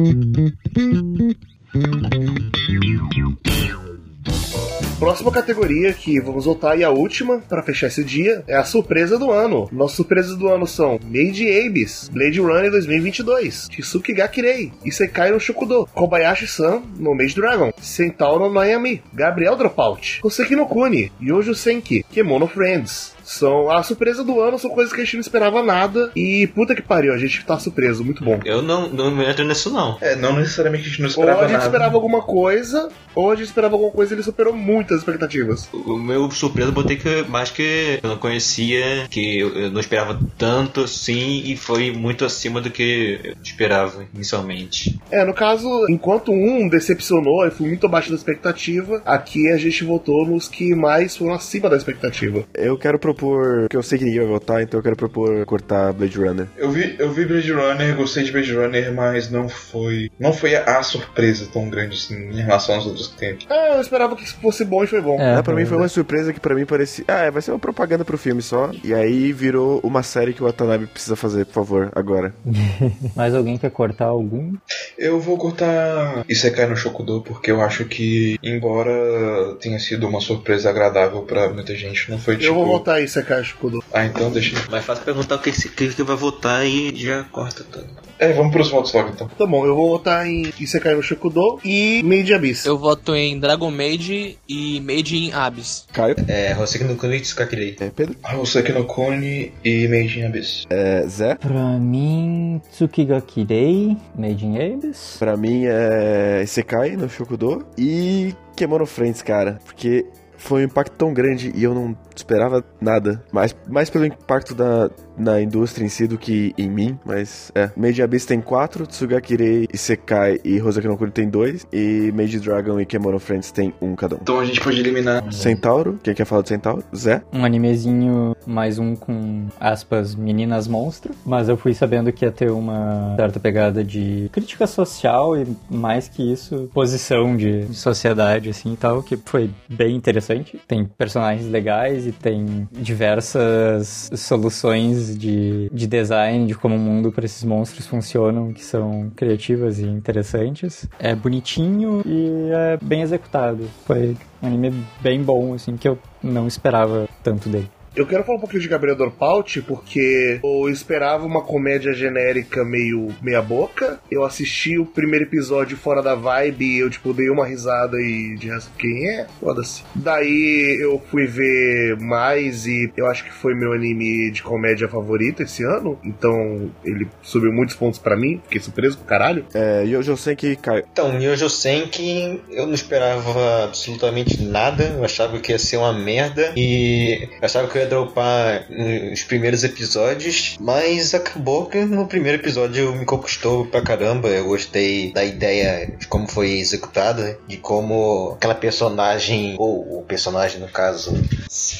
Próxima 5.01 5.31
categoria 5.31 5.91
que 5.93 6.19
vamos 6.19 6.45
voltar 6.45 6.77
e 6.77 6.83
a 6.83 6.91
última 6.91 7.39
para 7.49 7.63
fechar 7.63 7.87
esse 7.87 8.03
dia 8.03 8.43
é 8.47 8.55
a 8.55 8.63
surpresa 8.63 9.17
do 9.17 9.31
ano. 9.31 9.67
Nossas 9.71 9.97
surpresas 9.97 10.37
do 10.37 10.47
ano 10.47 10.67
são 10.67 10.99
Made 11.03 11.65
Abyss, 11.65 12.07
Blade 12.13 12.39
Runner 12.39 12.69
2022, 12.69 13.67
Shisuke 13.71 14.13
Gakirei, 14.13 14.71
Isekai 14.85 15.31
no 15.31 15.39
Shokudo, 15.39 15.89
Kobayashi-san 15.95 16.83
no 16.99 17.15
Mage 17.15 17.33
Dragon, 17.33 17.73
Centauro 17.81 18.47
no 18.47 18.53
Nayami, 18.53 19.01
Gabriel 19.11 19.55
Dropout, 19.55 20.19
Hoseki 20.21 20.55
no 20.55 20.67
Kuni, 20.67 21.11
Yojo 21.19 21.55
Senki, 21.55 22.03
Kemono 22.03 22.45
Friends. 22.45 23.15
São 23.31 23.71
a 23.71 23.81
surpresa 23.83 24.23
do 24.23 24.39
ano, 24.41 24.59
são 24.59 24.69
coisas 24.69 24.93
que 24.93 25.01
a 25.01 25.03
gente 25.03 25.15
não 25.15 25.21
esperava 25.21 25.63
nada. 25.63 26.11
E 26.15 26.47
puta 26.47 26.75
que 26.75 26.81
pariu, 26.81 27.13
a 27.13 27.17
gente 27.17 27.43
tá 27.45 27.57
surpreso, 27.57 28.03
muito 28.03 28.23
bom. 28.23 28.39
Eu 28.43 28.61
não, 28.61 28.89
não 28.89 29.09
me 29.11 29.25
entro 29.25 29.45
nisso, 29.45 29.69
não. 29.71 29.97
É, 30.01 30.15
não 30.15 30.35
necessariamente 30.35 30.85
a 30.85 30.89
gente 30.89 30.99
não 30.99 31.05
Ou 31.07 31.11
esperava 31.11 31.39
a 31.39 31.43
gente 31.43 31.53
nada. 31.53 31.65
esperava 31.65 31.95
alguma 31.95 32.21
coisa, 32.21 32.89
ou 33.15 33.31
a 33.31 33.35
gente 33.35 33.47
esperava 33.47 33.75
alguma 33.75 33.91
coisa 33.91 34.13
e 34.13 34.15
ele 34.15 34.23
superou 34.23 34.53
muitas 34.53 34.99
expectativas. 34.99 35.69
O 35.73 35.97
meu 35.97 36.29
surpresa 36.31 36.69
eu 36.69 36.73
botei 36.73 36.97
que 36.97 37.23
mais 37.23 37.49
que 37.49 37.99
eu 38.03 38.09
não 38.09 38.17
conhecia, 38.17 39.07
que 39.09 39.39
eu, 39.39 39.49
eu 39.55 39.71
não 39.71 39.79
esperava 39.79 40.19
tanto 40.37 40.81
assim, 40.81 41.43
e 41.45 41.55
foi 41.55 41.91
muito 41.91 42.25
acima 42.25 42.59
do 42.59 42.69
que 42.69 43.19
eu 43.23 43.35
esperava 43.41 44.05
inicialmente. 44.13 44.99
É, 45.09 45.23
no 45.23 45.33
caso, 45.33 45.85
enquanto 45.89 46.31
um 46.31 46.67
decepcionou 46.67 47.45
e 47.47 47.51
foi 47.51 47.67
muito 47.67 47.85
abaixo 47.85 48.09
da 48.09 48.15
expectativa, 48.15 49.01
aqui 49.05 49.49
a 49.49 49.57
gente 49.57 49.83
votou 49.83 50.25
nos 50.25 50.47
que 50.47 50.75
mais 50.75 51.15
foram 51.15 51.33
acima 51.33 51.69
da 51.69 51.77
expectativa. 51.77 52.43
Eu 52.53 52.77
quero 52.77 52.99
propor, 52.99 53.20
que 53.69 53.77
eu 53.77 53.83
sei 53.83 53.97
que 53.99 54.05
ninguém 54.05 54.19
vai 54.21 54.29
votar, 54.29 54.61
então 54.61 54.79
eu 54.79 54.83
quero 54.83 54.95
propor 54.95 55.45
cortar 55.45 55.93
Blade 55.93 56.17
Runner. 56.17 56.47
Eu 56.57 56.71
vi, 56.71 56.95
eu 56.99 57.11
vi 57.11 57.25
Blade 57.25 57.51
Runner, 57.51 57.95
gostei 57.95 58.23
de 58.23 58.31
Blade 58.31 58.53
Runner, 58.53 58.93
mas 58.93 59.29
não 59.29 59.47
foi. 59.47 60.09
Não 60.19 60.33
foi 60.33 60.55
a 60.55 60.81
surpresa 60.83 61.47
tão 61.51 61.69
grande 61.69 61.95
assim 61.95 62.29
em 62.31 62.41
relação 62.41 62.75
aos 62.75 62.85
outros 62.85 63.07
que 63.07 63.17
tem 63.17 63.29
aqui. 63.31 63.47
É, 63.49 63.75
eu 63.75 63.81
esperava 63.81 64.15
que 64.15 64.27
fosse 64.27 64.65
bom 64.65 64.83
e 64.83 64.87
foi 64.87 65.01
bom. 65.01 65.19
É, 65.19 65.35
Ah, 65.35 65.43
pra 65.43 65.55
mim 65.55 65.65
foi 65.65 65.77
uma 65.77 65.87
surpresa 65.87 66.33
que 66.33 66.39
pra 66.39 66.55
mim 66.55 66.65
parecia. 66.65 67.05
Ah, 67.07 67.25
é, 67.25 67.31
vai 67.31 67.41
ser 67.41 67.51
uma 67.51 67.59
propaganda 67.59 68.03
pro 68.05 68.17
filme 68.17 68.41
só. 68.41 68.71
E 68.83 68.93
aí 68.93 69.31
virou 69.31 69.79
uma 69.83 70.03
série 70.03 70.33
que 70.33 70.41
o 70.41 70.45
Watanabe 70.45 70.87
precisa 70.87 71.15
fazer, 71.15 71.45
por 71.45 71.53
favor, 71.53 71.91
agora. 71.95 72.33
Mais 73.15 73.33
alguém 73.35 73.57
quer 73.57 73.71
cortar 73.71 74.05
algum? 74.05 74.53
Eu 74.97 75.19
vou 75.19 75.37
cortar 75.37 76.23
Isekai 76.27 76.67
no 76.67 76.75
Shokudo, 76.75 77.21
porque 77.21 77.51
eu 77.51 77.61
acho 77.61 77.85
que, 77.85 78.37
embora 78.43 79.55
tenha 79.59 79.79
sido 79.79 80.07
uma 80.07 80.19
surpresa 80.21 80.69
agradável 80.69 81.21
pra 81.23 81.49
muita 81.49 81.75
gente, 81.75 82.09
não 82.09 82.17
foi 82.19 82.35
tipo. 82.37 82.47
Eu 82.47 82.53
vou 82.55 82.65
votar 82.65 83.00
aí, 83.01 83.07
Sekai 83.07 83.43
Shukudo. 83.43 83.83
Ah, 83.93 84.05
então 84.05 84.31
deixa. 84.31 84.55
Mais 84.69 84.85
fácil 84.85 85.03
perguntar 85.03 85.35
o 85.35 85.39
que, 85.39 85.51
se- 85.51 85.69
que, 85.69 85.89
que 85.89 86.03
vai 86.03 86.15
votar 86.15 86.65
e 86.65 86.95
já 86.95 87.23
corta 87.25 87.63
tudo. 87.63 87.85
É, 88.19 88.31
vamos 88.33 88.51
pros 88.53 88.69
votos 88.69 88.93
logo 88.93 89.09
então. 89.09 89.27
Tá 89.27 89.45
bom, 89.47 89.65
eu 89.65 89.75
vou 89.75 89.89
votar 89.89 90.27
em 90.27 90.53
Isekai 90.59 90.93
no 90.93 91.01
Shukudo 91.01 91.59
e 91.65 92.01
Made 92.03 92.31
Abyss. 92.33 92.65
Eu 92.65 92.77
voto 92.77 93.15
em 93.15 93.39
Dragon 93.39 93.71
Maid 93.71 94.37
e 94.47 94.79
Made 94.81 95.17
in 95.17 95.31
Abyss. 95.33 95.85
Caio? 95.91 96.15
É, 96.27 96.55
Hoseki 96.55 96.83
no 96.83 96.95
Kuni 96.95 97.19
Tsukakirei. 97.19 97.75
É, 97.79 97.89
Pedro? 97.89 98.15
Hoseki 98.39 98.71
no 98.73 98.85
Kone 98.85 99.51
e 99.65 99.87
Made 99.87 100.19
in 100.19 100.25
Abyss. 100.25 100.65
É, 100.69 101.03
Zé? 101.07 101.33
Pra 101.35 101.79
mim, 101.79 102.61
Tsukigakirei, 102.71 103.97
Made 104.15 104.45
in 104.45 104.55
Abyss. 104.75 105.15
Pra 105.17 105.35
mim 105.35 105.63
é 105.65 106.41
Isekai 106.43 106.95
no 106.95 107.09
Shokudo 107.09 107.65
e 107.77 108.35
Kemono 108.55 108.85
Friends, 108.85 109.21
cara. 109.23 109.59
Porque 109.65 110.05
foi 110.37 110.61
um 110.61 110.65
impacto 110.65 110.93
tão 110.95 111.13
grande 111.13 111.51
e 111.55 111.63
eu 111.63 111.73
não 111.73 111.95
esperava 112.21 112.63
nada. 112.79 113.23
Mais, 113.31 113.55
mais 113.67 113.89
pelo 113.89 114.05
impacto 114.05 114.55
da, 114.55 114.89
na 115.17 115.41
indústria 115.41 115.85
em 115.85 115.89
si 115.89 116.07
do 116.07 116.17
que 116.17 116.53
em 116.57 116.69
mim, 116.69 116.99
mas 117.05 117.51
é. 117.53 117.69
Made 117.75 118.01
Abyss 118.01 118.25
tem 118.25 118.41
quatro, 118.41 118.87
Tsugakirei, 118.87 119.67
Isekai 119.73 120.39
e 120.43 120.57
Rosaki 120.57 120.87
no 120.87 120.97
Kuri 120.97 121.11
tem 121.11 121.29
dois, 121.29 121.65
e 121.71 122.11
Made 122.13 122.39
Dragon 122.39 122.79
e 122.79 122.85
Kemono 122.85 123.19
Friends 123.19 123.51
tem 123.51 123.73
um 123.81 123.95
cada 123.95 124.15
um. 124.15 124.19
Então 124.21 124.39
a 124.39 124.45
gente 124.45 124.59
pode 124.61 124.79
eliminar. 124.79 125.31
Centauro, 125.31 125.99
quem 126.01 126.13
quer 126.13 126.25
falar 126.25 126.41
do 126.41 126.47
Centauro? 126.47 126.83
Zé? 126.95 127.21
Um 127.33 127.43
animezinho, 127.43 128.35
mais 128.45 128.79
um 128.79 128.95
com, 128.95 129.47
aspas, 129.59 130.15
meninas 130.15 130.67
monstro. 130.67 131.13
Mas 131.25 131.49
eu 131.49 131.57
fui 131.57 131.73
sabendo 131.73 132.11
que 132.11 132.25
ia 132.25 132.31
ter 132.31 132.51
uma 132.51 133.15
certa 133.15 133.39
pegada 133.39 133.83
de 133.83 134.29
crítica 134.31 134.65
social 134.67 135.37
e, 135.37 135.45
mais 135.69 136.07
que 136.07 136.31
isso, 136.31 136.69
posição 136.73 137.35
de 137.35 137.73
sociedade, 137.73 138.49
assim, 138.49 138.73
e 138.73 138.77
tal, 138.77 139.03
que 139.03 139.17
foi 139.17 139.49
bem 139.67 139.95
interessante. 139.95 140.59
Tem 140.67 140.85
personagens 140.85 141.49
legais 141.49 142.07
e 142.07 142.10
tem 142.11 142.67
diversas 142.71 144.09
soluções 144.15 145.17
de, 145.17 145.69
de 145.71 145.87
design, 145.87 146.47
de 146.47 146.55
como 146.55 146.75
o 146.75 146.79
mundo 146.79 147.11
para 147.11 147.25
esses 147.25 147.43
monstros 147.43 147.87
funcionam, 147.87 148.53
que 148.53 148.63
são 148.63 149.11
criativas 149.15 149.79
e 149.79 149.85
interessantes. 149.85 150.87
É 150.99 151.15
bonitinho 151.15 152.01
e 152.05 152.49
é 152.51 152.77
bem 152.81 153.01
executado. 153.01 153.69
Foi 153.85 154.15
um 154.41 154.47
anime 154.47 154.83
bem 155.01 155.21
bom, 155.21 155.53
assim, 155.53 155.77
que 155.77 155.87
eu 155.87 155.97
não 156.23 156.47
esperava 156.47 157.07
tanto 157.23 157.49
dele. 157.49 157.69
Eu 157.93 158.07
quero 158.07 158.23
falar 158.23 158.37
um 158.37 158.39
pouquinho 158.41 158.61
de 158.61 158.69
Gabriel 158.69 158.95
Dorpaut, 158.95 159.61
porque 159.63 160.39
eu 160.41 160.69
esperava 160.69 161.25
uma 161.25 161.41
comédia 161.41 161.93
genérica 161.93 162.63
meio 162.63 163.09
meia 163.21 163.41
boca. 163.41 163.99
Eu 164.09 164.23
assisti 164.23 164.77
o 164.77 164.85
primeiro 164.85 165.25
episódio 165.25 165.75
fora 165.75 166.01
da 166.01 166.15
vibe 166.15 166.63
e 166.63 166.79
eu, 166.79 166.89
tipo, 166.89 167.13
dei 167.13 167.29
uma 167.29 167.45
risada 167.45 167.97
e 167.99 168.35
de 168.37 168.47
resto, 168.47 168.71
quem 168.77 169.09
é? 169.09 169.27
Foda-se. 169.41 169.83
Daí 169.93 170.77
eu 170.79 171.01
fui 171.11 171.27
ver 171.27 171.97
mais 171.97 172.65
e 172.65 172.89
eu 172.95 173.07
acho 173.07 173.25
que 173.25 173.31
foi 173.31 173.53
meu 173.53 173.73
anime 173.73 174.31
de 174.31 174.41
comédia 174.41 174.87
favorito 174.87 175.43
esse 175.43 175.61
ano. 175.63 175.99
Então 176.01 176.71
ele 176.85 177.07
subiu 177.21 177.51
muitos 177.51 177.75
pontos 177.75 177.99
pra 177.99 178.15
mim. 178.15 178.41
Fiquei 178.45 178.61
surpreso 178.61 178.97
pro 178.97 179.05
caralho. 179.05 179.45
É, 179.53 179.83
Yojo 179.83 180.15
Senki 180.15 180.55
caiu. 180.55 180.85
Então, 180.89 181.19
Nyojo 181.19 181.49
Senki, 181.49 182.39
eu 182.49 182.65
não 182.65 182.73
esperava 182.73 183.65
absolutamente 183.65 184.41
nada. 184.41 184.93
Eu 184.95 185.03
achava 185.03 185.37
que 185.39 185.51
ia 185.51 185.59
ser 185.59 185.75
uma 185.75 185.91
merda. 185.91 186.53
E 186.55 187.27
eu 187.33 187.45
achava 187.45 187.67
que 187.67 187.80
ia 187.81 187.87
dropar 187.87 188.65
nos 188.69 189.23
primeiros 189.23 189.63
episódios. 189.63 190.55
Mas 190.59 191.13
acabou 191.13 191.65
que 191.65 191.83
no 191.85 192.07
primeiro 192.07 192.37
episódio 192.37 192.93
me 192.95 193.05
conquistou 193.05 193.65
pra 193.65 193.81
caramba. 193.81 194.27
Eu 194.29 194.45
gostei 194.45 195.11
da 195.11 195.23
ideia 195.23 195.91
de 195.97 196.07
como 196.07 196.27
foi 196.27 196.59
executada, 196.59 197.37
de 197.47 197.57
como 197.57 198.33
aquela 198.35 198.55
personagem, 198.55 199.55
ou 199.57 199.99
o 199.99 200.03
personagem 200.03 200.59
no 200.59 200.67
caso, 200.67 201.13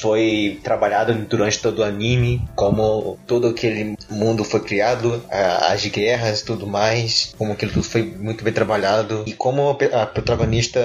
foi 0.00 0.60
trabalhado 0.62 1.14
durante 1.14 1.58
todo 1.58 1.80
o 1.80 1.84
anime, 1.84 2.42
como 2.54 3.18
todo 3.26 3.48
aquele 3.48 3.96
mundo 4.10 4.44
foi 4.44 4.60
criado, 4.60 5.22
as 5.30 5.84
guerras 5.86 6.40
e 6.40 6.44
tudo 6.44 6.66
mais, 6.66 7.34
como 7.38 7.52
aquilo 7.52 7.72
tudo 7.72 7.84
foi 7.84 8.02
muito 8.02 8.44
bem 8.44 8.52
trabalhado 8.52 9.24
e 9.26 9.32
como 9.32 9.70
a 9.70 10.06
protagonista 10.06 10.80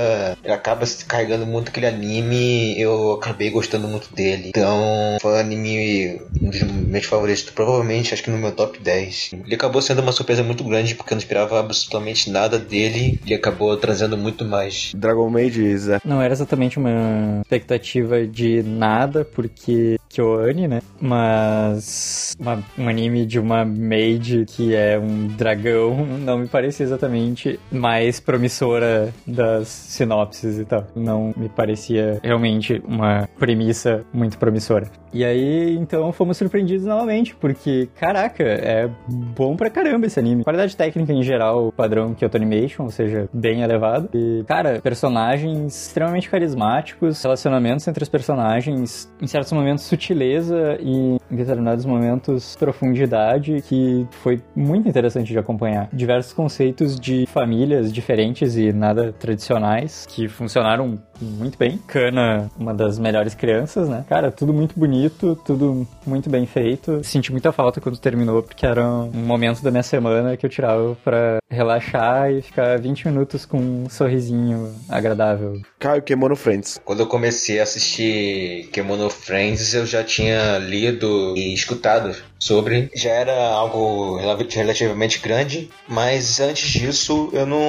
acaba 0.47 0.85
se 0.85 1.05
carregando 1.05 1.45
muito 1.45 1.69
aquele 1.69 1.87
anime, 1.87 2.79
eu 2.79 3.13
acabei 3.13 3.49
gostando 3.49 3.87
muito 3.87 4.13
dele. 4.13 4.49
Então, 4.49 4.77
foi 5.21 5.33
um 5.33 5.35
anime 5.39 6.21
um 6.41 6.49
dos 6.49 6.61
meus 6.61 7.05
favoritos, 7.05 7.43
provavelmente 7.43 8.13
acho 8.13 8.23
que 8.23 8.29
no 8.29 8.37
meu 8.37 8.51
top 8.51 8.79
10. 8.79 9.31
Ele 9.45 9.55
acabou 9.55 9.81
sendo 9.81 10.01
uma 10.01 10.11
surpresa 10.11 10.43
muito 10.43 10.63
grande 10.63 10.95
porque 10.95 11.13
eu 11.13 11.15
não 11.15 11.19
esperava 11.21 11.59
absolutamente 11.59 12.29
nada 12.29 12.57
dele 12.59 13.19
e 13.25 13.33
acabou 13.33 13.75
trazendo 13.77 14.17
muito 14.17 14.45
mais. 14.45 14.91
Dragon 14.95 15.29
Maid, 15.29 15.77
Zé. 15.77 15.99
Não 16.05 16.21
era 16.21 16.33
exatamente 16.33 16.77
uma 16.77 17.41
expectativa 17.41 18.25
de 18.25 18.63
nada, 18.63 19.25
porque 19.25 19.97
Kyoane, 20.09 20.67
né? 20.67 20.81
Mas 20.99 22.35
uma- 22.39 22.63
um 22.77 22.87
anime 22.87 23.25
de 23.25 23.39
uma 23.39 23.65
maid 23.65 24.45
que 24.47 24.73
é 24.75 24.97
um 24.97 25.27
dragão 25.27 26.05
não 26.19 26.37
me 26.39 26.47
parecia 26.47 26.83
exatamente 26.85 27.59
mais 27.71 28.19
promissora 28.19 29.13
das 29.25 29.67
sinopses 29.67 30.57
e 30.59 30.65
tal. 30.65 30.87
Não 30.95 31.33
me 31.35 31.49
parecia 31.49 32.19
realmente 32.23 32.81
uma 32.85 33.27
premissa 33.37 34.05
muito 34.13 34.37
promissora. 34.37 34.89
E 35.13 35.23
aí, 35.23 35.75
então, 35.77 36.11
fomos 36.11 36.37
surpreendidos 36.37 36.85
novamente, 36.85 37.33
porque, 37.35 37.87
caraca, 37.97 38.43
é 38.43 38.89
bom 39.07 39.55
pra 39.55 39.69
caramba 39.69 40.05
esse 40.05 40.19
anime. 40.19 40.43
Qualidade 40.43 40.75
técnica 40.75 41.13
em 41.13 41.23
geral, 41.23 41.71
padrão 41.71 42.13
Kyoto 42.13 42.35
Animation, 42.35 42.83
ou 42.83 42.91
seja, 42.91 43.29
bem 43.33 43.61
elevado. 43.61 44.09
E, 44.13 44.43
cara, 44.45 44.79
personagens 44.81 45.87
extremamente 45.87 46.29
carismáticos, 46.29 47.23
relacionamentos 47.23 47.87
entre 47.87 48.03
os 48.03 48.09
personagens, 48.09 49.11
em 49.21 49.27
certos 49.27 49.51
momentos, 49.53 49.85
sutileza 49.85 50.77
e, 50.81 51.17
em 51.31 51.35
determinados 51.35 51.85
momentos, 51.85 52.55
profundidade, 52.57 53.61
que 53.61 54.05
foi 54.11 54.41
muito 54.55 54.89
interessante 54.89 55.31
de 55.31 55.39
acompanhar. 55.39 55.89
Diversos 55.93 56.33
conceitos 56.33 56.99
de 56.99 57.25
famílias 57.27 57.93
diferentes 57.93 58.57
e 58.57 58.73
nada 58.73 59.13
tradicionais, 59.13 60.05
que 60.07 60.27
funcionaram 60.27 60.99
muito 61.21 61.57
bem. 61.57 61.79
Kana, 61.87 62.49
uma 62.57 62.73
das 62.73 62.97
melhores 62.99 63.33
crianças, 63.33 63.87
né? 63.89 64.05
Cara, 64.09 64.31
tudo 64.31 64.53
muito 64.53 64.77
bonito, 64.79 65.37
tudo 65.45 65.87
muito 66.05 66.29
bem 66.29 66.45
feito. 66.45 67.01
Senti 67.03 67.31
muita 67.31 67.51
falta 67.51 67.79
quando 67.81 67.97
terminou, 67.97 68.43
porque 68.43 68.65
era 68.65 68.85
um 68.87 69.11
momento 69.11 69.61
da 69.61 69.71
minha 69.71 69.83
semana 69.83 70.35
que 70.37 70.45
eu 70.45 70.49
tirava 70.49 70.95
pra 71.03 71.37
relaxar 71.49 72.31
e 72.31 72.41
ficar 72.41 72.77
20 72.79 73.07
minutos 73.07 73.45
com 73.45 73.57
um 73.57 73.89
sorrisinho 73.89 74.73
agradável. 74.89 75.59
Caio 75.79 76.01
Kemono 76.01 76.35
Friends. 76.35 76.79
Quando 76.83 77.01
eu 77.01 77.07
comecei 77.07 77.59
a 77.59 77.63
assistir 77.63 78.69
Kemono 78.71 79.09
Friends, 79.09 79.73
eu 79.73 79.85
já 79.85 80.03
tinha 80.03 80.57
lido 80.57 81.33
e 81.37 81.53
escutado 81.53 82.15
sobre. 82.39 82.89
Já 82.95 83.11
era 83.11 83.49
algo 83.49 84.17
rela- 84.17 84.37
relativamente 84.49 85.19
grande, 85.19 85.69
mas 85.87 86.39
antes 86.39 86.69
disso 86.69 87.29
eu 87.33 87.45
não, 87.45 87.59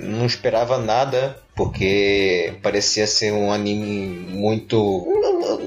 não 0.00 0.26
esperava 0.26 0.78
nada, 0.78 1.36
porque 1.58 2.54
parecia 2.62 3.04
ser 3.04 3.32
um 3.32 3.50
anime 3.50 4.28
muito. 4.30 5.04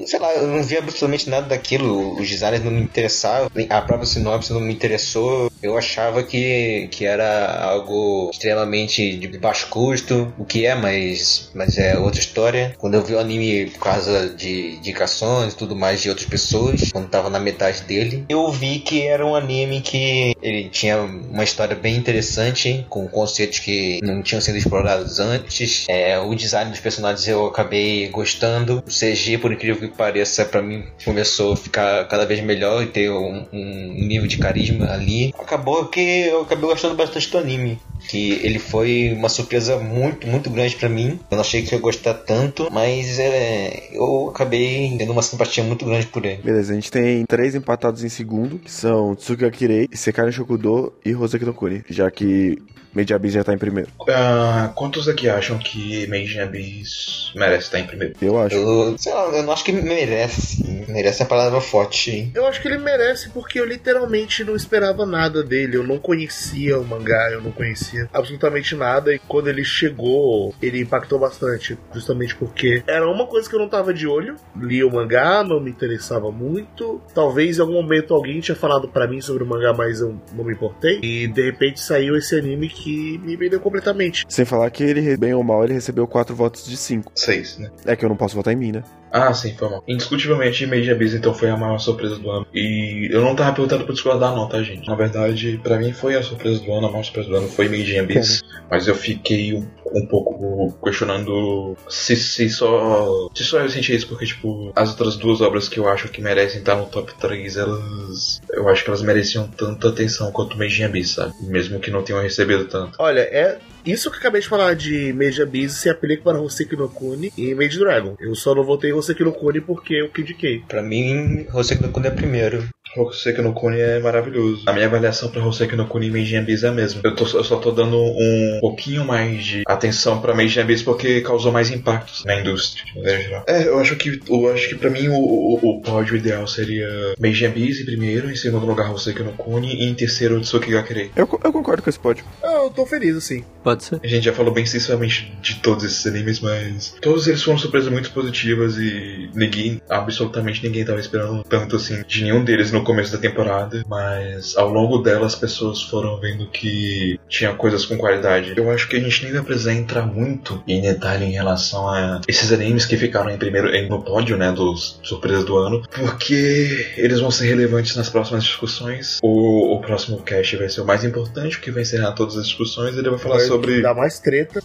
Sei 0.06 0.18
lá, 0.18 0.34
eu 0.34 0.48
não 0.48 0.64
via 0.64 0.80
absolutamente 0.80 1.30
nada 1.30 1.48
daquilo. 1.48 2.18
Os 2.18 2.30
designs 2.30 2.64
não 2.64 2.72
me 2.72 2.82
interessavam, 2.82 3.50
a 3.70 3.82
própria 3.82 4.06
sinopse 4.06 4.54
não 4.54 4.62
me 4.62 4.74
interessou. 4.74 5.52
Eu 5.62 5.78
achava 5.78 6.24
que, 6.24 6.88
que 6.92 7.06
era 7.06 7.62
algo 7.62 8.30
extremamente 8.32 9.18
de 9.18 9.38
baixo 9.38 9.68
custo, 9.68 10.34
o 10.40 10.46
que 10.46 10.66
é, 10.66 10.74
mas, 10.76 11.52
mas 11.54 11.78
é 11.78 11.98
outra 11.98 12.22
história. 12.22 12.74
Quando 12.78 12.94
eu 12.94 13.04
vi 13.04 13.14
o 13.14 13.20
anime 13.20 13.66
por 13.72 13.80
causa 13.80 14.30
de 14.30 14.78
indicações 14.78 15.52
e 15.52 15.58
tudo 15.58 15.76
mais 15.76 16.02
de 16.02 16.10
outras 16.10 16.28
pessoas, 16.28 16.90
quando 16.90 17.10
tava 17.10 17.30
na 17.30 17.40
metade 17.40 17.82
dele, 17.82 18.26
eu 18.30 18.50
vi 18.50 18.80
que 18.80 19.02
era 19.02 19.26
um 19.26 19.36
anime 19.36 19.82
que 19.82 20.34
ele 20.42 20.70
tinha 20.70 21.02
uma 21.02 21.44
história 21.44 21.76
bem 21.76 21.98
interessante, 21.98 22.86
com 22.90 23.08
conceitos 23.10 23.60
que 23.60 24.00
não 24.02 24.24
tinham 24.24 24.40
sido 24.40 24.58
explorados 24.58 25.20
antes. 25.20 25.81
É, 25.88 26.20
o 26.20 26.34
design 26.36 26.72
dos 26.72 26.80
personagens 26.80 27.28
eu 27.28 27.46
acabei 27.46 28.08
gostando. 28.10 28.84
O 28.86 28.90
CG, 28.90 29.38
por 29.38 29.52
incrível 29.52 29.90
que 29.90 29.96
pareça, 29.96 30.46
pra 30.46 30.62
mim 30.62 30.86
começou 31.04 31.54
a 31.54 31.58
ficar 31.58 32.08
cada 32.08 32.26
vez 32.26 32.42
melhor 32.42 32.84
e 32.84 32.88
ter 32.88 33.12
um, 33.12 33.46
um 33.52 33.94
nível 33.94 34.28
de 34.28 34.38
carisma 34.38 34.92
ali. 34.92 35.34
Acabou 35.38 35.86
que 35.86 36.00
eu 36.00 36.42
acabei 36.42 36.70
gostando 36.70 36.96
bastante 36.96 37.30
do 37.30 37.38
anime. 37.38 37.80
Que 38.12 38.34
ele 38.44 38.60
foi 38.60 39.14
uma 39.16 39.30
surpresa 39.30 39.78
muito, 39.78 40.28
muito 40.28 40.50
grande 40.50 40.76
pra 40.76 40.90
mim. 40.90 41.18
Eu 41.32 41.36
não 41.36 41.42
achei 41.42 41.62
que 41.62 41.74
eu 41.74 41.78
ia 41.78 41.82
gostar 41.82 42.14
tanto, 42.14 42.68
mas 42.70 43.18
é, 43.20 43.88
eu 43.94 44.28
acabei 44.30 44.94
tendo 44.98 45.14
uma 45.14 45.22
simpatia 45.22 45.64
muito 45.64 45.86
grande 45.86 46.08
por 46.08 46.26
ele. 46.26 46.42
Beleza, 46.44 46.74
a 46.74 46.76
gente 46.76 46.92
tem 46.92 47.26
três 47.26 47.56
empatados 47.56 48.04
em 48.04 48.10
segundo, 48.10 48.60
que 48.60 48.70
são 48.70 49.16
Tsugakirei, 49.16 49.88
Sekai 49.94 50.26
no 50.26 50.32
Shokudo 50.34 50.92
e 51.06 51.14
Roseki 51.14 51.46
no 51.46 51.54
Kuni, 51.54 51.86
já 51.90 52.12
que 52.12 52.62
Made 52.94 53.14
Abyss 53.14 53.34
já 53.34 53.44
tá 53.44 53.54
em 53.54 53.58
primeiro. 53.58 53.90
Ah, 54.10 54.72
quantos 54.76 55.08
aqui 55.08 55.30
acham 55.30 55.58
que 55.58 56.04
in 56.06 56.40
Abyss 56.40 57.32
merece 57.36 57.66
estar 57.66 57.80
em 57.80 57.86
primeiro? 57.88 58.14
Eu 58.22 58.38
acho. 58.38 58.56
Eu, 58.56 58.98
sei 58.98 59.14
lá, 59.14 59.24
eu 59.28 59.44
não 59.44 59.54
acho 59.54 59.64
que 59.64 59.72
merece. 59.72 60.62
Merece 60.90 61.24
a 61.24 61.26
palavra 61.26 61.62
forte. 61.62 62.12
hein? 62.12 62.32
Eu 62.36 62.46
acho 62.46 62.62
que 62.62 62.68
ele 62.68 62.78
merece 62.78 63.30
porque 63.30 63.60
eu 63.60 63.66
literalmente 63.66 64.44
não 64.44 64.56
esperava 64.56 65.06
nada 65.06 65.42
dele. 65.42 65.78
Eu 65.78 65.84
não 65.88 65.98
conhecia 65.98 66.78
o 66.78 66.86
mangá, 66.86 67.30
eu 67.32 67.42
não 67.42 67.52
conhecia 67.52 68.01
absolutamente 68.14 68.76
nada. 68.76 69.14
E 69.14 69.20
quando 69.20 69.48
ele 69.48 69.64
chegou, 69.64 70.54
ele 70.62 70.82
impactou 70.82 71.20
bastante. 71.20 71.78
Justamente 71.94 72.36
porque 72.36 72.84
era 72.88 73.10
uma 73.10 73.26
coisa 73.28 73.50
que 73.50 73.56
eu 73.56 73.60
não 73.60 73.70
tava 73.70 73.94
de 73.94 74.08
olho. 74.08 74.36
Li 74.56 74.84
o 74.84 74.92
mangá, 74.92 75.44
não 75.44 75.60
me 75.60 75.70
interessava 75.70 76.32
muito. 76.32 77.02
Talvez 77.14 77.58
em 77.58 77.62
algum 77.62 77.74
momento 77.74 78.14
alguém 78.14 78.40
tinha 78.40 78.56
falado 78.56 78.88
pra 78.88 79.08
mim 79.08 79.22
sobre 79.22 79.44
o 79.44 79.48
mangá, 79.48 79.74
mas 79.74 80.02
eu 80.02 80.20
não 80.34 80.44
me 80.44 80.54
importei. 80.54 81.00
E 81.02 81.28
de 81.28 81.44
repente 81.44 81.80
saiu 81.80 82.16
esse 82.16 82.36
anime 82.36 82.70
que 82.70 83.18
me 83.20 83.36
vendeu 83.36 83.60
completamente. 83.60 84.26
Sem 84.28 84.46
falar 84.46 84.70
que 84.70 84.84
ele, 84.84 85.18
bem 85.18 85.34
ou 85.34 85.44
mal, 85.44 85.64
ele 85.64 85.74
recebeu 85.74 86.08
quatro 86.08 86.36
votos 86.36 86.66
de 86.66 86.78
cinco. 86.78 87.12
Seis, 87.16 87.58
né? 87.58 87.70
É 87.86 87.96
que 87.96 88.06
eu 88.06 88.10
não 88.10 88.16
posso 88.16 88.36
votar 88.36 88.54
em 88.54 88.58
mim, 88.58 88.72
né? 88.72 88.84
Ah, 89.12 89.34
sim, 89.34 89.56
foi 89.56 89.70
mal. 89.70 89.84
Indiscutivelmente, 89.88 90.66
Made 90.66 90.90
Abyss 90.90 91.14
então 91.14 91.34
foi 91.34 91.50
a 91.50 91.58
maior 91.58 91.78
surpresa 91.80 92.18
do 92.18 92.30
ano. 92.30 92.48
E 92.54 93.10
eu 93.12 93.22
não 93.22 93.36
tava 93.36 93.54
perguntando 93.54 93.84
pra 93.84 93.94
discordar, 93.94 94.34
não, 94.34 94.48
tá, 94.48 94.62
gente? 94.64 94.88
Na 94.88 94.96
verdade, 94.96 95.60
pra 95.62 95.78
mim 95.78 95.92
foi 95.92 96.16
a 96.16 96.24
surpresa 96.24 96.62
do 96.62 96.72
ano, 96.72 96.88
a 96.88 96.92
maior 96.92 97.04
surpresa 97.04 97.30
do 97.30 97.36
ano 97.36 97.48
foi 97.50 97.68
Made 97.68 98.00
Abyss. 98.00 98.42
Mas 98.70 98.88
eu 98.88 98.96
fiquei 98.96 99.54
um, 99.54 99.68
um 99.94 100.06
pouco 100.06 100.74
questionando 100.84 101.76
se, 101.90 102.16
se 102.16 102.50
só. 102.50 103.30
Se 103.36 103.44
só 103.44 103.60
eu 103.60 103.70
senti 103.70 103.94
isso, 103.94 104.08
porque, 104.08 104.26
tipo, 104.26 104.72
as 104.76 104.90
outras 104.92 105.18
duas 105.18 105.42
obras 105.42 105.68
que 105.68 105.80
eu 105.80 105.90
acho 105.90 106.08
que 106.08 106.22
merecem 106.22 106.60
estar 106.60 106.76
no 106.76 106.86
top 106.86 107.14
3, 107.20 107.58
elas. 107.58 108.42
Eu 108.50 108.70
acho 108.70 108.84
que 108.84 108.90
elas 108.90 109.02
mereciam 109.02 109.48
tanta 109.48 109.90
atenção 109.90 110.32
quanto 110.32 110.58
Made 110.58 110.84
Abyss, 110.84 111.12
sabe? 111.12 111.34
Mesmo 111.42 111.80
que 111.80 111.92
não 111.92 112.04
tenham 112.04 112.22
recebido 112.22 112.66
tanto. 112.66 112.96
Olha, 113.00 113.22
é. 113.22 113.58
Isso 113.86 114.10
que 114.10 114.18
eu 114.18 114.20
acabei 114.20 114.42
de 114.42 114.48
falar 114.48 114.76
de 114.76 115.10
in 115.12 115.42
Abyss 115.42 115.74
se 115.74 115.90
aplica 115.90 116.24
para 116.24 116.40
Hoseki 116.40 116.76
no 116.76 116.90
Kuni 116.90 117.32
e 117.38 117.56
Made 117.56 117.80
Dragon. 117.80 118.16
Eu 118.20 118.36
só 118.36 118.54
não 118.54 118.64
votei 118.64 118.94
Hoseki 118.94 119.24
no 119.24 119.34
Kuni 119.34 119.60
porque 119.62 119.96
eu 119.96 120.10
que 120.10 120.22
indiquei. 120.22 120.64
Pra 120.68 120.82
mim, 120.82 121.48
Hoseki 121.54 121.82
no 121.82 121.90
Kuni 121.90 122.08
é 122.08 122.12
primeiro. 122.12 122.68
Hoseki 122.96 123.42
no 123.42 123.54
Kuni 123.54 123.80
é 123.80 124.00
maravilhoso. 124.00 124.64
A 124.66 124.74
minha 124.74 124.86
avaliação 124.86 125.30
pra 125.30 125.44
Hoseki 125.46 125.76
no 125.76 125.88
Kuni 125.88 126.08
e 126.10 126.34
in 126.34 126.38
Abyss 126.38 126.64
é 126.64 126.68
a 126.68 126.72
mesma. 126.72 127.02
Eu, 127.04 127.16
tô, 127.16 127.24
eu 127.26 127.44
só 127.44 127.58
tô 127.58 127.72
dando 127.72 127.98
um 127.98 128.58
pouquinho 128.60 129.06
mais 129.06 129.44
de 129.44 129.64
atenção 129.68 130.20
pra 130.22 130.34
Made 130.36 130.58
in 130.58 130.62
Abyss 130.62 130.84
porque 130.84 131.22
causou 131.22 131.52
mais 131.52 131.70
impactos 131.72 132.24
na 132.26 132.40
indústria, 132.40 132.84
de 132.86 132.96
maneira 133.00 133.22
geral. 133.22 133.44
É, 133.48 133.68
eu 133.68 133.80
acho 133.80 133.96
que, 133.96 134.20
eu 134.30 134.52
acho 134.54 134.70
que 134.70 134.76
pra 134.76 134.90
mim 134.90 135.08
o, 135.10 135.14
o, 135.16 135.60
o 135.78 135.82
pódio 135.82 136.16
ideal 136.16 136.46
seria 136.48 136.88
in 137.20 137.46
Abyss 137.46 137.82
em 137.82 137.86
primeiro, 137.86 138.30
em 138.30 138.36
segundo 138.36 138.66
lugar 138.66 138.92
Hoseki 138.92 139.24
no 139.24 139.34
Kuni 139.34 139.74
e 139.76 139.84
em 139.86 139.94
terceiro 139.94 140.40
Tsukigakure. 140.42 141.12
Eu, 141.16 141.28
co- 141.28 141.40
eu 141.44 141.52
concordo 141.54 141.82
com 141.82 141.90
esse 141.90 142.00
pódio. 142.00 142.24
Eu 142.44 142.70
tô 142.70 142.86
feliz, 142.86 143.16
assim. 143.16 143.44
Pode 143.64 143.84
ser. 143.84 144.00
A 144.04 144.08
gente 144.08 144.24
já 144.26 144.34
falou 144.34 144.54
bem 144.54 144.66
sinceramente 144.66 145.32
de 145.42 145.56
todos 145.56 145.84
esses 145.84 146.06
animes, 146.08 146.40
mas 146.40 146.96
todos 147.02 147.28
eles 147.28 147.42
foram 147.44 147.58
surpresas 147.58 147.92
muito 147.92 148.12
positivas 148.12 148.78
e 148.78 149.30
ninguém, 149.36 149.82
absolutamente 149.90 150.64
ninguém 150.64 150.84
tava 150.86 151.00
esperando 151.00 151.44
tanto 151.44 151.76
assim 151.76 152.04
de 152.08 152.24
nenhum 152.24 152.44
deles 152.44 152.72
no 152.72 152.81
começo 152.84 153.12
da 153.12 153.18
temporada, 153.18 153.84
mas 153.88 154.56
ao 154.58 154.70
longo 154.70 155.00
dela 155.00 155.26
as 155.26 155.36
pessoas 155.36 155.82
foram 155.82 156.20
vendo 156.20 156.48
que 156.48 157.20
tinha 157.30 157.54
coisas 157.54 157.86
com 157.86 157.98
qualidade. 157.98 158.54
Eu 158.56 158.70
acho 158.72 158.88
que 158.88 158.96
a 158.96 159.00
gente 159.00 159.24
nem 159.24 159.34
vai 159.34 159.42
precisar 159.42 159.74
entrar 159.74 160.06
muito 160.06 160.62
em 160.68 160.82
detalhe 160.82 161.26
em 161.26 161.32
relação 161.32 161.88
a 161.90 162.22
esses 162.28 162.52
animes 162.52 162.86
que 162.86 162.98
ficaram 162.98 163.30
em 163.30 163.38
primeiro 163.38 163.70
em- 163.76 163.88
no 163.90 164.02
pódio, 164.02 164.38
né, 164.38 164.52
dos 164.52 165.00
surpresas 165.04 165.46
do 165.46 165.58
ano, 165.58 165.82
porque 165.94 166.94
eles 166.98 167.20
vão 167.20 167.32
ser 167.32 167.48
relevantes 167.48 167.96
nas 167.96 168.10
próximas 168.10 168.44
discussões. 168.44 169.20
O, 169.22 169.76
o 169.76 169.82
próximo 169.82 170.22
cast 170.22 170.56
vai 170.58 170.70
ser 170.70 170.82
o 170.82 170.86
mais 170.86 171.04
importante, 171.04 171.60
que 171.60 171.72
vai 171.72 171.82
encerrar 171.84 172.12
todas 172.14 172.38
as 172.38 172.46
discussões, 172.48 172.98
ele 172.98 173.10
vai 173.10 173.20
falar 173.20 173.38
Vai 173.38 173.46
sobre 173.48 173.82
dar 173.82 173.94
mais 173.96 174.20
treta. 174.20 174.62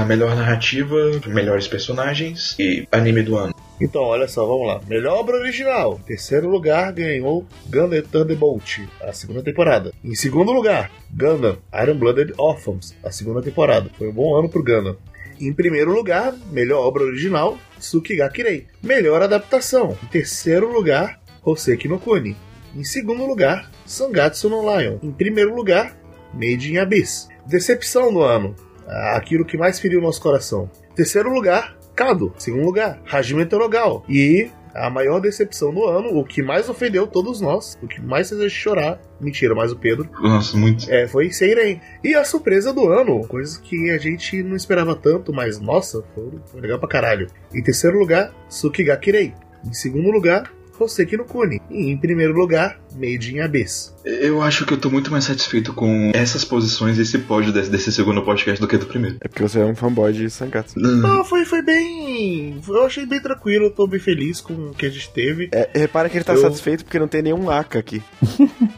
a 0.00 0.04
melhor 0.04 0.34
narrativa, 0.36 0.96
melhores 1.26 1.66
personagens 1.68 2.54
e 2.58 2.86
anime 2.92 3.22
do 3.22 3.36
ano. 3.36 3.54
Então, 3.80 4.02
olha 4.02 4.26
só, 4.26 4.46
vamos 4.46 4.66
lá. 4.66 4.80
Melhor 4.88 5.18
obra 5.18 5.36
original. 5.36 5.98
Em 6.02 6.06
terceiro 6.06 6.48
lugar 6.48 6.92
ganhou 6.92 7.44
Gundam 7.68 8.02
Thunderbolt, 8.02 8.80
a 9.02 9.12
segunda 9.12 9.42
temporada. 9.42 9.92
Em 10.02 10.14
segundo 10.14 10.50
lugar, 10.52 10.90
Gundam 11.10 11.58
Iron 11.82 11.98
Blooded 11.98 12.32
Orphans, 12.38 12.94
a 13.04 13.10
segunda 13.10 13.42
temporada. 13.42 13.90
Foi 13.98 14.08
um 14.08 14.12
bom 14.12 14.34
ano 14.34 14.48
pro 14.48 14.64
Gundam. 14.64 14.96
Em 15.38 15.52
primeiro 15.52 15.92
lugar, 15.92 16.34
melhor 16.50 16.86
obra 16.86 17.04
original, 17.04 17.58
Tsukigakirei. 17.78 18.66
Melhor 18.82 19.20
adaptação. 19.20 19.96
Em 20.02 20.06
terceiro 20.06 20.72
lugar, 20.72 21.20
Hoseki 21.44 21.86
no 21.88 21.98
Kuni. 22.00 22.34
Em 22.74 22.84
segundo 22.84 23.26
lugar, 23.26 23.70
Sangatsu 23.84 24.48
no 24.48 24.62
Lion. 24.62 24.98
Em 25.02 25.12
primeiro 25.12 25.54
lugar, 25.54 25.96
Made 26.32 26.72
in 26.72 26.78
Abyss. 26.78 27.28
Decepção 27.46 28.12
do 28.12 28.22
ano. 28.22 28.54
Ah, 28.86 29.16
Aquilo 29.16 29.44
que 29.44 29.58
mais 29.58 29.78
feriu 29.78 30.00
nosso 30.00 30.20
coração. 30.20 30.70
Terceiro 30.94 31.30
lugar, 31.30 31.76
Kado. 31.96 32.32
Segundo 32.38 32.64
lugar, 32.66 33.00
Hajime 33.10 33.46
Torogal. 33.46 34.04
E 34.08 34.50
a 34.74 34.90
maior 34.90 35.18
decepção 35.20 35.72
do 35.72 35.86
ano, 35.86 36.18
o 36.18 36.22
que 36.22 36.42
mais 36.42 36.68
ofendeu 36.68 37.06
todos 37.06 37.40
nós, 37.40 37.78
o 37.82 37.88
que 37.88 37.98
mais 37.98 38.28
fez 38.28 38.38
a 38.40 38.44
gente 38.46 38.54
chorar, 38.58 39.00
mentira, 39.18 39.54
mais 39.54 39.72
o 39.72 39.76
Pedro, 39.76 40.06
Nossa, 40.20 40.54
muito. 40.54 40.88
é, 40.92 41.08
foi 41.08 41.30
Seiren. 41.32 41.80
E 42.04 42.14
a 42.14 42.22
surpresa 42.24 42.74
do 42.74 42.86
ano, 42.92 43.26
coisa 43.26 43.58
que 43.58 43.90
a 43.90 43.96
gente 43.96 44.42
não 44.42 44.54
esperava 44.54 44.94
tanto, 44.94 45.32
mas 45.32 45.58
nossa, 45.58 46.04
foi, 46.14 46.30
foi 46.44 46.60
legal 46.60 46.78
pra 46.78 46.88
caralho. 46.88 47.26
Em 47.54 47.62
terceiro 47.62 47.98
lugar, 47.98 48.30
Tsukigakirei. 48.50 49.32
Em 49.66 49.72
segundo 49.72 50.10
lugar, 50.10 50.52
Hoseki 50.78 51.16
no 51.16 51.24
Kuni. 51.24 51.60
E 51.70 51.90
em 51.90 51.96
primeiro 51.96 52.32
lugar, 52.34 52.78
Made 52.94 53.34
in 53.34 53.40
Abyss. 53.40 53.94
Eu 54.04 54.40
acho 54.42 54.64
que 54.64 54.72
eu 54.72 54.78
tô 54.78 54.88
muito 54.90 55.10
mais 55.10 55.24
satisfeito 55.24 55.72
com 55.72 56.10
essas 56.14 56.44
posições 56.44 56.96
desse 56.96 57.18
pódio 57.18 57.52
desse, 57.52 57.70
desse 57.70 57.92
segundo 57.92 58.22
podcast 58.22 58.60
do 58.60 58.68
que 58.68 58.76
do 58.78 58.86
primeiro. 58.86 59.16
É 59.20 59.28
porque 59.28 59.42
você 59.42 59.60
é 59.60 59.64
um 59.64 59.74
fanboy 59.74 60.12
de 60.12 60.30
Sangatsu. 60.30 60.78
Não, 60.78 61.24
foi, 61.24 61.44
foi 61.44 61.62
bem. 61.62 62.60
Eu 62.68 62.84
achei 62.86 63.04
bem 63.06 63.20
tranquilo, 63.20 63.66
eu 63.66 63.70
tô 63.70 63.86
bem 63.86 64.00
feliz 64.00 64.40
com 64.40 64.52
o 64.52 64.70
que 64.74 64.86
a 64.86 64.90
gente 64.90 65.10
teve. 65.12 65.48
É, 65.52 65.68
repara 65.74 66.08
que 66.08 66.16
ele 66.16 66.24
tá 66.24 66.34
Eu- 66.34 66.40
satisfeito 66.40 66.84
porque 66.84 66.98
não 66.98 67.08
tem 67.08 67.22
nenhum 67.22 67.50
Aka 67.50 67.78
aqui. 67.78 68.02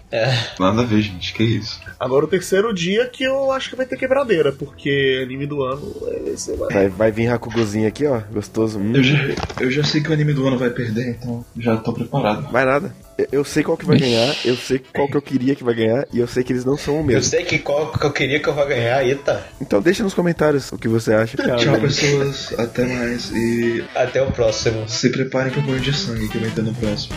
Nada 0.59 0.83
a 0.83 0.85
ver, 0.85 1.01
gente, 1.03 1.33
que 1.35 1.43
isso. 1.43 1.81
Agora 2.01 2.25
o 2.25 2.29
terceiro 2.29 2.73
dia 2.73 3.07
que 3.07 3.25
eu 3.25 3.53
acho 3.53 3.71
que 3.71 3.77
vai 3.77 3.85
ter 3.87 3.97
quebradeira, 3.97 4.53
porque 4.53 5.21
anime 5.23 5.47
do 5.47 5.63
ano 5.63 5.95
é 6.07 6.31
esse, 6.31 6.55
vai. 6.57 6.69
Vai, 6.73 6.89
vai 6.89 7.13
vir 7.13 7.29
Hakugozinho 7.29 7.87
aqui, 7.87 8.07
ó. 8.07 8.21
Gostoso. 8.33 8.79
Hum. 8.79 8.93
Eu 8.95 9.03
já, 9.03 9.17
eu 9.61 9.71
já 9.71 9.85
sei 9.85 10.01
que 10.03 10.09
o 10.11 10.13
anime 10.13 10.33
do 10.33 10.47
ano 10.47 10.57
vai 10.59 10.71
perder, 10.71 11.11
então 11.11 11.45
já 11.59 11.77
tô 11.77 11.93
preparado. 11.93 12.51
Vai 12.51 12.65
nada. 12.65 12.95
Eu- 13.19 13.27
Eu 13.33 13.45
sei 13.45 13.63
qual 13.65 13.77
que 13.77 13.85
vai 13.85 13.99
ganhar, 13.99 14.35
eu 14.45 14.57
sei 14.57 14.79
qual 14.95 15.09
que 15.09 15.17
eu 15.17 15.23
queria 15.23 15.55
que 15.57 15.65
vai 15.65 15.75
ganhar 15.75 16.07
e 16.13 16.21
eu 16.21 16.27
sei 16.29 16.43
que 16.45 16.53
eles 16.53 16.65
não 16.65 16.77
são 16.79 16.97
o 16.97 17.01
Eu 17.01 17.05
mesmo. 17.05 17.23
sei 17.25 17.45
que 17.45 17.59
qual 17.59 17.91
que 17.93 18.05
eu 18.07 18.13
queria 18.13 18.39
que 18.41 18.49
eu 18.49 18.55
vá 18.55 18.65
ganhar, 18.65 19.05
eita. 19.05 19.45
Então 19.61 19.83
deixa 19.83 20.03
nos 20.05 20.15
comentários 20.15 20.71
o 20.73 20.79
que 20.79 20.87
você 20.89 21.13
acha. 21.13 21.37
Tchau, 21.37 21.81
pessoas. 21.81 22.55
Até 22.59 22.85
mais. 22.85 23.31
E 23.33 23.85
Até 23.95 24.23
o 24.23 24.31
próximo. 24.31 24.89
se 24.89 25.11
preparem 25.11 25.53
pro 25.53 25.63
banho 25.63 25.81
de 25.81 25.93
sangue 25.93 26.29
que 26.29 26.39
vai 26.39 26.51
ter 26.51 26.63
no 26.63 26.73
próximo. 26.75 27.15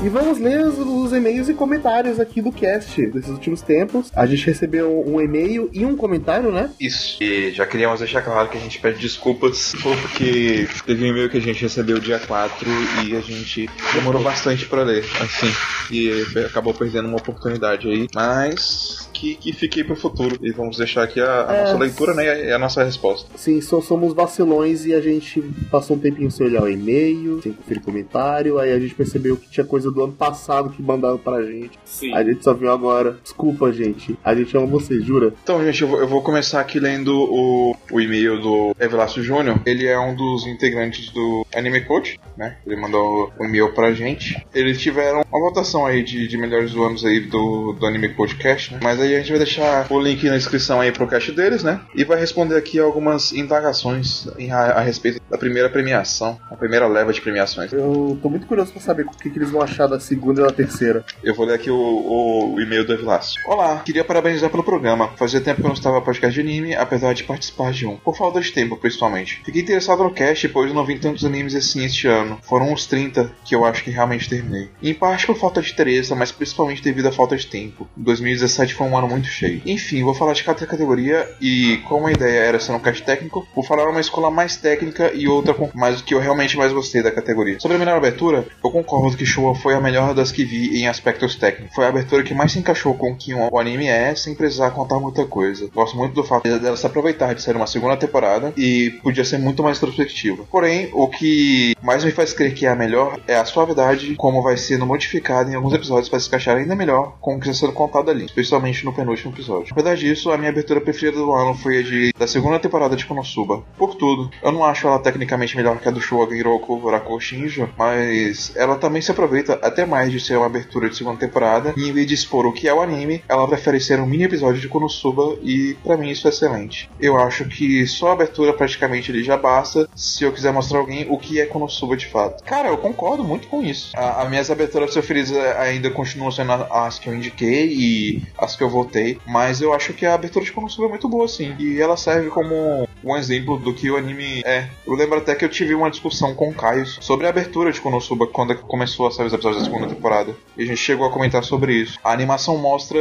E 0.00 0.08
vamos 0.08 0.38
ler 0.38 0.64
os, 0.64 0.78
os 0.78 1.12
e-mails 1.12 1.48
e 1.48 1.54
comentários 1.54 2.20
aqui 2.20 2.40
do 2.40 2.52
cast 2.52 3.04
desses 3.08 3.30
últimos 3.30 3.60
tempos. 3.62 4.12
A 4.14 4.26
gente 4.26 4.46
recebeu 4.46 5.02
um 5.04 5.20
e-mail 5.20 5.68
e 5.72 5.84
um 5.84 5.96
comentário, 5.96 6.52
né? 6.52 6.70
Isso. 6.80 7.20
E 7.20 7.50
já 7.50 7.66
queríamos 7.66 7.98
deixar 7.98 8.22
claro 8.22 8.48
que 8.48 8.56
a 8.56 8.60
gente 8.60 8.78
pede 8.78 9.00
desculpas 9.00 9.74
porque 9.82 10.68
teve 10.86 11.04
um 11.04 11.08
e-mail 11.08 11.28
que 11.28 11.36
a 11.38 11.40
gente 11.40 11.60
recebeu 11.62 11.98
dia 11.98 12.20
4 12.20 12.68
e 13.08 13.16
a 13.16 13.20
gente 13.20 13.68
demorou 13.92 14.22
bastante 14.22 14.66
pra 14.66 14.84
ler, 14.84 15.04
assim. 15.20 15.50
E 15.90 16.24
acabou 16.46 16.72
perdendo 16.72 17.08
uma 17.08 17.16
oportunidade 17.18 17.88
aí. 17.88 18.06
Mas 18.14 19.08
que, 19.12 19.34
que 19.34 19.52
fique 19.52 19.80
aí 19.80 19.84
pro 19.84 19.96
futuro. 19.96 20.38
E 20.40 20.52
vamos 20.52 20.76
deixar 20.76 21.02
aqui 21.02 21.20
a, 21.20 21.48
a 21.50 21.52
É. 21.54 21.62
nossa 21.64 21.76
leitura 21.78 22.14
né, 22.14 22.24
e 22.24 22.28
a, 22.28 22.38
e 22.38 22.52
a 22.52 22.58
nossa 22.58 22.84
resposta. 22.84 23.28
Sim, 23.36 23.60
só 23.60 23.80
somos 23.80 24.14
vacilões 24.14 24.86
e 24.86 24.94
a 24.94 25.00
gente 25.00 25.42
passou 25.72 25.96
um 25.96 25.98
tempinho 25.98 26.30
sem 26.30 26.46
olhar 26.46 26.62
o 26.62 26.68
e-mail, 26.68 27.42
sem 27.42 27.52
conferir 27.52 27.82
comentário. 27.82 28.60
Aí 28.60 28.72
a 28.72 28.78
gente 28.78 28.94
percebeu 28.94 29.36
que 29.36 29.48
tinha 29.50 29.66
coisa 29.66 29.87
do 29.90 30.04
ano 30.04 30.12
passado 30.12 30.70
que 30.70 30.82
mandaram 30.82 31.18
pra 31.18 31.42
gente. 31.42 31.78
Sim. 31.84 32.14
A 32.14 32.22
gente 32.22 32.42
só 32.42 32.54
viu 32.54 32.70
agora. 32.70 33.18
Desculpa, 33.22 33.72
gente. 33.72 34.18
A 34.24 34.34
gente 34.34 34.56
ama 34.56 34.66
vocês, 34.66 35.04
jura? 35.04 35.32
Então, 35.42 35.64
gente, 35.64 35.82
eu 35.82 35.88
vou, 35.88 36.00
eu 36.00 36.08
vou 36.08 36.22
começar 36.22 36.60
aqui 36.60 36.78
lendo 36.78 37.14
o, 37.14 37.76
o 37.90 38.00
e-mail 38.00 38.40
do 38.40 38.74
Evelácio 38.78 39.22
Júnior. 39.22 39.60
Ele 39.64 39.86
é 39.86 39.98
um 39.98 40.14
dos 40.14 40.46
integrantes 40.46 41.10
do 41.10 41.46
Anime 41.54 41.82
Coach, 41.82 42.18
né? 42.36 42.56
Ele 42.66 42.76
mandou 42.76 43.32
um 43.38 43.44
e-mail 43.44 43.72
pra 43.72 43.92
gente. 43.92 44.44
Eles 44.54 44.80
tiveram 44.80 45.22
uma 45.30 45.40
votação 45.40 45.86
aí 45.86 46.02
de, 46.02 46.28
de 46.28 46.36
melhores 46.36 46.72
do 46.72 46.82
anos 46.82 47.04
aí 47.04 47.20
do, 47.20 47.72
do 47.72 47.86
Anime 47.86 48.08
Podcast, 48.08 48.74
né? 48.74 48.80
Mas 48.82 49.00
aí 49.00 49.14
a 49.14 49.18
gente 49.18 49.30
vai 49.30 49.38
deixar 49.38 49.86
o 49.90 50.00
link 50.00 50.24
na 50.28 50.36
descrição 50.36 50.80
aí 50.80 50.92
pro 50.92 51.06
cast 51.06 51.32
deles, 51.32 51.62
né? 51.62 51.80
E 51.94 52.04
vai 52.04 52.18
responder 52.18 52.56
aqui 52.56 52.78
algumas 52.78 53.32
indagações 53.32 54.28
em, 54.38 54.50
a, 54.50 54.72
a 54.72 54.80
respeito 54.80 55.20
da 55.30 55.38
primeira 55.38 55.68
premiação, 55.68 56.38
a 56.50 56.56
primeira 56.56 56.86
leva 56.86 57.12
de 57.12 57.20
premiações. 57.20 57.72
Eu 57.72 58.18
tô 58.22 58.28
muito 58.28 58.46
curioso 58.46 58.72
pra 58.72 58.80
saber 58.80 59.04
o 59.04 59.10
que, 59.10 59.30
que 59.30 59.38
eles 59.38 59.50
vão 59.50 59.62
achar 59.62 59.77
da 59.86 60.00
segunda 60.00 60.40
e 60.42 60.44
da 60.44 60.50
terceira. 60.52 61.04
Eu 61.22 61.34
vou 61.34 61.46
ler 61.46 61.54
aqui 61.54 61.70
o, 61.70 61.76
o- 61.76 62.54
o 62.54 62.60
e-mail 62.60 62.84
do 62.86 62.92
Evilácio. 62.92 63.40
Olá, 63.46 63.80
queria 63.84 64.04
parabenizar 64.04 64.50
pelo 64.50 64.62
programa. 64.64 65.08
Fazia 65.16 65.40
tempo 65.40 65.56
que 65.60 65.66
eu 65.66 65.68
não 65.68 65.74
estava 65.74 66.00
podcast 66.00 66.34
de 66.34 66.40
anime, 66.40 66.74
apesar 66.74 67.12
de 67.14 67.24
participar 67.24 67.72
de 67.72 67.86
um. 67.86 67.96
Por 67.96 68.16
falta 68.16 68.40
de 68.40 68.50
tempo, 68.52 68.76
principalmente. 68.76 69.40
Fiquei 69.44 69.62
interessado 69.62 70.02
no 70.02 70.10
cast, 70.12 70.48
pois 70.48 70.72
não 70.72 70.84
vi 70.84 70.98
tantos 70.98 71.24
animes 71.24 71.54
assim 71.54 71.84
este 71.84 72.06
ano. 72.06 72.38
Foram 72.42 72.72
uns 72.72 72.86
30 72.86 73.30
que 73.44 73.54
eu 73.54 73.64
acho 73.64 73.82
que 73.84 73.90
realmente 73.90 74.28
terminei. 74.28 74.68
Em 74.82 74.94
parte 74.94 75.26
por 75.26 75.36
falta 75.36 75.60
de 75.60 75.70
interesse, 75.72 76.14
mas 76.14 76.32
principalmente 76.32 76.82
devido 76.82 77.06
à 77.06 77.12
falta 77.12 77.36
de 77.36 77.46
tempo. 77.46 77.86
2017 77.96 78.74
foi 78.74 78.86
um 78.86 78.96
ano 78.96 79.08
muito 79.08 79.28
cheio. 79.28 79.60
Enfim, 79.66 80.02
vou 80.02 80.14
falar 80.14 80.32
de 80.32 80.42
cada 80.44 80.66
categoria 80.66 81.28
e, 81.40 81.78
como 81.88 82.06
a 82.06 82.12
ideia 82.12 82.40
era 82.40 82.58
ser 82.60 82.72
um 82.72 82.78
cast 82.80 83.02
técnico, 83.04 83.46
vou 83.54 83.64
falar 83.64 83.88
uma 83.88 84.00
escola 84.00 84.30
mais 84.30 84.56
técnica 84.56 85.12
e 85.14 85.28
outra 85.28 85.54
com 85.54 85.70
mais 85.74 86.00
o 86.00 86.04
que 86.04 86.14
eu 86.14 86.20
realmente 86.20 86.56
mais 86.56 86.72
gostei 86.72 87.02
da 87.02 87.10
categoria. 87.10 87.58
Sobre 87.60 87.76
a 87.76 87.80
melhor 87.80 87.96
abertura, 87.96 88.46
eu 88.64 88.70
concordo 88.70 89.16
que 89.16 89.26
Showa 89.26 89.54
foi 89.54 89.67
a 89.74 89.80
melhor 89.80 90.14
das 90.14 90.32
que 90.32 90.44
vi 90.44 90.78
em 90.78 90.88
aspectos 90.88 91.34
técnicos. 91.36 91.74
Foi 91.74 91.84
a 91.84 91.88
abertura 91.88 92.22
que 92.22 92.34
mais 92.34 92.52
se 92.52 92.58
encaixou 92.58 92.94
com 92.94 93.12
o 93.12 93.16
que 93.16 93.34
o 93.34 93.58
anime 93.58 93.86
é, 93.86 94.14
sem 94.14 94.34
precisar 94.34 94.70
contar 94.70 94.98
muita 94.98 95.24
coisa. 95.24 95.68
Gosto 95.74 95.96
muito 95.96 96.14
do 96.14 96.24
fato 96.24 96.44
dela 96.58 96.76
se 96.76 96.86
aproveitar 96.86 97.34
de 97.34 97.42
ser 97.42 97.56
uma 97.56 97.66
segunda 97.66 97.96
temporada 97.96 98.52
e 98.56 98.90
podia 99.02 99.24
ser 99.24 99.38
muito 99.38 99.62
mais 99.62 99.78
introspectiva. 99.78 100.44
Porém, 100.50 100.90
o 100.92 101.08
que 101.08 101.74
mais 101.82 102.04
me 102.04 102.10
faz 102.10 102.32
crer 102.32 102.54
que 102.54 102.66
é 102.66 102.70
a 102.70 102.76
melhor 102.76 103.18
é 103.26 103.36
a 103.36 103.44
suavidade, 103.44 104.14
como 104.16 104.42
vai 104.42 104.56
sendo 104.56 104.86
modificada 104.86 105.50
em 105.50 105.54
alguns 105.54 105.72
episódios 105.72 106.08
para 106.08 106.20
se 106.20 106.28
encaixar 106.28 106.56
ainda 106.56 106.74
melhor 106.74 107.16
com 107.20 107.36
o 107.36 107.40
que 107.40 107.48
está 107.48 107.66
sendo 107.66 107.72
contado 107.72 108.10
ali, 108.10 108.26
especialmente 108.26 108.84
no 108.84 108.92
penúltimo 108.92 109.32
episódio. 109.32 109.68
Apesar 109.72 109.96
disso, 109.96 110.30
a 110.30 110.38
minha 110.38 110.50
abertura 110.50 110.80
preferida 110.80 111.18
do 111.18 111.32
ano 111.32 111.54
foi 111.54 111.78
a 111.78 111.82
de, 111.82 112.12
da 112.18 112.26
segunda 112.26 112.58
temporada 112.58 112.96
de 112.96 113.06
Konosuba. 113.06 113.62
Por 113.76 113.94
tudo. 113.94 114.30
Eu 114.42 114.52
não 114.52 114.64
acho 114.64 114.86
ela 114.86 114.98
tecnicamente 114.98 115.56
melhor 115.56 115.78
que 115.78 115.88
a 115.88 115.90
do 115.90 116.00
Showa 116.00 116.34
Hiroku 116.34 116.88
Raku 116.88 117.20
Shinjo, 117.20 117.68
mas 117.76 118.52
ela 118.56 118.76
também 118.76 119.02
se 119.02 119.10
aproveita 119.10 119.57
até 119.62 119.84
mais 119.84 120.10
de 120.12 120.20
ser 120.20 120.36
uma 120.36 120.46
abertura 120.46 120.88
de 120.88 120.96
segunda 120.96 121.18
temporada, 121.18 121.74
e 121.76 121.88
em 121.88 121.92
vez 121.92 122.06
de 122.06 122.14
expor 122.14 122.46
o 122.46 122.52
que 122.52 122.68
é 122.68 122.74
o 122.74 122.82
anime, 122.82 123.22
ela 123.28 123.46
prefere 123.48 123.80
ser 123.80 124.00
um 124.00 124.06
mini 124.06 124.24
episódio 124.24 124.60
de 124.60 124.68
Konosuba, 124.68 125.36
e 125.42 125.76
para 125.84 125.96
mim 125.96 126.10
isso 126.10 126.26
é 126.26 126.30
excelente. 126.30 126.90
Eu 127.00 127.18
acho 127.18 127.44
que 127.46 127.86
só 127.86 128.10
a 128.10 128.12
abertura 128.12 128.52
praticamente 128.52 129.10
ele 129.10 129.22
já 129.22 129.36
basta 129.36 129.88
se 129.94 130.24
eu 130.24 130.32
quiser 130.32 130.52
mostrar 130.52 130.78
alguém 130.78 131.06
o 131.08 131.18
que 131.18 131.40
é 131.40 131.46
Konosuba 131.46 131.96
de 131.96 132.06
fato. 132.06 132.42
Cara, 132.44 132.68
eu 132.68 132.78
concordo 132.78 133.24
muito 133.24 133.48
com 133.48 133.62
isso. 133.62 133.92
A, 133.96 134.22
as 134.22 134.30
minhas 134.30 134.50
aberturas 134.50 134.92
preferidas 134.92 135.32
ainda 135.58 135.90
continuam 135.90 136.30
sendo 136.30 136.52
as 136.52 136.98
que 136.98 137.08
eu 137.08 137.14
indiquei 137.14 137.68
e 137.72 138.22
as 138.36 138.56
que 138.56 138.62
eu 138.62 138.70
votei, 138.70 139.18
mas 139.26 139.60
eu 139.60 139.72
acho 139.72 139.92
que 139.92 140.06
a 140.06 140.14
abertura 140.14 140.44
de 140.44 140.52
Konosuba 140.52 140.86
é 140.86 140.90
muito 140.90 141.08
boa 141.08 141.28
sim, 141.28 141.54
e 141.58 141.80
ela 141.80 141.96
serve 141.96 142.28
como 142.30 142.88
um 143.04 143.16
exemplo 143.16 143.58
do 143.58 143.72
que 143.72 143.90
o 143.90 143.96
anime 143.96 144.42
é. 144.44 144.68
Eu 144.86 144.94
lembro 144.94 145.18
até 145.18 145.34
que 145.34 145.44
eu 145.44 145.48
tive 145.48 145.74
uma 145.74 145.90
discussão 145.90 146.34
com 146.34 146.48
o 146.48 146.54
Caio 146.54 146.86
sobre 146.86 147.26
a 147.26 147.30
abertura 147.30 147.72
de 147.72 147.80
Konosuba 147.80 148.26
quando 148.26 148.54
começou 148.56 149.06
a 149.06 149.10
sair 149.10 149.26
os 149.26 149.32
episódios 149.32 149.47
da 149.56 149.64
segunda 149.64 149.86
temporada. 149.86 150.34
E 150.56 150.62
a 150.62 150.66
gente 150.66 150.78
chegou 150.78 151.06
a 151.06 151.12
comentar 151.12 151.44
sobre 151.44 151.74
isso. 151.74 151.98
A 152.02 152.12
animação 152.12 152.56
mostra 152.58 152.98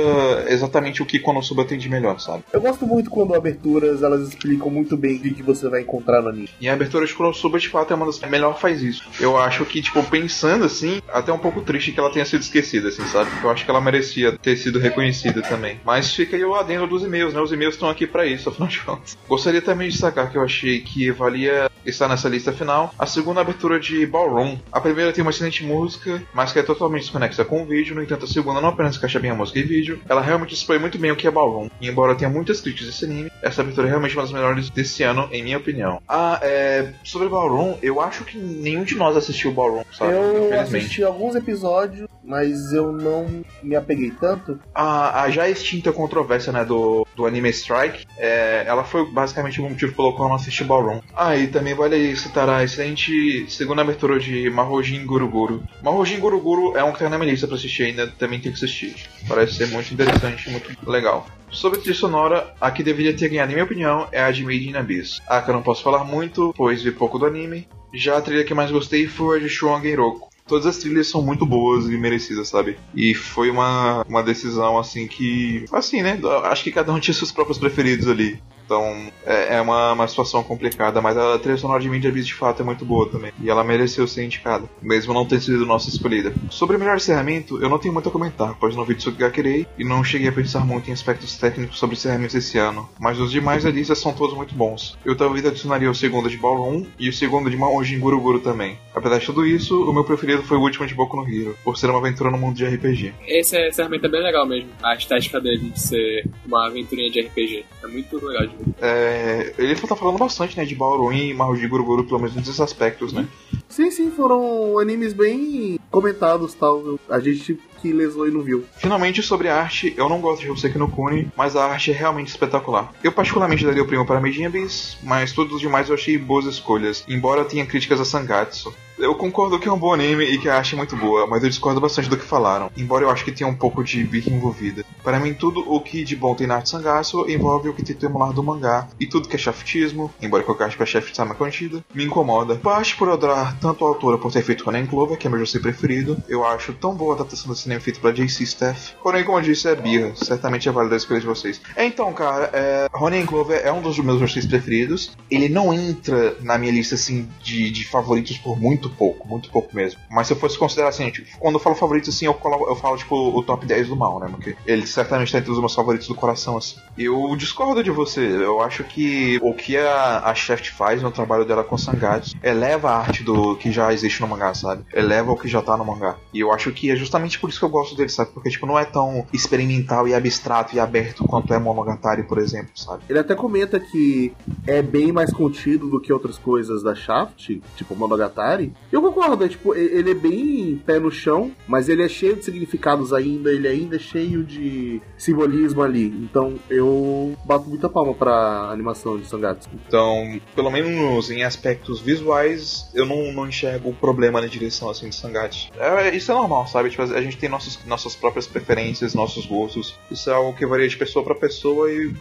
exatamente 0.48 1.02
o 1.02 1.06
que 1.06 1.20
Konosuba 1.20 1.66
tem 1.66 1.78
de 1.78 1.90
melhor, 1.90 2.20
sabe? 2.20 2.44
Eu 2.54 2.62
gosto 2.62 2.86
muito 2.86 3.10
quando 3.10 3.34
aberturas 3.34 4.04
elas 4.04 4.28
explicam 4.28 4.70
muito 4.70 4.96
bem 4.96 5.18
o 5.18 5.20
que 5.20 5.44
você 5.44 5.68
vai 5.68 5.82
encontrar 5.82 6.22
no 6.22 6.30
anime. 6.30 6.50
E 6.62 6.70
a 6.70 6.74
abertura 6.74 7.06
de 7.06 7.14
Konosuba, 7.14 7.60
de 7.60 7.70
fato, 7.70 7.92
é 7.92 7.96
uma 7.96 8.06
das 8.06 8.20
melhor 8.28 8.60
faz 8.60 8.82
isso. 8.84 9.04
Eu 9.20 9.38
acho 9.38 9.66
que, 9.66 9.82
tipo, 9.82 10.04
pensando 10.04 10.66
assim, 10.66 11.02
até 11.12 11.32
um 11.32 11.40
pouco 11.40 11.62
triste 11.62 11.92
que 11.92 12.00
ela 12.00 12.12
tenha 12.12 12.26
sido 12.26 12.42
esquecida, 12.42 12.90
assim, 12.90 13.06
sabe? 13.08 13.32
Eu 13.42 13.50
acho 13.50 13.64
que 13.64 13.72
ela 13.72 13.82
merecia 13.82 14.38
ter 14.38 14.56
sido 14.58 14.80
reconhecida 14.80 15.42
também. 15.42 15.80
Mas 15.84 16.14
fica 16.14 16.36
aí 16.36 16.44
o 16.44 16.54
adendo 16.54 16.88
dos 16.88 17.04
e-mails, 17.04 17.34
né? 17.34 17.42
Os 17.42 17.52
e-mails 17.52 17.76
estão 17.76 17.90
aqui 17.90 18.06
para 18.06 18.26
isso, 18.26 18.50
afinal 18.50 18.70
de 18.70 18.80
contas. 18.82 19.18
Gostaria 19.28 19.62
também 19.62 19.88
de 19.88 19.94
destacar 19.94 20.32
que 20.32 20.38
eu 20.38 20.44
achei 20.44 20.82
que 20.82 21.12
valia 21.12 21.72
estar 21.86 22.08
nessa 22.08 22.28
lista 22.28 22.52
final 22.52 22.94
a 23.00 23.06
segunda 23.06 23.42
abertura 23.42 23.80
de 23.80 24.06
Ballroom. 24.06 24.58
A 24.72 24.82
primeira 24.82 25.14
tem 25.14 25.22
uma 25.22 25.32
excelente 25.32 25.64
música, 25.64 26.22
mas 26.38 26.54
que 26.54 26.60
é 26.60 26.64
totalmente 26.64 27.02
desconexa 27.02 27.44
com 27.44 27.64
o 27.64 27.66
vídeo. 27.66 27.96
No 27.96 28.04
entanto, 28.04 28.26
a 28.26 28.28
segunda 28.28 28.62
não 28.62 28.70
apenas 28.70 28.96
encaixa 28.96 29.20
bem 29.20 29.32
a 29.32 29.36
música 29.36 29.58
e 29.58 29.64
vídeo, 29.64 30.00
ela 30.08 30.22
realmente 30.22 30.54
expõe 30.54 30.78
muito 30.78 31.00
bem 31.00 31.12
o 31.12 31.16
que 31.16 31.26
é 31.26 31.32
Ballroom. 31.32 31.68
E 31.82 31.88
embora 31.90 32.14
tenha 32.14 32.30
muitas 32.30 32.62
críticas 32.62 32.86
desse 32.86 33.06
anime, 33.06 33.32
essa 33.42 33.64
abertura 33.64 33.88
é 33.88 33.90
realmente 33.90 34.16
uma 34.16 34.22
das 34.22 34.32
melhores 34.32 34.70
desse 34.70 35.02
ano, 35.02 35.28
em 35.32 35.42
minha 35.42 35.58
opinião. 35.58 36.00
Ah, 36.08 36.40
é. 36.44 36.90
Sobre 37.04 37.28
Ballroom, 37.28 37.78
eu 37.82 38.00
acho 38.00 38.24
que 38.24 38.38
nenhum 38.38 38.84
de 38.84 38.94
nós 38.94 39.18
assistiu 39.18 39.52
Ballroom, 39.52 39.84
sabe? 39.92 40.14
Eu 40.14 40.62
assisti 40.62 41.04
alguns 41.04 41.36
episódios, 41.36 42.08
mas 42.24 42.72
eu 42.72 42.92
não 42.92 43.44
me 43.64 43.76
apeguei 43.76 44.12
tanto. 44.12 44.60
A, 44.76 45.24
a 45.24 45.30
já 45.32 45.50
extinta 45.50 45.92
controvérsia, 45.92 46.54
né, 46.54 46.64
do, 46.64 47.08
do 47.16 47.26
anime 47.26 47.50
Strike, 47.50 48.06
é, 48.16 48.64
ela 48.68 48.84
foi 48.84 49.10
basicamente 49.10 49.60
o 49.60 49.68
motivo 49.68 49.96
pelo 49.96 50.14
qual 50.14 50.26
eu 50.26 50.30
não 50.30 50.36
assisti 50.36 50.64
Ballroom. 50.64 51.02
Ah, 51.16 51.36
e 51.36 51.48
também 51.48 51.74
vale 51.74 52.16
citar 52.16 52.48
a 52.48 52.64
excelente 52.64 53.50
segunda 53.50 53.82
abertura 53.82 54.20
de 54.20 54.52
Mahojin 54.52 55.04
Guruguru. 55.04 55.64
Mahojin 55.82 56.20
Guruguru 56.20 56.27
é 56.76 56.84
um 56.84 56.92
que 56.92 57.00
tá 57.00 57.10
na 57.10 57.18
minha 57.18 57.32
lista 57.32 57.48
pra 57.48 57.56
assistir 57.56 57.84
ainda, 57.84 58.08
também 58.08 58.40
tem 58.40 58.52
que 58.52 58.58
assistir. 58.58 58.96
Parece 59.28 59.56
ser 59.56 59.68
muito 59.68 59.94
interessante, 59.94 60.50
muito 60.50 60.90
legal. 60.90 61.28
Sobre 61.50 61.80
a 61.80 61.82
trilha 61.82 61.98
sonora, 61.98 62.54
a 62.60 62.70
que 62.72 62.84
deveria 62.84 63.16
ter 63.16 63.30
ganhado, 63.30 63.52
em 63.52 63.56
minha 63.56 63.66
opinião, 63.66 64.08
é 64.12 64.22
a 64.22 64.32
de 64.32 64.44
Made 64.44 64.70
in 64.70 64.76
Abyss. 64.76 65.20
A 65.28 65.42
que 65.42 65.50
eu 65.50 65.54
não 65.54 65.62
posso 65.62 65.84
falar 65.84 66.04
muito, 66.04 66.54
pois 66.56 66.84
vi 66.84 66.92
pouco 66.92 67.18
do 67.18 67.26
anime. 67.26 67.68
Já 67.94 68.18
a 68.18 68.22
trilha 68.22 68.44
que 68.44 68.54
mais 68.54 68.72
gostei 68.72 69.08
foi 69.08 69.38
a 69.38 69.42
de 69.42 69.48
Genroku. 69.48 70.28
Todas 70.46 70.66
as 70.66 70.78
trilhas 70.78 71.08
são 71.08 71.22
muito 71.22 71.46
boas 71.46 71.86
e 71.86 71.98
merecidas, 71.98 72.48
sabe? 72.48 72.78
E 72.96 73.14
foi 73.14 73.50
uma, 73.50 74.04
uma 74.08 74.24
decisão 74.24 74.78
assim 74.78 75.06
que. 75.06 75.66
Assim, 75.74 76.02
né? 76.02 76.18
Acho 76.46 76.64
que 76.64 76.72
cada 76.72 76.92
um 76.94 77.00
tinha 77.00 77.14
seus 77.14 77.32
próprios 77.34 77.58
preferidos 77.58 78.08
ali. 78.08 78.42
Então 78.68 79.08
é, 79.26 79.56
é 79.56 79.62
uma, 79.62 79.94
uma 79.94 80.08
situação 80.08 80.44
complicada, 80.44 81.02
mas 81.02 81.18
a 81.18 81.40
trilha 81.40 81.58
sonora 81.58 81.82
de 81.82 81.90
Beast 81.90 82.28
de 82.28 82.34
fato 82.34 82.62
é 82.62 82.66
muito 82.66 82.84
boa 82.84 83.10
também. 83.10 83.32
E 83.42 83.50
ela 83.50 83.64
mereceu 83.64 84.06
ser 84.06 84.26
indicada, 84.26 84.70
mesmo 84.82 85.14
não 85.14 85.26
ter 85.26 85.42
sido 85.42 85.66
nossa 85.66 85.90
escolhida. 85.90 86.34
Sobre 86.52 86.76
o 86.76 86.80
melhor 86.80 86.98
encerramento, 86.98 87.62
eu 87.64 87.70
não 87.70 87.80
tenho 87.80 87.94
muito 87.94 88.10
a 88.10 88.12
comentar, 88.12 88.56
pois 88.60 88.76
não 88.76 88.84
vi 88.84 88.96
Tsukigakirei 88.96 89.66
e 89.80 89.86
não 89.86 90.04
cheguei 90.04 90.28
a 90.28 90.34
pensar 90.34 90.66
muito 90.66 90.90
em 90.90 90.94
aspectos 90.94 91.38
técnicos 91.38 91.80
sobre 91.80 91.96
encerramentos 91.96 92.36
esse 92.36 92.58
ano. 92.58 92.90
Mas 93.00 93.20
os 93.20 93.32
demais 93.32 93.64
da 93.64 93.72
lista 93.72 93.96
são 93.96 94.14
todos 94.14 94.36
muito 94.36 94.54
bons. 94.54 94.98
Eu 95.06 95.16
talvez 95.16 95.46
adicionaria 95.46 95.90
o 95.90 95.96
segundo 95.96 96.30
de 96.30 96.38
Ballroom 96.38 96.86
e 97.00 97.08
o 97.08 97.14
segundo 97.14 97.50
de 97.50 97.56
Maojin 97.56 98.00
Guruguru 98.00 98.42
também. 98.42 98.78
Apesar 98.94 99.20
de 99.20 99.26
tudo 99.26 99.46
isso, 99.46 99.90
o 99.90 99.94
meu 99.94 100.04
preferido 100.04 100.44
foi 100.44 100.58
o 100.58 100.62
último 100.62 100.86
de 100.86 100.94
Boku 100.94 101.16
no 101.16 101.28
Hero, 101.28 101.56
por 101.64 101.78
ser 101.78 101.90
uma 101.90 102.00
aventura 102.00 102.30
no 102.30 102.38
mundo 102.38 102.56
de 102.56 102.66
RPG. 102.66 103.14
Esse 103.28 103.68
encerramento 103.68 104.08
é 104.08 104.10
bem 104.10 104.24
legal 104.24 104.46
mesmo, 104.46 104.70
a 104.84 104.96
estética 104.96 105.40
dele 105.40 105.70
de 105.70 105.80
ser 105.80 106.28
uma 106.46 106.68
aventurinha 106.68 107.10
de 107.10 107.22
RPG. 107.22 107.66
É 107.84 107.88
muito 107.88 108.26
legal 108.26 108.48
de. 108.48 108.57
É, 108.82 109.54
ele 109.58 109.76
tá 109.76 109.96
falando 109.96 110.18
bastante, 110.18 110.58
né, 110.58 110.66
de 110.66 110.76
Ballroom 110.76 111.12
e 111.12 111.34
Mahou 111.34 111.58
Guruguru, 111.68 112.04
pelo 112.04 112.20
menos 112.20 112.36
nesses 112.36 112.60
aspectos, 112.60 113.14
né? 113.14 113.28
Sim, 113.70 113.92
sim, 113.92 114.12
foram 114.12 114.80
animes 114.80 115.14
bem 115.14 115.80
comentados, 115.92 116.54
tal. 116.54 117.00
A 117.10 117.20
gente 117.20 117.60
que 117.82 117.92
lesou 117.92 118.28
e 118.28 118.32
não 118.32 118.42
viu. 118.42 118.66
Finalmente, 118.78 119.22
sobre 119.22 119.48
a 119.50 119.56
arte, 119.56 119.94
eu 119.96 120.10
não 120.10 120.20
gosto 120.20 120.42
de 120.42 120.50
Hoseki 120.50 120.78
no 120.78 120.90
Kuni, 120.90 121.32
mas 121.36 121.56
a 121.56 121.66
arte 121.66 121.92
é 121.92 121.94
realmente 121.94 122.30
espetacular. 122.30 122.94
Eu 123.04 123.12
particularmente 123.12 123.66
daria 123.66 123.84
o 123.84 123.88
prêmio 123.88 124.06
para 124.06 124.20
Medinha 124.20 124.50
Bis, 124.50 124.98
mas 125.04 125.32
todos 125.32 125.54
os 125.54 125.62
demais 125.62 125.90
eu 125.90 125.96
achei 125.96 126.18
boas 126.18 126.46
escolhas, 126.46 127.04
embora 127.08 127.46
tenha 127.46 127.66
críticas 127.66 128.00
a 128.00 128.06
Sangatsu. 128.06 128.74
Eu 128.98 129.14
concordo 129.14 129.60
que 129.60 129.70
é 129.70 129.72
um 129.72 129.78
bom 129.78 129.94
anime 129.94 130.24
e 130.24 130.40
que 130.40 130.50
a 130.50 130.58
arte 130.58 130.74
é 130.74 130.78
muito 130.78 130.96
boa, 130.98 131.28
mas 131.28 131.44
eu 131.44 131.50
discordo 131.50 131.80
bastante 131.80 132.10
do 132.10 132.18
que 132.18 132.26
falaram, 132.26 132.72
embora 132.76 133.06
eu 133.06 133.12
acho 133.12 133.24
que 133.24 133.32
tenha 133.32 133.48
um 133.48 133.54
pouco 133.54 133.84
de 133.84 134.04
birra 134.04 134.32
envolvida. 134.34 134.84
Para 135.04 135.20
mim, 135.20 135.36
tudo 135.36 135.64
o 135.72 135.80
que 135.80 136.04
de 136.04 136.16
bom 136.16 136.34
tem 136.34 136.48
na 136.48 136.56
arte 136.56 136.70
Sangatsu 136.70 137.30
envolve 137.30 137.70
o 137.70 137.76
que 137.76 137.84
tenta 137.84 138.08
emular 138.08 138.34
do 138.34 138.42
mangá, 138.42 138.88
e 139.00 139.06
tudo 139.06 139.28
que 139.28 139.36
é 139.36 139.40
shaftismo, 139.40 140.12
embora 140.20 140.44
eu 140.44 140.66
ache 140.66 140.76
que 140.76 140.82
a 140.82 140.86
chefe 140.86 141.16
sama 141.16 141.36
contida, 141.36 141.86
me 141.94 142.06
incomoda. 142.06 142.56
Parte 142.56 142.96
por 142.96 143.10
adorar 143.10 143.56
tanto 143.60 143.86
a 143.86 143.88
autora 143.88 144.18
por 144.18 144.32
ter 144.32 144.42
feito 144.42 144.64
Conan 144.64 144.88
Clover, 144.88 145.16
que 145.16 145.28
é 145.28 145.30
meu 145.30 145.40
Josei 145.40 145.62
preferido, 145.62 146.18
eu 146.28 146.44
acho 146.44 146.74
tão 146.74 146.96
boa 146.96 147.14
a 147.14 147.16
adaptação 147.18 147.50
do 147.50 147.56
cinema 147.56 147.80
feito 147.80 148.00
pela 148.00 148.12
JC 148.12 148.44
Staff. 148.44 148.96
Porém, 149.04 149.24
como 149.24 149.38
eu 149.38 149.44
disse, 149.44 149.68
é 149.68 149.76
birra, 149.76 150.16
certamente 150.16 150.68
é 150.68 150.72
válida 150.72 150.96
a 150.96 150.98
escolha 150.98 151.20
de 151.20 151.28
vocês. 151.28 151.62
Então, 151.78 152.12
cara, 152.14 152.50
é... 152.52 152.88
Ronin 152.92 153.28
Clover 153.28 153.62
é 153.64 153.72
um 153.72 153.82
dos 153.82 154.00
meus 154.00 154.20
Joseis 154.20 154.48
preferidos. 154.48 155.16
Ele 155.30 155.48
não 155.48 155.72
entra 155.72 156.36
na 156.42 156.58
minha 156.58 156.72
lista, 156.72 156.96
assim, 156.96 157.30
de, 157.44 157.70
de 157.70 157.88
favoritos 157.88 158.40
por 158.40 158.60
muito 158.60 158.87
muito 158.88 158.90
pouco, 158.90 159.28
muito 159.28 159.50
pouco 159.50 159.76
mesmo. 159.76 160.00
Mas 160.10 160.28
se 160.28 160.34
eu 160.34 160.38
fosse 160.38 160.58
considerar 160.58 160.90
assim, 160.90 161.10
tipo, 161.12 161.28
quando 161.40 161.56
eu 161.56 161.60
falo 161.60 161.76
favoritos 161.76 162.14
assim, 162.14 162.26
eu, 162.26 162.34
colo, 162.34 162.68
eu 162.68 162.76
falo 162.76 162.98
tipo 162.98 163.16
o 163.16 163.44
top 163.44 163.66
10 163.66 163.90
do 163.90 163.96
mal, 163.96 164.20
né? 164.20 164.28
Porque 164.30 164.56
ele 164.66 164.88
certamente 164.88 165.32
tá 165.32 165.38
entre 165.40 165.52
os 165.52 165.60
meus 165.60 165.76
favoritos 165.76 166.08
do 166.08 166.16
coração, 166.16 166.58
assim. 166.58 166.78
Eu 166.98 167.36
discordo 167.36 167.84
de 167.84 167.92
você. 167.92 168.22
Eu 168.22 168.62
acho 168.62 168.84
que 168.84 169.40
o 169.42 169.54
que 169.54 169.78
a, 169.78 170.20
a 170.26 170.34
Chef 170.34 170.72
faz 170.72 171.02
no 171.02 171.12
trabalho 171.12 171.46
dela 171.46 171.64
com 171.64 171.78
Sangatsu 171.78 172.36
eleva 172.42 172.90
a 172.90 172.98
arte 172.98 173.24
do 173.24 173.56
que 173.56 173.72
já 173.72 173.94
existe 173.94 174.22
no 174.22 174.28
mangá, 174.28 174.54
sabe? 174.54 174.84
Eleva 174.94 175.32
o 175.32 175.38
que 175.38 175.48
já 175.48 175.62
tá 175.62 175.76
no 175.76 175.86
mangá. 175.86 176.16
E 176.34 176.40
eu 176.40 176.52
acho 176.52 176.72
que 176.72 176.92
é 176.92 176.96
justamente 176.96 177.40
por 177.40 177.50
isso 177.50 177.60
que 177.60 177.66
eu 177.66 177.70
gosto 177.70 177.96
dele, 177.96 178.10
sabe? 178.10 178.32
Porque, 178.34 178.50
tipo, 178.50 178.66
não 178.66 178.78
é 178.78 178.86
tão 178.86 179.26
experimental 179.34 180.08
e 180.08 180.14
abstrato 180.14 180.76
e 180.76 180.80
aberto 180.80 181.24
quanto 181.26 181.54
é 181.54 181.60
Monogatari, 181.60 182.24
por 182.24 182.38
exemplo, 182.38 182.72
sabe? 182.76 183.04
Ele 183.10 183.20
até 183.20 183.36
comenta 183.36 183.80
que 183.80 184.34
é 184.66 184.82
bem 184.82 185.12
mais 185.12 185.32
contido 185.32 185.90
do 185.90 186.00
que 186.00 186.12
outras 186.12 186.38
coisas 186.38 186.84
da 186.84 186.96
Shaft, 186.96 187.60
tipo 187.76 187.96
Monogatari, 187.96 188.74
eu 188.92 189.02
concordo, 189.02 189.44
é, 189.44 189.50
tipo, 189.50 189.76
ele 189.76 190.12
é 190.12 190.14
bem 190.14 190.82
pé 190.86 191.00
no 191.00 191.12
chão, 191.12 191.52
mas 191.68 191.90
ele 191.90 192.04
é 192.04 192.08
cheio 192.08 192.36
de 192.36 192.46
significados 192.46 193.12
ainda, 193.12 193.52
ele 193.52 193.68
ainda 193.68 193.98
é 193.98 194.00
cheio 194.00 194.44
de 194.44 195.02
simbolismo 195.18 195.84
ali. 195.84 196.06
Então 196.06 196.56
eu 196.70 197.36
bato 197.46 197.70
muita 197.70 197.90
palma 197.90 198.14
pra 198.14 198.70
animação 198.72 199.18
de 199.18 199.28
Sangatsu. 199.28 199.70
Então, 199.88 200.40
pelo 200.56 200.72
menos 200.72 201.30
em 201.30 201.44
aspectos 201.44 202.00
visuais, 202.00 202.90
eu 202.94 203.06
não, 203.06 203.32
não 203.34 203.48
enxergo 203.48 203.94
problema 203.94 204.40
na 204.40 204.48
direção 204.48 204.90
assim 204.90 205.10
de 205.10 205.16
Sangatsu. 205.16 205.70
É, 205.78 206.16
isso 206.16 206.32
é 206.32 206.36
normal, 206.36 206.68
sabe? 206.68 206.90
Tipo, 206.90 207.04
a 207.04 207.22
gente 207.22 207.38
tem 207.38 207.50
nossos, 207.50 207.84
nossas 207.86 208.16
próprias 208.16 208.48
preferências, 208.48 209.14
nossos 209.14 209.46
gostos. 209.46 209.96
Isso 210.10 210.30
é 210.30 210.34
algo 210.34 210.58
que 210.58 210.66
varia 210.66 210.88
de 210.88 210.96
pessoa 210.96 211.24
para 211.26 211.36
pessoa 211.36 211.92
e 211.92 212.14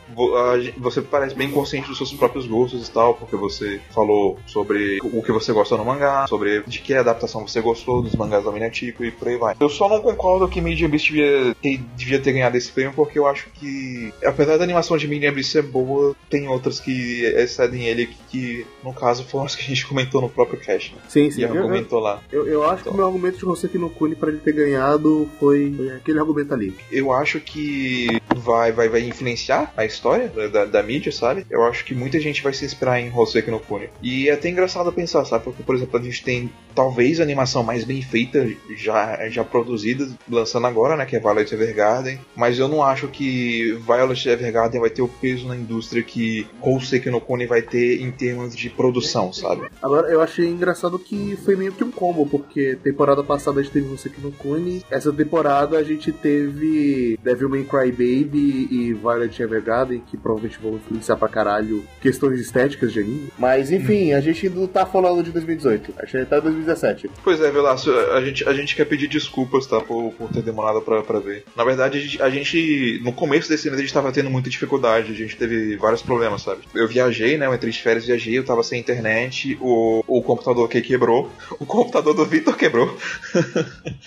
você 0.76 1.00
parece 1.00 1.34
bem 1.34 1.50
consciente 1.50 1.88
dos 1.88 1.96
seus 1.96 2.12
próprios 2.12 2.46
gostos 2.46 2.88
e 2.88 2.90
tal, 2.90 3.14
porque 3.14 3.36
você 3.36 3.80
falou 3.90 4.38
sobre 4.46 4.98
o 5.02 5.22
que 5.22 5.30
você 5.30 5.52
gosta 5.52 5.76
no 5.76 5.84
mangá, 5.84 6.26
sobre 6.26 6.45
sobre 6.46 6.62
de 6.66 6.78
que 6.78 6.94
adaptação 6.94 7.46
você 7.46 7.60
gostou 7.60 8.02
dos 8.02 8.14
mangás 8.14 8.44
da 8.44 8.52
Minatico 8.52 9.04
e 9.04 9.10
por 9.10 9.28
aí 9.28 9.36
vai. 9.36 9.56
Eu 9.58 9.68
só 9.68 9.88
não 9.88 10.00
concordo 10.00 10.48
que 10.48 10.60
Medium 10.60 10.88
Beast 10.88 11.08
devia 11.08 11.54
ter, 11.60 11.80
devia 11.96 12.20
ter 12.20 12.32
ganhado 12.32 12.56
esse 12.56 12.70
prêmio 12.70 12.92
porque 12.94 13.18
eu 13.18 13.26
acho 13.26 13.48
que, 13.50 14.12
apesar 14.24 14.56
da 14.56 14.64
animação 14.64 14.96
de 14.96 15.08
Medium 15.08 15.32
Beast 15.32 15.50
ser 15.50 15.62
boa, 15.62 16.14
tem 16.30 16.48
outras 16.48 16.78
que 16.78 17.24
excedem 17.24 17.86
ele 17.86 18.06
que, 18.06 18.16
que 18.30 18.66
no 18.82 18.92
caso, 18.92 19.24
foram 19.24 19.44
as 19.44 19.56
que 19.56 19.62
a 19.62 19.66
gente 19.66 19.86
comentou 19.86 20.20
no 20.20 20.28
próprio 20.28 20.60
cast. 20.60 20.94
Né? 20.94 21.00
Sim, 21.08 21.30
sim. 21.30 21.40
E 21.40 21.44
argumentou 21.44 21.98
eu, 21.98 22.04
lá. 22.04 22.22
Eu, 22.30 22.46
eu 22.46 22.62
acho 22.64 22.82
então. 22.82 22.84
que 22.84 22.88
o 22.90 22.94
meu 22.96 23.06
argumento 23.06 23.38
de 23.38 23.46
Hoseki 23.46 23.78
no 23.78 23.90
Kuni 23.90 24.14
pra 24.14 24.28
ele 24.28 24.38
ter 24.38 24.52
ganhado 24.52 25.28
foi, 25.38 25.72
foi 25.76 25.90
aquele 25.90 26.18
argumento 26.18 26.54
ali. 26.54 26.74
Eu 26.90 27.12
acho 27.12 27.40
que 27.40 28.20
vai, 28.36 28.72
vai, 28.72 28.88
vai 28.88 29.00
influenciar 29.00 29.72
a 29.76 29.84
história 29.84 30.28
da, 30.28 30.64
da, 30.64 30.82
mídia, 30.82 31.10
sabe? 31.10 31.46
Eu 31.50 31.64
acho 31.64 31.84
que 31.84 31.94
muita 31.94 32.20
gente 32.20 32.42
vai 32.42 32.52
se 32.52 32.64
inspirar 32.64 33.00
em 33.00 33.10
Hoseki 33.12 33.50
no 33.50 33.58
Kuni. 33.58 33.88
E 34.02 34.28
é 34.28 34.32
até 34.32 34.48
engraçado 34.48 34.92
pensar, 34.92 35.24
sabe? 35.24 35.44
Porque, 35.44 35.62
por 35.62 35.74
exemplo, 35.74 35.98
a 35.98 36.02
gente 36.02 36.22
tem 36.22 36.35
talvez 36.76 37.18
a 37.18 37.22
animação 37.22 37.62
mais 37.62 37.82
bem 37.82 38.02
feita 38.02 38.46
já, 38.76 39.28
já 39.30 39.42
produzida, 39.42 40.06
lançando 40.30 40.66
agora, 40.66 40.94
né? 40.94 41.06
Que 41.06 41.16
é 41.16 41.18
Violet 41.18 41.52
Evergarden. 41.52 42.20
Mas 42.36 42.58
eu 42.58 42.68
não 42.68 42.84
acho 42.84 43.08
que 43.08 43.72
Violet 43.86 44.28
Evergarden 44.28 44.80
vai 44.80 44.90
ter 44.90 45.00
o 45.00 45.08
peso 45.08 45.48
na 45.48 45.56
indústria 45.56 46.02
que 46.02 46.46
Hoseki 46.60 47.08
no 47.10 47.20
Kuni 47.20 47.46
vai 47.46 47.62
ter 47.62 48.02
em 48.02 48.12
termos 48.12 48.54
de 48.54 48.68
produção, 48.68 49.32
sabe? 49.32 49.68
Agora, 49.82 50.08
eu 50.08 50.20
achei 50.20 50.46
engraçado 50.46 50.98
que 50.98 51.36
foi 51.44 51.56
meio 51.56 51.72
que 51.72 51.82
um 51.82 51.90
combo, 51.90 52.26
porque 52.26 52.76
temporada 52.84 53.24
passada 53.24 53.58
a 53.58 53.62
gente 53.62 53.72
teve 53.72 53.90
Hoseki 53.90 54.20
no 54.20 54.30
Kuni, 54.32 54.84
essa 54.90 55.10
temporada 55.10 55.78
a 55.78 55.82
gente 55.82 56.12
teve 56.12 57.18
Devilman 57.22 57.64
Crybaby 57.64 58.68
e 58.70 58.92
Violet 58.92 59.42
Evergarden, 59.42 60.02
que 60.06 60.18
provavelmente 60.18 60.58
vão 60.60 60.74
influenciar 60.74 61.16
pra 61.16 61.28
caralho 61.28 61.82
questões 62.02 62.38
estéticas 62.38 62.92
de 62.92 63.00
anime. 63.00 63.32
Mas 63.38 63.70
enfim, 63.70 64.12
a 64.12 64.20
gente 64.20 64.50
não 64.50 64.66
tá 64.66 64.84
falando 64.84 65.22
de 65.22 65.32
2018, 65.32 65.94
a 65.96 66.04
gente 66.04 66.15
tá 66.24 66.38
em 66.38 66.42
2017. 66.42 67.10
Pois 67.22 67.40
é, 67.40 67.50
Velasco, 67.50 67.90
a 67.90 68.20
gente, 68.24 68.48
a 68.48 68.52
gente 68.52 68.74
quer 68.74 68.84
pedir 68.84 69.08
desculpas, 69.08 69.66
tá, 69.66 69.80
por, 69.80 70.12
por 70.12 70.30
ter 70.30 70.42
demorado 70.42 70.80
pra, 70.80 71.02
pra 71.02 71.18
ver. 71.18 71.44
Na 71.56 71.64
verdade, 71.64 71.98
a 71.98 72.00
gente, 72.00 72.22
a 72.22 72.30
gente, 72.30 73.00
no 73.04 73.12
começo 73.12 73.48
desse 73.48 73.68
ano, 73.68 73.76
a 73.76 73.80
gente 73.80 73.92
tava 73.92 74.12
tendo 74.12 74.30
muita 74.30 74.48
dificuldade, 74.48 75.12
a 75.12 75.14
gente 75.14 75.36
teve 75.36 75.76
vários 75.76 76.02
problemas, 76.02 76.42
sabe? 76.42 76.62
Eu 76.74 76.88
viajei, 76.88 77.36
né, 77.36 77.46
eu 77.46 77.54
entrei 77.54 77.72
de 77.72 77.82
férias, 77.82 78.06
viajei, 78.06 78.38
eu 78.38 78.44
tava 78.44 78.62
sem 78.62 78.80
internet, 78.80 79.58
o, 79.60 80.02
o 80.06 80.22
computador 80.22 80.68
que 80.68 80.80
quebrou, 80.80 81.30
o 81.58 81.66
computador 81.66 82.14
do 82.14 82.24
Vitor 82.24 82.56
quebrou. 82.56 82.96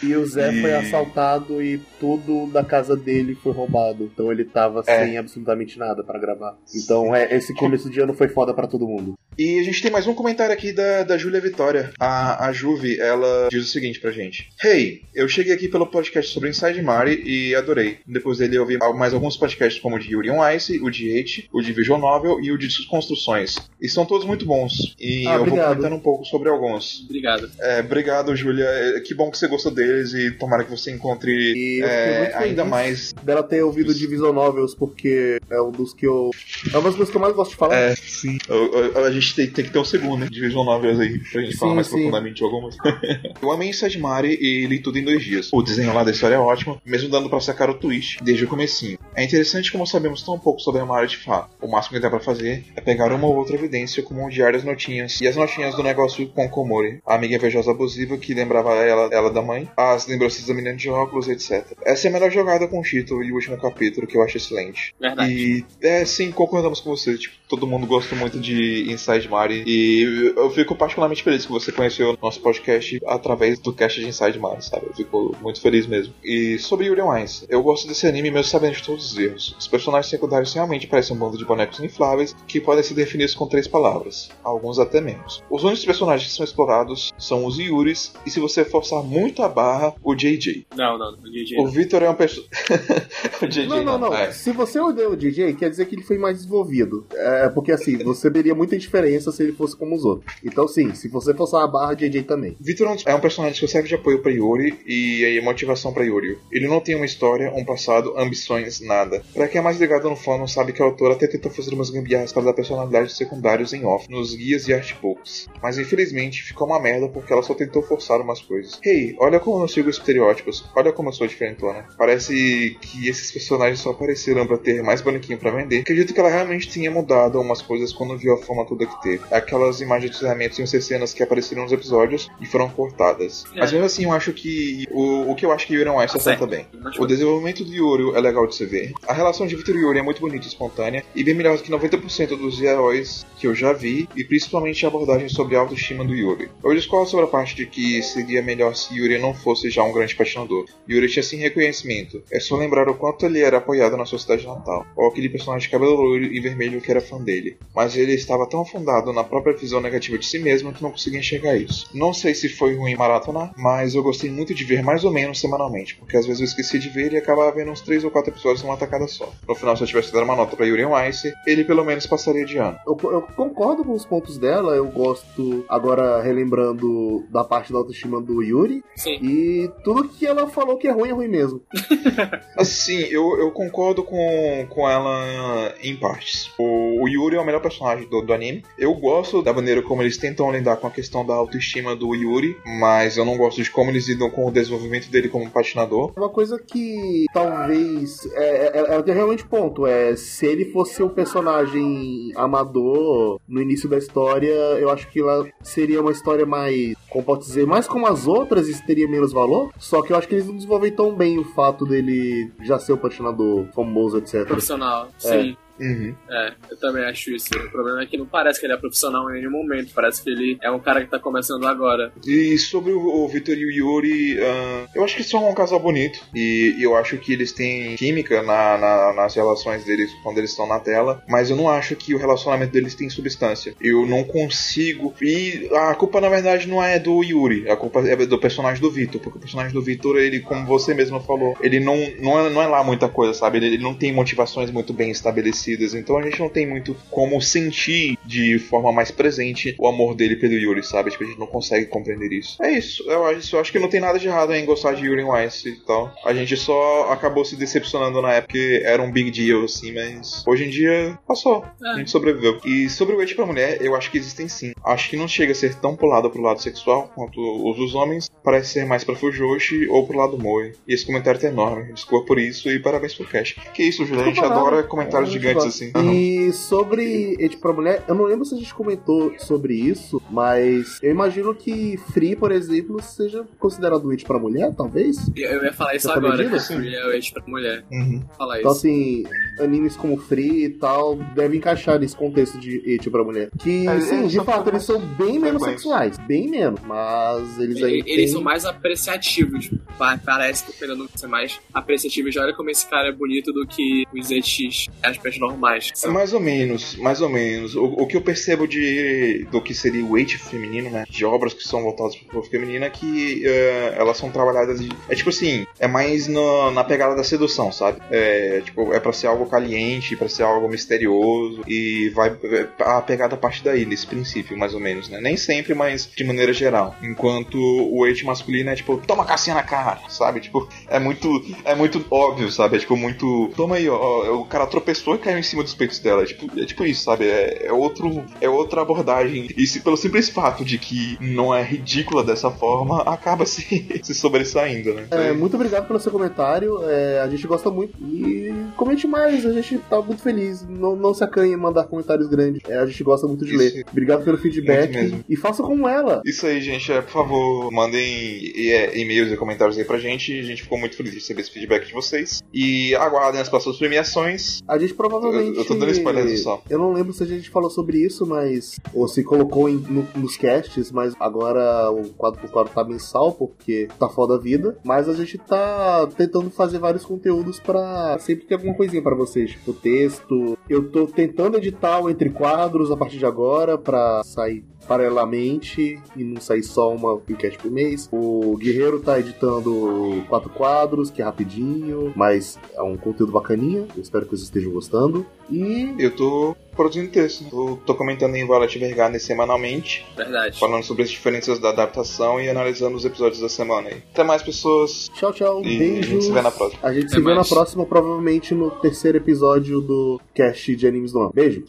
E 0.02 0.16
o 0.16 0.26
Zé 0.26 0.54
E- 0.54 0.62
foi 0.62 0.74
assaltado 0.74 1.62
e 1.62 1.78
tudo 2.00 2.48
da 2.48 2.64
casa 2.64 2.96
dele 2.96 3.36
foi 3.36 3.52
roubado. 3.52 4.10
Então 4.14 4.32
ele 4.32 4.46
tava 4.46 4.82
É. 4.88 5.06
sem 5.06 5.18
absolutamente 5.18 5.78
nada 5.78 6.04
pra 6.04 6.18
gravar. 6.20 6.56
Então 6.74 7.14
é, 7.14 7.36
esse 7.36 7.54
começo 7.54 7.90
de 7.90 8.00
ano 8.00 8.14
foi 8.14 8.30
foda 8.30 8.54
pra 8.54 8.66
todo 8.68 8.88
mundo. 8.88 9.14
E 9.38 9.60
a 9.60 9.64
gente 9.64 9.82
tem 9.82 9.92
mais 9.92 10.08
um 10.08 10.14
comentário 10.14 10.54
aqui 10.54 10.72
da, 10.72 11.04
da 11.04 11.18
Júlia 11.18 11.40
Vitória. 11.42 11.92
A, 12.00 12.48
a 12.48 12.52
Juve, 12.54 13.00
ela 13.00 13.48
diz 13.52 13.64
o 13.66 13.68
seguinte 13.68 14.00
pra 14.00 14.12
gente: 14.12 14.50
Hey, 14.64 15.02
eu 15.14 15.28
cheguei 15.28 15.54
aqui 15.54 15.68
pelo 15.68 15.86
podcast 15.88 16.32
sobre 16.34 16.50
Inside 16.50 16.82
Mari 16.82 17.22
e 17.26 17.54
adorei. 17.56 17.98
Depois 18.08 18.38
dele 18.38 18.58
eu 18.58 18.62
ouvi 18.62 18.78
mais 18.78 19.14
alguns 19.14 19.36
podcasts, 19.36 19.82
como 19.82 19.96
o 19.96 20.00
de 20.00 20.14
Yuri 20.14 20.30
on 20.32 20.48
Ice, 20.52 20.80
o 20.82 20.90
de 20.90 21.20
H, 21.20 21.44
o 21.52 21.62
de 21.62 21.74
Visual 21.74 22.00
Novel 22.00 22.40
e 22.42 22.52
o 22.52 22.58
de 22.58 22.68
Desconstruções. 22.68 23.56
E 23.82 23.88
são 23.90 24.06
todos 24.06 24.26
muito 24.26 24.46
bons. 24.46 24.96
E 25.00 25.28
Ah, 25.28 25.32
eu 25.34 25.38
vou 25.40 25.48
obrigado. 25.48 25.70
comentando 25.76 25.96
um 25.96 26.00
pouco 26.00 26.26
sobre 26.26 26.50
alguns. 26.50 27.04
Obrigado. 27.06 27.50
É, 27.60 27.80
obrigado, 27.80 28.36
Júlia. 28.36 28.66
É, 28.66 29.00
Que 29.02 29.14
bom 29.14 29.30
que 29.32 29.38
você 29.38 29.48
gostou 29.48 29.72
deles 29.72 30.14
e 30.14 30.32
tomara 30.32 30.64
que 30.64 30.72
você 30.72 30.92
encontre 30.92 31.32
E 31.32 31.82
é, 31.84 32.20
muito 32.20 32.36
ainda 32.38 32.66
mais. 32.66 33.12
dela 33.24 33.44
ter 33.44 33.62
ouvido 33.64 33.94
Division 33.94 34.34
Novels, 34.34 34.74
porque 34.76 35.38
é 35.50 35.62
um 35.62 35.72
dos 35.72 35.94
que 35.94 36.06
eu. 36.08 36.30
É 36.74 36.78
uma 36.78 36.84
das 36.84 36.96
coisas 36.96 37.10
que 37.10 37.18
eu 37.18 37.22
mais 37.22 37.34
gosto 37.36 37.52
de 37.52 37.58
falar. 37.58 37.76
É, 37.76 37.96
sim. 37.96 38.38
A, 38.50 39.00
a- 39.00 39.08
a 39.08 39.12
gente 39.12 39.36
tem, 39.36 39.48
tem 39.50 39.66
que 39.66 39.72
ter 39.72 39.80
um 39.80 39.86
segundo, 39.86 40.18
né? 40.22 40.28
De 40.30 40.40
Visual 40.40 40.64
Novels 40.66 41.00
aí, 41.00 41.20
pra 41.32 41.42
gente 41.42 41.54
Sim, 41.54 41.60
falar 41.60 41.76
mais. 41.76 41.89
Profundamente 41.90 42.44
algumas. 42.44 42.76
eu 43.42 43.52
amei 43.52 43.70
Inside 43.70 44.00
Mari 44.00 44.38
e 44.40 44.66
li 44.66 44.80
tudo 44.80 44.98
em 44.98 45.04
dois 45.04 45.24
dias. 45.24 45.50
O 45.52 45.62
desenho 45.62 45.94
lá 45.94 46.04
da 46.04 46.12
história 46.12 46.36
é 46.36 46.40
ótimo, 46.40 46.82
mesmo 46.86 47.10
dando 47.10 47.30
pra 47.30 47.40
sacar 47.40 47.70
o 47.70 47.74
twist 47.74 48.24
desde 48.24 48.46
o 48.46 48.48
comecinho. 48.48 48.98
É 49.16 49.24
interessante 49.24 49.72
como 49.72 49.86
sabemos 49.86 50.22
tão 50.22 50.38
pouco 50.40 50.60
sobre 50.60 50.82
a 50.82 50.86
Mari 50.86 51.08
de 51.08 51.18
fato. 51.18 51.50
O 51.62 51.68
máximo 51.68 51.96
que 51.96 52.02
dá 52.02 52.10
pra 52.10 52.20
fazer 52.20 52.66
é 52.76 52.82
pegar 52.82 53.12
uma 53.12 53.28
ou 53.28 53.36
outra 53.36 53.56
evidência, 53.56 54.04
como 54.04 54.26
um 54.26 54.30
diário 54.30 54.58
das 54.58 54.66
notinhas, 54.66 55.20
e 55.22 55.28
as 55.28 55.36
notinhas 55.36 55.76
do 55.76 55.84
negócio 55.84 56.28
com 56.28 56.50
Komori, 56.50 57.02
a 57.06 57.16
amiga 57.16 57.36
invejosa 57.36 57.72
abusiva 57.72 58.18
que 58.18 58.34
lembrava 58.34 58.76
ela, 58.76 59.10
ela 59.12 59.32
da 59.32 59.42
mãe, 59.42 59.70
as 59.76 60.08
lembranças 60.08 60.46
da 60.46 60.54
menina 60.54 60.76
de 60.76 60.90
óculos, 60.90 61.28
etc. 61.28 61.66
Essa 61.84 62.08
é 62.08 62.10
a 62.10 62.14
melhor 62.14 62.32
jogada 62.32 62.68
com 62.68 62.80
o 62.80 62.84
Cheeto 62.84 63.24
e 63.24 63.32
o 63.32 63.36
último 63.36 63.58
capítulo, 63.58 64.08
que 64.08 64.18
eu 64.18 64.24
acho 64.24 64.38
excelente. 64.38 64.94
Verdade. 65.00 65.32
E 65.32 65.66
é 65.82 66.06
sim, 66.06 66.32
concordamos 66.32 66.80
com 66.80 66.90
você. 66.90 67.18
Tipo, 67.18 67.36
todo 67.48 67.68
mundo 67.68 67.88
gosta 67.88 68.16
muito 68.16 68.40
de 68.40 68.92
Inside 68.92 69.28
Mari. 69.30 69.64
E 69.66 70.34
eu 70.36 70.50
fico 70.52 70.76
particularmente 70.76 71.24
feliz 71.24 71.46
que 71.46 71.52
você 71.52 71.72
conheceu 71.80 72.12
o 72.12 72.18
nosso 72.22 72.42
podcast 72.42 73.00
através 73.08 73.58
do 73.58 73.72
cast 73.72 74.02
de 74.02 74.08
Inside 74.10 74.38
Mari, 74.38 74.62
sabe? 74.62 74.88
Eu 74.88 74.94
fico 74.94 75.34
muito 75.42 75.62
feliz 75.62 75.88
mesmo. 75.88 76.14
E 76.22 76.60
sobre 76.60 76.88
Yuri 76.88 77.02
on 77.02 77.18
Ice, 77.18 77.46
eu 77.48 77.64
gosto 77.64 77.88
desse 77.88 78.06
anime 78.06 78.30
mesmo 78.30 78.52
sabendo 78.52 78.76
de 78.76 78.84
todos 78.84 79.14
os 79.14 79.18
erros. 79.18 79.56
Os 79.58 79.66
personagens 79.66 80.10
secundários 80.10 80.54
realmente 80.54 80.88
parecem 80.88 81.16
um 81.16 81.20
bando 81.20 81.38
de 81.38 81.46
bonecos 81.46 81.80
infláveis 81.80 82.36
que 82.46 82.60
podem 82.60 82.84
ser 82.84 82.96
definidos 82.96 83.34
com 83.34 83.48
três 83.48 83.66
palavras, 83.66 84.30
alguns 84.44 84.78
até 84.78 85.00
menos. 85.00 85.42
Os 85.50 85.64
únicos 85.64 85.86
personagens 85.86 86.30
que 86.30 86.36
são 86.36 86.44
explorados 86.44 87.14
são 87.18 87.46
os 87.46 87.58
Yuris, 87.58 88.12
e 88.26 88.30
se 88.30 88.42
você 88.42 88.66
forçar 88.66 89.02
muito 89.02 89.42
a 89.42 89.48
barra, 89.48 89.96
o 90.04 90.14
JJ. 90.14 90.68
Não, 90.76 90.98
não, 90.98 91.14
o 91.14 91.32
DJ. 91.32 91.62
O 91.62 91.68
Victor 91.68 92.04
é 92.04 92.10
um 92.10 92.16
perso... 92.16 92.46
o 93.42 93.48
JJ 93.48 93.68
Não, 93.68 93.86
não, 93.86 93.98
não. 93.98 94.14
É. 94.14 94.34
Se 94.34 94.52
você 94.52 94.82
odeia 94.82 95.10
o 95.10 95.16
DJ, 95.16 95.54
quer 95.54 95.70
dizer 95.70 95.86
que 95.86 95.96
ele 95.96 96.04
foi 96.04 96.18
mais 96.18 96.40
desenvolvido. 96.40 97.08
É 97.14 97.48
porque 97.48 97.72
assim, 97.72 97.98
você 98.04 98.30
veria 98.30 98.54
muita 98.54 98.78
diferença 98.78 99.32
se 99.32 99.44
ele 99.44 99.54
fosse 99.54 99.78
como 99.78 99.96
os 99.96 100.04
outros. 100.04 100.36
Então, 100.44 100.68
sim, 100.68 100.94
se 100.94 101.08
você 101.08 101.34
forçar 101.34 101.64
a 101.64 101.69
barra, 101.70 101.94
DJ 101.94 102.24
também. 102.24 102.56
Victor 102.60 102.98
é 103.06 103.14
um 103.14 103.20
personagem 103.20 103.60
que 103.60 103.68
serve 103.68 103.88
de 103.88 103.96
apoio 103.96 104.22
pra 104.22 104.32
Yuri 104.32 104.80
e 104.86 105.26
aí 105.26 105.42
motivação 105.42 105.94
pra 105.94 106.04
Yuri. 106.04 106.38
Ele 106.52 106.68
não 106.68 106.80
tem 106.80 106.96
uma 106.96 107.06
história, 107.06 107.52
um 107.54 107.66
passado, 107.66 108.18
ambições, 108.18 108.80
nada. 108.82 109.24
Pra 109.34 109.48
quem 109.48 109.60
é 109.60 109.64
mais 109.64 109.80
ligado 109.80 110.10
no 110.10 110.16
fandom 110.16 110.48
sabe 110.48 110.74
que 110.74 110.82
a 110.82 110.86
autora 110.86 111.14
até 111.14 111.28
tentou 111.28 111.52
fazer 111.52 111.74
umas 111.74 111.90
gambiarras 111.90 112.32
para 112.32 112.44
dar 112.44 112.54
personalidades 112.54 113.18
secundários 113.18 113.74
em 113.74 113.86
off, 113.86 114.10
nos 114.10 114.36
guias 114.36 114.68
e 114.68 114.74
artbooks. 114.74 115.48
Mas 115.62 115.78
infelizmente 115.78 116.44
ficou 116.44 116.68
uma 116.68 116.80
merda 116.80 117.08
porque 117.10 117.34
ela 117.34 117.44
só 117.44 117.54
tentou 117.54 117.82
forçar 117.84 118.22
umas 118.22 118.42
coisas. 118.42 118.80
Hey, 118.84 119.16
olha 119.20 119.40
como 119.40 119.58
eu 119.58 119.62
não 119.62 119.68
sigo 119.68 119.90
estereótipos, 119.90 120.66
olha 120.76 120.92
como 120.92 121.10
eu 121.10 121.14
sou 121.14 121.28
diferentona. 121.28 121.86
Parece 121.98 122.78
que 122.82 123.08
esses 123.08 123.32
personagens 123.32 123.80
só 123.80 123.92
apareceram 123.92 124.48
pra 124.48 124.58
ter 124.58 124.82
mais 124.82 125.02
bonequinho 125.02 125.38
pra 125.38 125.52
vender. 125.52 125.80
Acredito 125.80 126.14
que 126.14 126.20
ela 126.20 126.30
realmente 126.30 126.70
tinha 126.70 126.90
mudado 126.90 127.40
umas 127.40 127.62
coisas 127.62 127.92
quando 127.94 128.18
viu 128.18 128.34
a 128.34 128.38
forma 128.38 128.66
toda 128.66 128.86
que 128.86 129.02
teve. 129.02 129.24
Aquelas 129.32 129.82
imagens 129.82 130.12
de 130.12 130.18
treinamentos 130.18 130.70
ser 130.70 130.82
cenas 130.82 131.14
que 131.14 131.24
apareceram 131.24 131.59
nos 131.60 131.72
episódios 131.72 132.30
e 132.42 132.46
foram 132.46 132.70
cortadas. 132.70 133.46
É. 133.56 133.60
Mas 133.60 133.72
mesmo 133.72 133.86
assim, 133.86 134.06
eu 134.06 134.12
acho 134.12 134.34
que. 134.34 134.86
O, 134.92 135.32
o 135.32 135.36
que 135.36 135.46
eu 135.46 135.52
acho 135.52 135.68
que 135.68 135.74
Yuri 135.74 135.90
Tá 135.90 136.04
acerta 136.04 136.20
certo. 136.20 136.48
bem. 136.48 136.66
O 137.00 137.06
desenvolvimento 137.06 137.64
do 137.64 137.74
Yuri 137.74 138.18
é 138.18 138.22
legal 138.22 138.48
de 138.48 138.56
se 138.56 138.66
ver. 138.66 138.94
A 139.08 139.14
relação 139.14 139.48
de 139.48 139.56
Victor 139.56 139.76
e 139.76 139.80
Yuri 139.80 140.00
é 140.00 140.02
muito 140.02 140.22
bonita 140.22 140.46
e 140.46 140.48
espontânea, 140.48 141.04
e 141.16 141.24
bem 141.24 141.34
melhor 141.34 141.58
que 141.58 141.72
90% 141.72 142.38
dos 142.38 142.62
heróis 142.62 143.26
que 143.38 143.48
eu 143.48 143.56
já 143.56 143.74
vi, 143.74 144.08
e 144.16 144.24
principalmente 144.24 144.86
a 144.86 144.90
abordagem 144.90 145.30
sobre 145.30 145.56
a 145.56 145.60
autoestima 145.60 146.04
do 146.06 146.16
Yuri. 146.16 146.50
Eu 146.64 146.74
discordo 146.74 147.10
sobre 147.10 147.26
a 147.26 147.30
parte 147.30 147.56
de 147.56 147.66
que 147.66 148.02
seria 148.02 148.42
melhor 148.42 148.76
se 148.76 148.94
Yuri 148.96 149.18
não 149.20 149.34
fosse 149.34 149.70
já 149.70 149.84
um 149.84 149.92
grande 149.92 150.16
patinador. 150.16 150.66
Yuri 150.90 151.08
tinha 151.10 151.24
sim 151.24 151.38
reconhecimento. 151.38 152.22
É 152.32 152.40
só 152.40 152.56
lembrar 152.56 152.88
o 152.90 152.96
quanto 152.96 153.26
ele 153.26 153.42
era 153.42 153.58
apoiado 153.58 153.98
na 153.98 154.06
sua 154.06 154.20
cidade 154.20 154.46
natal, 154.46 154.86
ou 154.96 155.08
aquele 155.08 155.30
personagem 155.30 155.68
de 155.68 155.72
cabelo 155.72 155.96
loiro 155.96 156.26
e 156.26 156.40
vermelho 156.40 156.82
que 156.82 156.92
era 156.92 157.02
fã 157.02 157.20
dele. 157.22 157.58
Mas 157.76 157.96
ele 157.98 158.14
estava 158.14 158.48
tão 158.48 158.62
afundado 158.62 159.12
na 159.14 159.24
própria 159.24 159.56
visão 159.56 159.82
negativa 159.82 160.18
de 160.18 160.26
si 160.26 160.40
mesmo 160.40 160.74
que 160.74 160.82
não 160.84 160.92
conseguia 160.92 161.20
enxergar 161.20 161.49
isso. 161.58 161.90
Não 161.94 162.14
sei 162.14 162.34
se 162.34 162.50
foi 162.50 162.76
ruim 162.76 162.96
maratonar, 162.96 163.54
mas 163.58 163.96
eu 163.96 164.04
gostei 164.04 164.30
muito 164.30 164.54
de 164.54 164.64
ver 164.64 164.84
mais 164.84 165.04
ou 165.04 165.12
menos 165.12 165.40
semanalmente, 165.40 165.96
porque 165.96 166.18
às 166.18 166.26
vezes 166.26 166.42
eu 166.42 166.46
esqueci 166.46 166.80
de 166.80 166.90
ver 166.90 167.14
e 167.14 167.18
acabava 167.18 167.52
vendo 167.52 167.72
uns 167.72 167.82
3 167.82 168.04
ou 168.04 168.12
4 168.12 168.32
episódios 168.32 168.64
numa 168.64 168.78
tacada 168.78 169.08
só. 169.08 169.32
No 169.48 169.56
final, 169.56 169.76
se 169.76 169.84
eu 169.84 169.88
tivesse 169.88 170.14
dado 170.14 170.24
uma 170.24 170.36
nota 170.36 170.56
pra 170.56 170.66
Yuri 170.66 170.86
on 170.86 171.00
Ice, 171.06 171.34
ele 171.46 171.64
pelo 171.64 171.84
menos 171.84 172.06
passaria 172.06 172.46
de 172.46 172.58
ano. 172.58 172.78
Eu, 172.86 172.98
eu 173.12 173.22
concordo 173.22 173.84
com 173.84 173.94
os 173.94 174.06
pontos 174.06 174.38
dela, 174.38 174.76
eu 174.76 174.86
gosto, 174.88 175.66
agora 175.70 176.22
relembrando 176.22 177.26
da 177.30 177.44
parte 177.44 177.72
da 177.72 177.80
autoestima 177.80 178.22
do 178.22 178.42
Yuri, 178.42 178.84
Sim. 178.96 179.20
e 179.22 179.72
tudo 179.84 180.10
que 180.10 180.26
ela 180.26 180.48
falou 180.48 180.78
que 180.78 180.88
é 180.88 180.92
ruim, 180.92 181.10
é 181.10 181.14
ruim 181.14 181.28
mesmo. 181.28 181.62
Assim, 182.58 183.00
eu, 183.10 183.40
eu 183.40 183.52
concordo 183.52 184.04
com, 184.04 184.68
com 184.70 184.90
ela 184.90 185.74
em 185.82 185.96
partes. 185.96 186.52
O, 186.58 187.04
o 187.04 187.08
Yuri 187.08 187.36
é 187.36 187.40
o 187.40 187.46
melhor 187.46 187.62
personagem 187.62 188.08
do, 188.08 188.22
do 188.22 188.34
anime. 188.34 188.64
Eu 188.78 188.94
gosto 188.94 189.42
da 189.42 189.54
maneira 189.54 189.82
como 189.82 190.02
eles 190.02 190.18
tentam 190.18 190.52
lidar 190.52 190.78
com 190.78 190.88
a 190.88 190.92
questão 190.92 191.26
da 191.26 191.39
autoestima 191.40 191.96
do 191.96 192.14
Yuri, 192.16 192.58
mas 192.80 193.18
eu 193.18 193.26
não 193.26 193.38
gosto 193.38 193.62
de 193.62 193.70
como 193.72 193.92
eles 193.92 194.08
lidam 194.08 194.30
com 194.30 194.48
o 194.48 194.52
desenvolvimento 194.52 195.10
dele 195.10 195.30
como 195.30 195.50
patinador. 195.50 196.12
Uma 196.18 196.30
coisa 196.30 196.60
que 196.60 197.26
talvez. 197.34 198.26
É, 198.34 198.78
é- 198.80 198.94
ela 198.94 199.04
tem 199.04 199.14
realmente 199.14 199.46
ponto. 199.46 199.86
É 199.86 200.16
se 200.16 200.46
ele 200.46 200.66
fosse 200.66 201.02
um 201.04 201.10
personagem 201.10 202.32
amador 202.36 203.40
no 203.48 203.62
início 203.62 203.90
da 203.90 203.98
história, 203.98 204.48
eu 204.48 204.90
acho 204.90 205.10
que 205.10 205.20
ela 205.20 205.48
seria 205.62 206.02
uma 206.02 206.12
história 206.12 206.46
mais. 206.46 206.94
Como 207.10 207.24
pode 207.24 207.46
dizer, 207.46 207.66
mais 207.66 207.88
como 207.88 208.08
as 208.08 208.28
outras 208.28 208.68
e 208.68 208.86
teria 208.86 209.08
menos 209.08 209.32
valor. 209.32 209.72
Só 209.78 210.02
que 210.02 210.14
eu 210.14 210.18
acho 210.18 210.28
que 210.28 210.36
eles 210.36 210.48
não 210.48 210.56
desenvolvem 210.56 210.92
tão 210.92 211.14
bem 211.16 211.38
o 211.40 211.44
fato 211.44 211.86
dele 211.86 212.52
já 212.62 212.78
ser 212.80 212.94
um 212.94 212.98
patinador 212.98 213.66
famoso, 213.74 214.18
etc. 214.18 214.46
Profissional. 214.46 215.08
É. 215.24 215.44
Sim. 215.44 215.58
Uhum. 215.80 216.14
É, 216.30 216.54
eu 216.72 216.78
também 216.78 217.04
acho 217.06 217.32
isso. 217.32 217.48
O 217.56 217.72
problema 217.72 218.02
é 218.02 218.06
que 218.06 218.18
não 218.18 218.26
parece 218.26 218.60
que 218.60 218.66
ele 218.66 218.74
é 218.74 218.78
profissional 218.78 219.30
em 219.32 219.40
nenhum 219.40 219.52
momento. 219.52 219.94
Parece 219.94 220.22
que 220.24 220.30
ele 220.30 220.58
é 220.62 220.70
um 220.70 220.80
cara 220.80 221.04
que 221.04 221.10
tá 221.10 221.20
começando 221.20 221.66
agora. 221.66 222.12
E 222.26 222.58
sobre 222.58 222.92
o, 222.92 223.00
o 223.24 223.28
Vitor 223.28 223.56
e 223.56 223.66
o 223.66 223.72
Yuri, 223.72 224.38
ah, 224.42 224.88
eu 224.96 225.04
acho 225.04 225.16
que 225.16 225.22
eles 225.22 225.30
são 225.32 225.50
um 225.50 225.54
casal 225.54 225.80
bonito. 225.80 226.20
E 226.36 226.76
eu 226.80 226.96
acho 226.96 227.18
que 227.18 227.32
eles 227.34 227.52
têm 227.52 227.96
química 227.96 228.42
na, 228.44 228.78
na- 228.78 229.14
nas 229.14 229.34
relações 229.36 229.84
deles 229.86 230.12
quando 230.24 230.38
eles 230.38 230.52
estão 230.52 230.68
na 230.68 230.80
tela. 230.80 231.24
Mas 231.28 231.50
eu 231.50 231.56
não 231.56 231.70
acho 231.70 231.96
que 231.96 232.14
o 232.14 232.18
relacionamento 232.18 232.74
deles 232.74 232.96
tem 232.96 233.10
substância. 233.10 233.74
Eu 233.82 234.06
não 234.06 234.24
consigo. 234.24 235.14
E 235.22 235.70
a 235.74 235.96
culpa, 235.96 236.20
na 236.20 236.30
verdade, 236.30 236.68
não 236.68 236.84
é 236.84 237.00
do 237.00 237.24
Yuri. 237.24 237.70
A 237.70 237.76
culpa 237.76 238.00
é 238.02 238.16
do 238.26 238.38
personagem 238.40 238.82
do 238.82 238.92
Vitor. 238.92 239.22
Porque 239.22 239.38
o 239.38 239.42
personagem 239.42 239.74
do 239.74 239.82
Vitor, 239.82 240.18
ele, 240.18 240.40
como 240.42 240.66
você 240.66 240.94
mesmo 240.94 241.20
falou, 241.22 241.56
ele 241.62 241.80
não, 241.80 241.96
não, 242.20 242.40
é, 242.46 242.50
não 242.50 242.62
é 242.62 242.68
lá 242.68 242.84
muita 242.84 243.08
coisa, 243.08 243.34
sabe? 243.34 243.58
Ele, 243.58 243.68
ele 243.68 243.78
não 243.84 243.94
tem 243.94 244.12
motivações 244.14 244.70
muito 244.72 244.92
bem 244.94 245.10
estabelecidas. 245.12 245.69
Então 245.94 246.18
a 246.18 246.22
gente 246.22 246.40
não 246.40 246.50
tem 246.50 246.68
muito 246.68 246.96
como 247.10 247.42
sentir 247.42 248.18
de 248.26 248.60
forma 248.60 248.92
mais 248.92 249.12
presente 249.12 249.76
o 249.80 249.88
amor 249.88 250.16
dele 250.16 250.36
pelo 250.36 250.54
Yuri, 250.54 250.84
sabe? 250.84 251.12
Tipo, 251.12 251.24
a 251.24 251.28
gente 251.28 251.40
não 251.40 251.48
consegue 251.48 251.86
compreender 251.86 252.32
isso. 252.32 252.62
É 252.62 252.72
isso. 252.72 253.04
Eu 253.10 253.26
acho, 253.26 253.56
eu 253.56 253.60
acho 253.60 253.72
que 253.72 253.80
não 253.80 253.90
tem 253.90 254.00
nada 254.00 254.18
de 254.20 254.28
errado 254.28 254.54
em 254.54 254.66
gostar 254.66 254.94
de 254.94 255.06
Yuri 255.06 255.24
Weiss 255.24 255.66
e 255.66 255.74
tal. 255.86 256.14
A 256.26 256.34
gente 256.34 256.56
só 256.58 257.12
acabou 257.12 257.44
se 257.46 257.56
decepcionando 257.56 258.22
na 258.22 258.34
época 258.34 258.58
era 258.84 259.02
um 259.02 259.12
big 259.12 259.32
deal, 259.32 259.64
assim, 259.64 259.94
mas 259.94 260.44
hoje 260.48 260.66
em 260.66 260.70
dia 260.70 261.18
passou. 261.28 261.64
A 261.84 261.98
gente 261.98 262.10
sobreviveu. 262.12 262.60
E 262.66 262.90
sobre 262.90 263.16
o 263.16 263.22
hate 263.22 263.36
pra 263.36 263.46
mulher, 263.46 263.78
eu 263.82 263.96
acho 263.96 264.10
que 264.12 264.18
existem 264.18 264.48
sim. 264.48 264.74
Acho 264.84 265.10
que 265.10 265.18
não 265.18 265.28
chega 265.28 265.52
a 265.52 265.56
ser 265.56 265.76
tão 265.76 265.96
pulado 265.96 266.30
pro 266.30 266.42
lado 266.42 266.62
sexual 266.62 267.12
quanto 267.16 267.40
os 267.70 267.78
dos 267.78 267.96
homens. 267.96 268.30
Parece 268.44 268.74
ser 268.74 268.86
mais 268.86 269.04
pra 269.04 269.16
Fujoshi 269.16 269.88
ou 269.88 270.06
pro 270.06 270.18
lado 270.18 270.38
Moe. 270.38 270.74
E 270.88 270.94
esse 270.94 271.06
comentário 271.06 271.40
tá 271.40 271.48
enorme. 271.48 271.94
Desculpa 271.94 272.26
por 272.28 272.40
isso 272.40 272.70
e 272.70 272.80
parabéns 272.80 273.14
pro 273.14 273.26
cast. 273.26 273.60
Que 273.74 273.84
isso, 273.84 274.06
Julia? 274.06 274.24
A 274.24 274.28
gente 274.28 274.44
adora 274.44 274.84
comentários 274.84 275.30
É, 275.30 275.34
gigantes 275.34 275.59
assim. 275.68 275.92
E 276.14 276.52
sobre 276.54 277.38
Hate 277.44 277.58
pra 277.58 277.74
mulher, 277.74 278.04
eu 278.08 278.16
não 278.16 278.26
lembro 278.26 278.46
se 278.46 278.56
a 278.56 278.58
gente 278.58 278.74
comentou 278.74 279.34
sobre 279.38 279.74
isso, 279.76 280.22
mas 280.30 281.00
eu 281.02 281.12
imagino 281.12 281.54
que 281.54 281.98
Free, 282.14 282.36
por 282.36 282.52
exemplo, 282.52 283.02
seja 283.02 283.46
considerado 283.60 284.10
Hate 284.12 284.26
pra 284.26 284.40
mulher, 284.40 284.74
talvez. 284.76 285.18
Eu 285.36 285.64
ia 285.64 285.74
falar 285.74 285.96
isso 285.96 286.08
Você 286.08 286.14
tá 286.14 286.20
agora, 286.20 286.50
que 286.50 286.56
assim? 286.56 286.76
Free 286.78 286.96
é 286.96 287.06
o 287.06 287.12
eixo 287.12 287.34
pra 287.34 287.44
mulher. 287.48 287.84
Uhum. 287.92 288.22
Falar 288.38 288.60
Então, 288.60 288.72
isso. 288.72 288.80
assim, 288.80 289.24
animes 289.60 289.96
como 289.96 290.18
Free 290.18 290.66
e 290.66 290.70
tal 290.70 291.16
devem 291.36 291.58
encaixar 291.58 292.00
nesse 292.00 292.16
contexto 292.16 292.58
de 292.60 292.78
hate 292.96 293.10
pra 293.10 293.24
mulher. 293.24 293.50
Que, 293.60 293.88
É, 293.88 294.00
sim, 294.02 294.20
eles 294.20 294.32
de 294.32 294.44
fato, 294.44 294.70
eles 294.70 294.84
são 294.84 295.00
bem 295.00 295.40
menos 295.40 295.64
sexuais. 295.64 296.18
Bem 296.28 296.50
menos. 296.50 296.80
Mas 296.86 297.60
eles 297.60 297.82
aí. 297.84 298.00
Eles, 298.06 298.06
têm- 298.16 298.28
são 298.28 298.42
mais 298.42 298.66
apreciativos. 298.66 299.70
Pa- 299.98 300.20
Parece 300.24 300.66
que 300.66 300.74
pegando 300.74 301.10
ser 301.16 301.28
mais 301.28 301.60
apreciativos. 301.74 302.34
Já 302.34 302.44
olha 302.44 302.54
como 302.56 302.70
esse 302.70 302.88
cara 302.88 303.10
é 303.10 303.12
bonito 303.12 303.52
do 303.52 303.66
que 303.66 304.04
os 304.14 304.30
EX 304.32 304.88
aspas 305.04 305.38
normais. 305.50 305.92
É 306.04 306.08
mais 306.08 306.34
ou 306.34 306.40
menos, 306.40 306.96
mais 306.96 307.22
ou 307.22 307.30
menos. 307.30 307.76
O, 307.76 307.84
o 307.86 308.08
que 308.08 308.16
eu 308.18 308.22
percebo 308.22 308.68
de 308.68 309.46
do 309.52 309.62
que 309.62 309.74
seria 309.74 310.04
o 310.06 310.16
hate 310.16 310.38
feminino, 310.38 310.90
né? 310.90 311.06
De 311.10 311.26
obras 311.26 311.54
que 311.54 311.64
são 311.64 311.82
voltadas 311.84 312.16
pro 312.16 312.26
povo 312.40 312.50
feminino 312.50 312.86
é 312.86 312.90
que 312.90 313.44
eh, 313.46 313.96
elas 313.98 314.18
são 314.18 314.30
trabalhadas 314.30 314.80
de. 314.80 314.90
É 315.10 315.16
tipo 315.16 315.30
assim, 315.30 315.66
é 315.80 315.88
mais 315.88 316.28
no- 316.28 316.72
na 316.72 316.84
pegada 316.84 317.16
da 317.16 317.24
sedução, 317.24 317.72
sabe? 317.72 318.00
É 318.12 318.62
tipo, 318.64 318.94
é 318.94 319.00
pra 319.00 319.14
ser 319.14 319.28
algo 319.28 319.46
caliente, 319.48 320.16
pra 320.16 320.30
ser 320.30 320.44
algo 320.44 320.68
misterioso. 320.70 321.62
E 321.68 322.10
vai. 322.10 322.36
A 322.80 323.02
pegada 323.02 323.36
parte 323.38 323.64
daí, 323.64 323.86
nesse 323.86 324.06
princípio, 324.08 324.58
mais 324.58 324.74
ou 324.74 324.80
menos, 324.80 325.10
né? 325.10 325.20
Nem 325.22 325.38
sempre, 325.38 325.74
mas 325.74 326.10
de 326.16 326.24
maneira 326.24 326.54
geral. 326.54 326.96
Enquanto 327.02 327.58
o 327.58 328.04
hate 328.06 328.26
masculino 328.26 328.70
é 328.70 328.76
tipo, 328.76 328.98
toma 329.06 329.26
cassinha 329.26 329.56
na 329.56 329.64
cara, 329.64 330.00
sabe? 330.10 330.40
Tipo, 330.40 330.68
é 330.88 331.00
muito. 331.00 331.30
É 331.66 331.76
muito 331.76 332.04
óbvio, 332.12 332.52
sabe? 332.52 332.78
É 332.78 332.80
tipo 332.80 332.96
muito. 332.96 333.50
Toma 333.56 333.76
aí, 333.78 333.90
ó, 333.90 334.36
O 334.40 334.46
cara 334.46 334.66
tropeçou 334.68 335.16
e 335.16 335.18
caiu 335.20 335.39
em 335.40 335.44
cima 335.44 335.64
dos 335.64 335.74
peitos 335.74 336.00
dela. 336.00 336.24
É 336.24 336.26
tipo, 336.26 336.60
é 336.60 336.66
tipo 336.66 336.86
isso, 336.86 337.04
sabe? 337.04 337.26
É, 337.26 337.68
é 337.68 337.74
outro. 337.74 338.24
É 338.42 338.50
outra 338.50 338.82
abordagem. 338.82 339.48
E 339.56 339.68
se, 339.68 339.82
pelo 339.82 339.98
simples 339.98 340.30
fato 340.30 340.64
de 340.64 340.78
que 340.78 341.18
não 341.20 341.54
é 341.54 341.64
ridícula 341.64 342.24
dessa 342.24 342.52
forma, 342.52 343.02
acaba 343.10 343.46
se, 343.46 344.02
se 344.04 344.14
sobressaindo, 344.14 344.94
né? 344.94 345.08
É, 345.12 345.32
muito 345.32 345.56
obrigado 345.56 345.88
pelo 345.88 346.00
seu 346.00 346.12
comentário. 346.12 346.84
é, 346.90 347.20
a 347.20 347.28
gente 347.30 347.46
gosta 347.48 347.70
muito. 347.70 347.98
E 348.02 348.54
comente 348.76 349.08
mais, 349.08 349.46
a 349.46 349.52
gente 349.52 349.78
tá 349.90 350.02
muito 350.02 350.22
feliz. 350.22 350.66
Não, 350.68 350.96
não 350.96 351.14
se 351.14 351.24
acanhe 351.24 351.54
em 351.54 351.58
mandar 351.58 351.86
comentários 351.86 352.28
grandes. 352.28 352.62
é, 352.68 352.78
a 352.78 352.86
gente 352.86 353.04
gosta 353.04 353.28
muito 353.28 353.46
de 353.46 353.52
Isso. 353.52 353.76
ler. 353.76 353.86
Obrigado 353.92 354.24
pelo 354.24 354.38
feedback. 354.38 355.24
E 355.28 355.36
faça 355.36 355.64
como 355.64 355.88
ela. 355.88 356.22
Isso 356.26 356.46
aí, 356.46 356.62
gente. 356.62 356.92
É, 356.92 357.02
por 357.02 357.12
favor, 357.12 357.72
mandem 357.72 358.52
é, 358.56 358.98
e-mails 358.98 359.32
e 359.32 359.38
comentários 359.38 359.78
aí 359.78 359.84
pra 359.84 359.98
gente. 359.98 360.38
A 360.40 360.44
gente 360.44 360.64
ficou 360.64 360.78
muito 360.78 360.96
feliz 360.96 361.12
de 361.12 361.20
receber 361.20 361.42
esse 361.42 361.52
feedback 361.52 361.88
de 361.88 361.94
vocês. 361.94 362.42
E 362.54 362.96
aguardem 362.96 363.42
as 363.42 363.50
próximas 363.50 363.78
premiações. 363.78 364.62
A 364.68 364.78
gente 364.78 364.94
provavelmente. 364.94 365.19
Eu- 365.28 365.54
eu 365.56 365.66
tô 365.66 365.74
dando 365.76 365.92
spoiler 365.92 366.38
só. 366.38 366.62
Eu 366.70 366.80
não 366.80 366.94
lembro 366.94 367.14
se 367.14 367.24
a 367.24 367.26
gente 367.26 367.50
falou 367.50 367.70
sobre 367.70 367.98
isso, 368.00 368.26
mas. 368.26 368.80
Ou 368.94 369.08
se 369.08 369.24
colocou 369.24 369.68
em- 369.70 369.78
no- 369.90 370.08
nos 370.16 370.38
casts, 370.38 370.92
mas 370.92 371.14
agora 371.20 371.92
o 371.92 372.10
quadro 372.10 372.40
por 372.42 372.50
quadro 372.52 372.74
tá 372.74 372.84
mensal, 372.84 373.32
porque 373.34 373.88
tá 374.00 374.08
foda 374.10 374.36
a 374.36 374.38
vida. 374.40 374.78
Mas 374.84 375.08
a 375.10 375.14
gente 375.14 375.38
tá 375.38 376.08
tentando 376.16 376.50
fazer 376.50 376.80
vários 376.80 377.06
conteúdos 377.06 377.60
pra 377.60 378.18
sempre 378.20 378.46
ter 378.46 378.56
alguma 378.56 378.74
coisinha 378.74 379.02
pra 379.02 379.16
vocês. 379.16 379.52
Tipo, 379.52 379.74
texto. 379.74 380.58
Eu 380.70 380.90
tô 380.90 381.06
tentando 381.08 381.58
editar 381.58 382.00
o 382.00 382.10
Entre 382.10 382.30
Quadros 382.30 382.92
a 382.92 382.98
partir 382.98 383.18
de 383.18 383.26
agora 383.26 383.78
pra 383.78 384.22
sair 384.24 384.64
paralelamente 384.90 386.00
e 386.16 386.24
não 386.24 386.42
sair 386.42 386.64
só 386.64 386.94
uma 386.94 387.22
enquete 387.30 387.58
por 387.60 387.70
mês. 387.72 388.10
O 388.12 388.58
Guerreiro 388.58 389.00
tá 389.00 389.20
editando 389.20 390.24
quatro 390.28 390.50
quadros, 390.50 391.12
que 391.12 391.22
é 391.22 391.26
rapidinho, 391.26 392.12
mas 392.16 392.58
é 392.74 392.82
um 392.82 392.98
conteúdo 392.98 393.32
bacaninha. 393.32 393.86
Eu 393.96 394.02
espero 394.02 394.26
que 394.26 394.32
vocês 394.32 394.44
estejam 394.44 394.72
gostando. 394.72 395.26
E. 395.52 395.94
Eu 396.00 396.16
tô 396.16 396.56
produzindo 396.76 397.12
texto. 397.12 397.44
Tô, 397.50 397.78
tô 397.86 397.96
comentando 397.96 398.36
em 398.36 398.46
Violet 398.46 398.78
Vergarden 398.80 399.20
semanalmente. 399.20 400.06
Verdade. 400.16 400.60
Falando 400.60 400.84
sobre 400.84 401.04
as 401.04 401.10
diferenças 401.10 401.60
da 401.60 401.70
adaptação 401.70 402.40
e 402.42 402.50
analisando 402.50 402.96
os 402.96 403.06
episódios 403.06 403.42
da 403.42 403.50
semana 403.50 403.90
aí. 403.90 404.04
Até 404.14 404.24
mais, 404.24 404.42
pessoas. 404.42 405.10
Tchau, 405.14 405.34
tchau. 405.34 405.62
E 405.64 405.78
beijos. 405.78 406.08
A 406.08 406.12
gente 406.14 406.24
se 406.26 406.32
vê 406.32 406.42
na 406.42 406.52
próxima. 406.52 406.80
A 406.84 406.94
gente 406.94 407.06
Até 407.06 407.16
se 407.16 407.20
mais. 407.22 407.36
vê 407.38 407.42
na 407.42 407.56
próxima, 407.56 407.86
provavelmente 407.86 408.54
no 408.54 408.72
terceiro 408.72 409.18
episódio 409.18 409.82
do 409.82 410.20
cast 410.34 410.76
de 410.76 410.88
animes 410.88 411.12
do 411.12 411.20
ano. 411.20 411.32
Beijo. 411.34 411.64